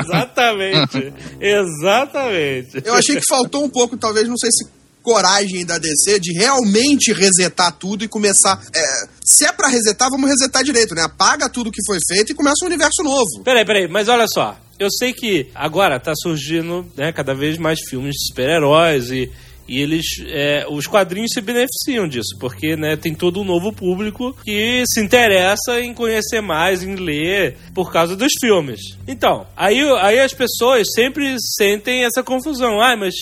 Exatamente. 0.00 1.12
Exatamente. 1.40 2.82
Eu 2.84 2.94
achei 2.94 3.16
que 3.16 3.22
faltou 3.26 3.64
um 3.64 3.68
pouco, 3.70 3.96
talvez, 3.96 4.28
não 4.28 4.36
sei 4.36 4.50
se 4.50 4.68
coragem 5.06 5.64
da 5.64 5.78
DC 5.78 6.18
de 6.18 6.32
realmente 6.32 7.12
resetar 7.12 7.70
tudo 7.70 8.02
e 8.02 8.08
começar. 8.08 8.60
é, 8.74 8.84
se 9.24 9.44
é 9.46 9.52
pra 9.52 9.68
resetar, 9.68 10.10
vamos 10.10 10.28
resetar 10.28 10.64
direito, 10.64 10.96
né? 10.96 11.02
Apaga 11.02 11.48
tudo 11.48 11.70
que 11.70 11.80
foi 11.86 11.98
feito 12.08 12.32
e 12.32 12.34
começa 12.34 12.64
um 12.64 12.66
universo 12.66 13.04
novo. 13.04 13.44
Peraí, 13.44 13.64
peraí, 13.64 13.86
mas 13.86 14.08
olha 14.08 14.26
só. 14.26 14.58
Eu 14.80 14.90
sei 14.90 15.12
que 15.12 15.48
agora 15.54 16.00
tá 16.00 16.12
surgindo 16.20 16.84
né, 16.96 17.12
cada 17.12 17.34
vez 17.34 17.56
mais 17.56 17.78
filmes 17.88 18.16
de 18.16 18.26
super-heróis 18.26 19.08
e, 19.10 19.30
e 19.68 19.80
eles. 19.80 20.06
é, 20.26 20.66
os 20.68 20.88
quadrinhos 20.88 21.30
se 21.32 21.40
beneficiam 21.40 22.08
disso, 22.08 22.36
porque 22.40 22.74
né, 22.76 22.96
tem 22.96 23.14
todo 23.14 23.40
um 23.40 23.44
novo 23.44 23.72
público 23.72 24.36
que 24.44 24.82
se 24.92 25.00
interessa 25.00 25.80
em 25.80 25.94
conhecer 25.94 26.40
mais, 26.40 26.82
em 26.82 26.96
ler, 26.96 27.56
por 27.72 27.92
causa 27.92 28.16
dos 28.16 28.32
filmes. 28.40 28.80
Então, 29.06 29.46
aí, 29.56 29.80
aí 30.00 30.18
as 30.18 30.32
pessoas 30.32 30.88
sempre 30.92 31.36
sentem 31.56 32.04
essa 32.04 32.24
confusão. 32.24 32.80
Ai, 32.80 32.96
mas 32.96 33.14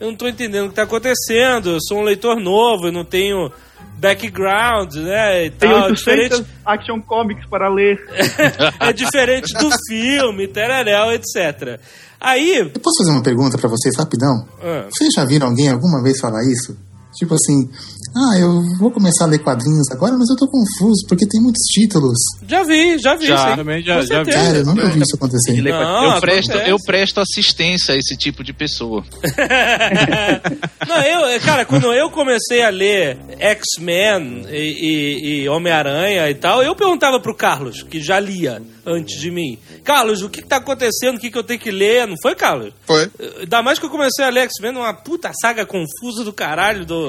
eu 0.00 0.08
não 0.08 0.16
tô 0.16 0.28
entendendo 0.28 0.66
o 0.66 0.68
que 0.70 0.74
tá 0.74 0.82
acontecendo, 0.82 1.70
eu 1.70 1.78
sou 1.80 1.98
um 1.98 2.02
leitor 2.02 2.40
novo, 2.40 2.86
eu 2.86 2.92
não 2.92 3.04
tenho 3.04 3.50
background, 3.98 4.94
né? 4.94 5.46
E 5.46 5.50
Tem 5.50 5.70
tal, 5.70 5.88
800 5.88 5.98
diferente 5.98 6.46
action 6.64 7.00
comics 7.00 7.46
para 7.48 7.68
ler. 7.68 7.98
é 8.80 8.92
diferente 8.92 9.52
do 9.54 9.70
filme, 9.88 10.46
tereréu, 10.48 11.12
etc. 11.12 11.80
Aí. 12.20 12.58
Eu 12.58 12.80
posso 12.80 12.98
fazer 12.98 13.10
uma 13.10 13.22
pergunta 13.22 13.58
pra 13.58 13.68
vocês 13.68 13.96
rapidão? 13.96 14.46
Ah. 14.62 14.86
Vocês 14.90 15.10
já 15.14 15.24
viram 15.24 15.48
alguém 15.48 15.68
alguma 15.68 16.02
vez 16.02 16.20
falar 16.20 16.42
isso? 16.44 16.76
Tipo 17.18 17.34
assim, 17.34 17.68
ah, 18.16 18.38
eu 18.38 18.62
vou 18.78 18.90
começar 18.90 19.24
a 19.24 19.26
ler 19.26 19.38
quadrinhos 19.40 19.90
agora, 19.90 20.14
mas 20.16 20.28
eu 20.30 20.36
tô 20.36 20.46
confuso 20.48 21.04
porque 21.08 21.26
tem 21.26 21.40
muitos 21.40 21.62
títulos. 21.66 22.16
Já 22.46 22.62
vi, 22.62 22.96
já 22.98 23.16
vi. 23.16 23.26
Já. 23.26 23.50
sim. 23.50 23.56
Também 23.56 23.82
já- 23.82 24.04
já 24.04 24.22
vi. 24.22 24.30
Cara, 24.32 24.58
eu 24.58 24.64
nunca 24.64 24.86
vi 24.88 25.00
isso 25.02 25.16
acontecer. 25.16 25.60
Não, 25.62 26.14
eu, 26.14 26.20
presto, 26.20 26.50
acontece. 26.50 26.70
eu 26.70 26.76
presto 26.84 27.20
assistência 27.20 27.94
a 27.94 27.96
esse 27.98 28.16
tipo 28.16 28.44
de 28.44 28.52
pessoa. 28.52 29.04
Não, 30.88 31.02
eu, 31.02 31.40
cara, 31.40 31.64
quando 31.64 31.92
eu 31.92 32.10
comecei 32.10 32.62
a 32.62 32.70
ler 32.70 33.18
X-Men 33.38 34.46
e, 34.50 34.56
e- 34.56 35.42
e 35.42 35.48
Homem-Aranha 35.48 36.30
e 36.30 36.34
tal, 36.34 36.62
eu 36.62 36.74
perguntava 36.74 37.20
pro 37.20 37.34
Carlos, 37.34 37.82
que 37.82 38.00
já 38.00 38.18
lia 38.18 38.62
antes 38.86 39.20
de 39.20 39.30
mim. 39.30 39.58
Carlos, 39.84 40.22
o 40.22 40.28
que, 40.30 40.40
que 40.42 40.48
tá 40.48 40.56
acontecendo? 40.56 41.16
O 41.16 41.20
que, 41.20 41.30
que 41.30 41.36
eu 41.38 41.42
tenho 41.44 41.60
que 41.60 41.70
ler? 41.70 42.06
Não 42.06 42.16
foi, 42.22 42.34
Carlos? 42.34 42.72
Foi. 42.86 43.10
Ainda 43.40 43.62
mais 43.62 43.78
que 43.78 43.84
eu 43.86 43.90
comecei 43.90 44.24
a 44.24 44.30
ler 44.30 44.40
X-Men, 44.42 44.76
uma 44.76 44.94
puta 44.94 45.30
saga 45.40 45.66
confusa 45.66 46.24
do 46.24 46.32
caralho 46.32 46.84
do. 46.86 47.07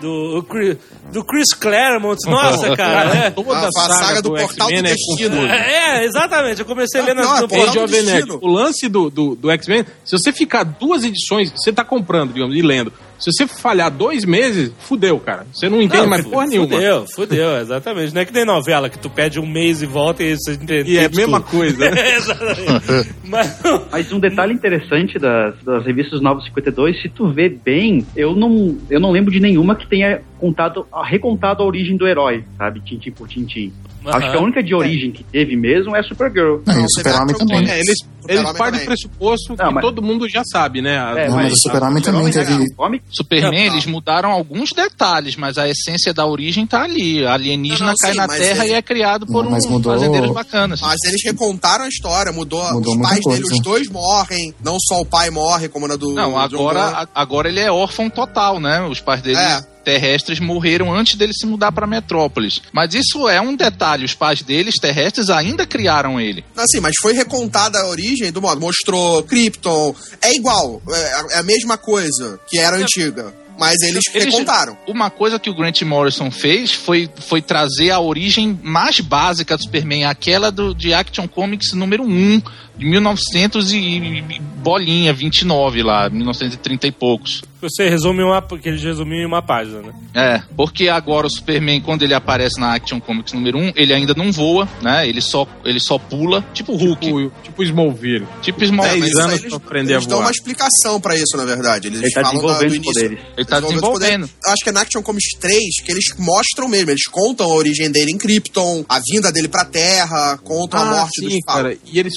Do, 0.00 0.44
Chris- 0.48 0.76
do 1.12 1.24
Chris 1.24 1.52
Claremont, 1.58 2.16
nossa, 2.30 2.70
cara, 2.78 3.16
é. 3.16 3.30
Toda 3.30 3.52
A- 3.52 3.66
a 3.66 3.72
saga 3.72 4.22
do 4.22 4.28
Portal 4.30 4.68
X-Men 4.70 4.82
do 4.82 4.88
é 4.88 4.92
Destino. 4.92 5.36
confusa. 5.36 5.54
É, 5.54 6.04
exatamente. 6.04 6.60
Eu 6.60 6.66
comecei 6.66 7.00
a 7.00 7.04
ler 7.04 7.14
Não, 7.16 7.24
na, 7.24 7.38
é 7.38 7.40
no 7.40 7.48
Portal 7.48 7.86
do 7.86 7.90
Destino. 7.90 8.38
o 8.40 8.46
lance 8.46 8.88
do, 8.88 9.10
do, 9.10 9.34
do 9.34 9.50
X-Men, 9.50 9.84
se 10.04 10.12
você 10.16 10.32
ficar 10.32 10.62
duas 10.62 11.02
edições, 11.02 11.50
você 11.50 11.72
tá 11.72 11.82
comprando, 11.84 12.32
digamos, 12.32 12.54
e 12.56 12.62
lendo. 12.62 12.92
Se 13.18 13.32
você 13.32 13.46
falhar 13.46 13.90
dois 13.90 14.24
meses, 14.24 14.72
fudeu, 14.78 15.18
cara. 15.18 15.46
Você 15.52 15.68
não 15.68 15.82
entende 15.82 16.02
Não, 16.02 16.10
mais 16.10 16.24
porra 16.24 16.46
nenhuma. 16.46 16.68
Fudeu, 16.68 17.06
fudeu, 17.06 17.56
exatamente. 17.58 18.14
Não 18.14 18.20
é 18.20 18.24
que 18.24 18.32
nem 18.32 18.44
novela, 18.44 18.88
que 18.88 18.98
tu 18.98 19.10
pede 19.10 19.40
um 19.40 19.46
mês 19.46 19.82
e 19.82 19.86
volta 19.86 20.22
e 20.22 20.36
você 20.36 20.52
entende. 20.52 20.92
E 20.92 20.98
é 20.98 21.04
a 21.04 21.08
tudo. 21.08 21.16
mesma 21.16 21.40
coisa. 21.40 21.88
Exatamente. 21.88 23.14
Mas, 23.24 23.60
Mas 23.90 24.12
um 24.12 24.20
detalhe 24.20 24.54
interessante 24.54 25.18
das, 25.18 25.54
das 25.64 25.84
revistas 25.84 26.20
Novos 26.20 26.44
52, 26.44 27.02
se 27.02 27.08
tu 27.08 27.28
vê 27.28 27.48
bem, 27.48 28.06
eu 28.16 28.34
não, 28.34 28.76
eu 28.88 29.00
não 29.00 29.10
lembro 29.10 29.32
de 29.32 29.40
nenhuma 29.40 29.74
que 29.74 29.86
tenha 29.86 30.20
contado, 30.38 30.86
recontado 31.04 31.62
a 31.62 31.66
origem 31.66 31.96
do 31.96 32.06
herói, 32.06 32.44
sabe? 32.56 32.80
Tintim 32.80 33.10
por 33.10 33.28
tintim. 33.28 33.72
Aham. 34.06 34.16
Acho 34.16 34.30
que 34.30 34.36
a 34.36 34.40
única 34.40 34.62
de 34.62 34.74
origem 34.74 35.10
que 35.10 35.24
teve 35.24 35.56
mesmo 35.56 35.94
é 35.94 36.02
Supergirl. 36.02 36.58
Não, 36.64 36.80
e 36.80 36.84
o 36.84 36.88
Super-Homem 36.88 37.36
também. 37.36 37.68
É, 37.68 37.80
eles, 37.80 37.96
eles 38.28 38.52
partem 38.52 38.80
do 38.80 38.86
pressuposto 38.86 39.56
Não, 39.58 39.68
que 39.68 39.74
mas- 39.74 39.82
todo 39.84 40.00
mundo 40.00 40.28
já 40.28 40.42
sabe, 40.44 40.80
né? 40.80 40.96
A- 40.98 41.14
É, 41.18 41.28
Não, 41.28 41.34
mas 41.36 41.52
o 41.52 41.56
Super-Homem 41.56 42.02
também 42.02 42.30
teve. 42.30 42.64
Superman, 43.10 43.66
Não. 43.66 43.72
eles 43.74 43.86
mudaram 43.86 44.30
alguns 44.30 44.72
detalhes, 44.72 45.36
mas 45.36 45.58
a 45.58 45.68
essência 45.68 46.14
da 46.14 46.24
origem 46.24 46.64
tá 46.64 46.84
ali. 46.84 47.26
A 47.26 47.34
alienígena 47.34 47.80
Não, 47.80 47.86
não, 47.88 47.94
cai 48.00 48.12
sim, 48.12 48.16
na 48.18 48.28
Terra 48.28 48.64
ele- 48.64 48.72
e 48.72 48.76
é 48.76 48.82
criado 48.82 49.26
por 49.26 49.44
Não, 49.44 49.50
mas 49.50 49.64
uns 49.64 49.70
mudou- 49.72 49.92
fazendeiros 49.92 50.30
bacanas. 50.32 50.80
Mas 50.80 51.02
eles 51.04 51.22
recontaram 51.24 51.84
a 51.84 51.88
história, 51.88 52.32
mudou, 52.32 52.62
Mudou 52.74 52.94
os 52.94 53.02
pais 53.02 53.14
dele, 53.24 53.40
coisa. 53.42 53.54
os 53.54 53.60
dois 53.60 53.88
morrem, 53.88 54.54
não 54.64 54.76
só 54.80 55.00
o 55.00 55.04
pai 55.04 55.28
morre, 55.28 55.68
como 55.68 55.88
na 55.88 55.96
do 55.96 56.14
Não, 56.14 56.38
agora, 56.38 57.08
agora 57.14 57.48
ele 57.48 57.60
é 57.60 57.70
órfão 57.70 58.08
total, 58.08 58.60
né? 58.60 58.80
Os 58.88 59.00
pais 59.00 59.20
dele 59.22 59.38
É. 59.38 59.60
terrestres 59.88 60.38
morreram 60.38 60.94
antes 60.94 61.14
dele 61.14 61.32
se 61.32 61.46
mudar 61.46 61.72
para 61.72 61.86
Metrópolis. 61.86 62.60
Mas 62.72 62.92
isso 62.92 63.26
é 63.26 63.40
um 63.40 63.56
detalhe, 63.56 64.04
os 64.04 64.12
pais 64.12 64.42
deles, 64.42 64.74
terrestres, 64.78 65.30
ainda 65.30 65.66
criaram 65.66 66.20
ele. 66.20 66.44
Assim, 66.54 66.78
mas 66.78 66.92
foi 67.00 67.14
recontada 67.14 67.78
a 67.80 67.86
origem 67.88 68.30
do 68.30 68.42
modo. 68.42 68.60
Mostrou 68.60 69.22
Krypton. 69.22 69.94
É 70.20 70.34
igual, 70.34 70.82
é, 70.90 71.36
é 71.36 71.38
a 71.38 71.42
mesma 71.42 71.78
coisa 71.78 72.38
que 72.46 72.58
era 72.58 72.76
antiga. 72.76 73.32
Mas 73.58 73.74
eles, 73.82 74.04
Eles- 74.14 74.26
recontaram. 74.26 74.78
Uma 74.86 75.10
coisa 75.10 75.36
que 75.38 75.50
o 75.50 75.54
Grant 75.54 75.82
Morrison 75.82 76.30
fez 76.30 76.72
foi, 76.72 77.10
foi 77.26 77.42
trazer 77.42 77.90
a 77.90 77.98
origem 77.98 78.56
mais 78.62 79.00
básica 79.00 79.56
do 79.56 79.62
Superman, 79.64 80.04
aquela 80.04 80.52
do, 80.52 80.72
de 80.72 80.94
Action 80.94 81.26
Comics 81.26 81.72
número 81.72 82.04
1, 82.04 82.40
de 82.78 82.84
1900 82.86 83.72
e, 83.72 83.76
e 83.78 84.40
bolinha, 84.62 85.12
29 85.12 85.82
lá, 85.82 86.08
1930 86.08 86.86
e 86.86 86.92
poucos. 86.92 87.42
Você 87.60 87.88
resume 87.88 88.22
uma. 88.22 88.40
Porque 88.40 88.68
eles 88.68 88.80
resumiram 88.84 89.22
em 89.24 89.26
uma 89.26 89.42
página, 89.42 89.82
né? 89.82 89.92
É, 90.14 90.42
porque 90.56 90.88
agora 90.88 91.26
o 91.26 91.30
Superman, 91.30 91.80
quando 91.80 92.04
ele 92.04 92.14
aparece 92.14 92.60
na 92.60 92.74
Action 92.74 93.00
Comics 93.00 93.32
número 93.32 93.58
1, 93.58 93.72
ele 93.74 93.92
ainda 93.92 94.14
não 94.14 94.30
voa, 94.30 94.68
né? 94.80 95.08
Ele 95.08 95.20
só, 95.20 95.44
ele 95.64 95.80
só 95.80 95.98
pula, 95.98 96.44
tipo 96.54 96.76
Hulk. 96.76 97.04
Tipo, 97.04 97.32
tipo 97.42 97.62
Smallville. 97.64 98.28
Tipo 98.42 98.62
Smallville. 98.62 99.00
mas 99.00 99.10
Dez 99.10 99.12
isso 99.12 99.20
anos 99.20 99.32
eles, 99.40 99.48
pra 99.48 99.56
aprender 99.56 99.92
a 99.92 99.96
eles 99.96 100.06
dão 100.06 100.18
voar. 100.18 100.26
uma 100.26 100.30
explicação 100.30 101.00
pra 101.00 101.16
isso, 101.16 101.36
na 101.36 101.44
verdade. 101.44 101.88
Eles 101.88 102.00
Ele 102.00 102.12
tá 102.12 102.22
falam 102.22 102.36
da- 102.36 102.40
do 102.40 102.46
desenvolvendo 102.46 102.74
início. 102.76 102.92
poderes. 102.94 103.18
Ele 103.36 103.46
tá 103.46 103.60
Desenvolvendo 103.60 103.98
desenvolvendo. 103.98 104.30
acho 104.46 104.62
que 104.62 104.68
é 104.68 104.72
na 104.72 104.80
Action 104.82 105.02
Comics 105.02 105.38
3 105.40 105.82
que 105.84 105.90
eles 105.90 106.04
mostram 106.16 106.68
mesmo. 106.68 106.90
Eles 106.92 107.06
contam 107.08 107.44
a 107.44 107.54
origem 107.54 107.90
dele 107.90 108.12
em 108.12 108.18
Krypton, 108.18 108.84
a 108.88 109.00
vinda 109.10 109.32
dele 109.32 109.48
pra 109.48 109.64
Terra, 109.64 110.38
contam 110.44 110.78
a 110.78 110.82
Ah, 110.84 110.96
morte 111.00 111.20
sim, 111.20 111.28
dos 111.28 111.38
cara. 111.44 111.76
E 111.92 111.98
eles 111.98 112.16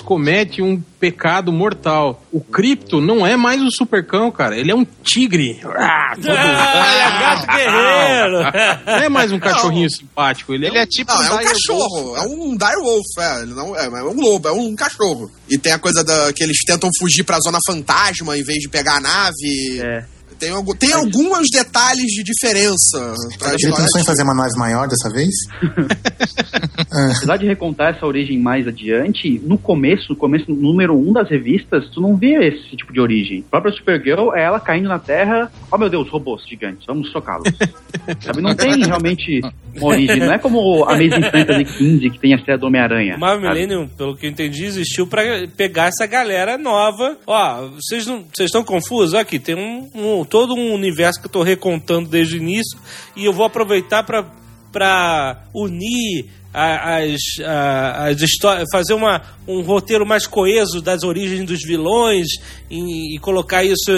cometem 0.51 0.63
um 0.63 0.81
pecado 0.99 1.51
mortal. 1.51 2.21
O 2.31 2.41
Krypto 2.41 2.99
não 2.99 3.25
é 3.25 3.35
mais 3.35 3.61
um 3.61 3.69
supercão, 3.71 4.29
cara. 4.31 4.57
Ele 4.57 4.71
é 4.71 4.75
um 4.75 4.85
tigre. 5.03 5.59
Ah, 5.65 6.13
todo- 6.15 6.27
Ah, 6.31 6.95
é 6.95 7.19
gato 7.19 7.47
guerreiro! 7.47 8.83
Não 8.85 9.03
é 9.05 9.09
mais 9.09 9.31
um 9.31 9.39
cachorrinho 9.39 9.89
simpático. 9.89 10.53
Ele 10.53 10.65
é, 10.65 10.69
Ele 10.69 10.77
é 10.79 10.85
tipo 10.85 11.11
Não, 11.13 11.23
é 11.23 11.31
um 11.33 11.37
Dire 11.37 11.49
cachorro, 11.49 12.15
é 12.17 12.21
um 12.21 12.57
direwolf, 12.57 13.05
é, 13.19 13.45
não, 13.45 13.75
é, 13.75 13.85
é 13.85 14.03
um 14.03 14.19
lobo, 14.21 14.47
é 14.47 14.51
um 14.51 14.75
cachorro. 14.75 15.31
E 15.49 15.57
tem 15.57 15.71
a 15.71 15.79
coisa 15.79 16.03
da, 16.03 16.31
que 16.33 16.43
eles 16.43 16.57
tentam 16.65 16.89
fugir 16.99 17.23
pra 17.23 17.39
zona 17.39 17.59
fantasma 17.65 18.37
em 18.37 18.43
vez 18.43 18.59
de 18.59 18.69
pegar 18.69 18.97
a 18.97 19.01
nave. 19.01 19.79
É. 19.81 20.05
Tem, 20.41 20.49
algu- 20.49 20.75
tem 20.75 20.91
alguns 20.91 21.47
detalhes 21.53 22.07
de 22.07 22.23
diferença 22.23 23.13
pra 23.37 23.49
Ele 23.53 23.71
pensou 23.75 24.01
em 24.01 24.03
fazer 24.03 24.23
uma 24.23 24.33
nave 24.33 24.57
maior 24.57 24.87
dessa 24.87 25.07
vez? 25.13 25.29
Apesar 27.15 27.37
de 27.37 27.45
recontar 27.45 27.95
essa 27.95 28.05
origem 28.05 28.39
mais 28.39 28.67
adiante, 28.67 29.39
no 29.43 29.57
começo, 29.57 30.07
no 30.09 30.15
começo 30.15 30.51
número 30.51 30.97
um 30.97 31.13
das 31.13 31.29
revistas, 31.29 31.87
tu 31.93 32.01
não 32.01 32.17
vê 32.17 32.33
esse 32.47 32.75
tipo 32.75 32.91
de 32.91 32.99
origem. 32.99 33.43
A 33.47 33.51
própria 33.51 33.71
Supergirl 33.73 34.33
é 34.35 34.43
ela 34.43 34.59
caindo 34.59 34.89
na 34.89 34.99
Terra, 34.99 35.51
oh 35.71 35.77
meu 35.77 35.89
Deus, 35.89 36.09
robôs 36.09 36.41
gigantes, 36.47 36.85
vamos 36.87 37.11
socá-los. 37.11 37.47
Sabe, 38.21 38.41
não 38.41 38.55
tem 38.55 38.83
realmente 38.83 39.41
uma 39.75 39.85
origem, 39.93 40.17
não 40.19 40.33
é 40.33 40.39
como 40.39 40.83
a 40.85 40.93
Amazing 40.95 41.21
Fantasy 41.31 41.65
15 41.77 42.09
que 42.09 42.19
tem 42.19 42.33
a 42.33 42.43
série 42.43 42.57
do 42.57 42.65
Homem-Aranha. 42.67 43.17
Sabe? 43.19 43.41
Millennium, 43.43 43.87
pelo 43.87 44.15
que 44.17 44.25
eu 44.25 44.29
entendi, 44.31 44.65
existiu 44.65 45.05
pra 45.07 45.21
pegar 45.55 45.85
essa 45.87 46.05
galera 46.07 46.57
nova. 46.57 47.15
Ó, 47.27 47.67
vocês 47.69 48.05
não, 48.07 48.23
vocês 48.33 48.47
estão 48.47 48.63
confusos? 48.63 49.13
Aqui 49.13 49.37
tem 49.39 49.55
um, 49.55 49.87
um- 49.93 50.25
todo 50.31 50.55
um 50.55 50.73
universo 50.73 51.19
que 51.19 51.27
eu 51.27 51.31
tô 51.31 51.43
recontando 51.43 52.07
desde 52.07 52.35
o 52.35 52.37
início 52.37 52.79
e 53.17 53.25
eu 53.25 53.33
vou 53.33 53.45
aproveitar 53.45 54.01
para 54.01 55.43
unir 55.53 56.29
as, 56.53 57.19
as 57.97 58.21
histórias, 58.21 58.65
fazer 58.71 58.93
uma, 58.93 59.21
um 59.45 59.61
roteiro 59.61 60.05
mais 60.05 60.25
coeso 60.25 60.81
das 60.81 61.03
origens 61.03 61.45
dos 61.45 61.61
vilões 61.63 62.27
e, 62.69 63.15
e 63.15 63.19
colocar 63.19 63.61
isso 63.65 63.91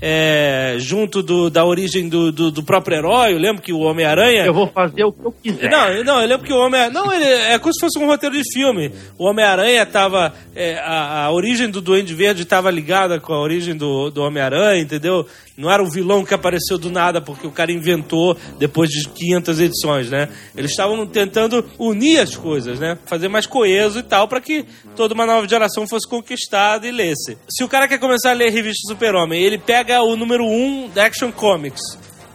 é, 0.00 0.76
junto 0.78 1.22
do- 1.22 1.50
da 1.50 1.64
origem 1.64 2.08
do, 2.08 2.30
do, 2.30 2.50
do 2.50 2.62
próprio 2.62 2.96
herói. 2.98 3.32
Eu 3.34 3.38
lembro 3.38 3.62
que 3.62 3.72
o 3.72 3.80
Homem-Aranha. 3.80 4.44
Eu 4.44 4.54
vou 4.54 4.68
fazer 4.68 5.04
o 5.04 5.12
que 5.12 5.24
eu 5.24 5.32
quiser. 5.32 5.70
Não, 5.70 6.04
não, 6.04 6.20
eu 6.20 6.28
lembro 6.28 6.46
que 6.46 6.52
o 6.52 6.56
Homem 6.58 6.90
Não, 6.90 7.12
ele 7.12 7.24
é 7.24 7.58
como 7.58 7.72
se 7.74 7.80
fosse 7.80 7.98
um 7.98 8.06
roteiro 8.06 8.36
de 8.36 8.42
filme. 8.52 8.92
O 9.18 9.24
Homem-Aranha 9.28 9.84
tava. 9.86 10.32
é, 10.54 10.78
a, 10.78 11.24
a 11.24 11.32
origem 11.32 11.68
do 11.70 11.80
Duende 11.80 12.14
Verde 12.14 12.42
estava 12.42 12.70
ligada 12.70 13.18
com 13.20 13.32
a 13.32 13.40
origem 13.40 13.76
do, 13.76 14.10
do 14.10 14.22
Homem-Aranha, 14.22 14.80
entendeu? 14.80 15.26
Não 15.56 15.68
era 15.68 15.82
um 15.82 15.90
vilão 15.90 16.24
que 16.24 16.32
apareceu 16.32 16.78
do 16.78 16.88
nada 16.88 17.20
porque 17.20 17.44
o 17.44 17.50
cara 17.50 17.72
inventou 17.72 18.36
depois 18.60 18.88
de 18.90 19.08
500 19.08 19.58
edições, 19.60 20.08
né? 20.08 20.28
Eles 20.56 20.70
estavam 20.70 21.04
tentando 21.04 21.64
unir 21.76 22.20
as 22.20 22.36
coisas, 22.36 22.78
né? 22.78 22.96
Fazer 23.06 23.26
mais 23.26 23.44
coeso 23.44 23.98
e 23.98 24.02
tal, 24.04 24.28
para 24.28 24.40
que 24.40 24.64
toda 24.94 25.14
uma 25.14 25.26
nova 25.26 25.48
geração 25.48 25.84
fosse 25.88 26.08
conquistada 26.08 26.86
e 26.86 26.92
lesse. 26.92 27.36
Se 27.50 27.64
o 27.64 27.68
cara 27.68 27.88
quer 27.88 27.98
começar 27.98 28.30
a 28.30 28.34
ler 28.34 28.50
revista 28.52 28.86
Super-Homem, 28.92 29.42
ele 29.42 29.58
pega 29.58 29.87
o 30.00 30.16
número 30.16 30.44
1 30.44 30.90
da 30.94 31.06
Action 31.06 31.32
Comics 31.32 31.80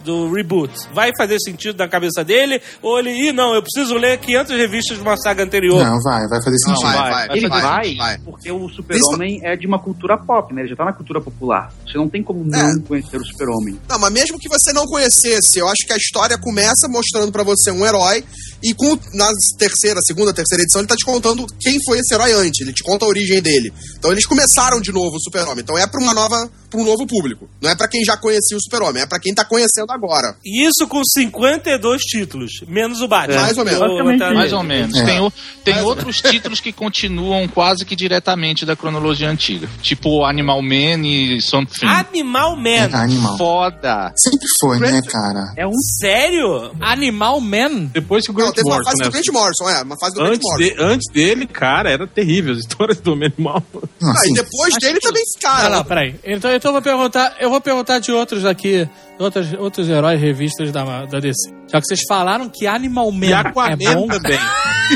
do 0.04 0.30
reboot. 0.34 0.70
Vai 0.93 1.12
fazer 1.18 1.38
sentido 1.39 1.78
na 1.78 1.88
cabeça 1.88 2.26
dele? 2.26 2.62
Ou 2.82 2.99
ele, 2.99 3.10
ih, 3.12 3.32
não, 3.32 3.56
eu 3.56 3.62
preciso 3.64 3.95
ler 3.95 4.18
500 4.18 4.58
revistas 4.58 4.97
de 4.97 5.01
uma 5.01 5.16
saga 5.16 5.43
anterior? 5.45 5.82
Não, 5.82 5.97
vai, 6.04 6.28
vai 6.28 6.43
fazer 6.43 6.58
Não, 6.68 6.76
sentido. 6.76 6.91
vai, 6.97 7.10
vai, 7.28 7.38
Ele 7.38 7.47
vai, 7.47 7.62
vai, 7.62 7.95
vai. 7.95 8.18
porque 8.18 8.51
o 8.51 8.68
Super-Homem 8.68 9.39
é 9.43 9.56
de 9.56 9.66
uma 9.66 9.80
cultura 9.80 10.18
pop, 10.18 10.54
né? 10.54 10.64
Ele 10.64 10.70
já 10.72 10.76
tá 10.76 10.84
na 10.84 10.91
cultura 10.91 11.22
popular. 11.22 11.72
Você 11.88 11.97
não 11.97 12.10
tem 12.10 12.22
como 12.22 12.43
não 12.43 12.60
É. 12.60 12.74
conhecer 12.86 13.16
o 13.16 13.24
Super-Homem. 13.26 13.80
Não, 13.88 13.97
mas 13.97 14.12
mesmo 14.12 14.38
que 14.38 14.49
você 14.49 14.74
não 14.74 14.86
conhecesse, 14.86 15.60
eu 15.60 15.70
acho 15.70 15.88
que 15.88 15.93
a 15.93 15.97
história 15.97 16.38
começa 16.38 16.86
mostrando 16.89 17.32
pra 17.32 17.43
você 17.43 17.72
um 17.72 17.86
herói 17.86 18.26
e 18.64 18.74
com 18.74 18.97
na 19.14 19.30
terceira, 19.57 19.99
segunda, 20.05 20.34
terceira 20.34 20.64
edição 20.64 20.82
ele 20.82 20.88
tá 20.88 20.95
te 20.95 21.05
contando 21.05 21.45
quem 21.59 21.78
foi 21.86 21.99
esse 21.99 22.14
herói 22.14 22.32
antes, 22.34 22.61
ele 22.61 22.74
te 22.74 22.84
conta 22.84 23.05
a 23.05 23.07
origem 23.07 23.41
dele. 23.41 23.74
Então 23.97 24.11
eles 24.11 24.26
começaram 24.26 24.80
de 24.82 24.91
novo 24.91 25.16
o 25.18 25.22
Super-Homem. 25.22 25.61
Então 25.61 25.78
é 25.78 25.86
pra 25.86 25.99
uma 26.01 26.14
nova, 26.14 26.49
para 26.70 26.80
um 26.80 26.84
novo 26.86 27.05
público. 27.05 27.49
Não 27.61 27.70
é 27.70 27.76
pra 27.76 27.88
quem 27.88 28.03
já 28.03 28.16
conhecia 28.18 28.57
o 28.57 28.61
Super-Homem, 28.61 29.03
é 29.03 29.05
pra 29.05 29.20
quem 29.20 29.34
tá 29.34 29.43
conhecendo 29.45 29.91
agora. 29.91 30.36
E 30.43 30.66
isso 30.68 30.88
com 30.88 31.01
52 31.03 32.01
títulos, 32.01 32.51
menos 32.68 33.01
o 33.01 33.07
Batman. 33.07 33.41
Mais 33.41 33.57
ou 33.57 33.66
menos. 33.66 34.34
Mais 34.36 34.53
ou 34.53 34.64
menos. 34.64 34.97
É. 34.97 35.05
Tem, 35.05 35.20
o- 35.20 35.32
tem 35.64 35.74
Mais 35.76 35.84
ou 35.86 35.89
outros 35.91 36.22
títulos 36.22 36.59
que 36.59 36.72
continuam 36.72 37.47
quase 37.47 37.86
que 37.86 37.95
diretamente 37.95 38.66
da 38.66 38.76
cronologia 38.76 39.30
antiga. 39.30 39.68
Tipo 39.82 40.24
Animal 40.26 40.61
Man 40.61 41.05
e 41.05 41.41
Something. 41.41 41.86
Animal 41.86 42.55
Man. 42.55 42.70
É 42.70 42.95
animal. 42.95 43.38
Foda. 43.38 44.11
Sempre 44.16 44.47
foi, 44.59 44.80
né, 44.80 45.01
cara? 45.09 45.53
É 45.57 45.68
um 45.68 45.74
Sério? 45.99 46.72
Animal 46.82 47.39
Man? 47.41 47.86
Depois 47.93 48.26
que 48.26 48.32
o 48.32 48.34
Grant 48.34 48.53
teve 48.54 48.68
uma 48.68 48.76
Morrison, 48.76 48.89
fase 48.91 48.97
né? 49.01 49.06
do 49.06 49.12
Grant 49.12 49.28
Morrison, 49.34 49.70
é, 49.70 49.82
uma 49.84 49.97
fase 49.99 50.14
do 50.16 50.20
Grant 50.22 50.34
Antes, 50.34 50.49
Morrison. 50.51 50.76
de- 50.76 50.84
antes 50.84 51.12
dele, 51.14 51.47
cara, 51.47 51.89
era 51.91 52.08
terrível 52.08 52.54
as 52.54 52.60
histórias 52.60 52.99
do 53.01 53.14
Homem-Animal. 53.14 53.64
Não, 54.01 54.12
Ah, 54.12 54.16
e 54.28 54.34
depois 54.34 54.74
dele 54.80 54.99
também 54.99 55.24
ficaram. 55.36 55.70
Não, 55.70 55.78
não, 55.78 55.84
peraí. 55.86 56.16
Então, 56.24 56.51
então 56.54 56.70
eu 56.70 56.74
vou 56.74 56.82
perguntar, 56.82 57.36
eu 57.39 57.49
vou 57.49 57.62
perguntar 57.62 57.99
de 57.99 58.12
outros 58.12 58.45
aqui, 58.45 58.88
outros, 59.20 59.54
outros 59.60 59.89
heróis, 59.89 60.20
revistas 60.22 60.72
da, 60.72 61.06
da 61.06 61.20
DC. 61.20 61.51
Já 61.72 61.80
que 61.82 61.88
vocês 61.88 62.01
falaram 62.08 62.49
que 62.49 62.68
Animal 62.68 63.12
Man 63.12 63.26
E 63.28 63.32
é 63.32 63.36
Aquaman 63.36 63.78
bom. 63.95 64.08
também. 64.08 64.39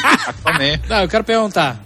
Aquaman. 0.03 0.80
Não, 0.89 1.01
eu 1.01 1.08
quero 1.08 1.24
perguntar. 1.24 1.80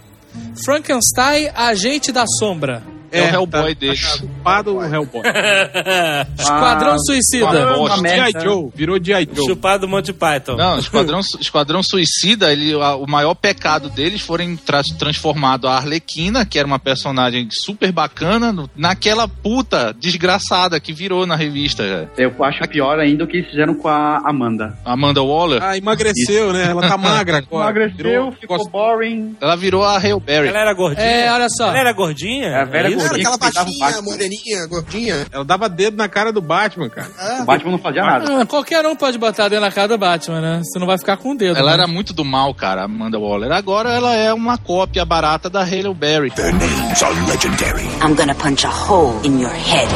Frankenstein, 0.64 1.50
agente 1.54 2.10
da 2.12 2.24
sombra. 2.26 2.82
É, 3.12 3.22
o 3.22 3.34
Hellboy 3.34 3.74
tá, 3.74 3.80
dele. 3.80 3.96
Tá 3.96 4.08
chupado 4.08 4.76
o 4.76 4.82
Hellboy. 4.84 5.22
Esquadrão 6.38 6.92
Ah, 6.94 6.98
Suicida. 6.98 7.46
Bosta. 7.46 7.76
uma 7.78 7.96
G.I. 7.96 8.02
merda. 8.02 8.40
Joe, 8.40 8.70
virou 8.74 8.98
G.I. 9.02 9.28
Joe. 9.34 9.46
Chupado 9.46 9.88
Monty 9.88 10.12
Python. 10.12 10.56
Não, 10.56 10.78
Esquadrão, 10.78 11.20
Esquadrão 11.40 11.82
Suicida, 11.82 12.52
ele, 12.52 12.72
a- 12.74 12.96
o 12.96 13.06
maior 13.08 13.34
pecado 13.34 13.88
deles 13.90 14.20
foi 14.20 14.56
tra 14.64 14.82
transformado 14.98 15.68
a 15.68 15.76
Arlequina, 15.76 16.44
que 16.44 16.58
era 16.58 16.66
uma 16.66 16.78
personagem 16.78 17.48
super 17.50 17.92
bacana, 17.92 18.52
no- 18.52 18.68
naquela 18.76 19.28
puta 19.28 19.94
desgraçada 19.98 20.80
que 20.80 20.92
virou 20.92 21.26
na 21.26 21.36
revista. 21.36 21.86
já. 21.86 22.06
Eu 22.16 22.32
acho 22.44 22.62
pior 22.68 22.98
ainda 22.98 23.24
o 23.24 23.26
que 23.26 23.38
eles 23.38 23.50
fizeram 23.50 23.74
com 23.74 23.88
a 23.88 24.18
Amanda. 24.24 24.78
Amanda 24.84 25.22
Waller, 25.22 25.62
Ah, 25.62 25.76
emagreceu, 25.76 26.52
né? 26.52 26.64
Ela 26.70 26.88
tá 26.88 26.96
magra 26.96 27.38
agora. 27.46 27.64
Emagreceu, 27.70 27.96
Virou- 28.04 28.32
ficou 28.32 28.68
boring. 28.70 29.36
ela 29.40 29.56
virou 29.56 29.84
a 29.84 29.98
Hailberry. 29.98 30.48
Ela 30.48 30.60
era 30.60 30.74
gordinha? 30.74 31.06
É, 31.06 31.32
olha 31.32 31.48
só. 31.48 31.68
Ela 31.68 31.78
era 31.80 31.92
gordinha? 31.92 32.46
É 32.48 32.60
a 32.62 32.64
velha 32.64 32.88
Era 33.02 33.08
gordinha. 33.10 33.28
aquela 33.28 33.50
baixinha, 33.50 34.02
moreninha, 34.02 34.66
gordinha. 34.68 35.26
Ela 35.32 35.44
dava 35.44 35.68
dedo 35.68 35.96
na 35.96 36.08
cara 36.08 36.32
do 36.32 36.40
Batman, 36.40 36.88
cara. 36.88 37.10
O 37.40 37.44
Batman 37.44 37.72
não 37.72 37.78
fazia 37.78 38.02
nada. 38.02 38.40
Ah, 38.40 38.46
qualquer 38.46 38.84
um 38.86 38.96
pode 38.96 39.18
botar 39.18 39.48
dentro 39.48 39.64
da 39.64 39.70
cara 39.70 39.88
do 39.88 39.98
Batman, 39.98 40.40
né? 40.40 40.62
Você 40.64 40.78
não 40.78 40.86
vai 40.86 40.98
ficar 40.98 41.16
com 41.16 41.32
o 41.32 41.36
dedo. 41.36 41.58
Ela 41.58 41.76
né? 41.76 41.82
era 41.82 41.86
muito 41.86 42.12
do 42.12 42.24
mal, 42.24 42.54
cara, 42.54 42.84
Amanda 42.84 43.18
Waller. 43.18 43.52
Agora 43.52 43.90
ela 43.92 44.14
é 44.14 44.32
uma 44.32 44.56
cópia 44.58 45.04
barata 45.04 45.50
da 45.50 45.62
Hailberry. 45.62 46.30
Their 46.30 46.52
names 46.52 47.02
are 47.02 47.14
legendary. 47.26 47.84
I'm 48.02 48.14
gonna 48.14 48.34
punch 48.34 48.66
a 48.66 48.70
hole 48.70 49.20
in 49.24 49.40
your 49.40 49.52
head. 49.52 49.88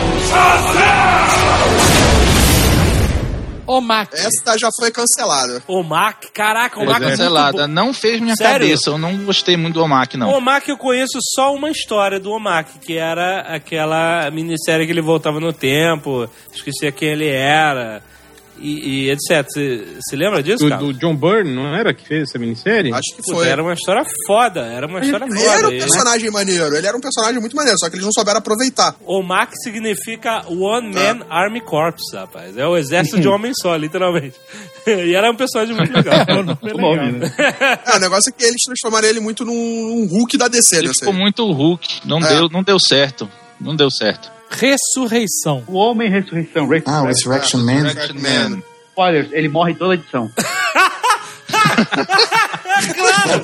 O 3.67 3.81
Mac. 3.81 4.13
Essa 4.15 4.57
já 4.59 4.69
foi 4.79 4.91
cancelada. 4.91 5.63
O 5.67 5.83
Mac, 5.83 6.25
caraca, 6.33 6.77
o 6.79 6.85
Foi 6.85 6.93
Mac 6.93 7.03
é 7.03 7.07
cancelada. 7.11 7.67
bom. 7.67 7.73
Não 7.75 7.93
fez 7.93 8.21
minha 8.21 8.37
Sério? 8.37 8.67
cabeça. 8.67 8.91
Eu 8.91 8.99
não 8.99 9.17
gostei 9.25 9.57
muito 9.57 9.75
do 9.75 9.83
Omak, 9.83 10.17
não. 10.17 10.29
O 10.31 10.37
Omak 10.37 10.69
eu 10.69 10.77
conheço 10.79 11.19
só 11.35 11.55
uma 11.55 11.71
história 11.71 12.21
do 12.21 12.31
Omak, 12.31 12.79
que 12.79 12.97
era 12.97 13.41
aquela 13.41 14.31
minissérie 14.31 14.87
que 14.87 14.93
ele 14.93 15.01
voltava 15.03 15.41
no 15.41 15.53
tempo, 15.53 16.29
esquecia 16.55 16.93
quem 16.93 17.09
ele 17.09 17.29
era. 17.29 18.03
E, 18.59 19.07
e 19.07 19.11
etc. 19.11 19.47
Você 19.49 19.87
se 20.09 20.17
lembra 20.17 20.43
disso, 20.43 20.65
Do, 20.65 20.69
cara? 20.71 20.81
do 20.83 20.93
John 20.95 21.15
Byrne, 21.17 21.55
não 21.55 21.75
era 21.75 21.93
que 21.95 22.07
fez 22.07 22.25
essa 22.29 22.39
minissérie? 22.39 22.93
Acho 22.93 23.15
que 23.17 23.23
Puta, 23.23 23.37
foi. 23.37 23.49
era 23.49 23.63
uma 23.63 23.73
história 23.75 24.03
foda, 24.27 24.61
era 24.61 24.87
uma 24.87 25.01
história 25.01 25.25
Ele 25.27 25.39
era 25.43 25.53
foda. 25.57 25.69
um 25.69 25.73
E- 25.73 25.79
personagem 25.79 26.31
maneiro, 26.31 26.77
ele 26.77 26.87
era 26.87 26.97
um 26.97 27.01
personagem 27.01 27.41
muito 27.41 27.55
maneiro, 27.57 27.79
só 27.79 27.89
que 27.89 27.97
eles 27.97 28.05
não 28.05 28.13
souberam 28.13 28.39
aproveitar. 28.39 28.95
OMAC 29.05 29.53
significa 29.63 30.43
One 30.49 30.93
Man 30.95 31.27
Army 31.31 31.61
Corps, 31.61 32.01
rapaz. 32.15 32.57
É 32.57 32.67
o 32.67 32.77
exército 32.77 33.21
de 33.21 33.29
um 33.29 33.33
homem 33.33 33.53
só, 33.55 33.77
literalmente. 33.77 34.35
e 34.87 35.15
era 35.15 35.31
um 35.31 35.37
personagem 35.37 35.75
muito 35.77 35.93
legal. 35.93 36.25
Muito 36.63 36.79
bom, 36.79 36.97
né? 36.97 37.33
É, 37.87 37.97
o 37.97 38.01
negócio 38.01 38.31
é 38.31 38.33
que 38.33 38.45
eles 38.45 38.63
transformaram 38.65 39.07
ele 39.09 39.21
muito 39.21 39.45
num, 39.45 39.53
num 39.55 40.07
Hulk 40.07 40.37
da 40.39 40.49
DC, 40.49 40.77
Ele 40.77 40.89
né? 40.89 40.93
ficou 40.99 41.13
muito 41.15 41.51
Hulk. 41.51 42.01
Não, 42.05 42.19
É. 42.19 42.29
deu, 42.29 42.49
não 42.49 42.63
deu 42.63 42.79
certo. 42.79 43.29
Não 43.61 43.75
deu 43.75 43.91
certo. 43.91 44.31
Ressurreição. 44.51 45.65
O 45.67 45.75
Homem 45.75 46.11
Ressurreição, 46.11 46.69
Ray 46.69 46.83
Ah, 46.87 47.03
o 47.03 47.07
Resurrection 47.07 47.61
Man. 47.61 47.83
Resurrection 47.83 48.21
Man. 48.21 48.63
Spoilers, 48.91 49.29
ele 49.33 49.49
morre 49.49 49.73
em 49.73 49.75
toda 49.75 49.95
edição. 49.95 50.31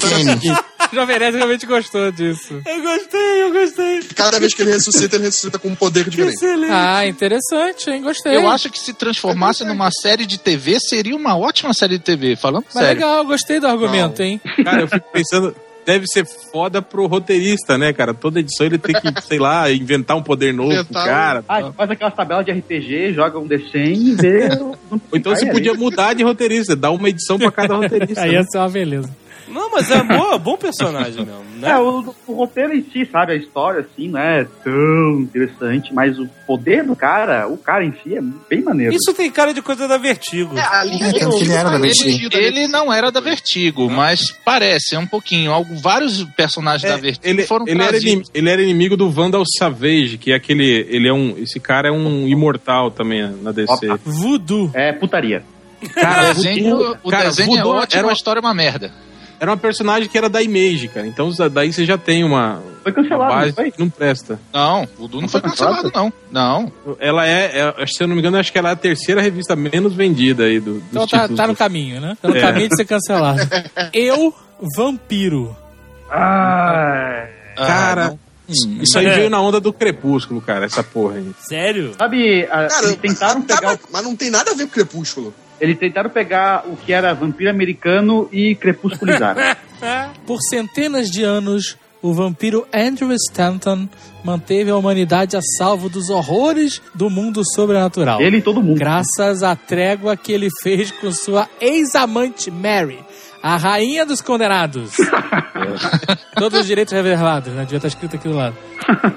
Kane. 0.01 0.57
O 0.93 0.95
Jovem 0.95 1.19
Nerd 1.19 1.37
realmente 1.37 1.65
gostou 1.66 2.11
disso. 2.12 2.61
Eu 2.66 2.83
gostei, 2.83 3.43
eu 3.43 3.53
gostei. 3.53 4.03
Cada 4.15 4.39
vez 4.39 4.53
que 4.55 4.62
ele 4.62 4.73
ressuscita, 4.73 5.16
ele 5.16 5.24
ressuscita 5.24 5.59
com 5.59 5.69
um 5.69 5.74
poder 5.74 6.09
diferente. 6.09 6.35
Excelente. 6.35 6.70
Ah, 6.73 7.07
interessante, 7.07 7.91
hein? 7.91 8.03
Gostei. 8.03 8.37
Eu 8.37 8.49
acho 8.49 8.70
que 8.70 8.79
se 8.79 8.93
transformasse 8.93 9.65
numa 9.65 9.91
série 9.91 10.27
de 10.27 10.39
TV, 10.39 10.79
seria 10.81 11.16
uma 11.16 11.37
ótima 11.37 11.73
série 11.73 11.99
de 11.99 12.05
TV. 12.05 12.37
Falando 12.37 12.65
Mas 12.74 12.85
sério. 12.85 12.89
legal, 13.01 13.24
gostei 13.24 13.59
do 13.61 13.66
argumento, 13.66 14.23
hein? 14.23 14.41
Cara, 14.65 14.83
eu 14.83 14.89
fico 14.89 15.07
pensando, 15.12 15.55
deve 15.84 16.06
ser 16.06 16.24
foda 16.26 16.80
pro 16.80 17.06
roteirista, 17.06 17.76
né, 17.76 17.92
cara? 17.92 18.14
Toda 18.14 18.40
edição 18.40 18.66
ele 18.66 18.78
tem 18.78 18.94
que, 18.94 19.09
sei 19.22 19.38
lá, 19.38 19.70
inventar 19.70 20.16
um 20.16 20.22
poder 20.22 20.52
novo 20.52 20.70
pro 20.70 20.80
Inventar 20.80 21.04
cara. 21.04 21.44
Ah, 21.48 21.72
faz 21.72 21.90
aquelas 21.90 22.14
tabelas 22.14 22.44
de 22.44 22.52
RPG, 22.52 23.12
joga 23.14 23.38
um 23.38 23.48
D100 23.48 23.96
e 23.96 24.14
vê. 24.14 24.48
Ou 24.60 24.98
então 25.14 25.34
você 25.34 25.46
Aí, 25.46 25.52
podia 25.52 25.74
mudar 25.74 26.14
de 26.14 26.22
roteirista, 26.22 26.76
dar 26.76 26.90
uma 26.90 27.09
edição 27.09 27.38
pra 27.38 27.50
cada 27.50 27.74
roteirista. 27.76 28.22
Aí 28.22 28.32
né? 28.32 28.38
ia 28.38 28.44
ser 28.44 28.59
uma 28.59 28.68
beleza. 28.68 29.22
Não, 29.53 29.70
mas 29.70 29.91
é 29.91 30.03
boa, 30.03 30.39
bom 30.39 30.57
personagem 30.57 31.24
mesmo, 31.24 31.45
né? 31.59 31.70
É, 31.70 31.79
o, 31.79 32.15
o 32.27 32.33
roteiro 32.35 32.74
em 32.74 32.83
si, 32.91 33.07
sabe? 33.11 33.33
A 33.33 33.37
história, 33.37 33.81
assim, 33.81 34.09
não 34.09 34.19
é 34.20 34.45
tão 34.65 35.20
interessante, 35.20 35.93
mas 35.95 36.19
o 36.19 36.29
poder 36.47 36.85
do 36.85 36.97
cara, 36.97 37.47
o 37.49 37.57
cara 37.57 37.85
em 37.85 37.93
si, 38.03 38.16
é 38.16 38.20
bem 38.49 38.62
maneiro. 38.62 38.95
Isso 38.95 39.12
tem 39.15 39.31
cara 39.31 39.53
de 39.55 39.62
coisa 39.62 39.87
da 39.87 39.99
Vertigo. 39.99 40.57
É, 40.59 40.62
tanto 41.19 41.37
que 41.39 41.45
ele 41.45 41.53
era 41.53 41.70
da 41.70 41.79
Vertigo. 41.79 42.29
Ele, 42.37 42.47
ele 42.47 42.69
não 42.69 42.93
era 42.93 43.11
da 43.12 43.20
Vertigo, 43.20 43.89
mas 43.91 44.31
parece, 44.45 44.95
é 44.95 44.99
um 44.99 45.07
pouquinho. 45.07 45.53
Algo, 45.53 45.74
vários 45.77 46.24
personagens 46.37 46.91
da 46.91 46.99
É, 46.99 47.01
Vertigo 47.01 47.27
ele, 47.27 47.43
foram 47.47 47.66
ele, 47.69 47.83
era 47.83 47.97
inimigo, 47.97 48.23
ele 48.35 48.51
era 48.51 48.62
inimigo 48.62 48.97
do 48.97 49.11
Vandal 49.11 49.45
Savage, 49.59 50.19
que 50.19 50.33
é 50.33 50.35
aquele. 50.35 50.87
Ele 50.89 51.09
é 51.09 51.12
um. 51.12 51.37
Esse 51.39 51.61
cara 51.61 51.89
é 51.89 51.93
um 51.93 52.27
imortal 52.27 52.91
também 52.91 53.23
na 53.43 53.53
DC. 53.53 53.73
Opa. 53.73 54.01
Voodoo. 54.05 54.70
É 54.74 54.93
putaria. 54.93 55.43
Cara, 55.95 56.31
o 56.31 56.35
desenho, 56.35 56.97
o 57.03 57.11
cara, 57.11 57.24
desenho 57.24 57.59
é 57.59 57.65
ótimo, 57.65 57.99
era 57.99 58.03
a 58.03 58.07
uma- 58.07 58.12
história 58.12 58.39
é 58.39 58.43
uma 58.43 58.55
merda. 58.55 58.93
Era 59.43 59.51
uma 59.51 59.56
personagem 59.56 60.09
que 60.09 60.16
era 60.16 60.28
da 60.28 60.40
Image, 60.40 60.86
cara. 60.86 61.05
Então 61.05 61.28
daí 61.52 61.73
você 61.73 61.85
já 61.85 61.98
tem 61.98 62.23
uma, 62.23 62.62
Foi 62.85 62.93
uma 62.93 63.02
cancelado, 63.02 63.32
base 63.35 63.48
não 63.48 63.55
foi? 63.56 63.70
que 63.73 63.78
não 63.81 63.90
presta. 63.90 64.39
Não, 64.55 64.89
o 65.01 65.09
Du 65.09 65.20
não 65.20 65.27
foi 65.28 65.40
cancelado, 65.40 65.90
não. 65.93 66.12
Não. 66.31 66.73
Ela 67.01 67.27
é, 67.27 67.74
é, 67.77 67.86
se 67.89 68.01
eu 68.05 68.06
não 68.06 68.14
me 68.14 68.20
engano, 68.20 68.39
acho 68.39 68.52
que 68.52 68.59
ela 68.59 68.69
é 68.69 68.73
a 68.73 68.77
terceira 68.77 69.20
revista 69.20 69.56
menos 69.56 69.94
vendida 69.94 70.44
aí 70.44 70.60
do, 70.60 70.74
dos 70.74 70.85
Então 70.90 71.06
tá, 71.09 71.27
tá 71.28 71.47
no 71.48 71.56
caminho, 71.56 72.01
né? 72.01 72.16
Tá 72.23 72.28
no 72.28 72.36
É. 72.36 72.40
caminho 72.40 72.69
de 72.69 72.77
ser 72.77 72.85
cancelado. 72.85 73.40
Eu, 73.93 74.32
vampiro. 74.77 75.56
Ah, 76.09 77.27
Cara, 77.56 78.06
não. 78.10 78.19
Hum, 78.48 78.78
isso 78.82 78.98
aí 78.98 79.06
É. 79.06 79.14
veio 79.14 79.31
na 79.31 79.40
onda 79.40 79.59
do 79.59 79.73
Crepúsculo, 79.73 80.40
cara, 80.40 80.66
essa 80.66 80.82
porra 80.85 81.16
aí. 81.16 81.31
Sério? 81.40 81.94
sabe, 81.98 82.44
a- 82.44 82.69
Cara, 82.69 82.86
eles 82.86 82.97
tentaram 82.97 83.43
tá, 83.43 83.56
pegar. 83.56 83.69
mas, 83.70 83.81
mas 83.90 84.02
não 84.05 84.14
tem 84.14 84.31
nada 84.31 84.51
a 84.51 84.55
ver 84.55 84.66
com 84.66 84.73
Crepúsculo. 84.73 85.35
Eles 85.62 85.78
tentaram 85.78 86.10
pegar 86.10 86.64
o 86.66 86.76
que 86.76 86.93
era 86.93 87.14
vampiro 87.14 87.48
americano 87.48 88.28
e 88.32 88.56
crepusculizar. 88.56 89.36
Por 90.26 90.40
centenas 90.43 91.09
de 91.09 91.22
anos, 91.22 91.78
o 92.02 92.12
vampiro 92.12 92.66
Andrew 92.74 93.12
Stanton 93.12 93.89
manteve 94.24 94.72
a 94.72 94.76
humanidade 94.76 95.36
a 95.36 95.40
salvo 95.56 95.89
dos 95.89 96.10
horrores 96.10 96.82
do 96.93 97.09
mundo 97.09 97.43
sobrenatural. 97.55 98.20
Ele 98.20 98.39
e 98.39 98.43
todo 98.43 98.60
mundo. 98.60 98.76
Graças 98.76 99.44
à 99.44 99.55
trégua 99.55 100.16
que 100.16 100.32
ele 100.32 100.48
fez 100.64 100.90
com 100.90 101.12
sua 101.12 101.48
ex-amante 101.60 102.51
Mary, 102.51 102.98
a 103.40 103.56
rainha 103.56 104.05
dos 104.05 104.20
condenados. 104.20 104.97
Todos 106.34 106.59
os 106.59 106.66
direitos 106.66 106.93
reservados, 106.93 107.55
né? 107.55 107.62
Devia 107.62 107.76
estar 107.76 107.89
escrito 107.89 108.16
aqui 108.16 108.26
do 108.26 108.34
lado. 108.34 108.56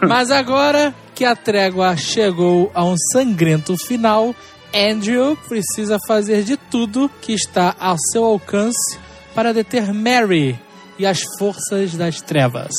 Mas 0.07 0.29
agora 0.29 0.93
que 1.15 1.25
a 1.25 1.35
trégua 1.35 1.97
chegou 1.97 2.69
a 2.75 2.85
um 2.85 2.95
sangrento 3.11 3.75
final, 3.77 4.35
Andrew 4.75 5.37
precisa 5.47 5.97
fazer 6.05 6.43
de 6.43 6.57
tudo 6.57 7.09
que 7.21 7.31
está 7.31 7.73
ao 7.79 7.95
seu 8.11 8.25
alcance 8.25 8.99
para 9.33 9.53
deter 9.53 9.93
Mary 9.93 10.59
e 10.99 11.05
as 11.05 11.21
forças 11.39 11.95
das 11.95 12.19
trevas. 12.19 12.73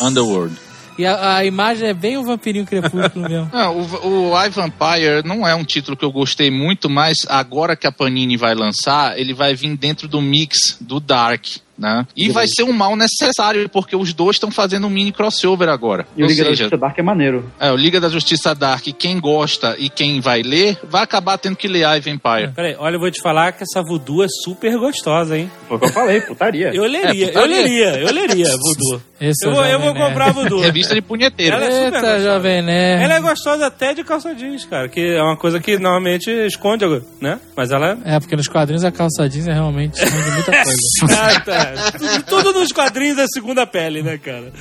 Underworld. 0.00 0.54
E 0.96 1.04
a, 1.04 1.38
a 1.38 1.44
imagem 1.44 1.88
é 1.88 1.94
bem 1.94 2.16
o 2.16 2.22
vampirinho 2.22 2.64
crepúsculo 2.64 3.26
mesmo. 3.28 3.50
Não, 3.52 3.80
o, 3.80 4.30
o 4.30 4.44
I 4.44 4.48
Vampire 4.48 5.24
não 5.24 5.44
é 5.46 5.52
um 5.52 5.64
título 5.64 5.96
que 5.96 6.04
eu 6.04 6.12
gostei 6.12 6.52
muito, 6.52 6.88
mas 6.88 7.16
agora 7.28 7.74
que 7.74 7.86
a 7.86 7.90
Panini 7.90 8.36
vai 8.36 8.54
lançar, 8.54 9.18
ele 9.18 9.34
vai 9.34 9.56
vir 9.56 9.76
dentro 9.76 10.06
do 10.06 10.22
mix 10.22 10.78
do 10.80 11.00
Dark, 11.00 11.44
né? 11.78 12.06
E 12.16 12.28
vai 12.30 12.46
ser 12.46 12.62
um 12.62 12.72
mal 12.72 12.96
necessário, 12.96 13.68
porque 13.68 13.96
os 13.96 14.12
dois 14.12 14.36
estão 14.36 14.50
fazendo 14.50 14.86
um 14.86 14.90
mini 14.90 15.12
crossover 15.12 15.68
agora. 15.68 16.06
E 16.16 16.22
o 16.22 16.26
Liga 16.26 16.44
da 16.44 16.50
seja, 16.50 16.64
Justiça 16.64 16.76
Dark 16.80 16.98
é 16.98 17.02
maneiro. 17.02 17.50
é, 17.58 17.70
o 17.72 17.76
Liga 17.76 18.00
da 18.00 18.08
Justiça 18.08 18.54
Dark, 18.54 18.84
quem 18.98 19.18
gosta 19.20 19.74
e 19.78 19.88
quem 19.88 20.20
vai 20.20 20.42
ler, 20.42 20.78
vai 20.88 21.02
acabar 21.02 21.38
tendo 21.38 21.56
que 21.56 21.68
ler 21.68 21.80
I 21.80 22.00
Vampire. 22.00 22.52
Peraí, 22.54 22.76
olha, 22.78 22.96
eu 22.96 23.00
vou 23.00 23.10
te 23.10 23.20
falar 23.20 23.52
que 23.52 23.62
essa 23.64 23.82
voodoo 23.82 24.22
é 24.22 24.26
super 24.44 24.76
gostosa, 24.78 25.36
hein? 25.38 25.50
Foi 25.68 25.76
o 25.76 25.80
que 25.80 25.86
eu 25.86 25.92
falei, 25.92 26.20
putaria. 26.20 26.70
Eu 26.74 26.84
leria, 26.84 27.26
É, 27.26 27.28
eu 27.28 27.32
putaria. 27.32 27.56
leria, 27.56 28.00
eu 28.00 28.12
leria 28.12 28.46
voodoo. 28.56 29.02
Esse 29.20 29.46
é 29.46 29.48
Eu 29.48 29.54
vou, 29.54 29.64
eu 29.64 29.80
vou 29.80 29.94
comprar 29.94 30.32
voodoo. 30.32 30.60
Revista 30.60 30.94
de 30.94 31.00
punheteiro. 31.00 31.54
Ela 31.56 31.66
é 31.66 31.70
super 31.70 31.84
Eita, 31.84 32.00
gostosa. 32.00 32.22
Jovem 32.24 32.62
Nerd. 32.62 33.02
Ela 33.04 33.14
é 33.14 33.20
gostosa 33.20 33.66
até 33.66 33.94
de 33.94 34.04
calça 34.04 34.34
jeans, 34.34 34.64
cara, 34.64 34.88
que 34.88 35.00
é 35.00 35.22
uma 35.22 35.36
coisa 35.36 35.60
que 35.60 35.78
normalmente 35.78 36.28
esconde, 36.30 36.84
né? 37.20 37.38
Mas 37.56 37.70
ela 37.70 37.96
É, 38.04 38.18
porque 38.18 38.36
nos 38.36 38.48
quadrinhos 38.48 38.84
a 38.84 38.90
calça 38.92 39.28
jeans 39.28 39.46
é 39.48 39.52
realmente 39.52 39.94
esconde 39.94 40.30
muita 40.32 40.52
coisa. 40.62 41.20
Ah, 41.22 41.40
tá. 41.40 41.63
Tudo, 41.98 42.22
tudo 42.24 42.52
nos 42.60 42.72
quadrinhos 42.72 43.18
é 43.18 43.26
segunda 43.32 43.66
pele, 43.66 44.02
né, 44.02 44.18
cara? 44.18 44.52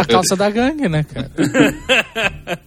A 0.00 0.04
calça 0.04 0.36
da 0.36 0.50
gangue, 0.50 0.88
né, 0.88 1.04
cara? 1.04 1.30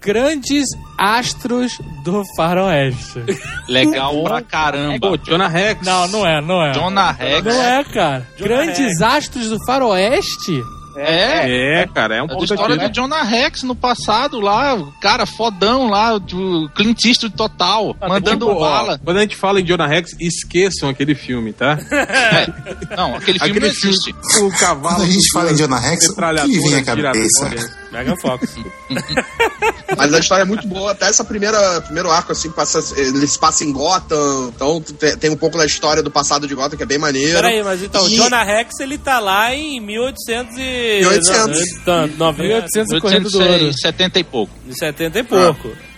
Grandes 0.02 0.66
astros 0.98 1.78
do 2.04 2.24
faroeste. 2.36 3.20
Legal 3.68 4.24
pra 4.24 4.42
caramba. 4.42 5.10
Pô, 5.10 5.18
Jonah 5.18 5.48
Rex. 5.48 5.86
Não, 5.86 6.08
não 6.08 6.26
é, 6.28 6.42
não 6.42 6.64
é. 6.64 6.74
Jonah 6.74 7.12
Rex. 7.12 7.44
Não 7.44 7.62
é, 7.64 7.84
cara. 7.84 8.28
Jonah 8.38 8.48
Grandes 8.56 9.00
Rex. 9.00 9.02
astros 9.02 9.50
do 9.50 9.58
faroeste? 9.66 10.62
É, 10.96 11.82
É, 11.82 11.88
cara, 11.88 12.16
é 12.18 12.22
um 12.22 12.26
É 12.26 12.28
da 12.30 12.34
puta 12.36 12.54
história 12.54 12.78
do 12.78 12.94
Jonah 12.94 13.24
Rex 13.24 13.64
no 13.64 13.76
passado 13.76 14.40
lá, 14.40 14.76
o 14.76 14.92
cara 15.02 15.26
fodão 15.26 15.90
lá, 15.90 16.18
do 16.18 16.70
Clint 16.76 17.04
Eastwood 17.06 17.36
total, 17.36 17.96
mandando 18.02 18.46
Tipo, 18.48 18.58
ó, 18.58 18.70
bala. 18.70 19.02
quando 19.04 19.18
a 19.18 19.22
gente 19.22 19.36
fala 19.36 19.60
em 19.62 19.66
Jonah 19.66 19.88
Rex, 19.88 20.12
esqueçam 20.20 20.90
aquele 20.90 21.16
filme, 21.16 21.54
tá? 21.54 21.78
É, 22.14 22.96
não, 22.96 23.16
aquele 23.16 23.40
filme 23.40 23.52
aquele 23.58 23.60
não 23.60 23.68
existe. 23.68 24.14
filme, 24.34 24.48
o 24.48 24.58
cavalo. 24.58 24.96
Quando 24.98 25.02
a 25.04 25.12
gente 25.12 25.32
fala 25.32 25.52
em 25.52 25.56
Jonah 25.56 25.80
Rex, 25.80 26.10
o 26.10 26.16
que 26.16 26.60
vem 26.60 26.76
à 26.76 26.84
cabeça? 26.84 27.50
Mega 27.92 28.16
Fox. 28.18 28.56
Mas 29.98 30.14
a 30.14 30.20
história 30.20 30.42
é 30.42 30.46
muito 30.46 30.68
boa, 30.68 30.92
até 30.92 31.08
essa 31.08 31.24
primeira 31.24 31.80
primeiro 31.82 32.10
arco, 32.10 32.32
assim, 32.32 32.50
passa, 32.50 32.80
ele 33.00 33.28
se 33.28 33.38
passa 33.38 33.64
em 33.64 33.72
Gotham, 33.72 34.52
então 34.56 34.82
te- 34.82 35.16
tem 35.18 35.30
um 35.30 35.36
pouco 35.38 35.58
da 35.58 35.66
história 35.66 36.02
do 36.02 36.10
passado 36.10 36.48
de 36.48 36.56
Gotham, 36.56 36.76
que 36.78 36.84
é 36.84 36.86
bem 36.86 36.98
maneiro. 36.98 37.36
Peraí, 37.36 37.64
mas 37.64 37.84
então, 37.84 38.04
o 38.04 38.10
E- 38.10 38.16
Jonah 38.16 38.44
Rex, 38.44 38.80
ele 38.80 38.98
tá 38.98 39.20
lá 39.20 39.54
em 39.54 39.80
1800 39.80 40.56
e... 40.58 40.62
1800. 40.84 41.86
Não, 41.86 42.08
90, 42.08 42.44
1800 42.44 43.00
correndo 43.00 43.30
do 43.30 43.40
ouro. 43.42 43.72
70 43.74 44.20
e 44.20 44.24
pouco. 44.24 44.54
de 44.68 44.78
70 44.78 45.20
e 45.20 45.24
pouco. 45.24 45.70
Ah, 45.74 45.93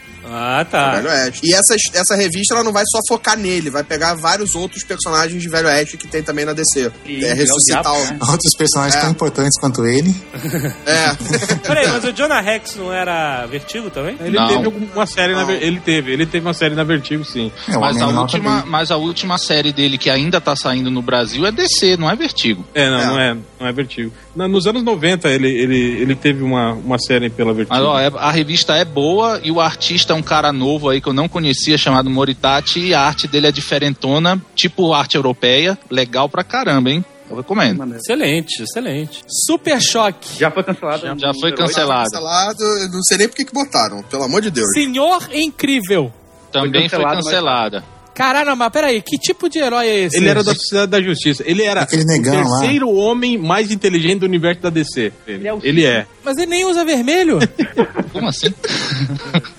tá. 0.70 0.92
Velho 0.96 1.10
Oeste. 1.10 1.42
E 1.44 1.54
essa, 1.54 1.76
essa 1.94 2.16
revista 2.16 2.56
ela 2.56 2.64
não 2.64 2.72
vai 2.74 2.84
só 2.90 3.00
focar 3.08 3.38
nele, 3.38 3.70
vai 3.70 3.84
pegar 3.84 4.14
vários 4.16 4.56
outros 4.56 4.84
personagens 4.84 5.42
de 5.42 5.48
Velho 5.50 5.68
Oeste 5.68 5.98
que 5.98 6.08
tem 6.08 6.24
também 6.24 6.46
na 6.46 6.54
DC. 6.54 6.92
E 7.06 7.24
é 7.26 7.34
ressuscitar 7.34 7.86
é 7.86 7.90
o 7.90 7.94
o. 8.02 8.06
diabo, 8.06 8.32
Outros 8.32 8.52
personagens 8.58 8.96
É. 8.96 9.02
tão 9.02 9.12
importantes 9.12 9.60
quanto 9.60 9.86
ele. 9.86 10.14
É. 10.86 11.16
Peraí, 11.66 11.88
mas 11.88 12.04
o 12.04 12.12
Jonah 12.14 12.42
Rex 12.42 12.76
não 12.76 12.92
era 12.92 13.46
Vertigo 13.48 13.90
também? 13.90 14.16
Ele 14.20 14.36
Não. 14.38 14.48
teve 14.48 14.66
alguma 14.66 15.06
série 15.06 15.34
na 15.34 15.40
Não. 15.42 15.48
Ver- 15.48 15.64
ele 15.64 15.80
teve, 15.80 16.12
ele 16.12 16.26
teve 16.26 16.46
uma 16.46 16.54
série 16.54 16.76
na 16.76 16.84
Vertigo, 16.84 17.24
sim. 17.24 17.52
É, 17.68 17.78
Mas 17.78 18.00
a, 18.02 18.08
última, 18.08 18.58
também. 18.58 18.72
mas 18.72 18.92
a 18.92 18.98
última 18.98 19.38
série 19.38 19.72
dele 19.72 19.98
que 19.98 20.10
ainda 20.10 20.40
tá 20.42 20.56
saindo 20.56 20.90
no 20.92 21.02
Brasil 21.02 21.46
é 21.46 21.52
DC, 21.52 21.98
não 21.98 22.10
é 22.10 22.16
Vertigo. 22.16 22.66
É, 22.74 22.90
não, 22.90 23.00
É. 23.00 23.06
não 23.06 23.20
é, 23.20 23.38
não 23.60 23.68
é 23.68 23.72
Vertigo. 23.74 24.12
Na- 24.36 24.48
nos 24.48 24.68
anos 24.68 24.84
90 24.84 25.30
ele, 25.30 25.48
ele, 25.50 25.78
ele 26.02 26.16
teve 26.16 26.44
uma, 26.44 26.74
uma 26.74 26.98
série 27.00 27.30
pela 27.30 27.54
Vertigo. 27.54 27.76
Mas 27.76 27.84
ó, 27.84 28.00
é- 28.00 28.12
a 28.18 28.32
revista 28.32 28.76
é 28.76 28.86
boa 28.86 29.40
e 29.44 29.52
o 29.52 29.60
artista 29.60 30.14
é 30.14 30.15
um 30.16 30.22
cara 30.24 30.52
novo 30.52 30.90
aí 30.90 31.00
que 31.00 31.08
eu 31.08 31.14
não 31.14 31.28
conhecia, 31.30 31.78
chamado 31.78 32.10
Moritati, 32.10 32.80
e 32.80 32.94
a 32.94 33.02
arte 33.02 33.28
dele 33.28 33.48
é 33.48 33.52
diferentona, 33.52 34.42
tipo 34.56 34.94
arte 34.94 35.16
europeia, 35.16 35.78
legal 35.90 36.28
pra 36.28 36.44
caramba, 36.44 36.90
hein? 36.90 37.06
Eu 37.30 37.38
recomendo. 37.38 37.96
Excelente, 37.96 38.62
excelente. 38.62 39.24
Super 39.28 39.82
Choque. 39.82 40.38
Já 40.40 40.52
foi 40.52 40.64
cancelado. 40.64 41.02
Já, 41.08 41.16
já 41.18 41.34
foi 41.34 41.52
cancelado. 41.54 42.04
Cancelado, 42.12 42.64
não 42.92 43.02
sei 43.04 43.18
nem 43.18 43.28
por 43.28 43.36
que 43.36 43.46
que 43.46 43.54
botaram, 43.54 44.04
pelo 44.04 44.24
amor 44.24 44.42
de 44.42 44.52
Deus. 44.52 44.68
Senhor 44.74 45.28
Incrível. 45.34 46.14
Também 46.52 46.88
foi 46.88 47.00
cancelado, 47.00 47.16
mas- 47.16 47.26
cancelada. 47.26 47.84
Caralho, 48.16 48.56
mas 48.56 48.72
peraí, 48.72 49.02
que 49.02 49.18
tipo 49.18 49.50
de 49.50 49.60
herói 49.60 49.88
é 49.88 50.00
esse? 50.06 50.16
Ele 50.16 50.30
era 50.30 50.42
da 50.42 50.56
Sociedade 50.56 50.90
da 50.90 51.02
Justiça. 51.02 51.44
Ele 51.46 51.64
era 51.64 51.82
Aquele 51.82 52.04
o 52.04 52.08
negão 52.08 52.42
lá. 52.42 52.60
terceiro 52.60 52.90
homem 52.90 53.38
mais 53.38 53.72
inteligente 53.72 54.20
do 54.20 54.26
universo 54.26 54.62
da 54.62 54.70
DC. 54.70 55.12
Ele, 55.28 55.48
é 55.48 55.54
o 55.54 55.60
ele 55.62 55.86
é. 55.86 56.08
Mas 56.24 56.38
ele 56.38 56.48
nem 56.48 56.64
usa 56.66 56.86
vermelho. 56.86 57.40
Como 58.14 58.30
assim? 58.30 58.48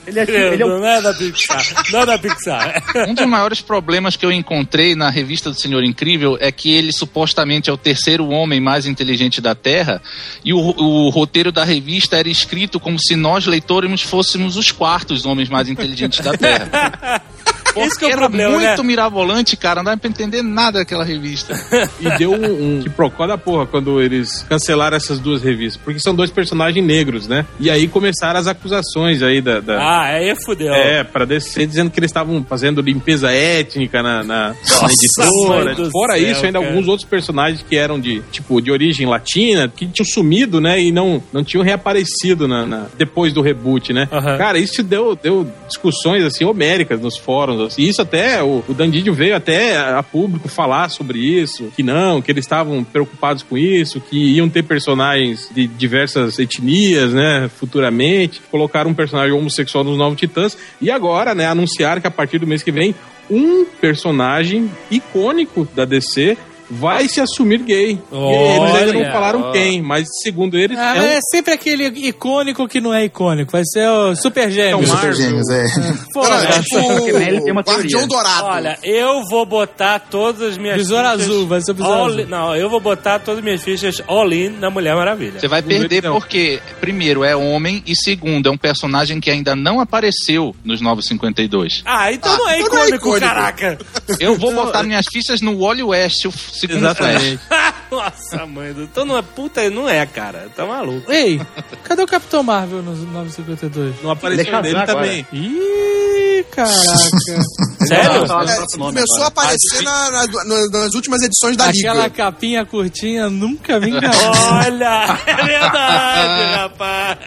Ele 0.07 0.21
é, 0.21 0.55
ele 0.55 0.63
é 0.63 0.67
o 0.67 0.81
Não 0.81 0.87
é 0.87 1.03
da 1.03 1.13
Pixar. 1.13 1.85
Não 1.93 2.01
é 2.01 2.07
da 2.07 2.19
Pixar. 2.19 2.83
Um 3.07 3.13
dos 3.15 3.27
maiores 3.27 3.61
problemas 3.61 4.17
que 4.17 4.25
eu 4.25 4.33
encontrei 4.33 4.95
na 4.95 5.11
revista 5.11 5.51
do 5.51 5.61
Senhor 5.61 5.85
Incrível 5.85 6.39
é 6.41 6.51
que 6.51 6.73
ele 6.73 6.93
supostamente 6.93 7.69
é 7.69 7.73
o 7.73 7.77
terceiro 7.77 8.27
homem 8.29 8.59
mais 8.59 8.87
inteligente 8.87 9.41
da 9.41 9.55
Terra 9.55 10.01
e 10.43 10.55
o, 10.55 10.59
o 10.59 11.11
roteiro 11.11 11.53
da 11.53 11.63
revista 11.63 12.17
era 12.17 12.29
escrito 12.29 12.81
como 12.81 12.99
se 12.99 13.15
nós, 13.17 13.47
leitores, 13.47 14.01
fôssemos 14.01 14.57
os 14.57 14.73
quartos 14.73 15.27
homens 15.27 15.51
mais 15.51 15.69
inteligentes 15.69 16.21
da 16.21 16.33
Terra. 16.33 17.23
Porque 17.77 17.89
Esse 17.89 17.99
que 17.99 18.05
é 18.07 18.09
o 18.09 18.11
era 18.13 18.21
problema, 18.23 18.51
muito 18.59 18.83
né? 18.83 18.83
mirabolante, 18.83 19.57
cara. 19.57 19.83
Não 19.83 19.93
dá 19.93 19.97
pra 19.99 20.09
entender 20.09 20.43
nada 20.43 20.79
daquela 20.79 21.05
revista. 21.05 21.55
E 22.01 22.11
deu 22.19 22.33
um, 22.33 22.77
um 22.79 22.83
quiprocó 22.83 23.27
da 23.27 23.37
porra 23.39 23.67
quando 23.67 24.01
eles 24.01 24.43
cancelaram 24.49 24.97
essas 24.97 25.19
duas 25.19 25.43
revistas. 25.43 25.81
Porque 25.83 26.01
são 26.01 26.15
dois 26.15 26.31
personagens 26.31 26.85
negros, 26.85 27.27
né? 27.29 27.45
E 27.61 27.71
aí 27.71 27.87
começaram 27.89 28.39
as 28.41 28.47
acusações 28.47 29.23
aí 29.23 29.41
da. 29.41 29.61
da- 29.61 29.79
Ah, 29.81 30.03
aí 30.15 30.35
fudeu. 30.45 30.73
É, 30.73 31.05
pra 31.05 31.25
descer 31.25 31.67
dizendo 31.67 31.91
que 31.91 31.99
eles 32.01 32.11
estavam 32.11 32.43
fazendo 32.49 32.81
limpeza 32.81 33.31
étnica 33.31 34.03
na, 34.03 34.23
na, 34.25 34.49
na 34.49 34.83
mãe 34.83 34.95
editora. 34.95 35.75
do 35.75 35.91
Fora 35.91 36.15
céu, 36.19 36.31
isso, 36.33 36.47
ainda 36.47 36.59
cara. 36.61 36.71
alguns 36.73 36.89
outros 36.89 37.09
personagens 37.09 37.63
que 37.63 37.77
eram 37.77 38.01
de, 38.01 38.23
tipo, 38.33 38.61
de 38.61 38.71
origem 38.71 39.07
latina, 39.07 39.69
que 39.69 39.87
tinham 39.87 40.07
sumido, 40.07 40.61
né? 40.61 40.81
E 40.81 40.91
não, 40.93 41.23
não 41.33 41.45
tinham 41.45 41.63
reaparecido 41.65 42.47
na, 42.49 42.65
na- 42.67 42.87
depois 42.97 43.33
do 43.33 43.41
reboot, 43.43 43.93
né? 43.93 44.09
Aham. 44.13 44.37
Cara, 44.39 44.59
isso 44.59 44.83
deu, 44.83 45.17
deu 45.21 45.51
discussões, 45.67 46.25
assim, 46.25 46.45
homéricas 46.45 47.01
nos 47.01 47.17
fóruns, 47.17 47.61
assim. 47.67 47.83
Isso 47.83 48.03
até, 48.03 48.43
o, 48.43 48.65
o 48.67 48.75
Dandidio 48.75 49.13
veio 49.13 49.37
até 49.37 49.77
a 49.77 50.03
público 50.03 50.49
falar 50.49 50.89
sobre 50.89 51.19
isso, 51.19 51.73
que 51.77 51.83
não, 51.83 52.23
que 52.23 52.31
eles 52.31 52.45
estavam 52.45 52.83
preocupados 52.83 53.43
com 53.43 53.57
isso, 53.57 54.01
que 54.01 54.17
iam 54.35 54.49
ter 54.49 54.63
personagens 54.63 55.51
de 55.55 55.67
diversas 55.67 56.39
etnias, 56.39 57.13
né, 57.13 57.51
futuramente. 57.57 58.41
Colocaram 58.51 58.91
um 58.91 58.95
personagem 58.95 59.33
homossexual 59.33 59.85
nos 59.85 59.99
Novos 59.99 60.19
Titãs. 60.19 60.57
E 60.81 60.91
agora, 60.91 61.35
né, 61.35 61.47
anunciaram 61.47 62.01
que 62.01 62.07
a 62.07 62.11
partir 62.11 62.39
do 62.39 62.47
mês 62.47 62.63
que 62.63 62.73
vem, 62.73 62.95
um 63.31 63.65
personagem 63.65 64.71
icônico 64.91 65.69
da 65.75 65.85
DC 65.85 66.37
vai 66.71 67.09
se 67.09 67.21
assumir 67.21 67.59
gay. 67.63 67.91
eles 67.91 68.75
ainda 68.75 68.93
não 68.93 69.01
Olha, 69.01 69.13
falaram 69.13 69.53
quem, 69.53 69.81
mas 69.83 70.07
segundo 70.23 70.57
eles, 70.59 70.77
Ah, 70.79 70.97
é 70.97 71.01
um 71.01 71.05
é 71.05 71.19
sempre 71.31 71.55
aquele 71.55 71.87
icônico 72.09 72.67
que 72.69 72.81
não 72.81 72.93
é 72.93 73.05
icônico. 73.05 73.53
Vai 73.53 73.63
ser 73.65 73.89
o 73.89 74.15
Super 74.17 74.51
Gêmeos. 74.51 74.89
Então, 74.89 74.97
Super. 75.01 75.15
Gêmeos, 75.15 75.49
é. 75.51 75.65
Porra, 76.13 76.29
Não, 76.31 76.49
é 76.49 76.63
tipo 76.63 76.79
o 76.79 77.63
Guardião. 77.63 78.09
Dourado. 78.09 78.47
Olha, 78.47 78.79
eu 78.83 79.23
vou 79.31 79.45
botar 79.47 79.99
todas 80.01 80.43
as 80.43 80.59
minhas 80.59 80.77
Besouro 80.79 81.09
fichas 81.09 81.21
azul, 81.23 81.47
vai 81.47 81.61
ser 81.61 81.71
o 81.71 81.75
besouro 81.75 81.95
all 81.99 82.07
azul. 82.07 82.21
in- 82.21 82.25
Não, 82.27 82.57
eu 82.57 82.69
vou 82.71 82.81
botar 82.81 83.19
todas 83.19 83.39
as 83.39 83.45
minhas 83.45 83.63
fichas 83.63 84.03
all-in 84.07 84.51
na 84.51 84.71
Mulher 84.71 84.95
Maravilha. 84.95 85.39
Você 85.41 85.49
vai 85.49 85.63
perder 85.63 86.03
Não. 86.03 86.13
porque, 86.13 86.61
primeiro, 86.81 87.25
é 87.25 87.35
homem 87.37 87.83
e, 87.87 87.95
segundo, 87.97 88.49
é 88.49 88.51
um 88.51 88.57
personagem 88.59 89.21
que 89.21 89.31
ainda 89.31 89.55
não 89.57 89.81
apareceu 89.81 90.55
nos 90.65 90.81
Novos 90.81 91.07
52. 91.07 91.83
Ah, 91.85 92.13
então 92.13 92.33
Ah, 92.33 92.37
não 92.39 92.49
é 92.49 92.61
então 92.61 92.69
não 92.73 92.79
é 92.79 92.87
icônico, 92.89 92.97
icônico. 93.09 93.27
caraca. 93.27 93.79
Eu 94.21 94.37
vou 94.37 94.53
botar 94.55 94.83
minhas 94.83 95.07
fichas 95.13 95.41
no 95.41 95.59
Wally 95.59 95.83
West, 95.83 96.25
o 96.27 96.31
segundo 96.59 96.81
Flash. 96.95 97.01
Exatamente. 97.01 97.41
Nossa, 97.91 98.47
mãe 98.47 98.73
do... 98.73 98.83
Então 98.83 99.05
não 99.05 99.17
é 99.17 99.23
puta, 99.23 99.69
não 99.71 99.89
é, 99.89 100.05
cara. 100.07 100.49
Tá 100.57 100.67
maluco. 100.67 101.11
Ei, 101.11 101.41
cadê 101.85 102.03
o 102.03 102.07
Capitão 102.07 102.43
Marvel 102.43 102.83
nos 102.83 102.99
952? 103.01 104.03
Não 104.03 104.11
apareceu 104.11 104.45
Deixa 104.45 104.63
dele 104.63 104.77
agora. 104.79 104.95
também. 104.95 105.27
Ih, 105.33 106.45
caraca. 106.51 106.75
Sério? 107.87 108.25
É, 108.25 108.77
começou 108.79 109.23
a 109.23 109.27
aparecer 109.29 109.83
na- 109.83 110.11
na- 110.11 110.27
na- 110.27 110.67
nas 110.81 110.95
últimas 110.95 111.23
edições 111.23 111.57
da 111.57 111.67
Aquela 111.69 112.05
Liga. 112.05 112.11
capinha 112.11 112.65
curtinha 112.67 113.31
nunca 113.31 113.79
me 113.79 113.91
enganou. 113.91 114.33
Olha, 114.53 115.19
é 115.27 115.45
verdade, 115.45 116.55
rapaz. 116.57 117.19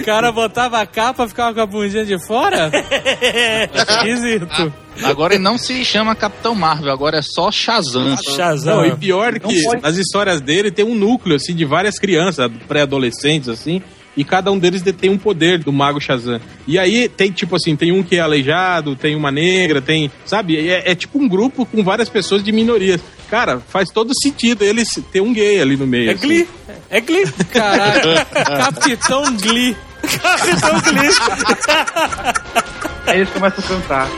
O 0.00 0.04
cara 0.04 0.30
botava 0.30 0.80
a 0.80 0.86
capa, 0.86 1.26
ficava 1.26 1.54
com 1.54 1.60
a 1.60 1.66
bundinha 1.66 2.04
de 2.04 2.18
fora? 2.26 2.70
Esquisito. 3.74 4.72
Agora 5.04 5.34
ele 5.34 5.42
não 5.42 5.56
se 5.56 5.82
chama 5.84 6.14
Capitão 6.14 6.54
Marvel, 6.54 6.92
agora 6.92 7.18
é 7.18 7.22
só 7.22 7.50
Shazam. 7.50 8.16
Shazam. 8.18 8.76
Não, 8.76 8.86
e 8.86 8.96
pior 8.96 9.38
que 9.38 9.62
pode- 9.62 9.82
nas 9.82 9.96
histórias 9.96 10.40
dele 10.40 10.70
tem 10.70 10.84
um 10.84 10.94
núcleo, 10.94 11.36
assim, 11.36 11.54
de 11.54 11.64
várias 11.64 11.98
crianças, 11.98 12.50
pré-adolescentes, 12.68 13.48
assim, 13.48 13.82
e 14.20 14.24
cada 14.24 14.52
um 14.52 14.58
deles 14.58 14.82
detém 14.82 15.08
um 15.08 15.16
poder 15.16 15.60
do 15.60 15.72
Mago 15.72 15.98
Shazam. 15.98 16.42
E 16.66 16.78
aí 16.78 17.08
tem, 17.08 17.32
tipo 17.32 17.56
assim, 17.56 17.74
tem 17.74 17.90
um 17.90 18.02
que 18.02 18.16
é 18.16 18.20
aleijado, 18.20 18.94
tem 18.94 19.16
uma 19.16 19.32
negra, 19.32 19.80
tem, 19.80 20.12
sabe? 20.26 20.58
É, 20.58 20.90
é 20.90 20.94
tipo 20.94 21.18
um 21.18 21.26
grupo 21.26 21.64
com 21.64 21.82
várias 21.82 22.10
pessoas 22.10 22.44
de 22.44 22.52
minorias. 22.52 23.00
Cara, 23.30 23.60
faz 23.60 23.88
todo 23.88 24.12
sentido 24.22 24.62
eles 24.62 24.88
ter 25.10 25.22
um 25.22 25.32
gay 25.32 25.58
ali 25.58 25.74
no 25.74 25.86
meio. 25.86 26.10
É 26.10 26.12
assim. 26.12 26.26
Glee. 26.26 26.48
É 26.90 27.00
Glee. 27.00 27.32
Caraca, 27.50 28.26
Capitão 28.44 29.36
Glee. 29.38 29.74
Capitão 30.02 30.80
Glee. 30.82 31.10
Aí 33.06 33.20
eles 33.20 33.30
começam 33.30 33.64
a 33.64 33.68
cantar. 33.68 34.10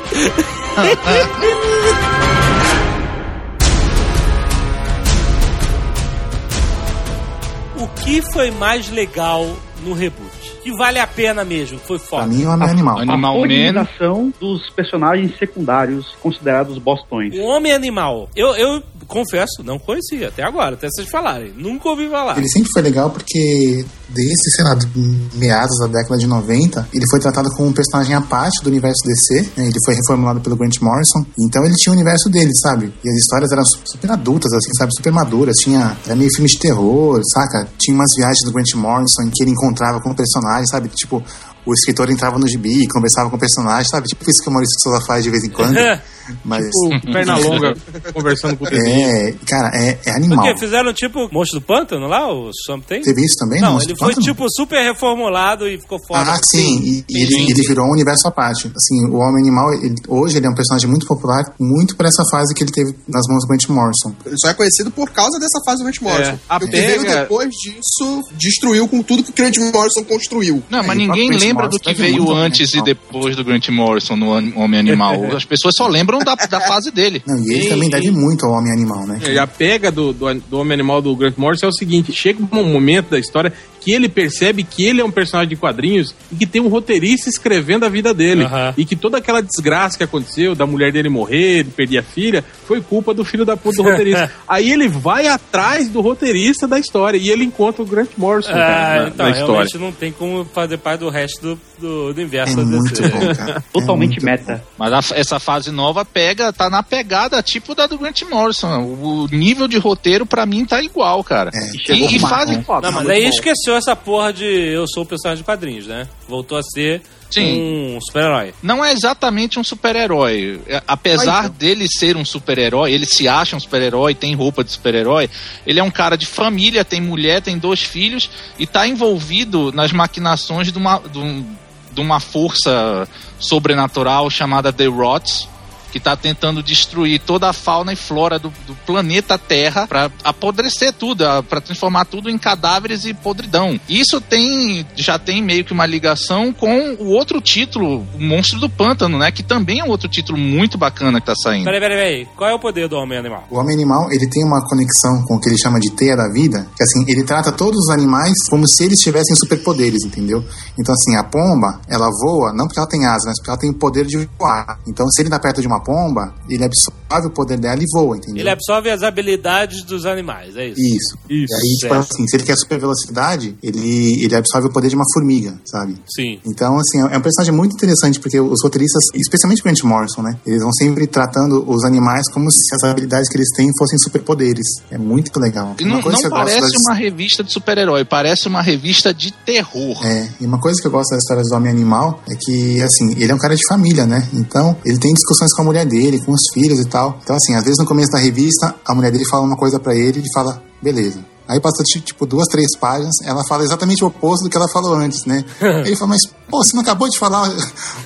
O 7.76 7.86
que 8.02 8.20
foi 8.32 8.50
mais 8.50 8.90
legal 8.90 9.56
no 9.82 9.92
reboot? 9.94 10.30
Que 10.62 10.72
vale 10.76 10.98
a 10.98 11.06
pena 11.06 11.44
mesmo, 11.44 11.78
foi 11.78 11.98
Pra 11.98 12.06
foda. 12.09 12.26
mim, 12.26 12.44
o 12.44 12.50
Homem 12.50 12.68
Animal. 12.70 12.98
Animal 12.98 13.16
a 13.16 13.18
Man. 13.34 13.40
organização 13.40 14.32
dos 14.40 14.70
personagens 14.70 15.36
secundários 15.38 16.14
considerados 16.22 16.78
bostões. 16.78 17.34
O 17.34 17.42
Homem 17.42 17.72
Animal. 17.72 18.28
Eu, 18.36 18.54
eu 18.54 18.82
confesso, 19.06 19.62
não 19.64 19.78
conhecia 19.78 20.28
até 20.28 20.42
agora, 20.42 20.74
até 20.74 20.88
vocês 20.88 21.09
falarem. 21.09 21.52
Nunca 21.56 21.88
ouvi 21.88 22.09
falar. 22.09 22.38
Ele 22.38 22.48
sempre 22.48 22.70
foi 22.72 22.82
legal 22.82 23.10
porque, 23.10 23.84
desde, 24.14 24.51
sei 24.56 24.64
lá, 24.64 24.74
do- 24.74 24.89
meados 25.34 25.78
da 25.80 25.86
década 25.86 26.18
de 26.18 26.26
90, 26.26 26.89
ele 26.93 27.05
foi 27.10 27.20
tratado 27.20 27.51
como 27.51 27.68
um 27.68 27.72
personagem 27.72 28.14
à 28.14 28.20
parte 28.20 28.62
do 28.62 28.68
universo 28.68 29.02
DC. 29.05 29.51
né? 29.56 29.66
Ele 29.66 29.78
foi 29.84 29.94
reformulado 29.94 30.40
pelo 30.40 30.56
Grant 30.56 30.80
Morrison. 30.80 31.24
Então 31.39 31.64
ele 31.64 31.74
tinha 31.74 31.93
o 31.93 31.97
universo 31.97 32.28
dele, 32.30 32.51
sabe? 32.62 32.93
E 33.05 33.09
as 33.09 33.16
histórias 33.16 33.51
eram 33.52 33.64
su- 33.64 33.78
super 33.84 34.10
adultas, 34.10 34.52
assim, 34.52 34.70
sabe? 34.78 34.90
Super 34.97 35.12
maduras. 35.12 35.56
Tinha. 35.56 35.97
Era 36.06 36.14
meio 36.16 36.30
filme 36.34 36.48
de 36.48 36.59
terror, 36.59 37.20
saca? 37.32 37.68
Tinha 37.78 37.94
umas 37.94 38.10
viagens 38.16 38.43
do 38.44 38.52
Grant 38.52 38.74
Morrison 38.74 39.30
que 39.34 39.43
ele 39.43 39.51
encontrava 39.52 40.01
com 40.01 40.10
o 40.10 40.14
personagem, 40.14 40.66
sabe? 40.66 40.89
Tipo. 40.89 41.22
O 41.64 41.72
escritor 41.72 42.10
entrava 42.10 42.39
no 42.39 42.48
gibi, 42.48 42.86
conversava 42.89 43.30
com 43.30 43.36
o 43.36 43.39
personagem, 43.39 43.89
sabe? 43.89 44.09
Tipo 44.09 44.28
isso 44.28 44.43
que 44.43 44.48
o 44.48 44.52
Maurício 44.52 44.74
Souza 44.82 45.01
faz 45.06 45.22
de 45.24 45.30
vez 45.30 45.44
em 45.44 45.51
quando. 45.51 45.76
Mas. 46.44 46.64
Tipo, 46.66 47.12
perna 47.12 47.36
longa, 47.36 47.74
conversando 48.12 48.56
com 48.56 48.64
o 48.64 48.70
desenho. 48.70 49.28
É, 49.28 49.34
cara, 49.44 49.70
é, 49.76 49.98
é 50.06 50.10
animal. 50.12 50.44
quê? 50.44 50.59
Fizeram 50.59 50.93
tipo 50.93 51.28
Monstro 51.32 51.59
do 51.60 51.66
Pântano 51.66 52.06
lá, 52.06 52.32
o 52.32 52.51
Something? 52.64 53.02
Teve 53.02 53.24
isso 53.24 53.34
também? 53.39 53.60
Não, 53.60 53.72
Monstro 53.74 53.93
ele 53.93 53.98
foi 53.98 54.14
tipo 54.14 54.44
super 54.51 54.82
reformulado 54.84 55.66
e 55.68 55.80
ficou 55.80 55.98
foda. 56.06 56.32
Ah, 56.32 56.39
sim, 56.48 56.78
e, 56.80 57.05
e 57.10 57.22
ele, 57.24 57.51
ele 57.51 57.62
virou 57.66 57.86
um 57.86 57.93
universo 57.93 58.28
à 58.28 58.30
parte. 58.30 58.68
Assim, 58.74 59.05
o 59.10 59.16
Homem 59.16 59.43
Animal, 59.43 59.74
ele- 59.74 59.94
hoje 60.09 60.36
ele 60.39 60.47
é 60.47 60.51
um 60.51 60.55
personagem 60.55 60.89
muito 60.89 61.06
popular, 61.06 61.44
muito 61.60 61.97
por 61.97 62.06
essa 62.06 62.22
fase 62.30 62.55
que 62.55 62.62
ele 62.62 62.70
teve 62.72 62.94
nas 63.09 63.26
mãos 63.28 63.43
do 63.43 63.48
Grant 63.48 63.68
Morrison. 63.68 64.14
Ele 64.24 64.36
só 64.39 64.48
é 64.51 64.55
conhecido 64.55 64.90
por 64.93 65.10
causa 65.10 65.39
dessa 65.40 65.59
fase 65.66 65.78
do 65.82 65.84
Grant 65.84 66.01
Morrison. 66.01 66.32
É, 66.32 66.39
a 66.48 66.56
o 66.56 66.60
que 66.60 66.66
veio 66.66 67.02
pega- 67.02 67.20
depois 67.22 67.51
disso 67.51 68.22
destruiu 68.39 68.86
com 68.89 69.02
tudo 69.02 69.24
que 69.24 69.30
o 69.30 69.34
Grant 69.34 69.56
Morrison 69.74 70.05
construiu. 70.05 70.62
Não, 70.70 70.78
É, 70.80 70.86
mas 70.86 70.98
e 70.98 71.02
o 71.02 71.12
ninguém 71.12 71.28
próprio 71.30 71.51
lembra 71.52 71.68
do 71.68 71.78
que 71.78 71.84
teve 71.84 72.02
veio 72.02 72.32
antes 72.32 72.74
e 72.74 72.82
depois 72.82 73.36
do 73.36 73.44
Grant 73.44 73.68
Morrison 73.68 74.16
no 74.16 74.30
Homem 74.58 74.80
Animal. 74.80 75.14
As 75.36 75.44
pessoas 75.44 75.74
só 75.76 75.86
lembram 75.86 76.18
da, 76.18 76.34
da 76.34 76.60
fase 76.60 76.90
dele. 76.90 77.22
Não, 77.26 77.38
e 77.38 77.52
ele 77.52 77.66
E- 77.66 77.68
também 77.68 77.90
deve 77.90 78.10
muito 78.10 78.44
ao 78.46 78.52
Homem 78.52 78.72
Animal, 78.72 79.06
né? 79.06 79.20
E 79.30 79.38
a 79.38 79.46
pega 79.46 79.90
do, 79.90 80.12
do, 80.12 80.34
do 80.34 80.58
Homem 80.58 80.74
Animal 80.74 81.00
do 81.02 81.14
Grant 81.14 81.36
Morrison 81.36 81.66
é 81.66 81.68
o 81.68 81.72
seguinte: 81.72 82.12
chega 82.12 82.42
um 82.42 82.64
momento 82.64 83.10
da 83.10 83.18
história 83.18 83.52
que 83.82 83.92
ele 83.92 84.09
percebe 84.09 84.62
que 84.62 84.84
ele 84.84 85.00
é 85.00 85.04
um 85.04 85.10
personagem 85.10 85.48
de 85.50 85.56
quadrinhos 85.56 86.14
e 86.30 86.36
que 86.36 86.46
tem 86.46 86.60
um 86.60 86.68
roteirista 86.68 87.28
escrevendo 87.28 87.84
a 87.84 87.88
vida 87.88 88.12
dele. 88.14 88.44
Aham. 88.44 88.74
E 88.76 88.84
que 88.84 88.94
toda 88.96 89.18
aquela 89.18 89.40
desgraça 89.42 89.96
que 89.98 90.04
aconteceu, 90.04 90.54
da 90.54 90.66
mulher 90.66 90.92
dele 90.92 91.09
morrer, 91.09 91.64
de 91.64 91.70
perder 91.70 91.98
a 91.98 92.02
filha, 92.02 92.44
foi 92.66 92.80
culpa 92.80 93.12
do 93.12 93.24
filho 93.24 93.44
da 93.44 93.56
puta 93.56 93.76
do 93.78 93.82
roteirista. 93.88 94.30
Aí 94.46 94.70
ele 94.70 94.88
vai 94.88 95.26
atrás 95.26 95.88
do 95.88 96.00
roteirista 96.00 96.66
da 96.68 96.78
história 96.78 97.18
e 97.18 97.28
ele 97.28 97.44
encontra 97.44 97.82
o 97.82 97.86
Grant 97.86 98.10
Morrison 98.16 98.50
Ah, 98.50 98.54
cara, 98.54 99.02
na, 99.02 99.09
então, 99.09 99.26
na 99.26 99.32
história. 99.32 99.52
realmente 99.52 99.78
não 99.78 99.92
tem 99.92 100.12
como 100.12 100.44
fazer 100.44 100.78
parte 100.78 101.00
do 101.00 101.09
resto 101.10 101.40
do, 101.40 101.60
do, 101.80 102.12
do 102.14 102.20
É 102.20 102.24
universo 102.24 102.56
muito 102.64 102.88
DC. 102.92 103.09
bom, 103.09 103.34
cara. 103.34 103.59
É 103.59 103.62
Totalmente 103.72 104.10
muito 104.12 104.24
meta. 104.24 104.64
Mas 104.78 104.92
a- 104.92 105.14
essa 105.18 105.40
fase 105.40 105.70
nova 105.70 106.04
pega, 106.04 106.52
tá 106.52 106.70
na 106.70 106.82
pegada 106.82 107.42
tipo 107.42 107.74
da 107.74 107.86
do 107.86 107.98
Grant 107.98 108.22
Morrison. 108.30 108.80
O 108.82 109.26
nível 109.30 109.66
de 109.66 109.78
roteiro 109.78 110.24
pra 110.24 110.46
mim 110.46 110.64
tá 110.64 110.82
igual, 110.82 111.22
cara. 111.24 111.50
É. 111.52 111.92
E 111.92 112.16
E, 112.16 112.18
fase, 112.18 112.56
marrom. 112.66 112.80
Não, 112.82 112.92
mas 112.92 113.09
aí 113.09 113.24
esqueceu 113.26 113.72
essa 113.77 113.94
porra 113.97 114.32
de 114.32 114.44
eu 114.44 114.85
sou 114.89 115.03
o 115.03 115.07
personagem 115.07 115.43
de 115.43 115.44
quadrinhos, 115.44 115.86
né? 115.86 116.09
Voltou 116.28 116.57
a 116.59 116.62
ser 116.62 117.03
Sim. 117.31 117.94
um 117.97 117.99
super-herói. 118.01 118.53
não 118.62 118.85
é 118.85 118.93
exatamente 118.93 119.59
um 119.59 119.65
super-herói. 119.65 120.61
É, 120.66 120.82
Apesar 120.86 121.49
dele 121.49 121.86
ser 121.89 122.16
um 122.16 122.24
super-herói, 122.24 122.93
ele 122.93 123.07
se 123.07 123.27
acha 123.27 123.57
um 123.57 123.61
super-herói, 123.61 124.15
tem 124.15 124.35
roupa 124.35 124.62
de 124.62 124.70
super-herói. 124.73 125.31
Ele 125.66 125.81
é 125.81 125.82
um 125.82 125.90
cara 125.90 126.16
de 126.16 126.27
família, 126.27 126.85
tem 126.85 127.01
mulher, 127.01 127.40
tem 127.40 127.57
dois 127.59 127.82
filhos 127.82 128.31
e 128.59 128.66
tá 128.66 128.86
envolvido 128.86 129.73
nas 129.73 129.93
maquinações 129.93 130.70
de 130.73 130.78
uma, 130.78 130.99
de 130.99 131.19
um- 131.19 131.44
de 131.93 132.01
uma 132.01 132.20
força 132.20 133.07
sobrenatural 133.39 134.31
chamada 134.31 134.73
The 134.73 134.86
Rots, 134.86 135.49
que 135.93 136.01
tá 136.01 136.16
tentando 136.16 136.62
destruir 136.62 137.20
toda 137.20 137.51
a 137.51 137.52
fauna 137.52 137.93
e 137.93 137.97
flora 137.97 138.39
do, 138.39 138.52
do 138.66 138.74
planeta 138.86 139.36
Terra 139.36 139.86
para 139.86 140.10
apodrecer 140.24 140.93
tudo, 140.93 141.24
para 141.48 141.60
transformar 141.60 142.06
tudo 142.06 142.31
em 142.31 142.39
cadáveres 142.39 143.05
e 143.05 143.12
podridão. 143.12 143.78
Isso 143.89 144.20
tem 144.20 144.86
já 144.97 145.19
tem 145.19 145.43
meio 145.43 145.64
que 145.64 145.73
uma 145.73 145.85
ligação 145.85 146.52
com 146.52 146.97
o 146.98 147.09
outro 147.09 147.40
título, 147.40 148.06
o 148.14 148.20
Monstro 148.20 148.59
do 148.59 148.70
Pântano, 148.70 149.19
né? 149.19 149.31
Que 149.31 149.43
também 149.43 149.81
é 149.81 149.85
um 149.85 149.90
outro 149.90 150.09
título 150.09 150.39
muito 150.39 150.78
bacana 150.78 151.20
que 151.20 151.27
tá 151.27 151.35
saindo. 151.35 151.64
Peraí, 151.64 151.81
peraí, 151.81 151.98
peraí. 151.98 152.28
Qual 152.36 152.48
é 152.48 152.55
o 152.55 152.59
poder 152.59 152.89
do 152.89 152.97
homem 152.97 153.19
animal? 153.19 153.44
O 153.51 153.59
homem 153.59 153.74
animal, 153.74 154.10
ele 154.10 154.27
tem 154.28 154.43
uma 154.44 154.66
conexão 154.66 155.23
com 155.27 155.36
o 155.36 155.40
que 155.40 155.48
ele 155.48 155.59
chama 155.59 155.78
de 155.78 155.90
teia 155.93 156.16
da 156.16 156.28
vida, 156.32 156.66
que 156.77 156.82
assim, 156.82 157.05
ele 157.06 157.24
trata 157.24 157.52
todos 157.52 157.78
os 157.78 157.90
animais 157.90 158.32
como 158.48 158.66
se 158.66 158.85
eles 158.85 158.98
tivessem 158.98 159.36
superpoderes, 159.36 160.05
entendeu? 160.05 160.43
Então 160.78 160.94
assim, 160.94 161.16
a 161.16 161.24
pomba, 161.24 161.81
ela 161.89 162.09
voa, 162.23 162.52
não 162.55 162.66
porque 162.66 162.81
ela 162.81 162.89
tem 162.89 163.05
asas, 163.05 163.27
mas 163.27 163.39
porque 163.39 163.51
ela 163.51 163.59
tem 163.59 163.70
o 163.70 163.74
poder 163.74 164.06
de 164.06 164.28
voar. 164.39 164.78
Então 164.89 165.06
se 165.10 165.20
ele 165.20 165.28
tá 165.28 165.39
perto 165.39 165.60
de 165.60 165.66
uma 165.66 165.81
pomba, 165.82 166.34
ele 166.48 166.64
absorve 166.64 167.26
o 167.26 167.30
poder 167.30 167.59
dela 167.59 167.80
e 167.82 167.86
voa, 167.92 168.16
entendeu? 168.16 168.40
Ele 168.40 168.50
absorve 168.50 168.90
as 168.90 169.02
habilidades 169.02 169.82
dos 169.84 170.06
animais, 170.06 170.56
é 170.56 170.68
isso? 170.68 170.80
Isso. 170.80 171.18
Isso, 171.28 171.52
E 171.52 171.56
aí, 171.56 171.76
tipo 171.76 171.94
certo. 171.94 172.12
assim, 172.12 172.26
se 172.26 172.36
ele 172.36 172.44
quer 172.44 172.56
super 172.56 172.78
velocidade, 172.78 173.56
ele, 173.62 174.24
ele 174.24 174.34
absorve 174.34 174.68
o 174.68 174.72
poder 174.72 174.88
de 174.88 174.94
uma 174.94 175.04
formiga, 175.12 175.59
sabe? 175.64 175.96
Sim. 176.14 176.38
Então, 176.46 176.78
assim, 176.78 176.98
é 177.00 177.18
um 177.18 177.20
personagem 177.20 177.54
muito 177.54 177.74
interessante, 177.74 178.18
porque 178.20 178.38
os 178.40 178.62
roteiristas, 178.62 179.04
especialmente 179.14 179.60
o 179.60 179.64
Grant 179.64 179.82
Morrison, 179.82 180.22
né? 180.22 180.36
Eles 180.46 180.62
vão 180.62 180.72
sempre 180.72 181.06
tratando 181.06 181.64
os 181.68 181.84
animais 181.84 182.28
como 182.30 182.50
se 182.50 182.74
as 182.74 182.82
habilidades 182.84 183.28
que 183.28 183.36
eles 183.36 183.48
têm 183.54 183.70
fossem 183.78 183.98
superpoderes. 183.98 184.66
É 184.90 184.98
muito 184.98 185.38
legal. 185.38 185.74
E 185.78 185.84
não, 185.84 185.92
Uma 185.96 186.02
coisa 186.02 186.16
não 186.16 186.20
que 186.20 186.26
eu 186.26 186.30
gosto 186.30 186.44
parece 186.44 186.72
das- 186.72 186.82
uma 186.86 186.94
revista 186.94 187.44
de 187.44 187.52
super-herói, 187.52 188.04
parece 188.04 188.48
uma 188.48 188.62
revista 188.62 189.12
de 189.14 189.32
terror. 189.32 190.04
É, 190.04 190.28
e 190.40 190.46
uma 190.46 190.59
coisa 190.60 190.80
que 190.80 190.86
eu 190.86 190.90
gosto 190.90 191.10
das 191.10 191.18
histórias 191.22 191.48
do 191.48 191.56
Homem 191.56 191.70
Animal 191.70 192.22
é 192.30 192.34
que, 192.36 192.80
assim, 192.82 193.12
ele 193.18 193.30
é 193.30 193.34
um 193.34 193.38
cara 193.38 193.54
de 193.56 193.62
família, 193.68 194.06
né? 194.06 194.28
Então, 194.32 194.76
ele 194.84 194.98
tem 194.98 195.12
discussões 195.12 195.52
com 195.54 195.62
a 195.62 195.64
mulher 195.73 195.86
dele, 195.86 196.20
com 196.24 196.32
os 196.32 196.43
filhos 196.53 196.78
e 196.81 196.85
tal. 196.89 197.19
Então, 197.23 197.35
assim, 197.36 197.55
às 197.55 197.65
vezes 197.65 197.78
no 197.78 197.86
começo 197.86 198.12
da 198.12 198.19
revista, 198.19 198.74
a 198.86 198.94
mulher 198.94 199.11
dele 199.11 199.24
fala 199.31 199.43
uma 199.44 199.57
coisa 199.57 199.81
pra 199.81 199.94
ele 199.94 200.19
e 200.19 200.20
ele 200.20 200.28
fala, 200.35 200.62
beleza. 200.82 201.20
Aí 201.49 201.61
passa, 201.61 201.82
ti- 201.82 202.01
tipo, 202.01 202.24
duas, 202.24 202.47
três 202.47 202.69
páginas, 202.78 203.15
ela 203.24 203.43
fala 203.49 203.65
exatamente 203.65 204.03
o 204.05 204.07
oposto 204.07 204.44
do 204.44 204.49
que 204.51 204.57
ela 204.57 204.69
falou 204.69 204.94
antes, 204.94 205.24
né? 205.27 205.44
Ele 205.85 205.97
fala, 205.97 206.11
mas, 206.11 206.20
pô, 206.49 206.62
você 206.65 206.74
não 206.74 206.82
acabou 206.82 207.09
de 207.11 207.19
falar 207.19 207.51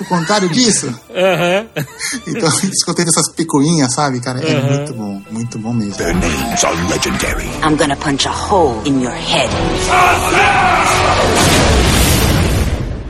o 0.00 0.04
contrário 0.06 0.48
disso? 0.48 0.86
Aham. 1.10 1.66
Então, 2.26 2.48
escutei 2.72 3.04
essas 3.06 3.30
picuinhas, 3.32 3.92
sabe, 3.92 4.20
cara? 4.20 4.40
É 4.40 4.54
Uhum. 4.58 4.66
muito 4.66 4.94
bom, 4.94 5.22
muito 5.30 5.58
bom 5.58 5.72
mesmo. 5.72 5.94
Their 5.96 6.14
names 6.14 6.64
are 6.64 6.76
legendary. 6.88 7.46
I'm 7.62 7.76
gonna 7.76 7.94
punch 7.96 8.26
a 8.26 8.32
hole 8.32 8.80
in 8.88 9.02
your 9.02 9.12
head. 9.12 9.50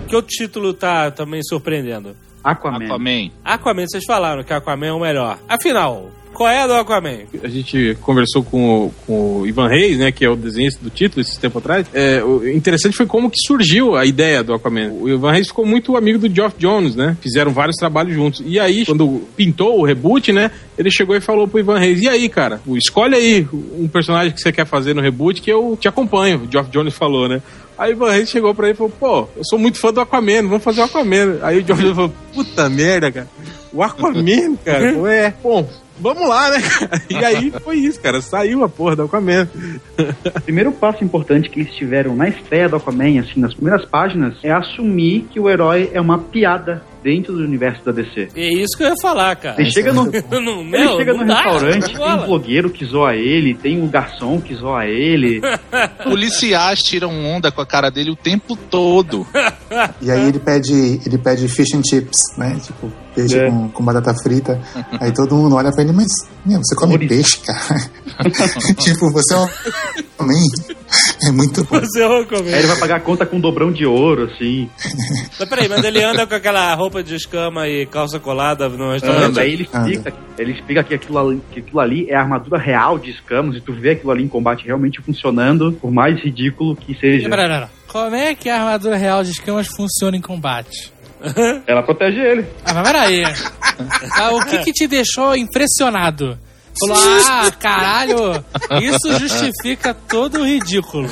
Que 0.08 0.16
outro 0.16 0.28
título 0.30 0.74
tá 0.74 1.10
também 1.12 1.40
surpreendendo? 1.42 2.14
Aquaman. 2.46 2.84
Aquaman. 2.84 3.30
Aquaman, 3.44 3.86
vocês 3.88 4.04
falaram 4.04 4.44
que 4.44 4.52
Aquaman 4.52 4.86
é 4.86 4.92
o 4.92 5.00
melhor. 5.00 5.36
Afinal, 5.48 6.10
qual 6.36 6.50
é 6.50 6.66
do 6.66 6.74
Aquaman? 6.74 7.20
A 7.42 7.48
gente 7.48 7.96
conversou 8.02 8.44
com 8.44 8.86
o, 8.86 8.94
com 9.06 9.40
o 9.40 9.46
Ivan 9.46 9.68
Reis, 9.68 9.98
né, 9.98 10.12
que 10.12 10.22
é 10.22 10.28
o 10.28 10.36
desenhista 10.36 10.78
do 10.84 10.90
título, 10.90 11.22
esse 11.22 11.40
tempo 11.40 11.58
atrás. 11.58 11.86
É, 11.94 12.22
o 12.22 12.46
interessante 12.46 12.94
foi 12.94 13.06
como 13.06 13.30
que 13.30 13.38
surgiu 13.46 13.96
a 13.96 14.04
ideia 14.04 14.44
do 14.44 14.52
Aquaman. 14.52 14.92
O 14.92 15.08
Ivan 15.08 15.32
Reis 15.32 15.48
ficou 15.48 15.64
muito 15.64 15.96
amigo 15.96 16.18
do 16.18 16.32
Geoff 16.32 16.54
Jones, 16.58 16.94
né? 16.94 17.16
Fizeram 17.22 17.52
vários 17.52 17.76
trabalhos 17.76 18.14
juntos. 18.14 18.42
E 18.44 18.60
aí, 18.60 18.84
quando 18.84 19.22
pintou 19.34 19.80
o 19.80 19.84
reboot, 19.84 20.30
né, 20.30 20.50
ele 20.76 20.90
chegou 20.90 21.16
e 21.16 21.20
falou 21.22 21.48
pro 21.48 21.58
Ivan 21.58 21.78
Reis, 21.78 22.02
e 22.02 22.08
aí, 22.08 22.28
cara, 22.28 22.60
escolhe 22.76 23.14
aí 23.14 23.48
um 23.78 23.88
personagem 23.88 24.32
que 24.32 24.40
você 24.40 24.52
quer 24.52 24.66
fazer 24.66 24.94
no 24.94 25.00
reboot 25.00 25.40
que 25.40 25.50
eu 25.50 25.74
te 25.80 25.88
acompanho. 25.88 26.42
O 26.42 26.52
Geoff 26.52 26.70
Jones 26.70 26.92
falou, 26.92 27.30
né? 27.30 27.40
Aí 27.78 27.92
o 27.92 27.96
Ivan 27.96 28.10
Reis 28.10 28.28
chegou 28.28 28.54
pra 28.54 28.66
ele 28.66 28.74
e 28.74 28.76
falou, 28.76 28.92
pô, 29.00 29.28
eu 29.36 29.44
sou 29.44 29.58
muito 29.58 29.78
fã 29.78 29.90
do 29.90 30.02
Aquaman, 30.02 30.42
vamos 30.42 30.64
fazer 30.64 30.82
o 30.82 30.84
Aquaman. 30.84 31.38
Aí 31.40 31.60
o 31.60 31.66
Geoff 31.66 31.80
Jones 31.80 31.96
falou, 31.96 32.12
puta 32.34 32.68
merda, 32.68 33.10
cara. 33.10 33.28
O 33.72 33.82
Aquaman, 33.82 34.56
cara, 34.64 34.98
ué, 34.98 35.34
bom, 35.42 35.66
vamos 35.98 36.28
lá, 36.28 36.50
né? 36.50 36.58
E 37.08 37.16
aí 37.16 37.52
foi 37.62 37.76
isso, 37.76 38.00
cara, 38.00 38.20
saiu 38.20 38.64
a 38.64 38.68
porra 38.68 38.96
do 38.96 39.02
Aquaman. 39.02 39.48
Primeiro 40.44 40.72
passo 40.72 41.04
importante 41.04 41.48
que 41.48 41.60
eles 41.60 41.74
tiveram 41.74 42.14
na 42.14 42.28
estreia 42.28 42.68
do 42.68 42.76
Aquaman, 42.76 43.20
assim, 43.20 43.40
nas 43.40 43.54
primeiras 43.54 43.84
páginas, 43.84 44.36
é 44.42 44.50
assumir 44.50 45.26
que 45.30 45.40
o 45.40 45.48
herói 45.48 45.90
é 45.92 46.00
uma 46.00 46.18
piada 46.18 46.82
dentro 47.06 47.34
do 47.34 47.44
universo 47.44 47.84
da 47.84 47.92
DC. 47.92 48.30
É 48.34 48.52
isso 48.52 48.76
que 48.76 48.82
eu 48.82 48.88
ia 48.88 48.96
falar, 49.00 49.36
cara. 49.36 49.60
Ele 49.62 49.70
chega 49.70 49.92
no, 49.92 50.06
não, 50.10 50.60
ele 50.62 50.84
não, 50.84 50.96
chega 50.96 51.12
não 51.12 51.20
no 51.20 51.26
dá, 51.28 51.36
restaurante, 51.36 51.94
tem 51.94 52.04
um 52.14 52.26
blogueiro 52.26 52.68
que 52.68 52.84
zoa 52.84 53.14
ele, 53.14 53.54
tem 53.54 53.80
um 53.80 53.86
garçom 53.86 54.40
que 54.40 54.52
zoa 54.56 54.86
ele. 54.86 55.40
Policiais 56.02 56.80
tiram 56.82 57.12
onda 57.24 57.52
com 57.52 57.60
a 57.60 57.66
cara 57.66 57.90
dele 57.90 58.10
o 58.10 58.16
tempo 58.16 58.56
todo. 58.56 59.24
E 60.00 60.10
aí 60.10 60.28
ele 60.28 60.38
pede, 60.38 61.00
ele 61.04 61.18
pede 61.18 61.48
fish 61.48 61.74
and 61.74 61.82
chips, 61.82 62.16
né? 62.38 62.56
Tipo, 62.64 62.90
peixe 63.14 63.36
É. 63.38 63.50
com, 63.50 63.68
com 63.68 63.84
batata 63.84 64.14
frita. 64.22 64.60
Aí 65.00 65.12
todo 65.12 65.34
mundo 65.34 65.56
olha 65.56 65.72
pra 65.72 65.82
ele, 65.82 65.92
mas, 65.92 66.06
meu, 66.44 66.60
você 66.60 66.74
come 66.76 66.96
peixe, 66.98 67.38
cara. 67.38 67.80
tipo, 68.78 69.10
você 69.10 69.34
é 69.34 69.38
um 69.38 69.48
homem. 70.20 70.38
É 71.26 71.30
muito 71.32 71.64
bom. 71.64 71.80
Você 71.80 72.00
é 72.00 72.04
Aquaman. 72.04 72.46
Aí 72.46 72.58
ele 72.60 72.66
vai 72.68 72.78
pagar 72.78 72.96
a 72.96 73.00
conta 73.00 73.26
com 73.26 73.36
um 73.36 73.40
dobrão 73.40 73.72
de 73.72 73.84
ouro, 73.84 74.30
assim. 74.32 74.70
Mas 75.38 75.48
peraí, 75.48 75.68
mas 75.68 75.82
ele 75.84 76.02
anda 76.02 76.26
com 76.26 76.34
aquela 76.34 76.74
roupa 76.74 76.95
de 77.02 77.14
escama 77.14 77.68
e 77.68 77.86
calça 77.86 78.18
colada 78.18 78.68
no 78.68 78.92
restaurante? 78.92 79.38
aí 79.38 79.52
ele 79.52 79.68
Anda. 79.72 79.90
explica, 79.90 80.16
ele 80.38 80.52
explica 80.52 80.84
que, 80.84 80.94
aquilo 80.94 81.18
ali, 81.18 81.42
que 81.52 81.60
aquilo 81.60 81.80
ali 81.80 82.10
é 82.10 82.16
a 82.16 82.20
armadura 82.20 82.58
real 82.58 82.98
de 82.98 83.10
escamos 83.10 83.56
e 83.56 83.60
tu 83.60 83.72
vê 83.72 83.90
aquilo 83.92 84.10
ali 84.10 84.24
em 84.24 84.28
combate 84.28 84.64
realmente 84.66 85.00
funcionando, 85.00 85.72
por 85.72 85.90
mais 85.90 86.20
ridículo 86.20 86.76
que 86.76 86.94
seja. 86.98 87.28
Pera, 87.28 87.42
pera, 87.42 87.54
pera. 87.54 87.70
Como 87.88 88.16
é 88.16 88.34
que 88.34 88.48
a 88.48 88.56
armadura 88.60 88.96
real 88.96 89.22
de 89.22 89.30
escamas 89.30 89.68
funciona 89.68 90.16
em 90.16 90.20
combate? 90.20 90.92
Ela 91.66 91.82
protege 91.82 92.20
ele. 92.20 92.46
Ah, 92.64 92.74
mas 92.74 92.82
peraí. 92.82 93.24
Ah, 94.18 94.30
o 94.32 94.40
que 94.44 94.58
que 94.58 94.72
te 94.72 94.86
deixou 94.86 95.34
impressionado? 95.36 96.38
Falou, 96.78 96.96
ah, 97.26 97.50
caralho, 97.58 98.44
isso 98.82 99.18
justifica 99.18 99.94
todo 99.94 100.40
o 100.40 100.44
ridículo. 100.46 101.08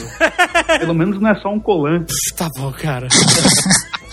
Pelo 0.80 0.94
menos 0.94 1.20
não 1.20 1.30
é 1.30 1.34
só 1.40 1.48
um 1.48 1.60
colan. 1.60 2.04
Tá 2.36 2.48
bom, 2.56 2.72
cara. 2.72 3.08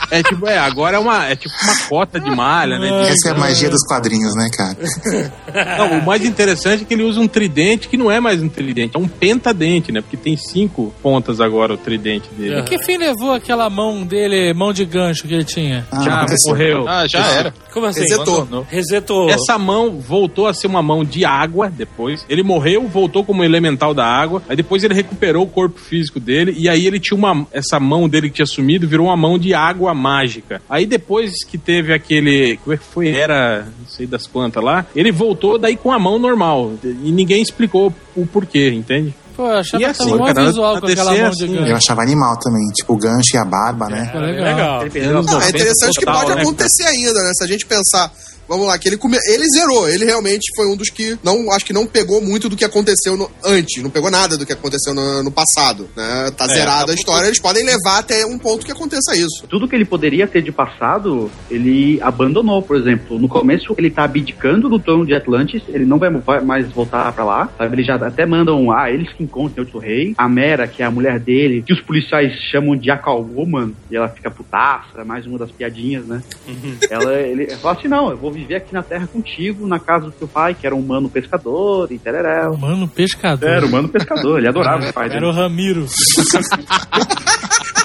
É 0.10 0.22
tipo, 0.22 0.46
é, 0.46 0.58
agora 0.58 0.98
é 0.98 1.00
uma, 1.00 1.26
é 1.28 1.38
tipo 1.38 1.54
uma 1.64 1.78
cota 1.88 2.20
de 2.20 2.30
malha, 2.36 2.78
né? 2.78 2.88
de- 3.06 3.10
Essa 3.12 3.30
é 3.30 3.32
a 3.32 3.36
magia 3.38 3.70
dos 3.70 3.82
quadrinhos, 3.88 4.36
né, 4.36 4.50
cara? 4.54 5.78
Não, 5.78 6.00
o 6.00 6.06
mais 6.06 6.26
interessante 6.26 6.84
é 6.84 6.86
que 6.86 6.94
ele 6.94 7.04
usa 7.04 7.22
um 7.22 7.30
tridente 7.30 7.88
que 7.88 7.96
não 7.96 8.12
é 8.12 8.20
mais 8.20 8.42
um 8.44 8.50
tridente, 8.50 8.98
é 8.98 9.00
um 9.00 9.08
pentadente, 9.08 9.90
né? 9.90 10.02
Porque 10.02 10.18
tem 10.18 10.36
cinco 10.36 10.94
pontas 11.02 11.40
agora 11.40 11.74
o 11.74 11.78
tridente 11.78 12.28
dele. 12.34 12.60
E 12.60 12.64
que 12.64 12.78
fim 12.84 12.98
levou 12.98 13.32
aquela 13.32 13.70
mão 13.70 14.04
dele, 14.04 14.54
mão 14.54 14.74
de 14.74 14.84
gancho 14.84 15.26
que 15.26 15.34
ele 15.34 15.46
tinha? 15.46 15.88
Ah, 15.90 16.04
Já 16.04 16.26
morreu. 16.46 16.88
Ah, 16.90 17.08
já 17.08 17.26
era. 17.28 17.54
Como 17.74 17.86
assim? 17.86 18.02
Resetou. 18.02 18.66
Resetou. 18.70 19.30
Essa 19.30 19.58
mão 19.58 19.98
voltou 19.98 20.46
a 20.46 20.54
ser 20.54 20.68
uma 20.68 20.82
mão 20.82 21.06
de 21.06 21.24
água 21.42 21.70
depois. 21.70 22.26
Ele 22.30 22.44
morreu, 22.44 22.88
voltou 22.88 23.24
como 23.24 23.44
elemental 23.44 23.94
da 23.94 24.06
água. 24.06 24.42
Aí 24.48 24.56
depois 24.56 24.84
ele 24.84 24.94
recuperou 24.94 25.44
o 25.44 25.50
corpo 25.50 25.80
físico 25.80 26.20
dele. 26.20 26.54
E 26.58 26.70
aí 26.70 26.86
ele 26.86 27.00
tinha 27.00 27.18
uma. 27.18 27.46
Essa 27.52 27.80
mão 27.80 28.08
dele 28.08 28.30
que 28.30 28.36
tinha 28.36 28.46
sumido 28.46 28.88
virou 28.88 29.08
uma 29.08 29.18
mão 29.18 29.38
de 29.38 29.54
água 29.54 29.94
mágica. 29.94 30.62
Aí 30.70 30.86
depois 30.86 31.44
que 31.44 31.58
teve 31.58 31.94
aquele. 31.94 32.58
Como 32.58 32.74
é 32.74 32.78
que 32.78 32.84
foi? 32.84 33.10
Era. 33.10 33.66
Não 33.80 33.88
sei 33.88 34.08
das 34.08 34.28
quantas 34.28 34.64
lá. 34.64 34.86
Ele 34.96 35.12
voltou 35.12 35.58
daí 35.58 35.76
com 35.76 35.92
a 35.92 36.00
mão 36.00 36.20
normal. 36.20 36.74
E 36.84 37.12
ninguém 37.12 37.42
explicou 37.42 37.94
o 38.16 38.26
porquê, 38.26 38.70
entende? 38.70 39.14
Pô, 39.36 39.48
eu 39.48 39.58
achava 39.58 39.84
E 39.84 39.86
que 39.86 39.92
assim, 39.92 40.18
cara, 40.18 40.46
visual 40.46 40.80
com 40.80 40.88
aquela 40.88 41.12
DC 41.12 41.22
mão 41.22 41.32
assim, 41.32 41.48
de 41.48 41.70
Eu 41.70 41.76
achava 41.76 42.02
animal 42.02 42.38
também, 42.38 42.68
tipo 42.76 42.94
o 42.94 42.98
gancho 42.98 43.36
e 43.36 43.38
a 43.38 43.46
barba, 43.46 43.88
né? 43.88 44.10
Pô, 44.12 44.20
legal. 44.20 44.84
Legal. 44.84 44.84
Não, 44.84 45.22
é 45.22 45.24
90 45.24 45.50
interessante 45.50 46.00
que 46.00 46.06
pode 46.06 46.36
né, 46.36 46.42
acontecer 46.42 46.84
ainda, 46.84 47.24
né? 47.24 47.32
Se 47.34 47.44
a 47.44 47.48
gente 47.48 47.66
pensar. 47.66 48.12
Vamos 48.52 48.68
lá, 48.68 48.78
que 48.78 48.90
ele 48.90 48.98
come... 48.98 49.18
ele 49.30 49.46
zerou. 49.48 49.88
Ele 49.88 50.04
realmente 50.04 50.54
foi 50.58 50.68
um 50.68 50.76
dos 50.76 50.90
que 50.90 51.18
não 51.24 51.50
acho 51.54 51.66
que 51.66 51.72
não 51.72 51.88
pegou 51.88 52.22
muito 52.22 52.50
do 52.50 52.58
que 52.58 52.66
aconteceu 52.66 53.16
no... 53.16 53.32
antes, 53.46 53.82
não 53.82 53.90
pegou 53.90 54.12
nada 54.12 54.38
do 54.38 54.46
que 54.46 54.52
aconteceu 54.52 54.94
no, 54.94 55.24
no 55.24 55.32
passado, 55.32 55.88
né? 55.96 56.30
Tá 56.36 56.48
zerada 56.48 56.80
acabou 56.80 56.92
a 56.92 56.96
história, 56.96 57.28
eles 57.28 57.40
podem 57.40 57.64
levar 57.64 58.00
até 58.00 58.26
um 58.26 58.38
ponto 58.38 58.66
que 58.66 58.72
aconteça 58.74 59.16
isso. 59.16 59.48
Tudo 59.48 59.70
que 59.70 59.76
ele 59.76 59.86
poderia 59.86 60.28
ter 60.28 60.42
de 60.42 60.52
passado, 60.52 61.32
ele 61.50 61.98
abandonou, 62.02 62.62
por 62.62 62.76
exemplo. 62.76 63.18
No 63.18 63.30
começo, 63.30 63.74
ele 63.78 63.90
tá 63.90 64.04
abdicando 64.04 64.68
do 64.68 64.80
trono 64.80 65.06
de 65.06 65.14
Atlantis, 65.14 65.62
ele 65.70 65.86
não 65.86 65.98
vai 65.98 66.10
mais 66.42 66.70
voltar 66.72 67.10
pra 67.14 67.24
lá, 67.24 67.50
sabe? 67.58 67.76
Eles 67.76 67.86
já 67.86 67.96
até 67.96 68.26
mandam, 68.26 68.70
ah, 68.70 68.92
eles 68.92 69.14
que 69.14 69.24
encontram 69.24 69.64
outro 69.64 69.80
rei. 69.80 70.14
A 70.18 70.28
Mera, 70.28 70.68
que 70.68 70.84
é 70.84 70.86
a 70.86 70.92
mulher 70.92 71.20
dele, 71.20 71.64
que 71.66 71.72
os 71.72 71.80
policiais 71.80 72.34
chamam 72.52 72.76
de 72.76 72.92
Woman, 72.92 73.72
e 73.90 73.96
ela 73.96 74.10
fica 74.10 74.30
putaça, 74.30 75.00
é 75.00 75.04
mais 75.06 75.26
uma 75.26 75.38
das 75.38 75.52
piadinhas, 75.52 76.06
né? 76.06 76.22
ela, 76.90 77.14
ele 77.14 77.48
fala 77.56 77.78
assim, 77.78 77.88
não, 77.88 78.10
eu 78.10 78.18
vou 78.18 78.32
viver 78.42 78.56
aqui 78.56 78.74
na 78.74 78.84
Terra 78.84 79.08
contigo, 79.08 79.66
na 79.68 79.80
casa 79.80 80.06
do 80.06 80.12
teu 80.12 80.28
pai, 80.28 80.54
que 80.54 80.66
era 80.66 80.76
um 80.76 80.80
humano 80.80 81.10
pescador, 81.10 81.92
e 81.92 81.98
tereréu. 81.98 82.58
Mano, 82.58 82.88
pescador. 82.88 83.50
Era 83.50 83.66
humano 83.66 83.88
pescador, 83.90 84.38
ele 84.40 84.48
adorava 84.48 84.90
o 84.90 84.94
pai 84.94 85.06
Era 85.06 85.14
dele. 85.16 85.26
o 85.26 85.32
Ramiro. 85.32 85.86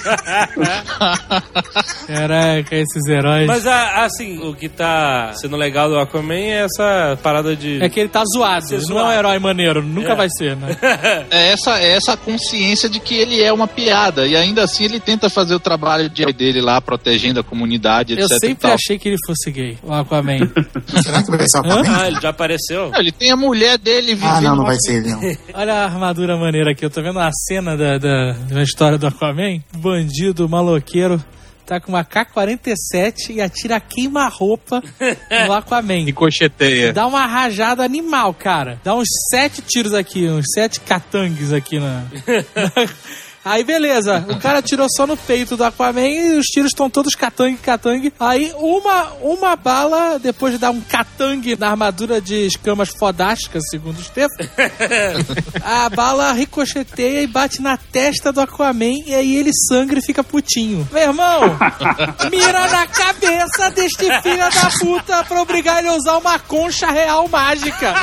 Caraca, 2.07 2.75
esses 2.75 3.05
heróis. 3.07 3.47
Mas, 3.47 3.65
a- 3.67 4.05
assim, 4.05 4.39
o 4.39 4.53
que 4.53 4.69
tá 4.69 5.31
sendo 5.35 5.55
legal 5.55 5.89
do 5.89 5.97
Aquaman 5.99 6.35
é 6.35 6.65
essa 6.65 7.17
parada 7.21 7.55
de... 7.55 7.81
É 7.83 7.89
que 7.89 7.99
ele 7.99 8.09
tá 8.09 8.23
zoado. 8.25 8.65
Ele 8.73 8.85
não 8.87 8.99
é 8.99 9.03
um 9.03 9.11
herói 9.11 9.39
maneiro. 9.39 9.83
Nunca 9.83 10.13
É. 10.13 10.15
vai 10.15 10.27
ser, 10.29 10.55
né? 10.55 10.75
É 11.31 11.51
essa, 11.51 11.79
é 11.79 11.91
essa 11.95 12.15
consciência 12.15 12.89
de 12.89 12.99
que 12.99 13.15
ele 13.15 13.41
é 13.41 13.51
uma 13.51 13.67
piada. 13.67 14.25
E 14.27 14.35
ainda 14.35 14.63
assim 14.63 14.85
ele 14.85 14.99
tenta 14.99 15.29
fazer 15.29 15.55
o 15.55 15.59
trabalho 15.59 16.09
de- 16.09 16.25
dele 16.33 16.61
lá, 16.61 16.79
protegendo 16.81 17.39
a 17.39 17.43
comunidade, 17.43 18.13
etc. 18.13 18.29
Eu 18.29 18.37
e 18.37 18.39
sempre 18.39 18.55
tal. 18.55 18.73
achei 18.73 18.97
que 18.97 19.09
ele 19.09 19.17
fosse 19.25 19.51
gay, 19.51 19.77
o 19.83 19.93
Aquaman. 19.93 20.39
Será 21.03 21.23
que 21.23 21.31
vai 21.31 21.47
ser 21.47 21.57
o 21.57 21.61
Aquaman? 21.61 21.97
Ah, 22.01 22.07
ele 22.07 22.19
já 22.21 22.29
apareceu? 22.29 22.91
Não, 22.91 22.99
ele 22.99 23.11
tem 23.11 23.31
a 23.31 23.35
mulher 23.35 23.77
dele 23.77 24.15
vivendo. 24.15 24.37
Ah, 24.37 24.41
não, 24.41 24.55
não 24.57 24.65
vai 24.65 24.75
ser 24.79 24.97
ele, 24.97 25.09
não. 25.09 25.21
Olha 25.53 25.73
a 25.73 25.83
armadura 25.85 26.37
maneira 26.37 26.71
aqui. 26.71 26.85
Eu 26.85 26.89
tô 26.89 27.01
vendo 27.01 27.17
uma 27.19 27.31
cena 27.47 27.75
da, 27.77 27.97
da, 27.97 28.31
da 28.49 28.63
história 28.63 28.97
do 28.97 29.07
Aquaman. 29.07 29.59
Bandido, 29.97 30.47
maloqueiro. 30.47 31.23
Tá 31.65 31.79
com 31.79 31.91
uma 31.91 32.03
K-47 32.03 33.31
e 33.31 33.41
atira 33.41 33.79
queima-roupa 33.79 34.81
no 35.47 35.53
Aquaman. 35.53 36.05
Ricocheteia. 36.05 36.93
Dá 36.93 37.07
uma 37.07 37.25
rajada 37.25 37.83
animal, 37.83 38.31
cara. 38.31 38.79
Dá 38.83 38.95
uns 38.95 39.07
sete 39.31 39.63
tiros 39.63 39.95
aqui, 39.95 40.29
uns 40.29 40.45
sete 40.53 40.79
catangues 40.81 41.51
aqui 41.51 41.79
na. 41.79 42.05
Aí 43.47 43.63
beleza, 43.63 44.25
o 44.29 44.37
cara 44.39 44.59
atirou 44.59 44.87
só 44.89 45.07
no 45.07 45.15
peito 45.15 45.55
do 45.55 45.63
Aquaman 45.63 46.05
e 46.05 46.37
os 46.37 46.47
tiros 46.47 46.71
estão 46.71 46.89
todos 46.89 47.15
catangue, 47.15 47.57
catangue. 47.57 48.13
Aí 48.19 48.53
uma, 48.57 49.05
uma 49.21 49.55
bala, 49.55 50.19
depois 50.19 50.51
de 50.53 50.59
dar 50.59 50.71
um 50.71 50.81
catangue 50.81 51.57
na 51.57 51.69
armadura 51.69 52.19
de 52.19 52.45
escamas 52.45 52.89
fodásticas, 52.89 53.63
segundo 53.69 53.97
os 53.99 54.09
textos, 54.11 54.47
a 55.63 55.89
bala 55.89 56.33
ricocheteia 56.33 57.21
e 57.21 57.27
bate 57.27 57.61
na 57.61 57.77
testa 57.77 58.33
do 58.33 58.41
Aquaman 58.41 59.03
e 59.05 59.15
aí 59.15 59.37
ele 59.37 59.51
sangra 59.69 59.99
e 59.99 60.05
fica 60.05 60.23
putinho. 60.23 60.85
Meu 60.91 61.03
irmão, 61.03 61.57
mira 62.29 62.67
na 62.67 62.85
cabeça 62.85 63.71
deste 63.71 64.21
filho 64.21 64.37
da 64.37 64.69
puta 64.79 65.23
pra 65.23 65.41
obrigar 65.41 65.79
ele 65.79 65.87
a 65.87 65.93
usar 65.93 66.17
uma 66.17 66.37
concha 66.37 66.91
real 66.91 67.27
mágica. 67.29 67.93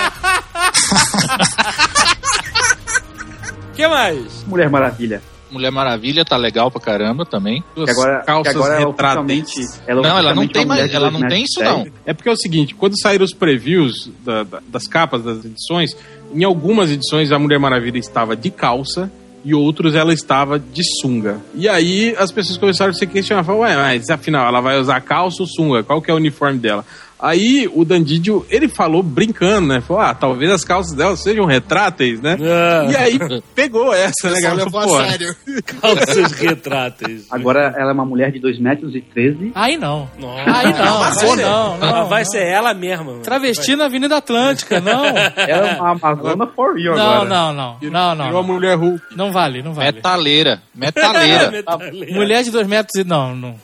O 3.69 3.73
que 3.77 3.87
mais? 3.87 4.43
Mulher 4.47 4.71
Maravilha. 4.71 5.34
Mulher 5.55 5.70
Maravilha 5.70 6.24
tá 6.24 6.36
legal 6.36 6.70
pra 6.70 6.81
caramba 6.81 7.24
também. 7.24 7.62
Que 7.74 7.90
agora, 7.90 8.20
que 8.20 8.26
calças 8.26 8.55
agora 8.56 8.74
é 8.82 8.86
oficialmente. 8.86 9.60
Ela 9.86 10.01
é 10.01 10.09
Não, 10.09 10.18
ela 10.18 10.35
não 10.35 10.47
tem 10.48 10.66
mais, 10.66 10.93
ela 10.93 11.10
não 11.10 11.20
tem 11.26 11.44
isso 11.44 11.60
e 11.60 11.64
não. 11.64 11.86
É 12.05 12.12
porque 12.12 12.28
é 12.28 12.32
o 12.32 12.36
seguinte, 12.36 12.74
quando 12.74 13.01
saíram 13.01 13.24
os 13.24 13.32
previews 13.32 14.10
da- 14.24 14.43
da- 14.43 14.60
das 14.68 14.86
capas 14.86 15.22
das 15.22 15.44
edições, 15.44 15.97
em 16.35 16.44
algumas 16.44 16.90
edições 16.90 17.31
a 17.32 17.39
Mulher 17.39 17.59
Maravilha 17.59 17.98
estava 17.98 18.36
de 18.36 18.51
calça 18.51 19.10
e 19.44 19.55
outros 19.55 19.94
ela 19.94 20.12
estava 20.12 20.59
de 20.59 20.82
sunga. 21.01 21.39
E 21.55 21.68
aí 21.68 22.14
as 22.18 22.32
pessoas 22.32 22.56
começaram 22.59 22.90
a 22.90 22.94
se 22.94 23.06
questionar, 23.06 23.44
falaram, 23.44 23.62
ué, 23.62 23.76
mas 23.76 24.09
afinal 24.10 24.47
ela 24.48 24.60
vai 24.60 24.78
usar 24.81 25.01
calça 25.02 25.43
ou 25.43 25.47
sunga? 25.47 25.82
Qual 25.82 26.01
que 26.02 26.10
é 26.10 26.14
o 26.14 26.16
uniforme 26.16 26.59
dela? 26.59 26.85
Aí 27.24 27.66
o 27.72 27.86
Dandidio, 27.86 28.44
ele 28.51 28.68
falou 28.68 29.02
brincando, 29.02 29.68
né? 29.68 29.80
Falou, 29.80 30.02
ah, 30.02 30.14
talvez 30.14 30.51
as 30.51 30.62
calças 30.62 30.94
dela 30.94 31.16
sejam 31.16 31.46
retráteis, 31.46 32.20
né? 32.20 32.36
Ah. 32.38 32.86
E 32.90 32.94
aí 32.96 33.18
pegou 33.55 33.94
essa, 33.94 34.30
né, 34.30 34.42
galera? 34.42 34.70
Pô, 34.70 35.01
sério. 35.01 35.34
Calças 35.80 36.32
retráteis. 36.32 37.26
Agora 37.30 37.74
ela 37.78 37.90
é 37.90 37.94
uma 37.94 38.05
mulher 38.05 38.30
de 38.30 38.38
2 38.38 38.59
metros 38.59 38.94
e 38.94 39.01
13. 39.01 39.52
Aí 39.55 39.78
não. 39.78 40.06
Não. 40.18 40.36
Aí 40.36 40.70
não. 40.74 41.36
Não, 41.36 41.78
não. 41.78 42.09
vai 42.09 42.24
não. 42.24 42.30
ser 42.30 42.46
ela 42.46 42.74
mesma. 42.74 43.05
mano. 43.05 43.20
Travesti 43.22 43.74
na 43.74 43.86
Avenida 43.86 44.18
Atlântica, 44.18 44.78
não. 44.80 45.05
Ela 45.36 45.68
é 45.68 45.80
uma 45.80 45.92
Amazona 45.92 46.46
for 46.48 46.74
real 46.74 46.94
Não, 46.94 47.22
agora. 47.22 47.28
não, 47.28 47.52
não. 47.52 47.78
Não, 47.80 48.26
Virou 48.26 48.40
a 48.40 48.42
não. 48.42 48.42
mulher 48.42 48.76
Hulk. 48.76 49.02
Não 49.16 49.32
vale, 49.32 49.62
não 49.62 49.72
vale. 49.72 49.92
Metaleira. 49.92 50.62
Metaleira. 50.74 51.51
Metaleira. 51.52 52.14
Mulher 52.14 52.42
de 52.42 52.51
dois 52.51 52.66
metros 52.66 53.01
e. 53.02 53.05
Não, 53.05 53.34
não. 53.34 53.55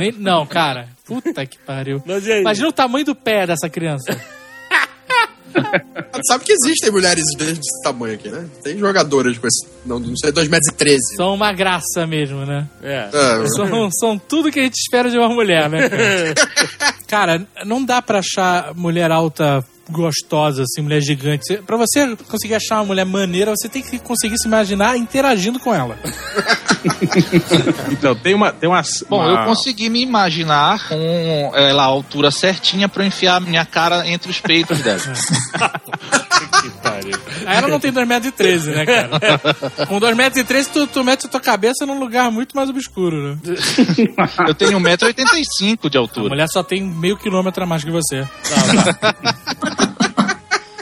Nem- 0.00 0.12
não, 0.18 0.44
cara. 0.46 0.88
Puta 1.10 1.44
que 1.44 1.58
pariu. 1.58 2.00
Mas 2.06 2.24
e 2.24 2.32
aí? 2.32 2.40
Imagina 2.40 2.68
o 2.68 2.72
tamanho 2.72 3.04
do 3.04 3.16
pé 3.16 3.48
dessa 3.48 3.68
criança. 3.68 4.16
Sabe 6.28 6.44
que 6.44 6.52
existem 6.52 6.92
mulheres 6.92 7.24
desse 7.36 7.82
tamanho 7.82 8.14
aqui, 8.14 8.28
né? 8.28 8.48
Tem 8.62 8.78
jogadoras 8.78 9.36
com 9.36 9.48
esse. 9.48 9.66
Não, 9.84 9.98
não 9.98 10.16
sei, 10.16 10.30
2 10.30 10.46
metros 10.46 10.72
e 10.72 10.76
13. 10.76 11.16
São 11.16 11.34
uma 11.34 11.52
graça 11.52 12.06
mesmo, 12.06 12.46
né? 12.46 12.68
É. 12.80 13.08
É, 13.12 13.46
São, 13.48 13.90
são 13.90 14.16
tudo 14.18 14.52
que 14.52 14.60
a 14.60 14.62
gente 14.62 14.76
espera 14.76 15.10
de 15.10 15.18
uma 15.18 15.28
mulher, 15.28 15.68
né? 15.68 15.88
Cara, 15.88 17.40
Cara, 17.40 17.46
não 17.66 17.84
dá 17.84 18.00
pra 18.00 18.20
achar 18.20 18.72
mulher 18.76 19.10
alta 19.10 19.64
gostosa, 19.90 20.62
assim, 20.62 20.82
mulher 20.82 21.00
gigante. 21.00 21.58
Pra 21.66 21.76
você 21.76 22.16
conseguir 22.28 22.54
achar 22.54 22.76
uma 22.76 22.86
mulher 22.86 23.04
maneira, 23.04 23.50
você 23.50 23.68
tem 23.68 23.82
que 23.82 23.98
conseguir 23.98 24.38
se 24.38 24.46
imaginar 24.46 24.96
interagindo 24.96 25.58
com 25.58 25.74
ela. 25.74 25.98
Então, 27.90 28.14
tem 28.14 28.34
uma. 28.34 28.52
Tem 28.52 28.66
uma 28.68 28.80
Bom, 29.08 29.18
uma- 29.20 29.42
eu 29.42 29.44
consegui 29.46 29.90
me 29.90 30.00
imaginar 30.02 30.88
com 30.88 31.52
ela 31.54 31.82
a 31.82 31.86
altura 31.86 32.30
certinha 32.30 32.88
pra 32.88 33.02
eu 33.02 33.08
enfiar 33.08 33.38
minha 33.40 33.66
cara 33.66 34.08
entre 34.08 34.30
os 34.30 34.40
peitos 34.40 34.80
dela. 34.80 34.98
Que 34.98 36.70
pariu. 36.82 37.18
Aí 37.46 37.56
ela 37.58 37.68
não 37.68 37.78
tem 37.78 37.92
2,13m, 37.92 38.74
né, 38.74 38.86
cara? 38.86 39.10
Com 39.86 40.00
2,13m, 40.00 40.68
tu, 40.72 40.86
tu 40.86 41.04
mete 41.04 41.26
a 41.26 41.28
tua 41.28 41.40
cabeça 41.40 41.84
num 41.84 41.98
lugar 41.98 42.30
muito 42.30 42.56
mais 42.56 42.70
obscuro, 42.70 43.30
né? 43.34 43.38
Eu 44.48 44.54
tenho 44.54 44.78
1,85m 44.80 45.90
de 45.90 45.98
A 45.98 46.00
altura. 46.00 46.28
mulher 46.30 46.46
só 46.48 46.62
tem 46.62 46.82
meio 46.82 47.16
quilômetro 47.18 47.62
a 47.62 47.66
mais 47.66 47.84
que 47.84 47.90
você. 47.90 48.26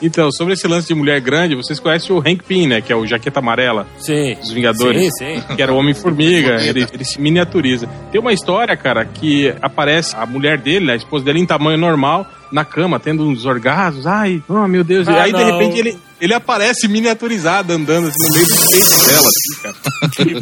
Então, 0.01 0.31
sobre 0.31 0.55
esse 0.55 0.67
lance 0.67 0.89
de 0.89 0.95
mulher 0.95 1.21
grande, 1.21 1.55
vocês 1.55 1.81
conhecem 1.81 2.15
o 2.15 2.19
Hank 2.21 2.43
Pym, 2.47 2.67
né? 2.67 2.81
Que 2.81 2.93
é 2.93 2.97
o 2.97 3.07
Jaqueta 3.07 3.41
Amarela 3.41 3.87
Sim. 3.99 4.35
dos 4.35 4.51
Vingadores. 4.51 5.11
Sim, 5.19 5.41
sim. 5.41 5.57
Que 5.57 5.63
era 5.63 5.73
o 5.73 5.77
Homem-Formiga, 5.77 6.57
ele, 6.63 6.87
ele 6.93 7.05
se 7.05 7.21
miniaturiza. 7.21 7.89
Tem 8.13 8.21
uma 8.21 8.33
história, 8.33 8.77
cara, 8.77 9.05
que 9.05 9.53
aparece 9.61 10.15
a 10.17 10.25
mulher 10.25 10.59
dele, 10.59 10.87
né, 10.87 10.93
a 10.93 10.97
esposa 10.97 11.25
dele, 11.25 11.41
em 11.41 11.47
tamanho 11.47 11.79
normal, 11.79 12.27
na 12.53 12.65
cama, 12.65 12.99
tendo 13.01 13.27
uns 13.27 13.45
orgasmos. 13.45 14.07
Ai, 14.07 14.43
oh 14.49 14.67
meu 14.69 14.83
Deus. 14.85 15.07
e 15.07 15.11
Ah, 15.11 15.23
aí, 15.25 15.33
de 15.33 15.45
não. 15.45 15.59
repente, 15.59 15.79
ele, 15.79 15.99
ele 16.21 16.35
aparece 16.35 16.87
miniaturizado, 16.89 17.73
andando 17.73 18.09
assim, 18.09 18.29
no 18.29 18.35
meio 18.35 18.47
dos 18.47 18.67
peitos 18.71 19.07
dela, 19.07 19.29
assim, 19.29 19.55
cara. 19.63 19.77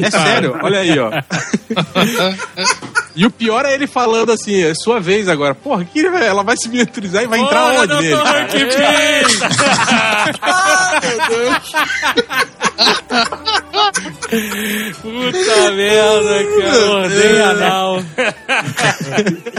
É 0.06 0.10
sério, 0.10 0.58
olha 0.62 0.78
aí, 0.80 0.98
ó. 0.98 1.10
E 3.14 3.24
o 3.24 3.30
pior 3.30 3.64
é 3.64 3.72
ele 3.74 3.86
falando 3.86 4.32
assim, 4.32 4.62
é 4.62 4.74
sua 4.74 5.00
vez 5.00 5.28
agora. 5.28 5.54
Porra, 5.54 5.84
que 5.84 6.04
ela 6.04 6.42
vai 6.42 6.56
se 6.56 6.68
miniaturizar 6.68 7.22
e 7.22 7.26
vai 7.26 7.38
entrar 7.40 7.72
onde 7.80 7.94
nele? 7.94 8.08
doutor 8.10 8.26
Hank 8.26 8.52
Pym! 8.52 8.66
Puta 13.92 15.70
merda, 15.72 16.44
cara. 16.60 16.90
Ordem 16.90 17.40
anal. 17.40 17.96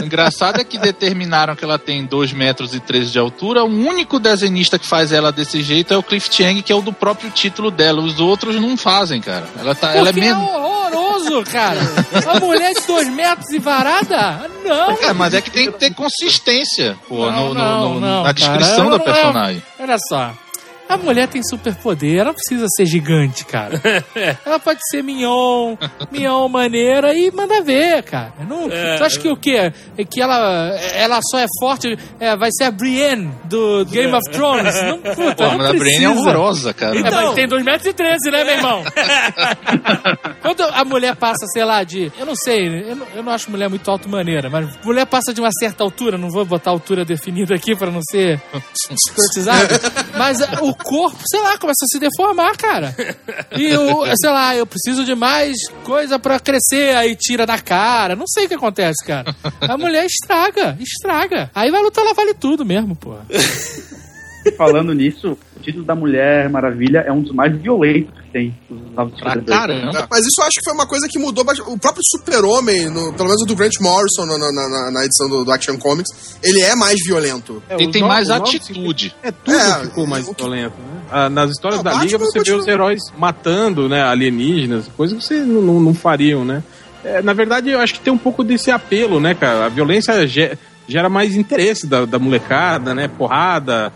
O 0.00 0.04
engraçado 0.04 0.60
é 0.60 0.64
que 0.64 0.78
determinaram 0.78 1.54
que 1.56 1.64
ela 1.64 1.78
tem 1.78 2.04
2 2.04 2.32
metros 2.32 2.74
e 2.74 2.80
13 2.80 3.10
de 3.12 3.18
altura. 3.18 3.64
O 3.64 3.68
único 3.68 4.18
desenhista 4.18 4.78
que 4.78 4.86
faz 4.86 5.12
ela 5.12 5.30
desse 5.32 5.62
jeito 5.62 5.92
é 5.92 5.96
o 5.96 6.02
Cliff 6.02 6.28
Chang, 6.32 6.62
que 6.62 6.72
é 6.72 6.74
o 6.76 6.82
do 6.82 6.92
próprio 6.92 7.30
título 7.30 7.70
dela. 7.70 8.00
Os 8.02 8.20
outros 8.20 8.56
não 8.56 8.76
fazem, 8.76 9.20
cara. 9.20 9.46
Ela, 9.58 9.74
tá, 9.74 9.94
ela 9.94 10.08
é 10.08 10.10
é 10.10 10.14
menos. 10.14 10.42
horroroso, 10.42 11.42
cara. 11.44 11.80
Uma 12.24 12.40
mulher 12.40 12.74
de 12.74 12.86
dois 12.86 13.08
metros 13.08 13.50
e 13.50 13.58
varada? 13.58 14.48
Não. 14.64 14.90
É, 15.02 15.12
mas 15.12 15.34
é 15.34 15.40
que 15.40 15.50
tem 15.50 15.70
que 15.70 15.78
ter 15.78 15.94
consistência 15.94 16.96
pô, 17.08 17.30
Não, 17.30 17.48
no- 17.48 17.54
no- 17.54 17.54
não, 17.54 17.94
no- 17.94 18.00
não, 18.00 18.22
na 18.22 18.34
cara. 18.34 18.34
descrição 18.34 18.84
Eu 18.84 18.90
da 18.90 18.98
não- 18.98 19.04
personagem. 19.04 19.62
Olha 19.78 19.96
só. 20.08 20.32
A 20.88 20.96
mulher 20.96 21.28
tem 21.28 21.42
superpoder, 21.42 22.14
ela 22.16 22.26
não 22.26 22.34
precisa 22.34 22.66
ser 22.76 22.86
gigante, 22.86 23.44
cara. 23.44 23.80
Ela 24.44 24.58
pode 24.58 24.80
ser 24.90 25.02
mignon, 25.02 25.76
mignon 26.10 26.48
maneira 26.48 27.12
e 27.14 27.30
manda 27.30 27.60
ver, 27.62 28.02
cara. 28.02 28.32
Não, 28.48 28.68
tu 28.68 29.04
acha 29.04 29.18
que 29.20 29.28
o 29.28 29.36
quê? 29.36 29.72
É 29.96 30.04
Que 30.04 30.20
ela, 30.20 30.74
ela 30.94 31.20
só 31.30 31.38
é 31.38 31.46
forte, 31.60 31.98
é, 32.18 32.34
vai 32.36 32.48
ser 32.52 32.64
a 32.64 32.70
Brienne 32.70 33.30
do 33.44 33.84
Game 33.86 34.12
of 34.12 34.30
Thrones? 34.30 34.74
Não, 34.82 34.98
puta, 34.98 35.34
Pô, 35.36 35.44
não 35.44 35.58
mas 35.58 35.66
a 35.66 35.72
Brienne 35.74 36.04
é 36.04 36.08
precisa. 36.08 36.10
horrorosa, 36.10 36.72
cara. 36.74 36.96
É, 36.98 37.02
mas 37.10 37.34
tem 37.34 37.46
2 37.48 37.64
metros 37.64 37.86
e 37.86 37.92
13, 37.92 38.30
né, 38.30 38.44
meu 38.44 38.54
irmão? 38.54 38.82
Quando 40.40 40.62
a 40.62 40.84
mulher 40.84 41.16
passa, 41.16 41.46
sei 41.52 41.64
lá, 41.64 41.82
de. 41.84 42.10
Eu 42.18 42.24
não 42.26 42.34
sei, 42.34 42.66
eu 42.90 42.96
não, 42.96 43.06
eu 43.14 43.22
não 43.22 43.32
acho 43.32 43.50
mulher 43.50 43.68
muito 43.68 43.90
alto 43.90 44.08
maneira, 44.08 44.48
mas 44.48 44.68
mulher 44.84 45.06
passa 45.06 45.34
de 45.34 45.40
uma 45.40 45.50
certa 45.58 45.82
altura, 45.84 46.16
não 46.16 46.30
vou 46.30 46.44
botar 46.44 46.70
altura 46.70 47.04
definida 47.04 47.54
aqui 47.54 47.74
pra 47.76 47.90
não 47.90 48.00
ser 48.10 48.40
escrotizado, 48.90 49.74
mas 50.16 50.40
é, 50.40 50.46
o 50.62 50.74
corpo, 50.82 51.18
sei 51.26 51.40
lá, 51.40 51.58
começa 51.58 51.84
a 51.84 51.88
se 51.88 51.98
deformar, 51.98 52.56
cara. 52.56 52.94
E 53.56 53.66
eu, 53.66 54.04
sei 54.16 54.30
lá, 54.30 54.56
eu 54.56 54.66
preciso 54.66 55.04
de 55.04 55.14
mais 55.14 55.56
coisa 55.84 56.18
pra 56.18 56.40
crescer, 56.40 56.96
aí 56.96 57.16
tira 57.16 57.44
da 57.46 57.58
cara, 57.58 58.16
não 58.16 58.26
sei 58.26 58.46
o 58.46 58.48
que 58.48 58.54
acontece, 58.54 59.04
cara. 59.04 59.34
A 59.60 59.76
mulher 59.76 60.06
estraga, 60.06 60.76
estraga. 60.80 61.50
Aí 61.54 61.70
vai 61.70 61.82
lutar, 61.82 62.04
ela 62.04 62.14
vale 62.14 62.34
tudo 62.34 62.64
mesmo, 62.64 62.96
pô. 62.96 63.14
falando 64.52 64.92
nisso, 64.94 65.36
o 65.56 65.60
título 65.60 65.84
da 65.84 65.94
Mulher 65.94 66.48
Maravilha 66.48 67.04
é 67.06 67.12
um 67.12 67.20
dos 67.22 67.32
mais 67.32 67.54
violentos 67.60 68.12
que 68.20 68.30
tem. 68.30 68.54
Pra 68.94 69.40
caramba. 69.42 70.06
Mas 70.10 70.20
isso 70.20 70.40
eu 70.40 70.44
acho 70.46 70.56
que 70.58 70.64
foi 70.64 70.72
uma 70.74 70.86
coisa 70.86 71.06
que 71.08 71.18
mudou 71.18 71.44
bastante. 71.44 71.70
O 71.70 71.78
próprio 71.78 72.02
Super-Homem, 72.16 72.86
no- 72.90 73.12
pelo 73.12 73.28
menos 73.28 73.42
o 73.42 73.46
do 73.46 73.54
Grant 73.56 73.74
Morrison 73.80 74.26
na, 74.26 74.38
na- 74.38 74.52
na- 74.52 74.90
na 74.92 75.04
edição 75.04 75.28
do, 75.28 75.44
do 75.44 75.52
Action 75.52 75.76
Comics, 75.78 76.38
ele 76.42 76.60
é 76.60 76.74
mais 76.74 76.96
violento. 77.04 77.62
É, 77.68 77.74
Ele 77.74 77.90
tem 77.90 78.02
novos- 78.02 78.14
mais 78.16 78.30
atitude. 78.30 79.14
É, 79.22 79.30
tudo 79.30 79.56
É, 79.56 79.80
ficou 79.84 80.06
mais 80.06 80.24
violento, 80.24 80.74
né? 80.78 81.00
Ah, 81.10 81.28
nas 81.30 81.50
histórias 81.50 81.82
Não, 81.82 81.90
da 81.92 82.02
Liga 82.02 82.18
você 82.18 82.40
vê 82.40 82.52
os 82.52 82.66
heróis 82.66 83.00
matando, 83.16 83.88
né, 83.88 84.02
alienígenas, 84.02 84.88
coisas 84.96 85.16
que 85.18 85.24
você 85.24 85.40
não, 85.40 85.62
não, 85.62 85.80
não 85.80 85.94
fariam, 85.94 86.44
né? 86.44 86.62
É, 87.04 87.22
na 87.22 87.32
verdade, 87.32 87.70
eu 87.70 87.80
acho 87.80 87.94
que 87.94 88.00
tem 88.00 88.12
um 88.12 88.18
pouco 88.18 88.42
desse 88.44 88.70
apelo, 88.70 89.18
né, 89.20 89.32
cara? 89.34 89.66
A 89.66 89.68
violência 89.68 90.26
ge- 90.26 90.58
gera 90.86 91.08
mais 91.08 91.34
interesse 91.36 91.86
da, 91.86 92.04
da 92.04 92.18
molecada, 92.18 92.94
né? 92.94 93.08
Porrada, 93.08 93.92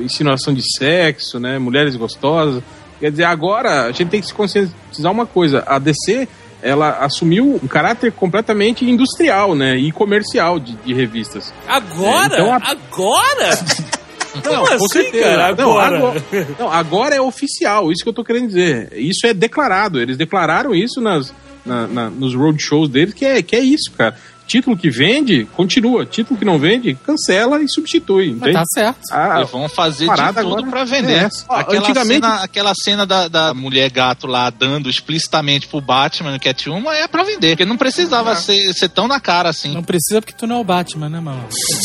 insinuação 0.00 0.52
de 0.54 0.62
sexo, 0.76 1.38
né? 1.40 1.58
Mulheres 1.58 1.96
gostosas. 1.96 2.62
Quer 3.00 3.10
dizer, 3.10 3.24
agora 3.24 3.82
a 3.84 3.92
gente 3.92 4.08
tem 4.08 4.20
que 4.20 4.26
se 4.26 4.34
conscientizar 4.34 5.12
uma 5.12 5.26
coisa. 5.26 5.62
A 5.66 5.78
DC, 5.78 6.26
ela 6.62 6.98
assumiu 7.00 7.60
um 7.62 7.66
caráter 7.68 8.10
completamente 8.12 8.84
industrial, 8.88 9.54
né? 9.54 9.76
E 9.76 9.92
comercial 9.92 10.58
de, 10.58 10.72
de 10.76 10.94
revistas. 10.94 11.52
Agora? 11.68 12.34
Então 12.34 12.52
a- 12.52 12.56
Agora? 12.64 13.50
Não, 14.36 14.42
Como 14.42 14.66
com 14.66 14.74
assim, 14.74 14.88
certeza. 14.88 15.24
cara? 15.24 15.54
Não, 15.56 15.78
Agora? 15.78 15.96
agora, 15.96 16.22
não, 16.58 16.70
agora 16.70 17.14
é 17.14 17.20
oficial, 17.22 17.90
isso 17.90 18.02
que 18.02 18.08
eu 18.10 18.12
tô 18.12 18.22
querendo 18.22 18.48
dizer. 18.48 18.90
Isso 18.92 19.26
é 19.26 19.32
declarado. 19.32 19.98
Eles 19.98 20.18
declararam 20.18 20.74
isso 20.74 21.00
nas, 21.00 21.32
na- 21.64 21.86
na- 21.86 22.10
nos 22.10 22.34
roadshows 22.34 22.90
deles, 22.90 23.14
que 23.14 23.24
é, 23.24 23.40
que 23.42 23.56
é 23.56 23.60
isso, 23.60 23.90
cara. 23.96 24.14
Título 24.46 24.76
que 24.76 24.88
vende, 24.88 25.44
continua. 25.56 26.06
Título 26.06 26.38
que 26.38 26.44
não 26.44 26.58
vende, 26.58 26.94
cancela 27.04 27.60
e 27.60 27.68
substitui. 27.68 28.28
Mas 28.30 28.36
Entende? 28.50 28.52
tá 28.54 28.62
certo. 28.72 29.00
Ah, 29.10 29.38
Eles 29.38 29.50
vão 29.50 29.68
fazer 29.68 30.04
de 30.04 30.06
parada 30.06 30.40
tudo 30.42 30.54
agora 30.56 30.70
pra 30.70 30.84
vender. 30.84 31.24
é. 31.24 31.28
Ó, 31.48 31.56
aquela, 31.56 31.80
antigamente- 31.80 32.14
cena, 32.26 32.42
aquela 32.42 32.72
cena 32.74 33.04
da, 33.06 33.26
da 33.28 33.52
mulher 33.54 33.90
gato 33.90 34.26
lá 34.26 34.48
dando 34.50 34.88
explicitamente 34.88 35.66
pro 35.66 35.80
Batman 35.80 36.32
no 36.32 36.40
Catwoman 36.40 36.92
é 36.94 37.08
pra 37.08 37.24
vender. 37.24 37.50
Porque 37.56 37.64
não 37.64 37.76
precisava 37.76 38.36
ser, 38.36 38.72
ser 38.72 38.88
tão 38.88 39.08
na 39.08 39.18
cara 39.18 39.48
assim. 39.48 39.74
Não 39.74 39.82
precisa 39.82 40.20
porque 40.20 40.34
tu 40.36 40.46
não 40.46 40.56
é 40.56 40.60
o 40.60 40.64
Batman, 40.64 41.08
né, 41.08 41.18
mano? 41.20 41.44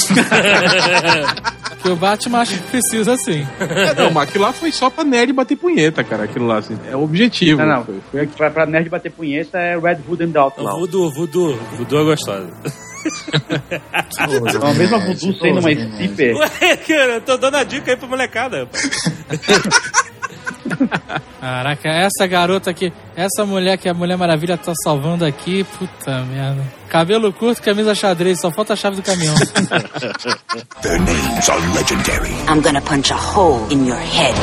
porque 1.71 1.89
o 1.89 1.95
Batman 1.95 2.39
acha 2.39 2.55
que 2.57 2.63
precisa 2.69 3.15
sim. 3.17 3.45
É, 3.59 3.93
não, 3.95 4.11
mas 4.11 4.29
aquilo 4.29 4.43
lá 4.43 4.53
foi 4.53 4.71
só 4.71 4.89
pra 4.89 5.03
nerd 5.03 5.33
bater 5.33 5.55
punheta, 5.57 6.03
cara. 6.03 6.23
Aquilo 6.25 6.45
lá, 6.47 6.57
assim, 6.59 6.77
é 6.88 6.95
o 6.95 7.03
objetivo. 7.03 7.59
Não, 7.61 7.67
não. 7.67 7.83
Foi- 7.85 8.01
foi 8.11 8.27
Pra, 8.27 8.49
pra 8.51 8.65
nerd 8.65 8.89
bater 8.89 9.11
punheta 9.11 9.57
é 9.57 9.77
Red 9.77 9.99
Hood 10.07 10.23
and 10.23 10.39
Outlaw. 10.39 10.79
Voodoo, 10.79 11.11
voodoo. 11.11 11.59
Voodoo 11.77 12.01
é 12.01 12.03
gostosa. 12.03 12.51
Então, 14.19 14.68
a 14.69 14.73
mesma 14.73 14.99
Voodoo 14.99 15.34
sendo 15.40 15.60
uma 15.60 15.72
stripper. 15.72 16.36
Ué, 16.36 16.78
cara, 16.78 17.14
eu 17.15 17.22
tô 17.22 17.38
dando 17.38 17.57
a 17.57 17.64
dica 17.64 17.91
aí 17.91 17.98
pra 17.98 18.07
molecada. 18.07 18.68
Caraca, 21.40 21.90
essa 21.90 22.28
garota 22.28 22.69
aqui, 22.69 22.94
essa 23.15 23.45
mulher 23.45 23.78
que 23.78 23.90
a 23.90 23.94
Mulher 23.94 24.18
Maravilha 24.18 24.57
tá 24.57 24.73
salvando 24.84 25.26
aqui, 25.26 25.64
puta 25.64 26.23
merda. 26.26 26.64
Cabelo 26.88 27.34
curto, 27.34 27.61
camisa 27.61 27.95
xadrez, 27.95 28.40
só 28.40 28.52
falta 28.52 28.73
a 28.73 28.76
chave 28.76 28.95
do 28.98 29.02
caminhão. 29.02 29.36
Their 30.82 30.99
names 30.99 31.49
are 31.49 31.60
legendary. 31.73 32.32
I'm 32.48 32.61
gonna 32.61 32.82
punch 32.82 33.11
a 33.11 33.18
hole 33.18 33.68
in 33.72 33.86
your 33.86 33.98
head. 33.98 34.36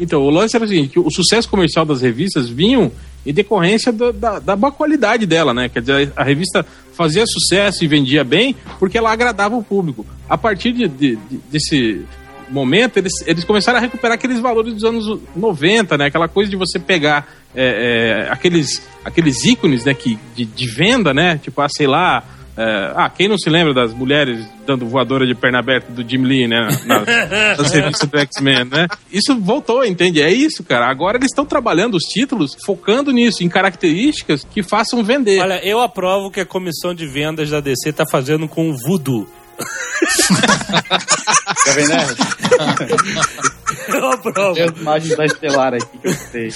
Então, 0.00 0.22
o 0.22 0.30
lance 0.30 0.56
era 0.56 0.64
o 0.64 0.68
seguinte, 0.68 0.98
o 0.98 1.10
sucesso 1.10 1.48
comercial 1.48 1.84
das 1.84 2.00
revistas 2.00 2.48
vinham 2.48 2.90
em 3.26 3.32
decorrência 3.34 3.92
do- 3.92 4.12
da, 4.12 4.38
da 4.38 4.56
boa 4.56 4.72
qualidade 4.72 5.26
dela, 5.26 5.52
né? 5.52 5.68
Quer 5.68 5.80
dizer, 5.80 6.12
a 6.16 6.24
revista 6.24 6.64
fazia 6.94 7.24
sucesso 7.26 7.84
e 7.84 7.88
vendia 7.88 8.24
bem 8.24 8.56
porque 8.78 8.96
ela 8.96 9.12
agradava 9.12 9.54
o 9.56 9.62
público. 9.62 10.06
A 10.28 10.38
partir 10.38 10.72
de, 10.72 10.88
de- 10.88 11.16
de- 11.16 11.38
desse 11.50 12.02
momento, 12.48 12.96
eles, 12.96 13.12
eles 13.26 13.44
começaram 13.44 13.78
a 13.78 13.82
recuperar 13.82 14.14
aqueles 14.16 14.40
valores 14.40 14.72
dos 14.74 14.84
anos 14.84 15.20
90, 15.36 15.98
né? 15.98 16.06
Aquela 16.06 16.28
coisa 16.28 16.50
de 16.50 16.56
você 16.56 16.78
pegar 16.78 17.28
é, 17.54 18.26
é, 18.26 18.32
aqueles, 18.32 18.82
aqueles 19.04 19.44
ícones 19.44 19.84
né? 19.84 19.92
que, 19.94 20.18
de, 20.34 20.44
de 20.46 20.66
venda, 20.68 21.12
né? 21.12 21.38
Tipo, 21.42 21.60
ah, 21.60 21.68
sei 21.68 21.86
lá... 21.86 22.24
é, 22.56 22.92
ah, 22.96 23.08
quem 23.08 23.28
não 23.28 23.38
se 23.38 23.48
lembra 23.48 23.72
das 23.72 23.94
mulheres 23.94 24.44
dando 24.66 24.86
voadora 24.86 25.26
de 25.26 25.34
perna 25.34 25.60
aberta 25.60 25.90
do 25.92 26.08
Jim 26.08 26.22
Lee, 26.22 26.46
né? 26.46 26.68
na- 26.84 27.04
nas 27.56 27.72
revistas 27.72 28.08
do 28.08 28.18
X-Men, 28.18 28.64
né? 28.64 28.86
Isso 29.10 29.38
voltou, 29.40 29.84
entende? 29.84 30.20
É 30.20 30.30
isso, 30.30 30.62
cara. 30.62 30.90
Agora 30.90 31.16
eles 31.16 31.30
estão 31.30 31.46
trabalhando 31.46 31.94
os 31.94 32.04
títulos 32.04 32.56
focando 32.64 33.10
nisso, 33.12 33.42
em 33.42 33.48
características 33.48 34.46
que 34.50 34.62
façam 34.62 35.02
vender. 35.02 35.40
Olha, 35.40 35.64
eu 35.66 35.80
aprovo 35.80 36.26
o 36.26 36.30
que 36.30 36.40
a 36.40 36.46
comissão 36.46 36.94
de 36.94 37.06
vendas 37.06 37.50
da 37.50 37.60
DC 37.60 37.92
tá 37.92 38.04
fazendo 38.10 38.46
com 38.48 38.70
o 38.70 38.76
voodoo. 38.76 39.26
Jovem 41.66 41.86
Nerd? 41.88 42.16
Eu 43.88 44.12
aprovo. 44.12 44.54
Tem 44.54 44.64
as 44.64 44.78
imagens 44.78 45.16
da 45.16 45.24
Estelar 45.24 45.74
aqui 45.74 45.98
que 45.98 46.08
eu 46.08 46.14
sei. 46.14 46.50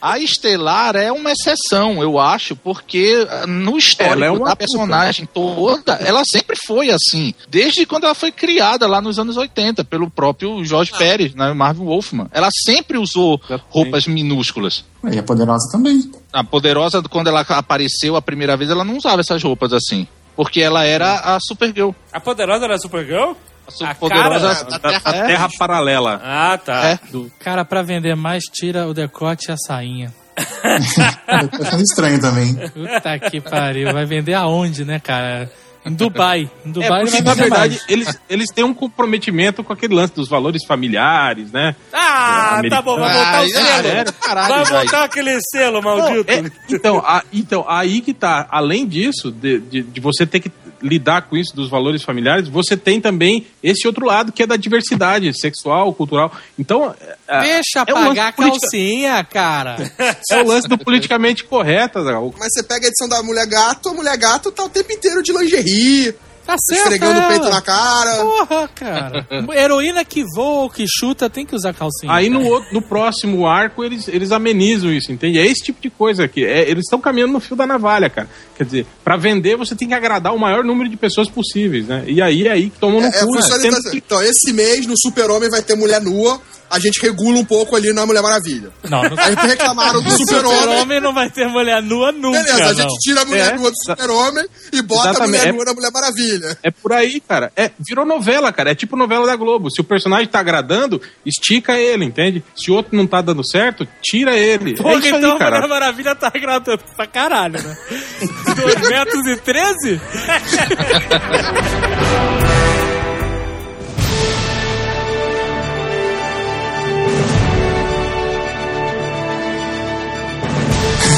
A 0.00 0.18
Estelar 0.18 0.96
é 0.96 1.10
uma 1.10 1.32
exceção, 1.32 2.02
eu 2.02 2.18
acho, 2.18 2.54
porque 2.56 3.26
ah, 3.28 3.46
no 3.46 3.76
histórico 3.76 4.24
é 4.24 4.30
uma 4.30 4.46
da 4.46 4.56
personagem 4.56 5.26
toda, 5.26 5.94
ela 5.94 6.22
sempre 6.24 6.56
foi 6.66 6.90
assim. 6.90 7.34
Desde 7.48 7.84
quando 7.86 8.04
ela 8.04 8.14
foi 8.14 8.30
criada 8.30 8.86
lá 8.86 9.00
nos 9.00 9.18
anos 9.18 9.36
80, 9.36 9.84
pelo 9.84 10.10
próprio 10.10 10.64
Jorge 10.64 10.92
Pérez, 10.96 11.34
né, 11.34 11.52
Marvin 11.52 11.84
Wolfman. 11.84 12.28
Ela 12.32 12.48
sempre 12.64 12.98
usou 12.98 13.40
roupas 13.68 14.06
minúsculas. 14.06 14.84
E 15.10 15.18
a 15.18 15.22
poderosa 15.22 15.70
também. 15.70 16.10
A 16.32 16.44
Poderosa, 16.44 17.02
quando 17.02 17.28
ela 17.28 17.40
apareceu 17.40 18.16
a 18.16 18.22
primeira 18.22 18.56
vez, 18.56 18.70
ela 18.70 18.84
não 18.84 18.96
usava 18.96 19.20
essas 19.20 19.42
roupas 19.42 19.72
assim. 19.72 20.06
Porque 20.36 20.60
ela 20.60 20.84
era 20.84 21.34
a 21.34 21.38
Supergirl. 21.40 21.90
A 22.12 22.20
poderosa 22.20 22.64
era 22.64 22.74
a 22.74 22.78
Supergirl? 22.78 23.32
A 23.82 23.94
poderosa 23.94 24.54
cara 24.54 24.70
da 24.70 24.78
Da, 24.78 24.88
Terra. 24.90 25.12
da 25.12 25.26
terra 25.26 25.48
paralela. 25.58 26.20
Ah, 26.24 26.58
tá. 26.58 26.84
É. 26.90 26.98
Cara, 27.40 27.64
pra 27.64 27.82
vender 27.82 28.14
mais, 28.16 28.42
tira 28.44 28.86
o 28.86 28.94
decote 28.94 29.50
e 29.50 29.52
a 29.52 29.56
sainha. 29.56 30.12
Tá 30.36 31.40
ficando 31.64 31.82
estranho 31.82 32.20
também. 32.20 32.54
Puta 32.54 33.18
que 33.30 33.40
pariu. 33.40 33.92
Vai 33.92 34.04
vender 34.06 34.34
aonde, 34.34 34.84
né, 34.84 34.98
cara? 35.00 35.50
Em 35.86 35.92
Dubai. 35.94 36.50
Em 36.64 36.68
É, 36.70 36.72
Dubai 36.72 37.00
porque, 37.02 37.16
ele 37.16 37.24
na 37.24 37.34
verdade, 37.34 37.74
mais. 37.76 37.84
eles, 37.88 38.20
eles 38.28 38.50
têm 38.52 38.64
um 38.64 38.74
comprometimento 38.74 39.62
com 39.64 39.72
aquele 39.72 39.94
lance 39.94 40.12
dos 40.14 40.28
valores 40.28 40.64
familiares, 40.66 41.50
né? 41.52 41.74
Ah, 41.92 42.60
tá 42.68 42.82
bom, 42.82 42.98
vai 42.98 43.14
voltar 43.14 43.40
o 43.42 43.44
Ah, 43.44 43.48
selo. 43.48 44.12
Caralho, 44.22 44.54
vai 44.54 44.64
voltar 44.64 45.04
aquele 45.04 45.38
selo, 45.50 45.82
maldito. 45.82 46.30
É, 46.30 46.42
então, 46.70 46.98
a- 46.98 47.22
então, 47.32 47.64
aí 47.68 48.00
que 48.00 48.12
tá. 48.12 48.46
Além 48.50 48.86
disso, 48.86 49.30
de, 49.30 49.60
de, 49.60 49.82
de 49.82 50.00
você 50.00 50.26
ter 50.26 50.40
que 50.40 50.50
lidar 50.82 51.22
com 51.22 51.36
isso 51.36 51.54
dos 51.54 51.68
valores 51.68 52.02
familiares, 52.02 52.48
você 52.48 52.76
tem 52.76 53.00
também 53.00 53.46
esse 53.62 53.86
outro 53.86 54.06
lado 54.06 54.32
que 54.32 54.42
é 54.42 54.46
da 54.46 54.56
diversidade 54.56 55.32
sexual, 55.38 55.92
cultural. 55.94 56.32
Então, 56.58 56.94
é, 57.28 57.40
Deixa 57.40 57.84
é 57.86 57.92
um 57.92 57.96
lance 57.96 58.08
pagar 58.08 58.28
a 58.28 58.32
politica- 58.32 58.60
calcinha, 58.60 59.24
cara. 59.24 59.76
é 60.30 60.42
o 60.42 60.46
lance 60.46 60.68
do 60.68 60.78
politicamente 60.78 61.44
correto, 61.44 62.02
Zagal. 62.02 62.34
Mas 62.38 62.48
você 62.52 62.62
pega 62.62 62.86
a 62.86 62.88
edição 62.88 63.08
da 63.08 63.22
Mulher 63.22 63.46
Gato, 63.46 63.88
a 63.88 63.94
Mulher 63.94 64.16
Gato 64.16 64.50
tá 64.50 64.64
o 64.64 64.68
tempo 64.68 64.92
inteiro 64.92 65.22
de 65.22 65.32
lingerie, 65.32 66.14
Tá 66.48 66.56
certo. 66.58 66.80
esfregando 66.80 67.18
o 67.18 67.22
ela. 67.22 67.28
peito 67.28 67.48
na 67.50 67.60
cara. 67.60 68.16
Porra, 68.24 68.68
cara. 68.74 69.26
Heroína 69.54 70.02
que 70.02 70.24
voa 70.34 70.62
ou 70.62 70.70
que 70.70 70.84
chuta 70.88 71.28
tem 71.28 71.44
que 71.44 71.54
usar 71.54 71.74
calcinha. 71.74 72.10
Aí 72.10 72.30
no, 72.30 72.42
outro- 72.42 72.72
no 72.72 72.80
próximo 72.80 73.46
arco 73.46 73.84
eles, 73.84 74.08
eles 74.08 74.32
amenizam 74.32 74.90
isso, 74.90 75.12
entende? 75.12 75.38
É 75.38 75.46
esse 75.46 75.62
tipo 75.62 75.78
de 75.82 75.90
coisa 75.90 76.24
aqui. 76.24 76.44
É, 76.46 76.62
eles 76.70 76.84
estão 76.86 76.98
caminhando 77.00 77.34
no 77.34 77.40
fio 77.40 77.54
da 77.54 77.66
navalha, 77.66 78.08
cara. 78.08 78.28
Quer 78.56 78.64
dizer, 78.64 78.86
pra 79.04 79.16
vender 79.18 79.56
você 79.58 79.76
tem 79.76 79.88
que 79.88 79.94
agradar 79.94 80.34
o 80.34 80.38
maior 80.38 80.64
número 80.64 80.88
de 80.88 80.96
pessoas 80.96 81.28
possíveis, 81.28 81.86
né? 81.86 82.04
E 82.06 82.22
aí 82.22 82.46
é 82.46 82.50
aí 82.52 82.70
que 82.70 82.78
tomam 82.78 83.02
no 83.02 83.06
É, 83.08 83.10
cu, 83.12 83.26
né? 83.26 83.40
funciona 83.42 83.60
Sendo 83.60 83.76
então, 83.78 83.90
que- 83.90 83.96
então, 83.98 84.22
esse 84.22 84.50
mês 84.52 84.86
no 84.86 84.94
Super-Homem 84.96 85.50
vai 85.50 85.60
ter 85.60 85.76
mulher 85.76 86.00
nua, 86.00 86.40
a 86.70 86.78
gente 86.78 87.00
regula 87.00 87.38
um 87.38 87.44
pouco 87.44 87.74
ali 87.76 87.92
na 87.92 88.04
Mulher 88.06 88.22
Maravilha. 88.22 88.70
Não, 88.88 89.02
no 89.02 89.16
Aí 89.20 89.34
reclamaram 89.34 90.02
do 90.02 90.10
Super-Homem. 90.10 90.60
Super-Homem 90.60 91.00
não 91.00 91.12
vai 91.14 91.30
ter 91.30 91.46
mulher 91.48 91.82
nua 91.82 92.12
nunca, 92.12 92.42
Beleza, 92.42 92.64
a 92.64 92.74
gente 92.74 92.88
não. 92.88 92.96
tira 93.00 93.22
a 93.22 93.24
mulher 93.24 93.54
É, 93.54 93.56
nua 93.56 93.70
do 93.70 93.76
Super-Homem 93.84 94.46
e 94.72 94.82
bota 94.82 95.10
exatamente. 95.10 95.36
a 95.36 95.40
mulher 95.40 95.52
nua 95.54 95.64
na 95.64 95.74
Mulher 95.74 95.90
Maravilha. 95.92 96.58
É 96.62 96.70
por 96.70 96.92
aí, 96.92 97.20
cara. 97.20 97.52
É, 97.56 97.70
virou 97.78 98.04
novela, 98.06 98.52
cara. 98.52 98.70
É 98.72 98.74
tipo 98.74 98.96
novela 98.96 99.26
da 99.26 99.36
Globo. 99.36 99.70
Se 99.70 99.80
o 99.80 99.84
personagem 99.84 100.26
tá 100.28 100.40
agradando, 100.40 101.00
estica 101.24 101.78
ele, 101.78 102.04
entende? 102.04 102.42
Se 102.56 102.70
o 102.70 102.74
outro 102.74 102.96
não 102.96 103.06
tá 103.06 103.20
dando 103.20 103.46
certo, 103.48 103.86
tira 104.02 104.36
ele. 104.36 104.76
Porra, 104.76 104.94
é 104.94 104.98
isso 104.98 105.08
então 105.08 105.30
aí, 105.30 105.36
a 105.36 105.38
cara. 105.38 105.56
Mulher 105.56 105.68
Maravilha 105.68 106.14
tá 106.14 106.30
agradando 106.34 106.82
pra 106.96 107.06
caralho, 107.06 107.62
né? 107.62 107.76
2 108.56 108.88
metros 108.88 109.26
e 109.26 109.36
13? 109.36 110.00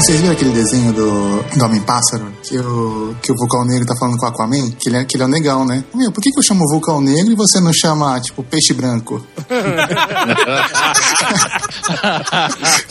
Vocês 0.01 0.19
viram 0.19 0.33
aquele 0.33 0.49
desenho 0.49 0.91
do, 0.93 1.43
do 1.43 1.63
Homem-Pássaro? 1.63 2.33
Que 2.41 2.57
o, 2.57 3.15
que 3.21 3.31
o 3.31 3.35
Vulcão 3.35 3.63
Negro 3.63 3.85
tá 3.85 3.95
falando 3.99 4.17
com 4.17 4.25
o 4.25 4.29
Aquaman? 4.29 4.71
Que 4.71 4.89
ele, 4.89 4.97
é, 4.97 5.05
que 5.05 5.15
ele 5.15 5.21
é 5.21 5.25
um 5.27 5.29
negão, 5.29 5.63
né? 5.63 5.83
Meu, 5.93 6.11
por 6.11 6.23
que, 6.23 6.31
que 6.31 6.39
eu 6.39 6.43
chamo 6.43 6.67
Vulcão 6.71 6.99
Negro 6.99 7.31
e 7.31 7.35
você 7.35 7.59
não 7.59 7.71
chama, 7.71 8.19
tipo, 8.19 8.41
Peixe 8.41 8.73
Branco? 8.73 9.23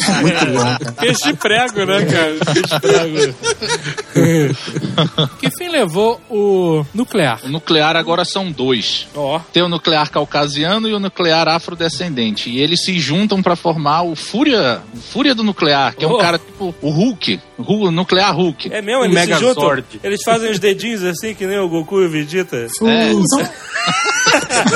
é 0.08 0.22
muito 0.22 0.46
bom, 0.46 0.78
cara. 0.78 0.92
Peixe 0.92 1.32
prego, 1.34 1.84
né, 1.84 2.04
cara? 2.04 2.38
Peixe 2.54 2.80
prego. 2.80 3.34
que 5.40 5.50
fim 5.50 5.68
levou 5.68 6.20
o 6.30 6.86
nuclear? 6.94 7.40
O 7.44 7.48
nuclear 7.48 7.96
agora 7.96 8.24
são 8.24 8.52
dois. 8.52 9.08
Ó. 9.16 9.40
Tem 9.52 9.64
o 9.64 9.68
nuclear 9.68 10.08
caucasiano 10.10 10.88
e 10.88 10.94
o 10.94 11.00
nuclear 11.00 11.48
afrodescendente. 11.48 12.50
E 12.50 12.60
eles 12.60 12.84
se 12.84 13.00
juntam 13.00 13.42
pra 13.42 13.56
formar 13.56 14.02
o 14.02 14.14
Fúria, 14.14 14.80
o 14.94 14.98
Fúria 14.98 15.34
do 15.34 15.42
Nuclear, 15.42 15.96
que 15.96 16.04
é 16.04 16.08
um 16.08 16.12
Oh. 16.12 16.18
cara 16.18 16.38
tipo 16.38 16.74
o 16.82 16.99
Hulk, 17.00 17.40
o 17.58 17.90
Nuclear 17.90 18.34
Hulk. 18.36 18.72
É 18.72 18.82
mesmo? 18.82 19.02
O 19.02 19.04
Eles 19.06 19.18
se 19.20 19.26
juntam? 19.26 19.48
Megazord. 19.48 19.84
Eles 20.02 20.20
fazem 20.24 20.50
os 20.50 20.58
dedinhos 20.58 21.02
assim, 21.02 21.34
que 21.34 21.46
nem 21.46 21.58
o 21.58 21.68
Goku 21.68 22.00
e 22.00 22.06
o 22.06 22.10
Vegeta? 22.10 22.66
Fusão. 22.78 23.50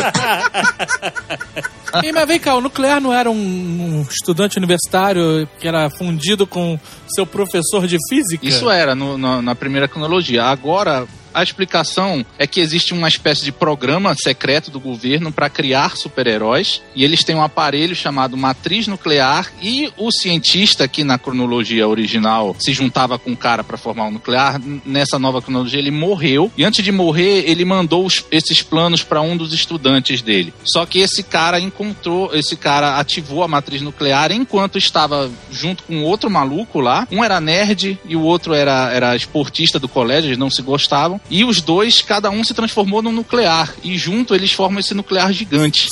Ei, 2.03 2.13
mas 2.13 2.27
vem 2.27 2.41
cá, 2.41 2.55
o 2.57 2.61
nuclear 2.61 3.01
não 3.01 3.13
era 3.13 3.31
um, 3.31 3.35
um 3.37 4.03
estudante 4.03 4.57
universitário 4.59 5.49
que 5.61 5.69
era 5.69 5.89
fundido 5.91 6.47
com 6.47 6.79
seu 7.15 7.25
professor 7.27 7.87
de 7.87 7.99
física? 8.09 8.45
Isso 8.45 8.69
era 8.69 8.95
no- 8.95 9.17
no- 9.17 9.41
na 9.43 9.55
primeira 9.55 9.87
cronologia. 9.87 10.45
Agora, 10.45 11.07
a 11.35 11.43
explicação 11.43 12.25
é 12.39 12.47
que 12.47 12.61
existe 12.61 12.95
uma 12.95 13.09
espécie 13.09 13.45
de 13.45 13.51
programa 13.53 14.15
secreto 14.15 14.71
do 14.71 14.79
governo 14.81 15.33
para 15.33 15.51
criar 15.51 15.97
super-heróis 15.97 16.81
e 16.95 17.03
eles 17.05 17.25
têm 17.25 17.35
um 17.35 17.43
aparelho 17.43 17.95
chamado 17.95 18.37
matriz 18.37 18.87
nuclear 18.87 19.51
e 19.61 19.93
o 19.97 20.11
cientista 20.13 20.87
que 20.87 21.03
na 21.05 21.19
cronologia 21.19 21.89
original 21.89 22.55
se 22.59 22.73
juntava 22.73 23.19
com 23.19 23.33
o 23.33 23.37
cara 23.37 23.65
para 23.65 23.77
formar 23.77 24.07
o 24.07 24.11
nuclear, 24.11 24.61
n- 24.61 24.81
nessa 24.87 25.19
nova 25.19 25.43
cronologia 25.43 25.79
ele 25.79 25.91
morreu 25.91 26.51
e 26.57 26.65
antes 26.65 26.85
de 26.85 26.93
morrer 26.93 27.45
ele 27.51 27.65
mandou 27.65 28.07
os- 28.07 28.25
esses 28.31 28.63
planos 28.63 29.03
para 29.03 29.21
um 29.21 29.37
dos 29.37 29.53
estudantes 29.53 30.23
dele. 30.23 30.55
Só 30.65 30.87
que 30.87 31.01
esse 31.01 31.23
cara 31.23 31.59
encontrou, 31.59 32.35
esse 32.35 32.57
cara 32.57 32.99
ativou 32.99 33.43
a 33.43 33.49
matriz 33.49 33.83
nuclear 33.83 34.31
enquanto 34.33 34.79
estava 34.79 35.31
junto 35.51 35.83
com 35.85 36.03
outro 36.05 36.31
maluco 36.31 36.81
lá. 36.81 37.07
Um 37.11 37.25
era 37.25 37.41
nerd 37.41 37.99
e 38.07 38.15
o 38.17 38.23
outro 38.23 38.55
era, 38.55 38.91
era 38.93 39.17
esportista 39.17 39.79
do 39.79 39.89
colégio, 39.89 40.29
eles 40.29 40.39
não 40.39 40.51
se 40.51 40.63
gostavam. 40.63 41.21
E 41.31 41.45
os 41.45 41.61
dois, 41.61 42.03
cada 42.03 42.31
um 42.31 42.45
se 42.45 42.53
transformou 42.55 43.01
num 43.03 43.13
nuclear. 43.13 43.73
E 43.83 43.97
junto 43.97 44.35
eles 44.35 44.53
formam 44.53 44.81
esse 44.81 44.95
nuclear 44.95 45.33
gigante. 45.33 45.89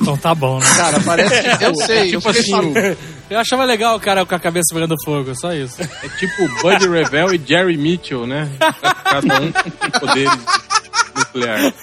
Então 0.00 0.16
tá 0.16 0.34
bom, 0.34 0.58
né? 0.58 0.66
Cara, 0.76 1.00
parece. 1.00 1.34
eu 1.64 1.74
sei, 1.74 2.14
eu 2.14 2.20
Tipo 2.20 2.32
fiquei 2.32 2.40
assim, 2.40 2.50
falando. 2.50 2.96
Eu 3.28 3.38
achava 3.38 3.64
legal 3.64 3.96
o 3.96 4.00
cara 4.00 4.26
com 4.26 4.34
a 4.34 4.40
cabeça 4.40 4.74
pegando 4.74 4.96
fogo, 5.04 5.34
só 5.34 5.52
isso. 5.52 5.80
É 5.80 6.08
tipo 6.18 6.48
Buddy 6.62 6.88
Revell 6.88 7.34
e 7.34 7.40
Jerry 7.46 7.76
Mitchell, 7.76 8.26
né? 8.26 8.50
Cada 9.04 9.40
um 9.40 9.52
com 9.52 10.00
poderes 10.00 10.32
nucleares. 11.16 11.74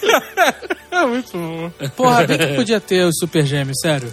É 0.90 1.06
muito 1.06 1.32
bom. 1.32 1.70
Porra, 1.96 2.26
bem 2.26 2.38
que 2.38 2.54
podia 2.54 2.80
ter 2.80 3.04
os 3.04 3.14
super 3.18 3.46
gêmeos, 3.46 3.76
sério. 3.80 4.12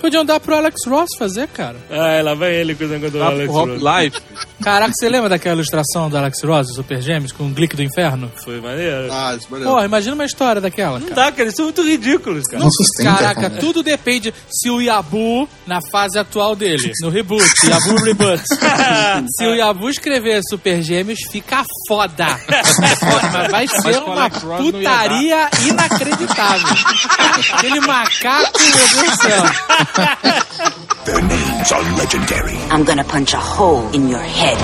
Podiam 0.00 0.24
dar 0.24 0.38
pro 0.38 0.56
Alex 0.56 0.86
Ross 0.86 1.08
fazer, 1.18 1.48
cara. 1.48 1.76
Ah, 1.90 2.20
lá 2.22 2.34
vai 2.34 2.54
ele 2.54 2.74
com 2.74 2.84
o 2.84 2.88
negócio 2.88 3.18
do 3.18 3.22
Alex 3.22 3.50
Ross. 3.52 3.70
Life. 3.70 4.20
Caraca, 4.66 4.92
você 4.92 5.08
lembra 5.08 5.28
daquela 5.28 5.54
ilustração 5.54 6.10
do 6.10 6.18
Alex 6.18 6.42
Ross, 6.42 6.66
dos 6.66 6.74
super 6.74 7.00
gêmeos, 7.00 7.30
com 7.30 7.44
o 7.44 7.50
Glick 7.50 7.76
do 7.76 7.84
inferno? 7.84 8.28
Foi 8.42 8.60
maneiro. 8.60 9.06
Ah, 9.12 9.32
isso 9.36 9.46
é 9.46 9.50
maneiro. 9.52 9.72
Porra, 9.72 9.84
imagina 9.84 10.14
uma 10.16 10.24
história 10.24 10.60
daquela, 10.60 10.98
Não 10.98 11.06
cara. 11.06 11.14
dá, 11.26 11.30
cara, 11.30 11.42
eles 11.44 11.54
são 11.54 11.66
muito 11.66 11.82
ridículos, 11.84 12.42
cara. 12.50 12.64
Não 12.64 12.68
sustenta, 12.72 13.12
Caraca, 13.16 13.40
cara. 13.42 13.60
tudo 13.60 13.80
depende 13.80 14.34
se 14.50 14.68
o 14.68 14.80
Yabu, 14.80 15.48
na 15.68 15.78
fase 15.92 16.18
atual 16.18 16.56
dele, 16.56 16.90
no 17.00 17.10
reboot, 17.10 17.44
Yabu 17.64 18.02
Reboot, 18.02 18.42
se 19.38 19.46
o 19.46 19.54
Yabu 19.54 19.88
escrever 19.88 20.40
Super 20.50 20.82
Gêmeos, 20.82 21.20
fica 21.30 21.62
foda. 21.86 22.26
Foda, 22.26 23.48
Mas 23.52 23.52
vai 23.52 23.68
ser 23.68 23.98
uma 24.02 24.28
putaria 24.28 25.48
inacreditável. 25.64 26.76
Aquele 27.54 27.80
macaco, 27.82 28.58
meu 28.58 28.72
Deus 28.72 29.10
do 29.10 29.16
céu. 29.22 29.42
Their 31.04 31.22
names 31.22 31.70
are 31.70 31.84
legendary. 31.96 32.56
I'm 32.72 32.82
gonna 32.84 33.04
punch 33.04 33.32
a 33.32 33.38
hole 33.38 33.88
in 33.94 34.08
your 34.10 34.20
head. 34.22 34.55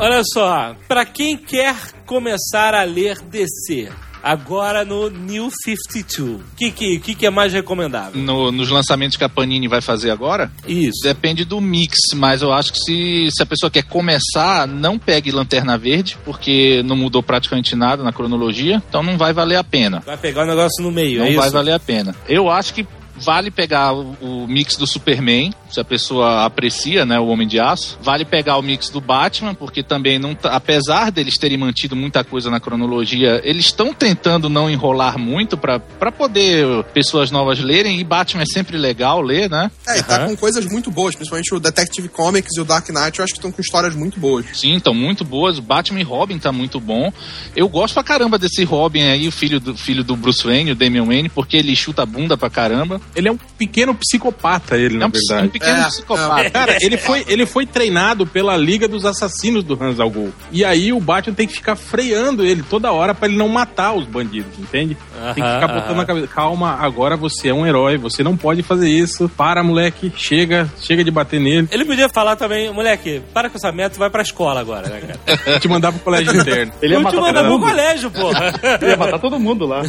Olha 0.00 0.22
só, 0.32 0.76
pra 0.86 1.04
quem 1.04 1.36
quer 1.36 1.74
começar 2.06 2.72
a 2.72 2.84
ler 2.84 3.18
DC, 3.20 3.88
agora 4.22 4.84
no 4.84 5.10
New 5.10 5.50
52, 5.64 6.40
o 6.40 6.44
que, 6.56 6.70
que, 6.70 6.98
que, 7.00 7.14
que 7.16 7.26
é 7.26 7.30
mais 7.30 7.52
recomendável? 7.52 8.20
No- 8.22 8.52
nos 8.52 8.68
lançamentos 8.70 9.16
que 9.16 9.24
a 9.24 9.28
Panini 9.28 9.66
vai 9.66 9.80
fazer 9.80 10.10
agora, 10.12 10.52
Isso. 10.68 11.02
Depende 11.02 11.44
do 11.44 11.60
mix, 11.60 11.96
mas 12.14 12.42
eu 12.42 12.52
acho 12.52 12.72
que 12.74 12.78
se, 12.78 13.28
se 13.32 13.42
a 13.42 13.46
pessoa 13.46 13.70
quer 13.70 13.82
começar, 13.82 14.68
não 14.68 15.00
pegue 15.00 15.32
Lanterna 15.32 15.76
Verde, 15.76 16.16
porque 16.24 16.80
não 16.84 16.94
mudou 16.94 17.22
praticamente 17.22 17.74
nada 17.74 18.04
na 18.04 18.12
cronologia, 18.12 18.80
então 18.88 19.02
não 19.02 19.18
vai 19.18 19.32
valer 19.32 19.56
a 19.56 19.64
pena. 19.64 20.00
Vai 20.06 20.16
pegar 20.16 20.44
o 20.44 20.46
negócio 20.46 20.80
no 20.82 20.92
meio, 20.92 21.18
Não 21.20 21.26
é 21.26 21.34
vai 21.34 21.50
valer 21.50 21.72
a 21.74 21.80
pena. 21.80 22.14
Eu 22.28 22.48
acho 22.48 22.72
que 22.72 22.86
vale 23.20 23.50
pegar 23.50 23.92
o, 23.92 24.16
o 24.20 24.46
mix 24.46 24.76
do 24.76 24.86
Superman, 24.86 25.52
se 25.70 25.80
a 25.80 25.84
pessoa 25.84 26.44
aprecia, 26.44 27.04
né, 27.04 27.18
o 27.18 27.26
Homem 27.26 27.46
de 27.46 27.60
Aço. 27.60 27.98
Vale 28.02 28.24
pegar 28.24 28.56
o 28.56 28.62
mix 28.62 28.88
do 28.88 29.00
Batman, 29.00 29.54
porque 29.54 29.82
também 29.82 30.18
não 30.18 30.34
tá, 30.34 30.50
apesar 30.50 31.10
deles 31.10 31.36
terem 31.38 31.58
mantido 31.58 31.94
muita 31.94 32.24
coisa 32.24 32.50
na 32.50 32.60
cronologia, 32.60 33.40
eles 33.44 33.66
estão 33.66 33.92
tentando 33.92 34.48
não 34.48 34.70
enrolar 34.70 35.18
muito 35.18 35.56
pra 35.56 35.78
pra 35.78 36.12
poder 36.12 36.84
pessoas 36.94 37.30
novas 37.30 37.58
lerem 37.58 38.00
e 38.00 38.04
Batman 38.04 38.42
é 38.42 38.46
sempre 38.46 38.76
legal 38.76 39.20
ler, 39.20 39.50
né? 39.50 39.70
É, 39.86 39.98
e 39.98 40.02
tá 40.02 40.26
com 40.26 40.36
coisas 40.36 40.64
muito 40.66 40.90
boas, 40.90 41.14
principalmente 41.14 41.54
o 41.54 41.60
Detective 41.60 42.08
Comics 42.08 42.56
e 42.56 42.60
o 42.60 42.64
Dark 42.64 42.88
Knight, 42.88 43.18
eu 43.18 43.24
acho 43.24 43.32
que 43.32 43.38
estão 43.38 43.52
com 43.52 43.60
histórias 43.60 43.94
muito 43.94 44.18
boas. 44.18 44.46
Sim, 44.54 44.76
estão 44.76 44.94
muito 44.94 45.24
boas. 45.24 45.58
O 45.58 45.62
Batman 45.62 46.00
e 46.00 46.02
Robin 46.02 46.38
tá 46.38 46.52
muito 46.52 46.80
bom. 46.80 47.12
Eu 47.54 47.68
gosto 47.68 47.94
pra 47.94 48.02
caramba 48.02 48.38
desse 48.38 48.64
Robin 48.64 49.02
aí, 49.02 49.28
o 49.28 49.32
filho 49.32 49.60
do, 49.60 49.76
filho 49.76 50.04
do 50.04 50.16
Bruce 50.16 50.44
Wayne, 50.44 50.72
o 50.72 50.74
Damian 50.74 51.04
Wayne, 51.04 51.28
porque 51.28 51.56
ele 51.56 51.74
chuta 51.74 52.02
a 52.02 52.06
bunda 52.06 52.36
pra 52.36 52.50
caramba. 52.50 53.00
Ele 53.14 53.28
é 53.28 53.32
um 53.32 53.38
pequeno 53.58 53.94
psicopata, 53.94 54.76
ele, 54.76 54.96
É 54.96 54.98
na 54.98 55.06
um, 55.06 55.10
verdade. 55.10 55.46
um 55.46 55.50
pequeno 55.50 55.78
É, 55.80 55.84
psicopata. 55.86 56.50
Cara, 56.50 56.76
ele 56.80 56.96
foi, 56.96 57.24
ele 57.28 57.46
foi 57.46 57.66
treinado 57.66 58.26
pela 58.26 58.56
Liga 58.56 58.86
dos 58.88 59.04
Assassinos 59.04 59.64
do 59.64 59.76
Hans 59.82 59.98
al 60.00 60.10
Ghul. 60.10 60.32
E 60.52 60.64
aí 60.64 60.92
o 60.92 61.00
Batman 61.00 61.34
tem 61.34 61.46
que 61.46 61.54
ficar 61.54 61.76
freando 61.76 62.44
ele 62.44 62.62
toda 62.62 62.92
hora 62.92 63.14
pra 63.14 63.28
ele 63.28 63.36
não 63.36 63.48
matar 63.48 63.92
os 63.94 64.04
bandidos, 64.06 64.58
entende? 64.58 64.96
tem 65.34 65.42
que 65.44 65.50
ficar 65.52 65.68
botando 65.68 65.96
na 65.96 66.04
cabeça, 66.06 66.26
calma, 66.28 66.76
agora 66.80 67.16
você 67.16 67.48
é 67.48 67.54
um 67.54 67.66
herói, 67.66 67.96
você 67.98 68.22
não 68.22 68.36
pode 68.36 68.62
fazer 68.62 68.88
isso. 68.88 69.28
Para, 69.36 69.62
moleque, 69.62 70.12
chega, 70.16 70.68
chega 70.80 71.02
de 71.02 71.10
bater 71.10 71.40
nele. 71.40 71.68
Ele 71.70 71.84
podia 71.84 72.08
falar 72.08 72.36
também, 72.36 72.72
moleque, 72.72 73.20
para 73.34 73.50
com 73.50 73.56
essa 73.56 73.72
meta 73.72 73.96
e 73.96 73.98
vai 73.98 74.10
pra 74.10 74.22
escola 74.22 74.60
agora, 74.60 74.88
né, 74.88 75.00
cara? 75.26 75.58
Te 75.60 75.68
mandar 75.68 75.92
pro 75.92 76.00
colégio 76.00 76.34
interno. 76.34 76.72
Ele 76.80 76.94
ia 76.94 76.98
Eu 76.98 77.00
te 77.00 77.04
matar 77.16 77.20
mandar 77.20 77.44
pro 77.44 77.58
colégio, 77.60 78.10
porra. 78.10 78.54
Ele 78.80 78.90
ia 78.92 78.96
matar 78.96 79.18
todo 79.18 79.38
mundo 79.40 79.66
lá. 79.66 79.82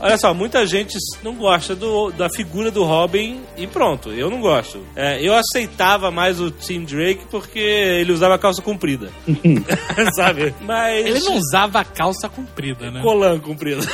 Olha 0.00 0.18
só, 0.18 0.32
muita 0.34 0.66
gente 0.66 0.96
não 1.22 1.34
gosta 1.34 1.74
do- 1.74 2.10
da 2.16 2.28
figura 2.28 2.70
do 2.70 2.84
Robin 2.84 3.40
e 3.56 3.66
pronto, 3.66 4.12
eu 4.12 4.30
não 4.30 4.40
gosto. 4.40 4.80
É, 4.94 5.20
eu 5.20 5.34
aceitava 5.34 6.10
mais 6.10 6.40
o 6.40 6.50
Tim 6.50 6.84
Drake 6.84 7.26
porque 7.30 7.58
ele 7.58 8.12
usava 8.12 8.38
calça 8.38 8.62
comprida. 8.62 9.10
Sabe? 10.16 10.54
Mas. 10.60 11.06
Ele 11.06 11.20
não 11.20 11.36
usava 11.36 11.84
calça 11.84 12.28
comprida, 12.28 12.90
né? 12.90 13.00
Colan 13.02 13.38
comprido. 13.38 13.86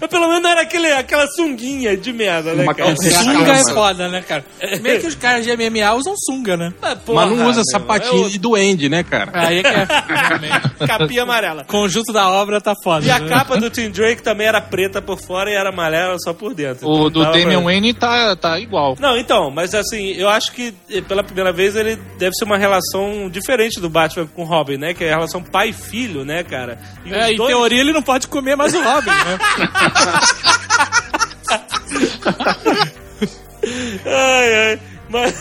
Mas 0.00 0.10
pelo 0.10 0.26
menos 0.28 0.42
não 0.42 0.50
era 0.50 0.62
aquele, 0.62 0.90
aquela 0.92 1.26
sunguinha 1.28 1.96
de 1.96 2.12
merda, 2.12 2.54
né, 2.54 2.64
Uma 2.64 2.74
cara? 2.74 2.94
calça 2.94 3.10
Sunga 3.22 3.52
é 3.52 3.72
foda, 3.72 4.08
né, 4.08 4.22
cara? 4.22 4.44
Meio 4.82 5.00
que 5.00 5.06
os 5.06 5.14
caras 5.14 5.44
de 5.44 5.56
MMA 5.56 5.94
usam 5.94 6.14
sunga, 6.16 6.56
né? 6.56 6.72
Ah, 6.82 6.96
porra, 6.96 7.26
Mas 7.26 7.38
não 7.38 7.46
usa 7.48 7.62
meu, 7.64 7.70
sapatinho 7.70 8.26
é 8.26 8.28
de 8.28 8.38
duende, 8.38 8.88
né, 8.88 9.02
cara? 9.02 9.30
Aí 9.34 9.58
é 9.58 9.62
que 9.62 9.68
é. 9.68 10.86
Capinha 10.86 11.22
amarela. 11.22 11.64
Conjunto 11.64 12.12
da 12.12 12.28
obra 12.28 12.60
tá 12.60 12.74
foda. 12.82 13.06
E 13.06 13.10
a 13.10 13.18
né? 13.18 13.28
capa 13.28 13.56
do 13.56 13.70
Tim 13.70 13.90
Drake 13.90 14.22
também 14.22 14.46
era 14.46 14.60
preta 14.60 15.00
por 15.00 15.20
fora 15.20 15.50
e 15.50 15.54
era 15.54 15.70
amarela 15.94 16.18
só 16.18 16.32
por 16.34 16.54
dentro. 16.54 16.88
O 16.88 16.94
Então 16.94 17.10
do 17.10 17.20
dava 17.20 17.32
pra- 17.32 17.40
Damian 17.42 17.62
Wayne 17.62 17.94
tá, 17.94 18.34
tá 18.36 18.58
igual. 18.58 18.96
Não, 18.98 19.16
então, 19.16 19.50
mas 19.50 19.74
assim, 19.74 20.12
eu 20.12 20.28
acho 20.28 20.52
que 20.52 20.74
eh, 20.90 21.00
pela 21.00 21.22
primeira 21.22 21.52
vez 21.52 21.76
ele 21.76 21.96
deve 22.18 22.34
ser 22.34 22.44
uma 22.44 22.58
relação 22.58 23.28
diferente 23.30 23.80
do 23.80 23.88
Batman 23.88 24.26
com 24.26 24.42
o 24.42 24.44
Robin, 24.44 24.76
né? 24.76 24.94
Que 24.94 25.04
é 25.04 25.12
a 25.12 25.16
relação 25.16 25.42
pai 25.42 25.70
e 25.70 25.72
filho, 25.72 26.24
né, 26.24 26.42
cara? 26.42 26.78
E 27.04 27.12
É, 27.12 27.32
em 27.32 27.36
dois- 27.36 27.54
teoria 27.54 27.80
ele 27.80 27.92
não 27.92 28.02
pode 28.02 28.26
comer 28.28 28.56
mais 28.56 28.74
o 28.74 28.82
Robin, 28.82 29.10
né? 29.10 29.38
Ai, 34.06 34.54
ai. 34.54 34.80
Mas, 35.08 35.34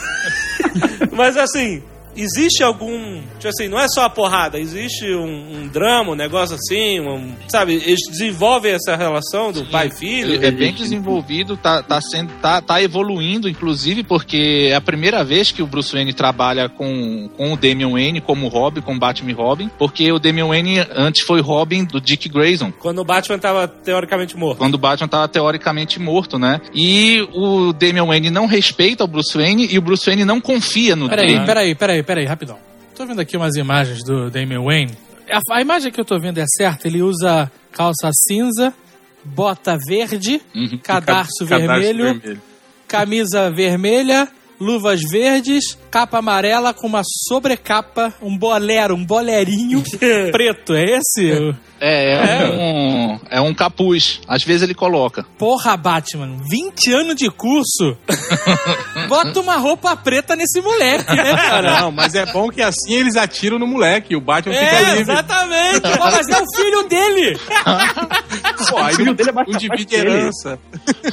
mas 1.12 1.38
assim, 1.38 1.84
existe 2.16 2.64
algum. 2.64 3.22
Tipo 3.40 3.50
assim, 3.50 3.68
não 3.68 3.80
é 3.80 3.88
só 3.88 4.06
a 4.06 4.10
porrada, 4.10 4.60
existe 4.60 5.06
um, 5.14 5.58
um 5.58 5.68
drama, 5.68 6.12
um 6.12 6.16
negócio 6.16 6.56
assim, 6.56 7.00
um, 7.00 7.34
sabe? 7.48 7.74
Eles 7.74 8.02
desenvolvem 8.10 8.74
essa 8.74 8.96
relação 8.96 9.52
do 9.52 9.66
pai 9.66 9.88
e 9.88 9.92
filho. 9.92 10.44
É 10.44 10.52
bem 10.52 10.74
desenvolvido, 10.74 11.58
tá, 11.58 11.82
tá, 11.82 12.00
sendo, 12.02 12.32
tá, 12.42 12.62
tá 12.62 12.82
evoluindo, 12.82 13.50
inclusive, 13.50 14.04
porque 14.04 14.70
é 14.72 14.76
a 14.76 14.82
primeira 14.82 15.24
vez 15.24 15.52
que 15.52 15.62
o 15.62 15.68
Bruce 15.68 15.94
Wayne 15.94 16.14
trabalha 16.14 16.70
com, 16.70 17.30
com 17.36 17.54
o 17.54 17.58
Damian 17.58 17.92
Wayne 17.92 18.22
como 18.22 18.48
Robin, 18.48 18.82
com 18.82 18.98
Batman 18.98 19.32
e 19.32 19.34
Robin, 19.34 19.70
porque 19.78 20.12
o 20.12 20.20
Damian 20.20 20.48
Wayne 20.48 20.86
antes 20.96 21.26
foi 21.26 21.42
Robin 21.42 21.86
do 21.86 22.00
Dick 22.00 22.30
Grayson. 22.30 22.72
Quando 22.72 23.00
o 23.00 23.04
Batman 23.06 23.40
tava 23.40 23.68
teoricamente 23.68 24.38
morto. 24.38 24.58
Quando 24.58 24.76
o 24.76 24.78
Batman 24.78 25.08
tava 25.08 25.28
teoricamente 25.28 26.00
morto, 26.00 26.38
né? 26.38 26.62
E 26.74 27.28
o 27.34 27.74
Damian 27.74 28.06
Wayne 28.06 28.30
não 28.30 28.46
respeita 28.46 29.04
o 29.04 29.08
Bruce 29.08 29.38
Wayne 29.38 29.68
e 29.72 29.78
o 29.78 29.82
Bruce 29.82 30.06
Wayne 30.06 30.26
não 30.26 30.40
confia 30.40 30.96
no 30.96 31.10
Peraí, 31.10 31.28
Damian. 31.28 31.46
peraí, 31.46 31.76
peraí, 31.76 32.03
peraí, 32.04 32.26
rapidão. 32.26 32.58
Tô 32.96 33.06
vendo 33.06 33.20
aqui 33.22 33.36
umas 33.38 33.56
imagens 33.56 34.04
do 34.04 34.30
Damian 34.30 34.62
Wayne. 34.64 34.92
A, 35.32 35.58
a 35.58 35.62
imagem 35.62 35.92
que 35.92 36.00
eu 36.00 36.06
tô 36.06 36.20
vendo 36.20 36.38
é 36.38 36.46
certa, 36.58 36.88
ele 36.88 37.02
usa 37.02 37.52
calça 37.72 38.10
cinza, 38.14 38.74
bota 39.24 39.78
verde, 39.88 40.42
Uhum. 40.54 40.80
cadarço, 40.84 41.46
Cadarço 41.46 41.46
vermelho, 41.46 42.04
vermelho. 42.20 42.42
camisa 42.88 43.50
vermelha, 43.52 44.28
luvas 44.60 45.02
verdes, 45.10 45.78
capa 45.94 46.18
amarela 46.18 46.74
com 46.74 46.88
uma 46.88 47.04
sobrecapa, 47.06 48.12
um 48.20 48.36
bolero, 48.36 48.96
um 48.96 49.06
bolerinho 49.06 49.84
preto. 50.32 50.74
É 50.74 50.98
esse? 50.98 51.54
É, 51.80 52.14
é, 52.14 52.50
um, 52.50 53.20
é 53.30 53.42
um 53.42 53.54
capuz. 53.54 54.20
Às 54.28 54.42
vezes 54.42 54.64
ele 54.64 54.74
coloca. 54.74 55.24
Porra, 55.38 55.78
Batman, 55.78 56.38
20 56.50 56.94
anos 56.94 57.16
de 57.16 57.30
curso. 57.30 57.96
Bota 59.08 59.40
uma 59.40 59.58
roupa 59.58 59.96
preta 59.96 60.36
nesse 60.36 60.62
moleque, 60.62 61.14
né, 61.16 61.36
cara? 61.36 61.82
Não, 61.82 61.92
mas 61.92 62.16
é 62.16 62.26
bom 62.26 62.50
que 62.50 62.62
assim 62.62 62.94
eles 62.96 63.16
atiram 63.16 63.60
no 63.60 63.68
moleque. 63.68 64.16
O 64.16 64.22
Batman 64.22 64.54
fica 64.56 64.66
É, 64.66 64.96
livre. 64.96 65.02
exatamente. 65.14 65.82
Pô, 65.82 66.06
mas 66.06 66.28
é 66.28 66.42
o 66.42 66.56
filho 66.56 66.84
dele. 66.88 67.38
Pô, 68.70 68.78
aí 68.78 68.94
O 68.94 68.96
filho 68.96 69.14
dele 69.14 69.30
é 69.30 69.34
mais 69.34 69.48
capaz 69.48 69.62
divide 69.62 69.96
herança. 69.96 70.60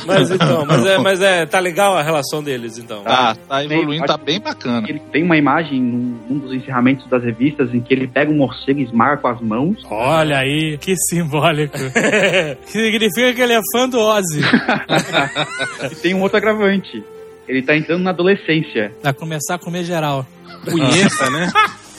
Mas 0.06 0.30
então, 0.30 0.64
mas 0.64 0.86
é, 0.86 0.98
mas 0.98 1.20
é. 1.20 1.44
Tá 1.46 1.58
legal 1.58 1.96
a 1.98 2.02
relação 2.02 2.42
deles, 2.42 2.78
então. 2.78 3.02
Tá, 3.02 3.34
tá 3.34 3.64
evoluindo, 3.64 4.06
tá 4.06 4.16
bem 4.16 4.40
bacana. 4.40 4.69
Ele 4.78 5.00
tem 5.12 5.22
uma 5.22 5.36
imagem 5.36 5.80
num, 5.80 6.18
num 6.28 6.38
dos 6.38 6.52
encerramentos 6.52 7.08
das 7.08 7.22
revistas 7.22 7.74
em 7.74 7.80
que 7.80 7.92
ele 7.92 8.06
pega 8.06 8.30
um 8.30 8.36
morcego 8.36 8.80
e 8.80 8.84
esmaga 8.84 9.16
com 9.16 9.28
as 9.28 9.40
mãos. 9.40 9.76
Olha 9.90 10.38
aí, 10.38 10.78
que 10.78 10.94
simbólico. 10.96 11.78
Significa 12.66 13.34
que 13.34 13.40
ele 13.40 13.54
é 13.54 13.60
fã 13.72 13.88
do 13.88 13.98
Ozzy. 13.98 14.40
e 15.90 15.94
tem 15.96 16.14
um 16.14 16.22
outro 16.22 16.38
agravante. 16.38 17.02
Ele 17.48 17.62
tá 17.62 17.76
entrando 17.76 18.02
na 18.02 18.10
adolescência. 18.10 18.92
Vai 19.02 19.12
começar 19.12 19.56
a 19.56 19.58
comer 19.58 19.84
geral. 19.84 20.24
Punheta, 20.64 21.30
né? 21.30 21.50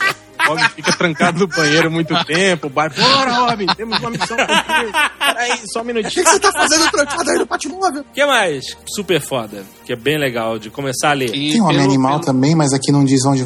O 0.46 0.50
Robin 0.50 0.64
fica 0.76 0.92
trancado 0.94 1.40
no 1.40 1.48
banheiro 1.48 1.92
muito 1.92 2.14
tempo. 2.26 2.68
O 2.68 2.70
Batman, 2.70 3.08
bora, 3.08 3.34
Robin, 3.34 3.66
temos 3.76 4.00
uma 4.00 4.10
missão. 4.10 4.38
Peraí, 4.38 5.60
só 5.72 5.80
um 5.80 5.82
O 5.82 5.86
que, 5.86 5.94
minutinho. 5.94 6.24
que 6.26 6.32
você 6.32 6.40
tá 6.40 6.52
fazendo 6.52 6.90
trancado 6.92 7.30
aí 7.30 7.38
no 7.40 7.46
Batmóvel? 7.46 8.02
O 8.02 8.14
que 8.14 8.26
mais? 8.26 8.66
Super 8.88 9.22
foda. 9.22 9.64
Que 9.86 9.94
é 9.94 9.96
bem 9.96 10.18
legal 10.18 10.58
de 10.60 10.70
começar 10.70 11.12
a 11.12 11.14
ler. 11.14 11.34
E 11.36 11.52
Tem 11.54 11.62
um 11.62 11.66
Homem 11.66 11.82
Animal 11.82 12.14
pelo- 12.20 12.26
também, 12.26 12.56
mas 12.56 12.74
aqui 12.74 12.92
não 12.92 13.04
diz 13.06 13.26
onde 13.26 13.44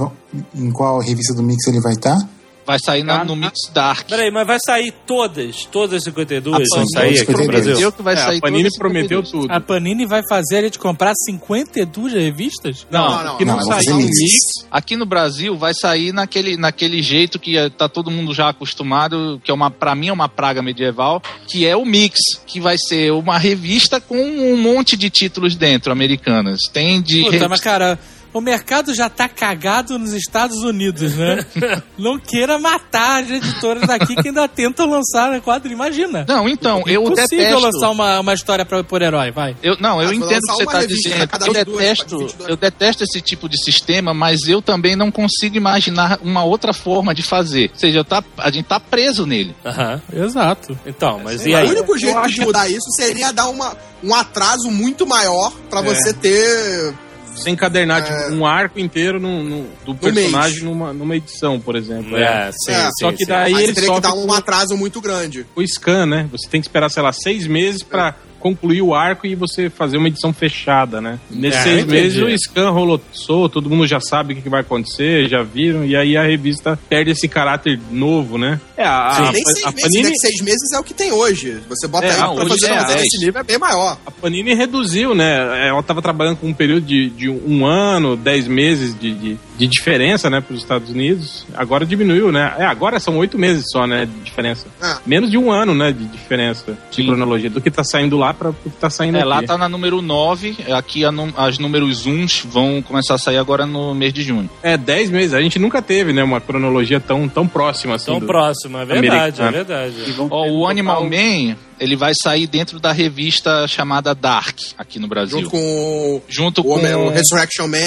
em 0.56 0.72
qual 0.72 1.00
revista 1.00 1.34
do 1.34 1.44
Mix 1.44 1.66
ele 1.68 1.82
vai 1.82 1.94
estar. 1.94 2.18
Vai 2.66 2.78
sair 2.80 3.04
na- 3.04 3.24
no 3.24 3.36
Mix 3.36 3.54
Dark. 3.74 4.08
Peraí, 4.10 4.32
mas 4.32 4.48
vai 4.48 4.58
sair 4.66 4.92
todas, 5.06 5.66
todas 5.66 5.98
as 5.98 6.04
52 6.04 6.56
Ah, 6.56 6.76
vão 6.78 6.88
são 6.88 6.88
sair 6.88 7.20
aqui 7.20 7.32
no 7.32 7.38
52. 7.38 7.66
Brasil? 7.66 7.92
Que 7.92 8.02
vai 8.02 8.14
É, 8.14 8.18
sair 8.18 8.38
a 8.38 8.42
Panini 8.42 8.70
prometeu 8.78 9.24
52. 9.24 9.32
tudo. 9.32 9.52
A 9.54 9.60
Panini 9.62 10.06
vai 10.06 10.22
fazer 10.28 10.58
a 10.58 10.62
gente 10.64 10.80
comprar 10.80 11.14
52 11.16 12.14
revistas? 12.14 12.88
Não, 12.90 13.08
Não, 13.10 13.24
não, 13.24 13.38
que 13.38 13.46
não, 13.46 13.58
não, 13.58 13.68
fazer 13.68 13.94
um 13.94 13.98
mix. 13.98 14.10
mix. 14.20 14.68
Aqui 14.72 14.96
no 14.96 15.06
Brasil 15.06 15.56
vai 15.56 15.74
sair 15.74 16.12
naquele, 16.12 16.58
naquele 16.58 17.02
jeito 17.02 17.38
que 17.38 17.58
eh, 17.58 17.70
tá 17.70 17.88
todo 17.88 18.10
mundo 18.10 18.34
já 18.34 18.50
acostumado, 18.50 19.40
que 19.44 19.52
é 19.52 19.54
uma 19.54 19.70
para 19.70 19.94
mim 19.96 20.08
é 20.08 20.14
uma 20.14 20.28
praga 20.28 20.62
medieval, 20.62 21.22
que 21.48 21.66
é 21.66 21.76
o 21.76 21.86
mix, 21.86 22.20
que 22.48 22.60
vai 22.60 22.78
ser 22.78 23.12
uma 23.12 23.38
revista 23.38 24.02
com 24.02 24.18
um 24.18 24.58
monte 24.58 24.98
de 24.98 25.10
títulos 25.10 25.56
dentro 25.56 25.92
americanas. 25.92 26.62
Tem 26.74 27.02
de 27.02 27.24
Puta, 27.26 27.48
mas 27.48 27.62
cara, 27.62 28.00
o 28.36 28.42
mercado 28.42 28.94
já 28.94 29.10
tá 29.10 29.30
cagado 29.30 29.98
nos 29.98 30.12
Estados 30.14 30.58
Unidos, 30.64 31.14
né? 31.16 31.46
Não 31.98 32.20
queira 32.20 32.60
matar 32.60 33.24
as 33.24 33.32
editoras 33.32 33.88
daqui 33.88 34.14
que 34.16 34.28
ainda 34.28 34.46
tentam 34.48 34.90
lançar 34.90 35.40
quadro, 35.42 35.72
imagina. 35.72 36.26
Não, 36.28 36.48
então, 36.50 36.84
eu 36.86 37.04
Impossível 37.04 37.38
detesto. 37.38 37.62
lançar 37.62 37.90
uma, 37.92 38.20
uma 38.20 38.34
história 38.34 38.66
pra, 38.66 38.84
por 38.84 39.02
herói, 39.02 39.32
vai. 39.32 39.56
Eu, 39.64 39.78
não, 39.80 40.02
eu 40.02 40.10
Ah, 40.10 40.14
entendo 40.16 40.42
o 40.50 40.58
que 40.58 40.66
você 40.66 40.78
revista 40.78 40.88
dizendo. 41.10 41.22
Eu 41.46 41.54
22, 41.54 41.66
detesto, 41.66 42.18
22. 42.20 42.50
eu 42.50 42.56
detesto 42.58 43.04
esse 43.06 43.22
tipo 43.22 43.48
de 43.48 43.64
sistema, 43.64 44.14
mas 44.14 44.48
eu 44.48 44.62
também 44.62 44.96
não 44.96 45.10
consigo 45.10 45.56
imaginar 45.56 46.20
uma 46.22 46.44
outra 46.44 46.74
forma 46.74 47.16
de 47.16 47.24
fazer. 47.24 47.70
Ou 47.74 47.80
seja, 47.80 48.00
eu 48.00 48.04
tá, 48.06 48.22
a 48.38 48.52
gente 48.52 48.66
tá 48.66 48.80
preso 48.80 49.26
nele. 49.26 49.56
Aham. 49.66 50.02
Exato. 50.12 50.78
Então, 50.86 51.22
mas 51.24 51.42
Sei 51.42 51.54
e 51.54 51.56
aí? 51.56 51.68
O 51.68 51.72
único 51.72 51.98
jeito 51.98 52.28
de 52.28 52.42
mudar 52.42 52.68
isso 52.70 52.90
seria 52.98 53.32
dar 53.32 53.48
uma, 53.48 53.76
um 54.04 54.14
atraso 54.14 54.70
muito 54.70 55.08
maior 55.08 55.52
pra 55.70 55.80
É. 55.80 55.84
você 55.84 56.14
ter. 56.14 56.94
Você 57.36 57.50
encadernar 57.50 58.04
tipo, 58.04 58.34
um 58.34 58.46
arco 58.46 58.80
inteiro 58.80 59.20
num- 59.20 59.44
num- 59.44 59.68
do 59.86 59.94
personagem 59.96 60.54
mês. 60.54 60.64
numa, 60.64 60.94
numa 60.94 61.16
edição, 61.16 61.60
por 61.60 61.76
exemplo. 61.76 62.16
É, 62.16 62.52
sim, 62.52 62.72
É, 62.72 62.86
sim, 62.86 62.92
Só 63.02 63.12
que 63.12 63.18
sim. 63.20 63.26
daí 63.26 63.54
Aí 63.54 63.64
ele 63.64 63.74
teria 63.74 63.94
que 63.94 64.00
dar 64.02 64.14
um 64.14 64.32
atraso 64.34 64.76
muito 64.78 65.00
grande. 65.02 65.46
o 65.56 65.62
scan, 65.68 66.06
né? 66.06 66.28
Você 66.32 66.48
tem 66.48 66.62
que 66.62 66.68
esperar, 66.68 66.90
sei 66.90 67.04
lá, 67.04 67.12
seis 67.12 67.46
meses 67.48 67.84
pra 67.84 68.16
concluir 68.46 68.84
o 68.84 68.94
arco 68.94 69.26
e 69.26 69.34
você 69.34 69.72
fazer 69.72 69.98
uma 69.98 70.08
edição 70.08 70.32
fechada, 70.32 71.02
né? 71.02 71.18
Nesses 71.32 71.60
É, 71.62 71.64
seis 71.64 71.86
meses 71.86 72.22
o 72.22 72.30
scan 72.38 72.70
rolou 72.70 73.02
solto, 73.12 73.54
todo 73.56 73.72
mundo 73.72 73.88
já 73.88 74.00
sabe 74.00 74.34
o 74.36 74.38
que 74.38 74.48
vai 74.48 74.62
acontecer, 74.62 75.28
já 75.28 75.42
viram, 75.42 75.84
e 75.84 75.96
aí 75.96 76.16
a 76.16 76.22
revista 76.22 76.78
perde 76.88 77.10
esse 77.10 77.28
caráter 77.28 77.80
novo, 77.90 78.38
né? 78.38 78.62
É, 78.78 78.84
a, 78.86 79.08
a, 79.08 79.32
Nem 79.32 79.42
a, 79.42 79.46
seis 79.52 79.66
a 79.66 79.72
meses, 79.72 79.82
Panini, 79.82 80.04
né? 80.10 80.16
Seis 80.22 80.42
meses 80.42 80.72
é 80.76 80.80
o 80.80 80.84
que 80.84 80.94
tem 80.94 81.12
hoje. 81.12 81.58
Você 81.68 81.88
bota 81.88 82.06
É, 82.06 82.12
aí 82.12 82.20
não, 82.22 82.36
pra 82.36 82.44
hoje 82.46 82.50
fazer 82.54 82.66
é 82.68 82.72
uma 82.74 82.78
coisa 82.82 82.94
dez. 82.98 83.02
desse 83.10 83.26
nível 83.26 83.42
é 83.42 83.44
bem 83.44 83.58
maior. 83.58 83.98
a 84.06 84.12
Panini 84.12 84.54
reduziu, 84.54 85.16
né? 85.16 85.68
Ela 85.68 85.82
tava 85.82 86.02
trabalhando 86.04 86.38
com 86.38 86.48
um 86.48 86.54
período 86.54 86.86
de, 86.86 87.10
de 87.10 87.28
um 87.30 87.66
ano, 87.66 88.16
dez 88.16 88.48
meses 88.48 88.94
de, 89.00 89.12
de, 89.16 89.38
de 89.58 89.68
diferença, 89.68 90.30
né, 90.30 90.40
para 90.40 90.54
os 90.54 90.62
Estados 90.62 90.92
Unidos. 90.92 91.48
Agora 91.56 91.84
diminuiu, 91.84 92.32
né? 92.32 92.54
É, 92.60 92.66
agora 92.66 93.00
são 93.00 93.18
oito 93.18 93.40
meses 93.40 93.66
só, 93.72 93.88
né, 93.88 94.06
de 94.06 94.20
diferença. 94.24 94.68
Ah. 94.80 95.00
Menos 95.06 95.32
de 95.32 95.38
um 95.38 95.52
ano, 95.52 95.74
né, 95.74 95.92
de 95.92 96.06
diferença 96.06 96.78
de 96.92 96.98
Sim. 96.98 97.08
cronologia 97.08 97.50
do 97.50 97.60
que 97.62 97.72
tá 97.72 97.84
saindo 97.84 98.18
lá 98.18 98.35
para 98.36 98.50
o 98.50 98.54
que 98.54 98.70
tá 98.70 98.90
saindo 98.90 99.16
É, 99.18 99.22
aqui. 99.22 99.30
lá 99.30 99.44
tá 99.44 99.58
na 99.58 99.68
número 99.70 100.02
9, 100.02 100.58
aqui 100.76 101.04
as 101.38 101.58
números 101.58 102.06
1 102.06 102.26
vão 102.46 102.82
começar 102.82 103.16
a 103.16 103.18
sair 103.18 103.38
agora 103.38 103.66
no 103.66 103.94
mês 103.96 104.14
de 104.14 104.22
junho. 104.22 104.50
É, 104.62 104.78
10 104.78 105.10
meses. 105.10 105.34
A 105.34 105.42
gente 105.42 105.58
nunca 105.58 105.82
teve, 105.82 106.14
né, 106.14 106.24
uma 106.24 106.40
cronologia 106.42 107.00
tão, 107.00 107.28
tão 107.28 107.48
próxima 107.48 107.96
assim. 107.96 108.06
Tão 108.08 108.20
do- 108.20 108.26
próximo, 108.28 108.78
é 108.78 108.86
verdade, 108.86 109.42
é 109.42 109.48
Americano. 109.48 109.52
Verdade. 109.52 110.16
Ó, 110.30 110.48
o 110.48 110.62
um 110.64 110.68
Animal 110.68 111.04
total- 111.04 111.10
Man, 111.10 111.56
ele 111.80 111.96
vai 111.96 112.14
sair 112.16 112.48
dentro 112.48 112.80
da 112.80 112.92
revista 112.92 113.68
chamada 113.68 114.14
Dark, 114.16 114.58
aqui 114.78 115.00
no 115.00 115.08
Brasil. 115.08 115.40
Junto 115.40 115.50
com 115.50 116.22
Junto 116.28 116.62
o, 116.62 116.64
com... 116.64 116.70
Homem- 116.72 116.94
o 116.96 117.10
Resurrection 117.10 117.68
Man, 117.68 117.78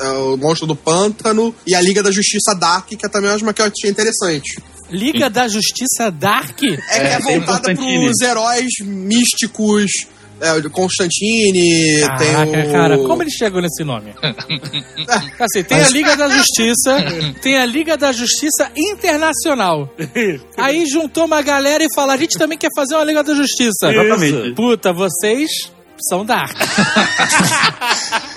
é, 0.00 0.08
o 0.18 0.36
Monstro 0.36 0.66
do 0.66 0.76
Pântano 0.76 1.54
e 1.66 1.74
a 1.74 1.80
Liga 1.80 2.02
da 2.02 2.10
Justiça 2.10 2.54
Dark, 2.54 2.88
que 2.88 3.04
é 3.06 3.08
também 3.08 3.30
uma 3.42 3.52
que 3.52 3.60
eu 3.62 3.66
achei 3.66 3.90
interessante. 3.90 4.60
Liga 4.90 5.28
da 5.28 5.48
Justiça 5.48 6.10
Dark? 6.10 6.62
É, 6.62 6.76
que 6.76 6.94
é 6.94 7.18
o 7.18 7.22
voltada 7.22 7.74
pros 7.74 8.20
heróis 8.20 8.70
místicos. 8.82 9.90
É, 10.40 10.52
o 10.52 10.70
Constantine, 10.70 12.00
tem 12.16 12.32
Caraca, 12.32 12.68
o... 12.68 12.72
cara, 12.72 12.98
como 12.98 13.24
ele 13.24 13.30
chegou 13.30 13.60
nesse 13.60 13.82
nome? 13.82 14.14
assim, 15.40 15.64
tem 15.64 15.80
a 15.80 15.88
Liga 15.88 16.16
da 16.16 16.28
Justiça, 16.30 16.96
tem 17.42 17.58
a 17.58 17.66
Liga 17.66 17.96
da 17.96 18.12
Justiça 18.12 18.70
Internacional. 18.76 19.92
Aí 20.56 20.86
juntou 20.86 21.24
uma 21.24 21.42
galera 21.42 21.82
e 21.82 21.88
falou: 21.92 22.12
a 22.12 22.16
gente 22.16 22.38
também 22.38 22.56
quer 22.56 22.70
fazer 22.76 22.94
uma 22.94 23.02
Liga 23.02 23.24
da 23.24 23.34
Justiça. 23.34 23.90
Exatamente. 23.92 24.54
Puta, 24.54 24.92
vocês 24.92 25.50
são 26.08 26.24
Dark. 26.24 26.56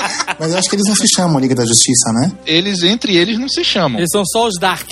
Mas 0.42 0.54
eu 0.54 0.58
acho 0.58 0.68
que 0.72 0.76
eles 0.76 0.88
não 0.88 0.96
se 0.96 1.06
chamam 1.16 1.40
Liga 1.40 1.54
da 1.54 1.64
Justiça, 1.64 2.12
né? 2.12 2.32
Eles, 2.48 2.82
entre 2.82 3.16
eles, 3.16 3.38
não 3.38 3.48
se 3.48 3.64
chamam. 3.64 4.00
Eles 4.00 4.10
são 4.12 4.24
só 4.26 4.48
os 4.48 4.58
Dark. 4.60 4.90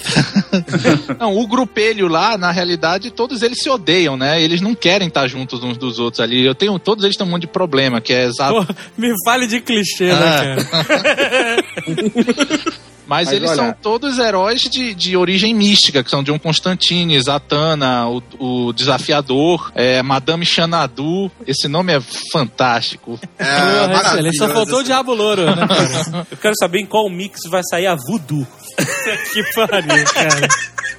Não, 1.19 1.35
o 1.37 1.47
grupelho 1.47 2.07
lá, 2.07 2.37
na 2.37 2.51
realidade, 2.51 3.09
todos 3.09 3.41
eles 3.41 3.57
se 3.59 3.67
odeiam, 3.69 4.15
né? 4.15 4.41
Eles 4.41 4.61
não 4.61 4.75
querem 4.75 5.07
estar 5.07 5.27
juntos 5.27 5.63
uns 5.63 5.77
dos 5.77 5.97
outros 5.99 6.19
ali. 6.19 6.45
Eu 6.45 6.53
tenho, 6.53 6.77
todos 6.77 7.03
eles 7.03 7.15
têm 7.17 7.25
um 7.25 7.29
monte 7.31 7.41
de 7.41 7.47
problema, 7.47 7.99
que 7.99 8.13
é 8.13 8.25
exato. 8.25 8.63
Pô, 8.65 8.73
me 8.97 9.11
fale 9.25 9.47
de 9.47 9.59
clichê, 9.59 10.13
né, 10.13 10.55
Ah. 10.71 10.83
cara? 10.85 11.63
Mas, 13.09 13.25
Mas 13.29 13.35
eles 13.35 13.49
olha- 13.49 13.55
são 13.55 13.73
todos 13.73 14.19
heróis 14.19 14.61
de, 14.61 14.93
de 14.93 15.17
origem 15.17 15.51
mística, 15.55 16.03
que 16.03 16.11
são 16.11 16.21
John 16.21 16.37
Constantine, 16.37 17.19
Zatanna, 17.19 18.07
o, 18.07 18.21
o 18.37 18.71
Desafiador, 18.71 19.71
é, 19.73 20.03
Madame 20.03 20.45
Xanadu. 20.45 21.31
Esse 21.47 21.67
nome 21.67 21.91
é 21.91 21.99
fantástico. 22.31 23.19
É, 23.39 23.43
maravilhoso. 23.87 24.07
excelente. 24.11 24.37
Só 24.37 24.47
faltou 24.49 24.79
o 24.81 24.83
Diabo 24.83 25.11
Louro, 25.15 25.43
né? 25.43 25.55
Eu 26.29 26.37
quero 26.37 26.53
saber 26.59 26.81
em 26.81 26.85
qual 26.85 27.09
mix 27.09 27.39
vai 27.49 27.63
sair 27.67 27.87
a 27.87 27.95
Voodoo. 27.95 28.45
que 29.33 29.43
pariu, 29.55 30.05
cara. 30.13 30.47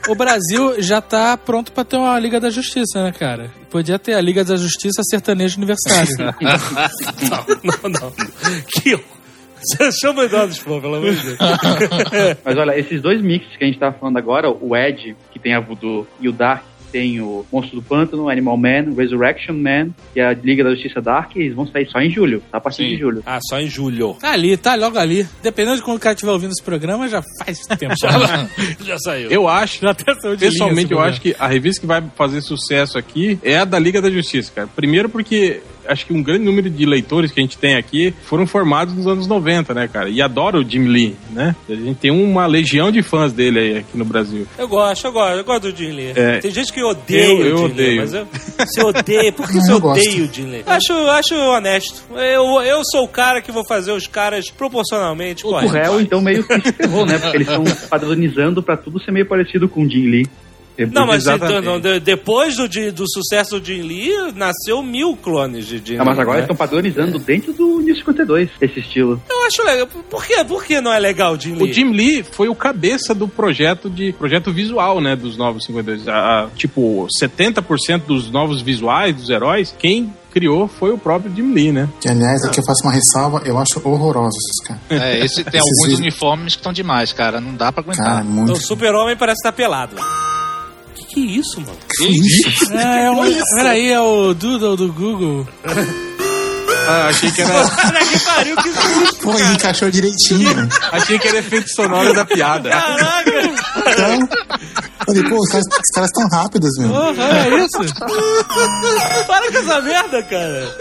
O 0.08 0.14
Brasil 0.16 0.82
já 0.82 1.00
tá 1.00 1.36
pronto 1.36 1.70
pra 1.70 1.84
ter 1.84 1.96
uma 1.96 2.18
Liga 2.18 2.40
da 2.40 2.50
Justiça, 2.50 3.04
né, 3.04 3.12
cara? 3.12 3.52
Podia 3.70 4.00
ter 4.00 4.14
a 4.14 4.20
Liga 4.20 4.42
da 4.42 4.56
Justiça 4.56 5.00
Sertanejo 5.08 5.58
Aniversário. 5.58 6.16
Não, 6.18 7.44
não, 7.62 8.00
não. 8.00 8.12
Que 8.66 8.98
Chama 10.00 10.22
o 10.22 10.24
Eduardo 10.24 10.52
Spohr, 10.54 10.80
pelo 10.80 10.96
amor 10.96 11.12
de 11.14 11.22
Deus. 11.22 11.38
Mas 12.44 12.56
olha, 12.56 12.78
esses 12.78 13.00
dois 13.00 13.20
mixes 13.22 13.56
que 13.56 13.64
a 13.64 13.66
gente 13.66 13.78
tá 13.78 13.92
falando 13.92 14.16
agora, 14.16 14.50
o 14.50 14.76
Ed, 14.76 15.16
que 15.32 15.38
tem 15.38 15.54
a 15.54 15.60
Voodoo, 15.60 16.06
e 16.20 16.28
o 16.28 16.32
Dark, 16.32 16.62
que 16.86 16.92
tem 16.92 17.20
o 17.20 17.44
Monstro 17.52 17.76
do 17.80 17.82
Pântano, 17.82 18.28
Animal 18.28 18.56
Man, 18.56 18.94
Resurrection 18.96 19.54
Man 19.54 19.90
e 20.16 20.20
a 20.20 20.32
Liga 20.32 20.64
da 20.64 20.70
Justiça 20.70 21.00
Dark, 21.00 21.36
eles 21.36 21.54
vão 21.54 21.66
sair 21.66 21.88
só 21.90 22.00
em 22.00 22.10
julho, 22.10 22.42
tá? 22.50 22.58
A 22.58 22.60
partir 22.60 22.88
de 22.88 22.96
julho. 22.96 23.22
Ah, 23.24 23.38
só 23.48 23.60
em 23.60 23.68
julho. 23.68 24.16
Tá 24.20 24.32
ali, 24.32 24.56
tá 24.56 24.74
logo 24.74 24.98
ali. 24.98 25.26
Dependendo 25.42 25.76
de 25.76 25.82
quando 25.82 25.98
o 25.98 26.00
cara 26.00 26.14
estiver 26.14 26.32
ouvindo 26.32 26.50
esse 26.50 26.62
programa, 26.62 27.08
já 27.08 27.22
faz 27.44 27.60
tempo. 27.60 27.94
Já 28.84 28.98
saiu. 28.98 29.30
Eu 29.30 29.46
acho, 29.48 29.80
Já 29.82 29.90
até 29.90 30.14
saiu 30.14 30.36
de 30.36 30.46
pessoalmente, 30.46 30.82
eu 30.90 30.98
programa. 30.98 31.10
acho 31.10 31.20
que 31.20 31.36
a 31.38 31.46
revista 31.46 31.80
que 31.80 31.86
vai 31.86 32.02
fazer 32.16 32.40
sucesso 32.40 32.98
aqui 32.98 33.38
é 33.42 33.58
a 33.58 33.64
da 33.64 33.78
Liga 33.78 34.00
da 34.02 34.10
Justiça, 34.10 34.50
cara. 34.54 34.68
Primeiro 34.74 35.08
porque 35.08 35.60
acho 35.90 36.06
que 36.06 36.12
um 36.12 36.22
grande 36.22 36.44
número 36.44 36.70
de 36.70 36.86
leitores 36.86 37.30
que 37.32 37.40
a 37.40 37.42
gente 37.42 37.58
tem 37.58 37.74
aqui 37.76 38.14
foram 38.24 38.46
formados 38.46 38.94
nos 38.94 39.06
anos 39.06 39.26
90, 39.26 39.74
né, 39.74 39.88
cara? 39.88 40.08
E 40.08 40.22
adoram 40.22 40.60
o 40.60 40.64
Jim 40.68 40.84
Lee, 40.86 41.16
né? 41.30 41.54
A 41.68 41.74
gente 41.74 41.96
tem 41.98 42.10
uma 42.10 42.46
legião 42.46 42.90
de 42.92 43.02
fãs 43.02 43.32
dele 43.32 43.58
aí 43.58 43.78
aqui 43.78 43.96
no 43.98 44.04
Brasil. 44.04 44.46
Eu 44.58 44.68
gosto, 44.68 45.06
eu 45.06 45.12
gosto, 45.12 45.36
eu 45.38 45.44
gosto 45.44 45.70
do 45.72 45.76
Jim 45.76 45.92
Lee. 45.92 46.12
É. 46.14 46.38
Tem 46.38 46.50
gente 46.50 46.72
que 46.72 46.82
odeia 46.82 47.24
Eu- 47.26 47.36
o 47.36 47.42
eu 47.42 47.58
Jim 47.58 47.64
odeio. 47.64 47.88
Lee, 47.90 47.98
mas 48.00 48.14
eu, 48.14 48.26
você 48.58 48.82
odeia, 48.82 49.32
por 49.32 49.46
que 49.48 49.54
Não, 49.56 49.62
você 49.62 49.72
odeia 49.72 50.22
o 50.24 50.32
Jim 50.34 50.46
Lee? 50.50 50.62
Acho, 50.66 50.92
acho 51.10 51.34
honesto. 51.34 52.02
Eu, 52.14 52.60
eu 52.62 52.80
sou 52.90 53.04
o 53.04 53.08
cara 53.08 53.40
que 53.42 53.50
vou 53.52 53.66
fazer 53.66 53.92
os 53.92 54.06
caras 54.06 54.50
proporcionalmente 54.50 55.46
O 55.46 55.54
réu, 55.66 56.00
então, 56.00 56.20
meio 56.20 56.44
que 56.46 56.60
se 56.60 56.72
ferrou, 56.72 57.04
né? 57.06 57.18
Porque 57.18 57.36
eles 57.36 57.48
estão 57.48 57.64
padronizando 57.88 58.62
pra 58.62 58.76
tudo 58.76 59.00
ser 59.02 59.10
meio 59.10 59.26
parecido 59.26 59.68
com 59.68 59.82
o 59.84 59.88
Jim 59.90 60.08
Lee. 60.08 60.26
Não, 60.86 61.06
mas 61.06 61.26
então, 61.26 61.80
depois 62.02 62.56
do, 62.56 62.68
do 62.92 63.04
sucesso 63.08 63.58
do 63.58 63.66
Jim 63.66 63.82
Lee, 63.82 64.32
nasceu 64.34 64.82
mil 64.82 65.16
clones 65.16 65.66
de 65.66 65.82
Jim 65.84 65.96
Ah, 65.98 66.04
mas 66.04 66.16
Lee, 66.16 66.22
agora 66.22 66.38
né? 66.38 66.44
eles 66.44 66.44
estão 66.44 66.56
padronizando 66.56 67.18
dentro 67.18 67.52
do 67.52 67.80
New 67.80 67.94
52, 67.94 68.50
esse 68.60 68.80
estilo. 68.80 69.20
Eu 69.28 69.46
acho 69.46 69.62
legal. 69.64 69.86
Por 69.86 70.24
que, 70.24 70.44
por 70.44 70.64
que 70.64 70.80
não 70.80 70.92
é 70.92 70.98
legal 70.98 71.34
o 71.34 71.40
Jim 71.40 71.54
Lee? 71.54 71.70
O 71.70 71.72
Jim 71.72 71.90
Lee 71.92 72.22
foi 72.22 72.48
o 72.48 72.54
cabeça 72.54 73.14
do 73.14 73.26
projeto 73.28 73.88
de 73.90 74.12
projeto 74.12 74.52
visual, 74.52 75.00
né, 75.00 75.16
dos 75.16 75.36
novos 75.36 75.64
52. 75.64 76.08
A, 76.08 76.44
a, 76.44 76.46
tipo, 76.56 77.06
70% 77.22 78.02
dos 78.06 78.30
novos 78.30 78.62
visuais 78.62 79.14
dos 79.14 79.30
heróis, 79.30 79.74
quem 79.78 80.12
criou 80.30 80.68
foi 80.68 80.92
o 80.92 80.98
próprio 80.98 81.34
Jim 81.34 81.52
Lee, 81.52 81.72
né? 81.72 81.88
Que, 82.00 82.08
aliás, 82.08 82.44
aqui 82.44 82.60
eu 82.60 82.64
faço 82.64 82.82
uma 82.84 82.92
ressalva, 82.92 83.42
eu 83.44 83.58
acho 83.58 83.80
horrorosos 83.84 84.36
esses 84.36 84.66
caras. 84.66 84.82
É, 84.88 85.24
esse 85.24 85.44
tem 85.44 85.60
alguns 85.60 85.98
uniformes 85.98 86.54
que 86.54 86.60
estão 86.60 86.72
demais, 86.72 87.12
cara. 87.12 87.40
Não 87.40 87.54
dá 87.54 87.72
pra 87.72 87.82
aguentar. 87.82 88.06
Cara, 88.06 88.24
muito. 88.24 88.52
O 88.52 88.56
super-homem 88.56 89.16
parece 89.16 89.40
estar 89.40 89.52
pelado. 89.52 89.96
Que 91.12 91.20
isso, 91.38 91.60
mano? 91.60 91.76
Que 91.98 92.06
isso? 92.06 92.72
É, 92.72 93.06
é 93.06 93.10
um, 93.10 93.24
peraí, 93.56 93.90
é 93.92 94.00
o 94.00 94.32
Doodle 94.34 94.76
do 94.76 94.92
Google. 94.92 95.46
Ah, 96.88 97.08
achei 97.08 97.30
que 97.30 97.42
era, 97.42 97.52
Cara, 97.68 98.00
que 98.04 98.18
pariu, 98.20 98.56
que 98.56 98.70
susto, 98.72 99.16
Pô, 99.22 99.34
ele 99.34 99.52
encaixou 99.54 99.90
direitinho. 99.90 100.68
achei 100.92 101.18
que 101.18 101.28
era 101.28 101.38
efeito 101.38 101.68
sonoro 101.74 102.12
da 102.14 102.24
piada. 102.24 102.70
caraca! 102.70 103.30
Então, 103.86 104.28
falei, 105.06 105.22
pô, 105.24 105.36
os 105.36 105.48
caras, 105.50 105.66
os 105.66 105.90
caras 105.94 106.10
tão 106.12 106.28
rápidos, 106.28 106.70
meu. 106.78 106.88
Porra, 106.90 107.24
é 107.24 107.64
isso? 107.64 107.78
Para 109.26 109.52
com 109.52 109.58
essa 109.58 109.80
merda, 109.82 110.22
cara! 110.22 110.76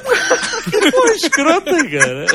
Que 0.70 0.92
porra 0.92 1.14
escrota, 1.14 1.72
cara! 1.72 2.26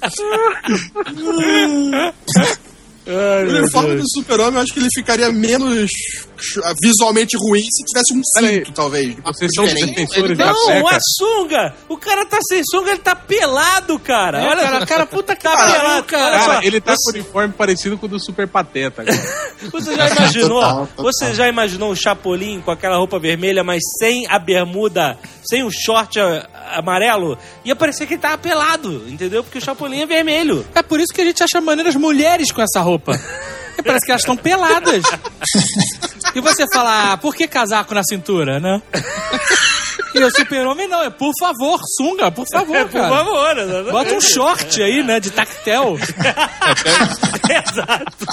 Ai, 3.08 3.44
O 3.46 3.58
uniforme 3.58 3.96
do 3.96 4.04
super-homem, 4.06 4.54
eu 4.56 4.60
acho 4.60 4.72
que 4.72 4.80
ele 4.80 4.88
ficaria 4.94 5.32
menos 5.32 5.90
visualmente 6.82 7.36
ruim 7.36 7.62
se 7.62 7.84
tivesse 7.84 8.14
um 8.14 8.20
cinto, 8.22 8.72
talvez. 8.72 9.16
Vocês 9.24 9.50
são 9.54 9.64
defensores 9.64 10.36
da 10.36 10.52
Não, 10.52 10.88
a 10.88 10.98
sunga! 11.16 11.74
O 11.88 11.96
cara 11.96 12.24
tá 12.26 12.38
sem 12.46 12.62
sunga, 12.70 12.90
ele 12.90 13.00
tá 13.00 13.16
pelado, 13.16 13.98
cara! 13.98 14.40
Olha, 14.42 14.62
cara, 14.62 14.86
cara, 14.86 15.06
puta 15.06 15.34
que 15.34 15.42
tá 15.42 15.56
pariu, 15.56 15.74
pelado, 15.74 16.04
cara. 16.04 16.24
Olha 16.28 16.38
Cara, 16.38 16.60
só, 16.60 16.66
ele 16.66 16.80
tá 16.80 16.94
com 16.94 17.10
o 17.10 17.14
uniforme 17.14 17.54
parecido 17.54 17.98
com 17.98 18.06
o 18.06 18.08
do 18.08 18.20
Super 18.20 18.46
Pateta. 18.46 19.04
cara. 19.04 19.18
você 19.72 19.96
já 19.96 20.08
imaginou? 20.08 20.60
Total, 20.60 20.86
total. 20.86 21.04
Você 21.04 21.34
já 21.34 21.48
imaginou 21.48 21.90
um 21.90 21.96
Chapolin 21.96 22.60
com 22.60 22.70
aquela 22.70 22.96
roupa 22.98 23.18
vermelha, 23.18 23.64
mas 23.64 23.80
sem 23.98 24.26
a 24.28 24.38
bermuda, 24.38 25.18
sem 25.48 25.62
o 25.64 25.70
short 25.70 26.18
amarelo? 26.74 27.38
Ia 27.64 27.74
parecer 27.76 28.06
que 28.06 28.14
ele 28.14 28.20
tava 28.20 28.38
pelado, 28.38 29.04
entendeu? 29.08 29.42
Porque 29.44 29.58
o 29.58 29.60
Chapolin 29.60 30.00
é 30.02 30.06
vermelho. 30.06 30.66
É 30.74 30.82
por 30.82 31.00
isso 31.00 31.12
que 31.14 31.20
a 31.20 31.24
gente 31.24 31.42
acha 31.42 31.60
maneiras 31.60 31.94
mulheres 31.96 32.50
com 32.52 32.62
essa 32.62 32.80
roupa. 32.80 33.12
Porque 33.76 33.82
parece 33.82 34.04
que 34.06 34.10
elas 34.12 34.22
estão 34.22 34.36
peladas. 34.36 35.02
E 36.34 36.40
você 36.40 36.66
fala, 36.72 37.12
ah, 37.12 37.16
por 37.16 37.34
que 37.34 37.48
casaco 37.48 37.94
na 37.94 38.02
cintura, 38.04 38.60
né? 38.60 38.82
E 40.14 40.22
o 40.22 40.30
super-homem 40.30 40.86
não, 40.86 41.02
é 41.02 41.08
por 41.10 41.32
favor, 41.40 41.80
sunga, 41.96 42.30
por 42.30 42.44
favor, 42.52 42.76
É, 42.76 42.84
por 42.84 42.92
cara. 42.92 43.08
favor. 43.08 43.58
exatamente. 43.58 43.90
Bota 43.90 44.14
um 44.14 44.20
short 44.20 44.82
aí, 44.82 45.02
né, 45.02 45.18
de 45.20 45.30
tactel. 45.30 45.96
Exato. 47.48 48.26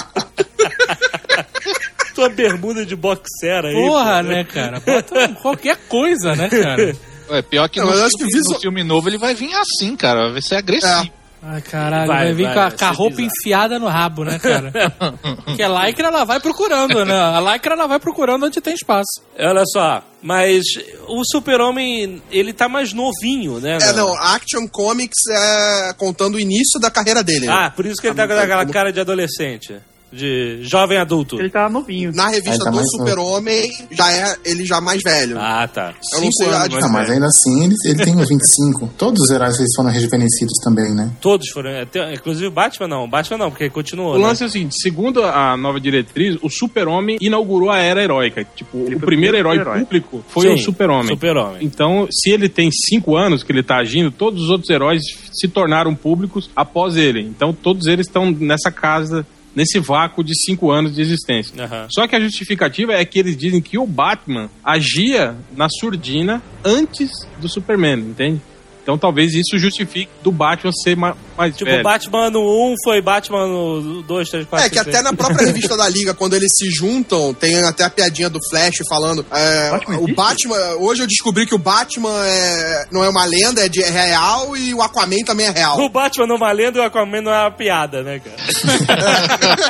Tua 2.14 2.28
bermuda 2.28 2.84
de 2.86 2.94
boxer 2.94 3.64
aí. 3.64 3.74
Porra, 3.74 4.22
pô. 4.22 4.28
né, 4.30 4.44
cara? 4.44 4.80
Bota 4.80 5.28
qualquer 5.40 5.76
coisa, 5.88 6.34
né, 6.36 6.48
cara? 6.48 6.94
É 7.30 7.42
pior 7.42 7.68
que 7.68 7.78
Não, 7.80 7.86
no, 7.86 7.90
mas 7.92 8.00
eu 8.00 8.06
acho 8.06 8.18
filme, 8.18 8.32
que 8.32 8.38
visu- 8.38 8.52
no 8.54 8.60
filme 8.60 8.84
novo 8.84 9.08
ele 9.08 9.18
vai 9.18 9.34
vir 9.34 9.54
assim, 9.54 9.96
cara. 9.96 10.30
Vai 10.32 10.42
ser 10.42 10.56
agressivo. 10.56 11.10
Ai, 11.48 11.60
caralho, 11.60 12.08
Vai, 12.08 12.24
vai, 12.24 12.34
vir 12.34 12.42
vai, 12.44 12.54
com 12.54 12.60
a, 12.60 12.68
vai 12.70 12.78
com 12.78 12.84
a 12.86 12.90
roupa 12.90 13.16
bizarro. 13.16 13.30
enfiada 13.38 13.78
no 13.78 13.86
rabo, 13.86 14.24
né, 14.24 14.36
cara? 14.38 14.72
Porque 15.44 15.62
a 15.62 15.68
lycra 15.86 16.08
ela 16.08 16.24
vai 16.24 16.40
procurando, 16.40 17.04
né? 17.04 17.14
A 17.14 17.40
lycra 17.52 17.74
ela 17.74 17.86
vai 17.86 18.00
procurando 18.00 18.46
onde 18.46 18.60
tem 18.60 18.74
espaço. 18.74 19.22
Olha 19.38 19.62
só, 19.66 20.02
mas 20.20 20.64
o 21.06 21.22
super-homem, 21.30 22.20
ele 22.32 22.52
tá 22.52 22.68
mais 22.68 22.92
novinho, 22.92 23.60
né? 23.60 23.78
É, 23.80 23.92
não, 23.92 24.12
Action 24.16 24.66
Comics 24.66 25.14
é 25.30 25.92
contando 25.96 26.34
o 26.34 26.40
início 26.40 26.80
da 26.80 26.90
carreira 26.90 27.22
dele. 27.22 27.46
né? 27.46 27.52
Ah, 27.52 27.70
por 27.70 27.86
isso 27.86 28.00
que 28.00 28.08
ele 28.08 28.16
tá 28.16 28.26
com 28.26 28.32
aquela 28.32 28.66
cara 28.66 28.92
de 28.92 28.98
adolescente. 28.98 29.76
De 30.12 30.58
jovem 30.62 30.98
adulto. 30.98 31.38
Ele 31.38 31.50
tá 31.50 31.68
novinho. 31.68 32.12
Na 32.14 32.28
revista 32.28 32.64
tá 32.64 32.70
do 32.70 32.80
Super-Homem, 32.90 33.70
já 33.90 34.12
é 34.12 34.36
ele 34.44 34.64
já 34.64 34.80
mais 34.80 35.02
velho. 35.02 35.36
Ah, 35.38 35.66
tá. 35.66 35.94
Eu 36.14 36.20
não 36.20 36.32
sei 36.32 36.48
anos. 36.48 36.80
Não, 36.80 36.88
mas 36.90 37.10
ainda 37.10 37.26
assim 37.26 37.64
ele, 37.64 37.74
ele 37.84 38.04
tem 38.04 38.16
uns 38.16 38.28
25. 38.28 38.90
Todos 38.96 39.20
os 39.22 39.30
heróis 39.30 39.58
eles 39.58 39.74
foram 39.74 39.90
rejuvenescidos 39.90 40.54
também, 40.62 40.94
né? 40.94 41.10
Todos 41.20 41.48
foram. 41.50 41.80
até- 41.82 42.14
Inclusive 42.14 42.46
o 42.46 42.50
Batman 42.50 42.88
não. 42.88 43.04
O 43.04 43.08
Batman 43.08 43.38
não, 43.38 43.50
porque 43.50 43.64
ele 43.64 43.70
continuou. 43.70 44.14
O 44.14 44.18
né? 44.18 44.26
lance 44.26 44.42
é 44.44 44.46
o 44.46 44.50
seguinte, 44.50 44.74
segundo 44.80 45.22
a 45.24 45.56
nova 45.56 45.80
diretriz, 45.80 46.38
o 46.40 46.48
super-homem 46.48 47.18
inaugurou 47.20 47.70
a 47.70 47.78
era 47.78 48.02
heróica. 48.02 48.46
Tipo, 48.54 48.78
Ele 48.78 48.94
o 48.94 48.98
o 48.98 49.00
primeiro 49.00 49.36
herói 49.36 49.56
herói. 49.58 49.80
público 49.80 50.24
foi 50.28 50.52
o 50.52 50.56
Sim, 50.56 50.64
super-homem. 50.64 51.08
Super-Homem. 51.08 51.58
Então, 51.62 52.06
se 52.10 52.30
ele 52.30 52.48
tem 52.48 52.70
cinco 52.70 53.16
anos 53.16 53.42
que 53.42 53.50
ele 53.52 53.62
tá 53.62 53.76
agindo, 53.78 54.10
todos 54.10 54.44
os 54.44 54.50
outros 54.50 54.70
heróis 54.70 55.02
se 55.32 55.48
tornaram 55.48 55.94
públicos 55.94 56.48
após 56.54 56.96
ele. 56.96 57.20
Então, 57.22 57.52
todos 57.52 57.86
eles 57.86 58.06
estão 58.06 58.30
nessa 58.30 58.70
casa, 58.70 59.26
nesse 59.56 59.78
vácuo 59.80 60.22
de 60.22 60.34
cinco 60.44 60.70
anos 60.70 60.94
de 60.94 61.00
existência. 61.00 61.54
Aham. 61.64 61.86
Só 61.90 62.06
que 62.06 62.14
a 62.14 62.20
justificativa 62.20 62.92
é 62.92 63.02
que 63.06 63.18
eles 63.18 63.36
dizem 63.36 63.62
que 63.62 63.78
o 63.78 63.86
Batman 63.86 64.50
agia 64.62 65.34
na 65.56 65.68
surdina 65.68 66.42
antes 66.62 67.10
do 67.40 67.48
Superman, 67.48 68.00
entende? 68.00 68.42
Então 68.86 68.96
talvez 68.96 69.34
isso 69.34 69.58
justifique 69.58 70.08
do 70.22 70.30
Batman 70.30 70.70
ser 70.84 70.96
ma- 70.96 71.16
mais 71.36 71.56
Tipo, 71.56 71.68
velho. 71.72 71.82
Batman 71.82 72.30
no 72.30 72.38
1 72.72 72.74
foi 72.84 73.02
Batman 73.02 73.48
no 73.48 74.02
2, 74.04 74.28
3, 74.30 74.46
4, 74.46 74.64
É, 74.66 74.70
que 74.70 74.78
até 74.78 75.02
na 75.02 75.12
própria 75.12 75.42
revista 75.44 75.76
da 75.76 75.88
Liga, 75.88 76.14
quando 76.14 76.34
eles 76.34 76.50
se 76.56 76.70
juntam, 76.70 77.34
tem 77.34 77.56
até 77.64 77.82
a 77.82 77.90
piadinha 77.90 78.30
do 78.30 78.38
Flash 78.48 78.76
falando. 78.88 79.26
é, 79.32 79.70
Batman 79.72 79.98
o? 79.98 80.14
Batman. 80.14 80.56
Hoje 80.78 81.02
eu 81.02 81.06
descobri 81.08 81.46
que 81.46 81.54
o 81.54 81.58
Batman 81.58 82.14
é, 82.24 82.86
não 82.92 83.02
é 83.02 83.08
uma 83.08 83.24
lenda, 83.24 83.64
é, 83.64 83.68
de, 83.68 83.82
é 83.82 83.90
real 83.90 84.56
e 84.56 84.72
o 84.72 84.80
Aquaman 84.80 85.24
também 85.26 85.46
é 85.46 85.50
real. 85.50 85.80
O 85.82 85.88
Batman 85.88 86.28
não 86.28 86.38
valendo 86.38 86.76
e 86.76 86.78
o 86.78 86.82
Aquaman 86.84 87.22
não 87.22 87.32
é 87.32 87.40
uma 87.40 87.50
piada, 87.50 88.04
né, 88.04 88.20
cara? 88.20 88.36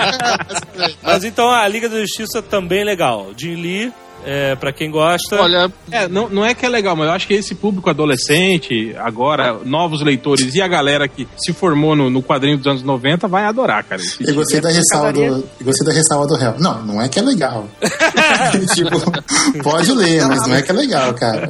Mas 1.03 1.25
então 1.25 1.51
a 1.51 1.67
Liga 1.67 1.89
da 1.89 2.01
Justiça 2.01 2.43
também 2.43 2.81
é 2.81 2.85
legal. 2.85 3.29
Jim 3.37 3.55
Lee, 3.55 3.93
é, 4.27 4.57
pra 4.57 4.73
quem 4.73 4.91
gosta. 4.91 5.41
Olha, 5.41 5.73
É, 5.91 6.09
não, 6.09 6.29
não 6.29 6.45
é 6.45 6.53
que 6.53 6.67
é 6.67 6.69
legal, 6.69 6.97
mas 6.97 7.07
eu 7.07 7.13
acho 7.15 7.27
que 7.27 7.35
esse 7.35 7.55
público 7.55 7.89
adolescente, 7.89 8.95
agora, 8.99 9.59
novos 9.65 10.03
leitores 10.03 10.55
e 10.55 10.61
a 10.61 10.67
galera 10.69 11.07
que 11.07 11.27
se 11.39 11.53
formou 11.53 11.95
no, 11.95 12.11
no 12.11 12.23
quadrinho 12.23 12.59
dos 12.59 12.67
anos 12.67 12.83
90 12.83 13.29
vai 13.29 13.45
adorar, 13.45 13.85
cara. 13.85 14.03
Esse 14.03 14.29
Eu 14.29 14.35
gostei 14.35 14.61
da 14.61 14.71
ressalva 14.71 15.13
do, 15.13 15.21
eu 15.23 15.45
gostei 15.63 15.87
da 15.87 15.93
ressalva 15.93 16.27
do 16.27 16.35
réu. 16.35 16.55
Não, 16.59 16.83
não 16.85 17.01
é 17.01 17.09
que 17.09 17.19
é 17.19 17.23
legal. 17.23 17.69
tipo, 18.75 19.63
pode 19.63 19.93
ler, 19.93 20.27
mas 20.27 20.47
não 20.47 20.55
é 20.55 20.63
que 20.63 20.71
é 20.71 20.75
legal, 20.75 21.15
cara. 21.15 21.49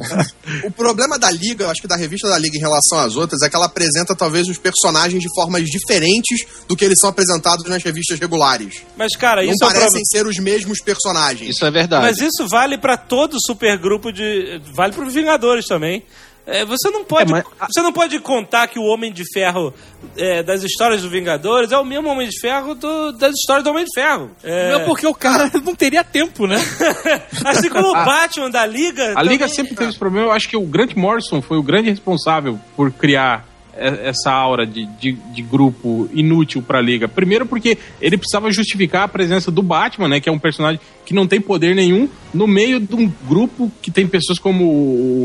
O 0.63 0.71
problema 0.71 1.17
da 1.17 1.31
Liga, 1.31 1.63
eu 1.65 1.69
acho 1.69 1.81
que 1.81 1.87
da 1.87 1.95
revista 1.95 2.29
da 2.29 2.37
Liga 2.37 2.57
em 2.57 2.61
relação 2.61 2.99
às 2.99 3.15
outras, 3.15 3.41
é 3.41 3.49
que 3.49 3.55
ela 3.55 3.65
apresenta 3.65 4.15
talvez 4.15 4.47
os 4.47 4.57
personagens 4.57 5.21
de 5.21 5.29
formas 5.33 5.63
diferentes 5.65 6.45
do 6.67 6.75
que 6.75 6.85
eles 6.85 6.99
são 6.99 7.09
apresentados 7.09 7.65
nas 7.69 7.83
revistas 7.83 8.19
regulares. 8.19 8.81
Mas, 8.95 9.15
cara, 9.15 9.43
Não 9.43 9.51
isso 9.51 9.63
é 9.63 9.65
um 9.65 9.69
parecem 9.69 10.01
problema. 10.03 10.05
ser 10.11 10.27
os 10.27 10.37
mesmos 10.43 10.79
personagens. 10.81 11.49
isso 11.55 11.65
é 11.65 11.71
verdade. 11.71 12.03
Mas 12.03 12.19
isso 12.19 12.47
vale 12.49 12.66
pra 12.75 12.97
todo 12.97 13.37
supergrupo 13.39 14.11
de. 14.11 14.59
Vale 14.73 14.93
pros 14.93 15.13
Vingadores 15.13 15.67
também. 15.67 16.01
É, 16.49 16.63
você 16.63 16.89
não 16.89 17.03
pode. 17.03 17.29
É, 17.29 17.43
mas- 17.59 17.69
Você 17.69 17.81
não 17.81 17.91
pode 17.91 18.17
contar 18.21 18.67
que 18.69 18.79
o 18.79 18.83
Homem 18.83 19.11
de 19.11 19.21
Ferro 19.33 19.73
é, 20.15 20.41
das 20.41 20.63
histórias 20.63 21.01
do 21.01 21.09
Vingadores 21.09 21.73
é 21.73 21.77
o 21.77 21.83
mesmo 21.83 22.07
Homem 22.07 22.27
de 22.29 22.39
Ferro 22.39 22.73
do- 22.73 23.11
das 23.11 23.33
histórias 23.35 23.65
do 23.65 23.69
Homem 23.69 23.83
de 23.83 23.91
Ferro. 23.93 24.31
É, 24.41 24.71
Não, 24.71 24.85
porque 24.85 25.05
o 25.05 25.13
cara 25.13 25.51
não 25.61 25.75
teria 25.75 26.05
tempo, 26.05 26.47
né? 26.47 26.55
assim 27.45 27.69
como 27.69 27.89
o 27.89 27.93
Batman 27.93 28.49
da 28.49 28.65
Liga. 28.65 29.13
A 29.17 29.21
Liga 29.23 29.39
também- 29.45 29.55
sempre 29.55 29.75
teve 29.75 29.89
esse 29.89 29.99
problema. 29.99 30.27
Eu 30.27 30.31
acho 30.31 30.47
que 30.47 30.55
o 30.55 30.61
Grant 30.65 30.95
Morrison 30.95 31.41
foi 31.41 31.57
o 31.57 31.63
grande 31.63 31.89
responsável 31.89 32.57
por 32.77 32.91
criar 32.93 33.45
é- 33.75 34.07
essa 34.09 34.31
aura 34.31 34.65
de, 34.65 34.85
de, 34.85 35.11
de 35.11 35.41
grupo 35.41 36.09
inútil 36.13 36.61
pra 36.61 36.79
liga. 36.81 37.07
Primeiro 37.09 37.45
porque 37.45 37.77
ele 38.01 38.17
precisava 38.17 38.49
justificar 38.51 39.03
a 39.03 39.07
presença 39.09 39.51
do 39.51 39.61
Batman, 39.61 40.07
né? 40.07 40.19
Que 40.21 40.29
é 40.29 40.31
um 40.31 40.39
personagem 40.39 40.79
que 41.07 41.13
não 41.13 41.25
tem 41.25 41.39
poder 41.39 41.73
nenhum, 41.73 42.09
no 42.33 42.45
meio 42.45 42.81
de 42.81 42.93
um 42.93 43.09
grupo 43.27 43.71
que 43.81 43.89
tem 43.89 44.05
pessoas 44.05 44.37
como 44.37 44.65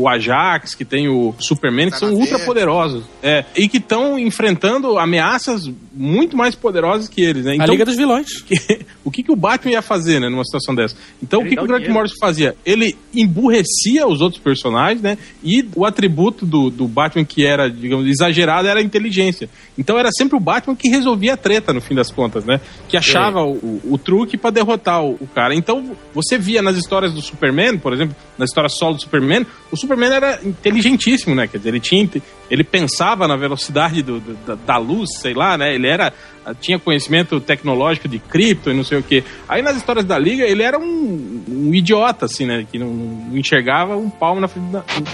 o 0.01 0.07
Ajax, 0.07 0.73
que 0.73 0.85
tem 0.85 1.09
o 1.09 1.35
Superman, 1.37 1.91
que 1.91 1.99
são 1.99 2.13
ultra 2.13 2.39
poderosos. 2.39 3.03
É, 3.21 3.43
e 3.53 3.67
que 3.67 3.77
estão 3.77 4.17
enfrentando 4.17 4.97
ameaças 4.97 5.69
muito 5.93 6.37
mais 6.37 6.55
poderosas 6.55 7.09
que 7.09 7.21
eles, 7.21 7.43
né? 7.43 7.57
A 7.59 7.65
Liga 7.65 7.83
dos 7.85 7.97
Vilões. 7.97 8.41
que- 8.47 8.79
o 9.03 9.11
que, 9.11 9.21
que 9.21 9.31
o 9.31 9.35
Batman 9.35 9.73
ia 9.73 9.81
fazer, 9.81 10.21
né, 10.21 10.29
numa 10.29 10.45
situação 10.45 10.73
dessa? 10.73 10.95
Então, 11.21 11.41
Ele 11.41 11.47
o 11.47 11.49
que, 11.49 11.55
que 11.57 11.63
o 11.63 11.67
Grant. 11.67 11.87
Morrison 11.89 12.15
fazia? 12.19 12.55
Ele 12.65 12.95
emburrecia 13.13 14.07
os 14.07 14.21
outros 14.21 14.41
personagens, 14.41 15.01
né? 15.01 15.17
E 15.43 15.65
o 15.75 15.85
atributo 15.85 16.45
do, 16.45 16.69
do 16.69 16.87
Batman 16.87 17.25
que 17.25 17.45
era, 17.45 17.69
digamos, 17.69 18.07
exagerado 18.07 18.67
era 18.67 18.79
a 18.79 18.83
inteligência. 18.83 19.49
Então, 19.77 19.97
era 19.99 20.09
sempre 20.11 20.37
o 20.37 20.39
Batman 20.39 20.75
que 20.75 20.87
resolvia 20.87 21.33
a 21.33 21.37
treta, 21.37 21.73
no 21.73 21.81
fim 21.81 21.95
das 21.95 22.09
contas, 22.11 22.45
né? 22.45 22.61
Que 22.87 22.95
achava 22.95 23.41
o, 23.43 23.51
o- 23.55 23.81
o 23.91 23.97
truque 23.97 24.37
pra 24.37 24.49
derrotar 24.49 25.03
o, 25.03 25.15
o 25.19 25.27
cara. 25.27 25.53
Então, 25.53 25.72
você 26.13 26.37
via 26.37 26.61
nas 26.61 26.75
histórias 26.77 27.13
do 27.13 27.21
Superman, 27.21 27.77
por 27.77 27.93
exemplo, 27.93 28.15
na 28.37 28.45
história 28.45 28.69
solo 28.69 28.95
do 28.95 29.01
Superman, 29.01 29.45
o 29.71 29.77
Superman 29.77 30.11
era 30.11 30.39
inteligentíssimo, 30.43 31.33
né? 31.35 31.47
Quer 31.47 31.57
dizer, 31.57 31.69
ele 31.69 31.79
tinha, 31.79 32.09
ele 32.49 32.63
pensava 32.63 33.27
na 33.27 33.35
velocidade 33.35 34.01
do- 34.01 34.19
do- 34.19 34.33
da, 34.45 34.55
da 34.55 34.77
luz, 34.77 35.09
sei 35.19 35.33
lá, 35.33 35.57
né? 35.57 35.73
Ele 35.75 35.87
era 35.87 36.13
tinha 36.59 36.79
conhecimento 36.79 37.39
tecnológico 37.39 38.07
de 38.07 38.19
cripto 38.19 38.69
e 38.71 38.73
não 38.73 38.83
sei 38.83 38.97
o 38.99 39.03
que. 39.03 39.23
Aí 39.47 39.61
nas 39.61 39.77
histórias 39.77 40.05
da 40.05 40.17
Liga, 40.17 40.43
ele 40.43 40.63
era 40.63 40.77
um, 40.79 41.43
um 41.49 41.73
idiota, 41.73 42.25
assim, 42.25 42.45
né? 42.45 42.65
Que 42.71 42.77
não, 42.79 42.87
não 42.87 43.37
enxergava 43.37 43.95
um 43.95 44.09
palmo 44.09 44.41
na 44.41 44.47
frente 44.47 44.65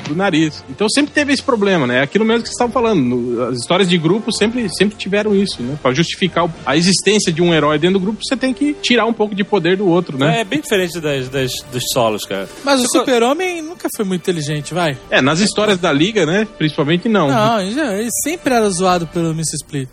do, 0.07 0.15
nariz. 0.15 0.63
Então 0.69 0.87
sempre 0.89 1.11
teve 1.11 1.33
esse 1.33 1.43
problema, 1.43 1.85
né? 1.87 2.01
Aquilo 2.01 2.25
mesmo 2.25 2.43
que 2.43 2.49
vocês 2.49 2.55
estavam 2.55 2.71
falando. 2.73 3.43
as 3.51 3.57
histórias 3.59 3.87
de 3.89 3.97
grupo 3.97 4.31
sempre, 4.31 4.67
sempre 4.75 4.97
tiveram 4.97 5.35
isso, 5.35 5.61
né? 5.61 5.77
Pra 5.81 5.93
justificar 5.93 6.49
a 6.65 6.75
existência 6.77 7.31
de 7.31 7.41
um 7.41 7.53
herói 7.53 7.77
dentro 7.77 7.99
do 7.99 8.03
grupo, 8.05 8.19
você 8.23 8.35
tem 8.37 8.53
que 8.53 8.73
tirar 8.73 9.05
um 9.05 9.13
pouco 9.13 9.35
de 9.35 9.43
poder 9.43 9.77
do 9.77 9.87
outro, 9.87 10.17
né? 10.17 10.41
É 10.41 10.43
bem 10.43 10.61
diferente 10.61 10.99
das, 10.99 11.29
das- 11.29 11.61
dos 11.71 11.83
solos, 11.93 12.25
cara. 12.25 12.47
Mas 12.63 12.81
o 12.81 12.87
Super-Homem 12.89 13.61
nunca 13.61 13.87
foi 13.95 14.05
muito 14.05 14.21
inteligente, 14.21 14.73
vai. 14.73 14.97
É, 15.09 15.21
nas 15.21 15.39
histórias 15.39 15.77
da 15.77 15.91
Liga, 15.91 16.25
né? 16.25 16.47
Principalmente 16.57 17.07
não. 17.09 17.27
Não, 17.29 17.59
ele 17.61 17.73
já- 17.73 17.93
ele 17.97 18.09
sempre 18.23 18.53
era 18.53 18.69
zoado 18.69 19.07
pelo 19.07 19.33
Miss 19.33 19.53
Split. 19.53 19.89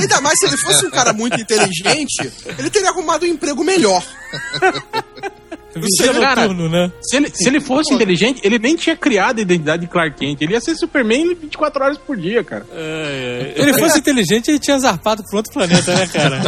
Ainda 0.00 0.20
mais 0.20 0.38
se 0.42 0.54
ele 0.54 0.58
fosse 0.58 0.86
um 0.86 0.90
cara 0.90 1.12
muito 1.12 1.40
inteligente, 1.40 2.30
ele 2.58 2.70
teria 2.70 2.90
arrumado 2.90 3.24
um 3.24 3.28
emprego 3.28 3.64
melhor. 3.64 4.02
Vigia 5.74 6.12
Cara, 6.20 6.42
noturno, 6.42 6.68
né? 6.68 6.92
Se 7.00 7.16
ele, 7.16 7.30
se 7.32 7.48
ele 7.48 7.60
fosse 7.60 7.94
inteligente, 7.94 8.40
ele 8.44 8.58
nem 8.58 8.76
tinha 8.76 8.94
criado 8.94 9.38
a 9.38 9.42
identidade 9.42 9.82
de 9.82 9.88
Clark 9.88 10.16
Kent. 10.18 10.42
Ele 10.42 10.52
ia 10.52 10.60
ser 10.60 10.74
Superman 10.74 11.34
24 11.34 11.82
horas 11.82 11.98
por 11.98 12.14
dia, 12.16 12.44
cara. 12.44 12.66
é, 12.72 13.54
Se 13.56 13.62
ele 13.62 13.78
fosse 13.78 13.98
inteligente, 13.98 14.50
ele 14.50 14.58
tinha 14.58 14.78
zarpado 14.78 15.24
pro 15.24 15.38
outro 15.38 15.52
planeta, 15.52 15.94
né, 15.94 16.06
cara? 16.08 16.42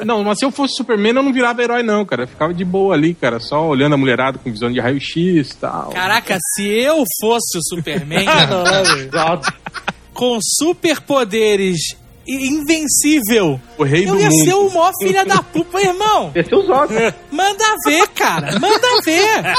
Não, 0.04 0.22
mas 0.22 0.38
se 0.38 0.44
eu 0.44 0.50
fosse 0.50 0.76
Superman, 0.76 1.16
eu 1.16 1.22
não 1.22 1.32
virava 1.32 1.62
herói, 1.62 1.82
não, 1.82 2.04
cara. 2.04 2.22
Eu 2.22 2.28
ficava 2.28 2.54
de 2.54 2.64
boa 2.64 2.94
ali, 2.94 3.12
cara, 3.12 3.40
só 3.40 3.66
olhando 3.66 3.94
a 3.94 3.98
mulherada 3.98 4.38
com 4.38 4.50
visão 4.50 4.70
de 4.70 4.78
raio-x 4.80 5.50
e 5.50 5.56
tal. 5.56 5.90
Caraca, 5.90 6.38
se 6.54 6.66
eu 6.66 7.02
fosse 7.20 7.58
o 7.58 7.62
Superman, 7.62 8.24
com 10.14 10.38
superpoderes 10.40 11.96
invencível, 12.34 13.60
O 13.78 13.84
rei 13.84 14.08
eu 14.08 14.14
do 14.14 14.20
ia 14.20 14.28
mundo. 14.28 14.44
ser 14.44 14.54
o 14.54 14.68
maior 14.70 14.92
filha 15.00 15.24
da 15.24 15.42
puta, 15.42 15.80
irmão. 15.80 16.30
Esse 16.34 16.52
é 16.52 16.56
o 16.56 16.62
Zod. 16.62 16.92
Manda 17.30 17.64
ver, 17.84 18.06
cara. 18.08 18.58
Manda 18.60 18.86
ver. 19.04 19.54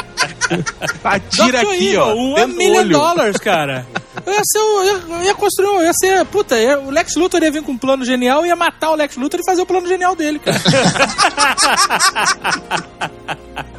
Atira 1.03 1.59
Dr. 1.61 1.67
aqui, 1.67 1.87
Evil, 1.87 2.01
ó. 2.01 2.13
Um 2.13 2.47
million 2.47 2.79
olho. 2.79 2.89
dollars, 2.91 3.37
cara. 3.37 3.85
Eu 4.25 4.33
ia 4.33 4.41
ser 4.43 4.59
o. 4.59 4.61
Eu 4.61 4.83
ia, 4.83 5.01
eu 5.17 5.23
ia 5.23 5.35
construir. 5.35 5.67
um- 5.69 5.79
Eu 5.79 5.85
ia 5.85 5.93
ser. 5.93 6.25
Puta, 6.25 6.57
ia- 6.59 6.79
o 6.79 6.89
Lex 6.91 7.15
Luthor 7.15 7.41
ia 7.43 7.51
vir 7.51 7.63
com 7.63 7.71
um 7.71 7.77
plano 7.77 8.03
genial, 8.05 8.45
ia 8.45 8.55
matar 8.55 8.91
o 8.91 8.95
Lex 8.95 9.15
Luthor 9.17 9.39
e 9.39 9.45
fazer 9.45 9.61
o 9.61 9.65
plano 9.65 9.87
genial 9.87 10.15
dele, 10.15 10.39
cara. 10.39 10.61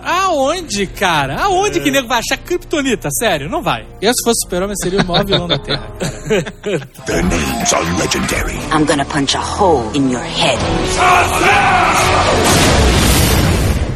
Aonde, 0.05 0.86
cara? 0.89 1.36
Aonde 1.43 1.78
que 1.81 1.90
nego 1.90 2.09
vai 2.09 2.19
achar 2.19 2.36
Kryptonita? 2.43 3.09
Sério, 3.19 3.49
não 3.49 3.62
vai. 3.62 3.86
Eu, 4.01 4.12
se 4.12 4.24
fosse 4.24 4.40
super-homem, 4.44 4.74
seria 4.77 5.01
o 5.01 5.07
maior 5.07 5.24
vilão 5.24 5.47
da 5.47 5.59
Terra, 5.59 5.86
cara. 5.99 6.12
Their 7.07 7.23
names 7.23 7.73
are 7.73 7.85
legendary. 7.99 8.57
I'm 8.74 8.85
gonna 8.85 9.05
punch 9.05 9.36
a 9.36 9.40
hole 9.40 9.89
in 9.97 10.11
your 10.11 10.23
head. 10.23 10.59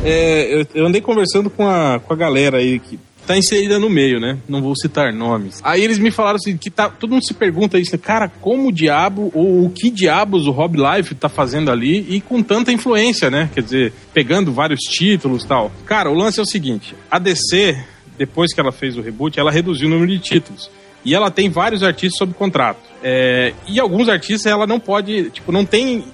É, 0.08 0.54
eu, 0.54 0.66
eu 0.72 0.86
andei 0.86 1.00
conversando 1.00 1.50
com 1.50 1.68
a, 1.68 1.98
com 1.98 2.12
a 2.12 2.16
galera 2.16 2.58
aí 2.58 2.78
que 2.78 2.96
tá 3.26 3.36
inserida 3.36 3.76
no 3.76 3.90
meio, 3.90 4.20
né? 4.20 4.38
Não 4.48 4.62
vou 4.62 4.76
citar 4.76 5.12
nomes. 5.12 5.60
Aí 5.64 5.82
eles 5.82 5.98
me 5.98 6.12
falaram 6.12 6.36
assim, 6.36 6.56
que 6.56 6.70
tá, 6.70 6.88
todo 6.88 7.10
mundo 7.10 7.26
se 7.26 7.34
pergunta 7.34 7.76
isso, 7.76 7.98
cara, 7.98 8.28
como 8.28 8.68
o 8.68 8.72
diabo, 8.72 9.32
ou 9.34 9.64
o 9.64 9.70
que 9.70 9.90
diabos 9.90 10.46
o 10.46 10.52
Rob 10.52 10.78
Life 10.78 11.12
tá 11.16 11.28
fazendo 11.28 11.72
ali 11.72 12.06
e 12.08 12.20
com 12.20 12.40
tanta 12.40 12.70
influência, 12.70 13.28
né? 13.28 13.50
Quer 13.52 13.64
dizer, 13.64 13.92
pegando 14.14 14.52
vários 14.52 14.80
títulos 14.80 15.44
tal. 15.44 15.72
Cara, 15.84 16.08
o 16.08 16.14
lance 16.14 16.38
é 16.38 16.42
o 16.44 16.46
seguinte, 16.46 16.94
a 17.10 17.18
DC, 17.18 17.76
depois 18.16 18.54
que 18.54 18.60
ela 18.60 18.70
fez 18.70 18.96
o 18.96 19.02
reboot, 19.02 19.40
ela 19.40 19.50
reduziu 19.50 19.88
o 19.88 19.90
número 19.90 20.12
de 20.12 20.20
títulos. 20.20 20.70
E 21.04 21.14
ela 21.14 21.30
tem 21.32 21.48
vários 21.48 21.82
artistas 21.82 22.18
sob 22.18 22.32
contrato. 22.34 22.80
É, 23.02 23.52
e 23.68 23.78
alguns 23.78 24.08
artistas 24.08 24.46
ela 24.46 24.66
não 24.66 24.78
pode, 24.78 25.30
tipo, 25.30 25.50
não 25.50 25.64
tem 25.64 26.04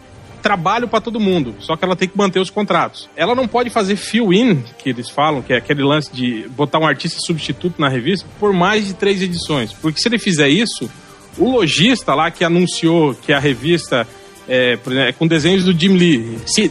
trabalho 0.43 0.89
para 0.89 1.01
todo 1.01 1.21
mundo, 1.21 1.55
só 1.61 1.77
que 1.77 1.85
ela 1.85 1.95
tem 1.95 2.09
que 2.09 2.19
manter 2.19 2.41
os 2.41 2.51
contratos. 2.51 3.09
Ela 3.17 3.35
não 3.35 3.47
pode 3.47 3.71
fazer 3.71 3.97
fill-in, 3.97 4.63
que 4.79 4.91
eles 4.91 5.09
falam, 5.09 5.41
que 5.41 5.53
é 5.53 5.57
aquele 5.57 5.83
lance 5.83 6.13
de 6.13 6.49
botar 6.51 6.79
um 6.79 6.87
artista 6.87 7.21
substituto 7.21 7.81
na 7.81 7.89
revista, 7.89 8.27
por 8.39 8.53
mais 8.53 8.87
de 8.87 8.95
três 8.95 9.23
edições. 9.23 9.73
Porque 9.73 10.01
se 10.01 10.09
ele 10.09 10.19
fizer 10.19 10.49
isso, 10.49 10.91
o 11.39 11.51
lojista 11.51 12.15
lá 12.15 12.31
que 12.31 12.45
anunciou 12.45 13.15
que 13.15 13.33
a 13.33 13.39
revista 13.39 14.07
é, 14.49 14.73
exemplo, 14.73 14.99
é 14.99 15.13
com 15.13 15.27
desenhos 15.27 15.65
do 15.65 15.73
Jim 15.73 15.97
Lee, 15.97 16.39
se 16.47 16.71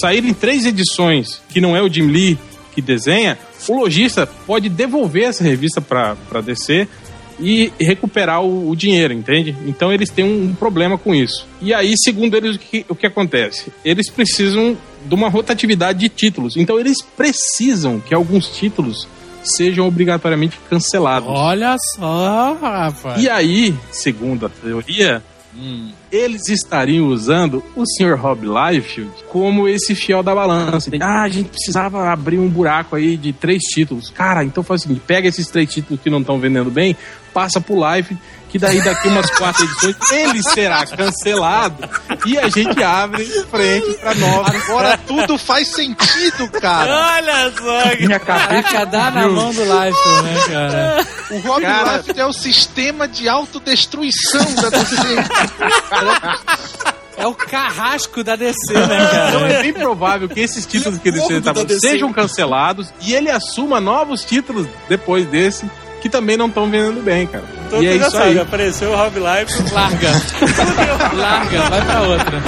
saírem 0.00 0.32
três 0.32 0.66
edições 0.66 1.40
que 1.48 1.60
não 1.60 1.76
é 1.76 1.82
o 1.82 1.92
Jim 1.92 2.06
Lee 2.06 2.38
que 2.74 2.82
desenha, 2.82 3.38
o 3.68 3.78
lojista 3.78 4.26
pode 4.26 4.68
devolver 4.68 5.24
essa 5.24 5.44
revista 5.44 5.80
para 5.80 6.40
DC 6.42 6.88
e 7.38 7.72
recuperar 7.80 8.42
o, 8.42 8.70
o 8.70 8.76
dinheiro, 8.76 9.12
entende? 9.12 9.54
Então 9.66 9.92
eles 9.92 10.10
têm 10.10 10.24
um, 10.24 10.44
um 10.50 10.54
problema 10.54 10.96
com 10.96 11.14
isso. 11.14 11.46
E 11.60 11.72
aí, 11.72 11.94
segundo 11.96 12.36
eles, 12.36 12.56
o 12.56 12.58
que, 12.58 12.86
o 12.88 12.94
que 12.94 13.06
acontece? 13.06 13.72
Eles 13.84 14.10
precisam 14.10 14.76
de 15.04 15.14
uma 15.14 15.28
rotatividade 15.28 15.98
de 15.98 16.08
títulos. 16.08 16.56
Então 16.56 16.78
eles 16.78 17.02
precisam 17.02 18.00
que 18.00 18.14
alguns 18.14 18.48
títulos 18.48 19.06
sejam 19.42 19.86
obrigatoriamente 19.86 20.58
cancelados. 20.68 21.28
Olha 21.28 21.76
só, 21.94 22.54
rapaz. 22.54 23.22
E 23.22 23.28
aí, 23.28 23.74
segundo 23.90 24.46
a 24.46 24.48
teoria, 24.48 25.22
eles 26.10 26.48
estariam 26.48 27.06
usando 27.06 27.62
o 27.76 27.84
Sr. 27.86 28.16
Rob 28.16 28.46
Liefeld 28.46 29.10
como 29.28 29.68
esse 29.68 29.94
fiel 29.94 30.22
da 30.22 30.34
balança. 30.34 30.90
Ah, 31.00 31.22
a 31.22 31.28
gente 31.28 31.50
precisava 31.50 32.10
abrir 32.10 32.38
um 32.38 32.48
buraco 32.48 32.96
aí 32.96 33.16
de 33.16 33.32
três 33.32 33.62
títulos. 33.62 34.10
Cara, 34.10 34.44
então 34.44 34.62
faz 34.62 34.80
o 34.80 34.82
seguinte: 34.84 35.02
pega 35.06 35.28
esses 35.28 35.48
três 35.48 35.72
títulos 35.72 36.00
que 36.02 36.10
não 36.10 36.20
estão 36.20 36.38
vendendo 36.38 36.70
bem, 36.70 36.96
passa 37.34 37.60
pro 37.60 37.74
Life, 37.74 38.16
que 38.48 38.58
daí 38.58 38.80
daqui 38.84 39.08
umas 39.08 39.28
quatro 39.32 39.64
edições 39.64 39.96
ele 40.12 40.40
será 40.42 40.86
cancelado 40.86 41.76
e 42.24 42.38
a 42.38 42.48
gente 42.48 42.80
abre 42.82 43.24
frente 43.50 43.94
pra 43.94 44.14
nova. 44.14 44.56
Agora 44.56 44.96
tudo 44.98 45.36
faz 45.36 45.68
sentido, 45.74 46.48
cara. 46.60 47.16
Olha 47.16 47.52
só. 47.52 47.96
Minha 48.06 48.20
cabeça. 48.20 48.86
Dá 48.86 49.10
na 49.10 49.28
mão 49.28 49.52
do 49.52 49.60
Life, 49.62 50.08
né, 50.22 50.34
cara? 50.48 51.06
O 51.32 51.38
Rob 51.40 51.62
Cara- 51.62 51.96
Liefeld 51.96 52.20
é 52.20 52.26
o 52.26 52.32
sistema 52.32 53.08
de 53.08 53.28
autodestruição 53.28 54.54
da 54.54 54.68
DC. 54.70 54.98
É 57.16 57.26
o 57.28 57.34
carrasco 57.34 58.24
da 58.24 58.34
DC, 58.34 58.72
né, 58.74 58.82
Então 59.28 59.40
cara? 59.40 59.52
é 59.52 59.62
bem 59.62 59.72
provável 59.72 60.28
que 60.28 60.40
esses 60.40 60.66
títulos 60.66 60.98
que 60.98 61.12
da 61.12 61.18
estavam 61.38 61.64
DC. 61.64 61.80
sejam 61.80 62.12
cancelados 62.12 62.92
e 63.00 63.14
ele 63.14 63.30
assuma 63.30 63.80
novos 63.80 64.24
títulos 64.24 64.66
depois 64.88 65.24
desse 65.26 65.64
que 66.04 66.10
também 66.10 66.36
não 66.36 66.48
estão 66.48 66.70
vendendo 66.70 67.02
bem, 67.02 67.26
cara. 67.26 67.44
Então 67.66 67.82
e 67.82 67.86
é 67.86 67.96
isso 67.96 68.10
sabe, 68.10 68.24
aí. 68.32 68.38
apareceu 68.38 68.90
o 68.90 68.94
Rob 68.94 69.16
Life. 69.18 69.72
Larga. 69.72 70.10
Larga, 71.16 71.62
vai 71.70 71.82
pra 71.82 72.02
outra. 72.02 72.42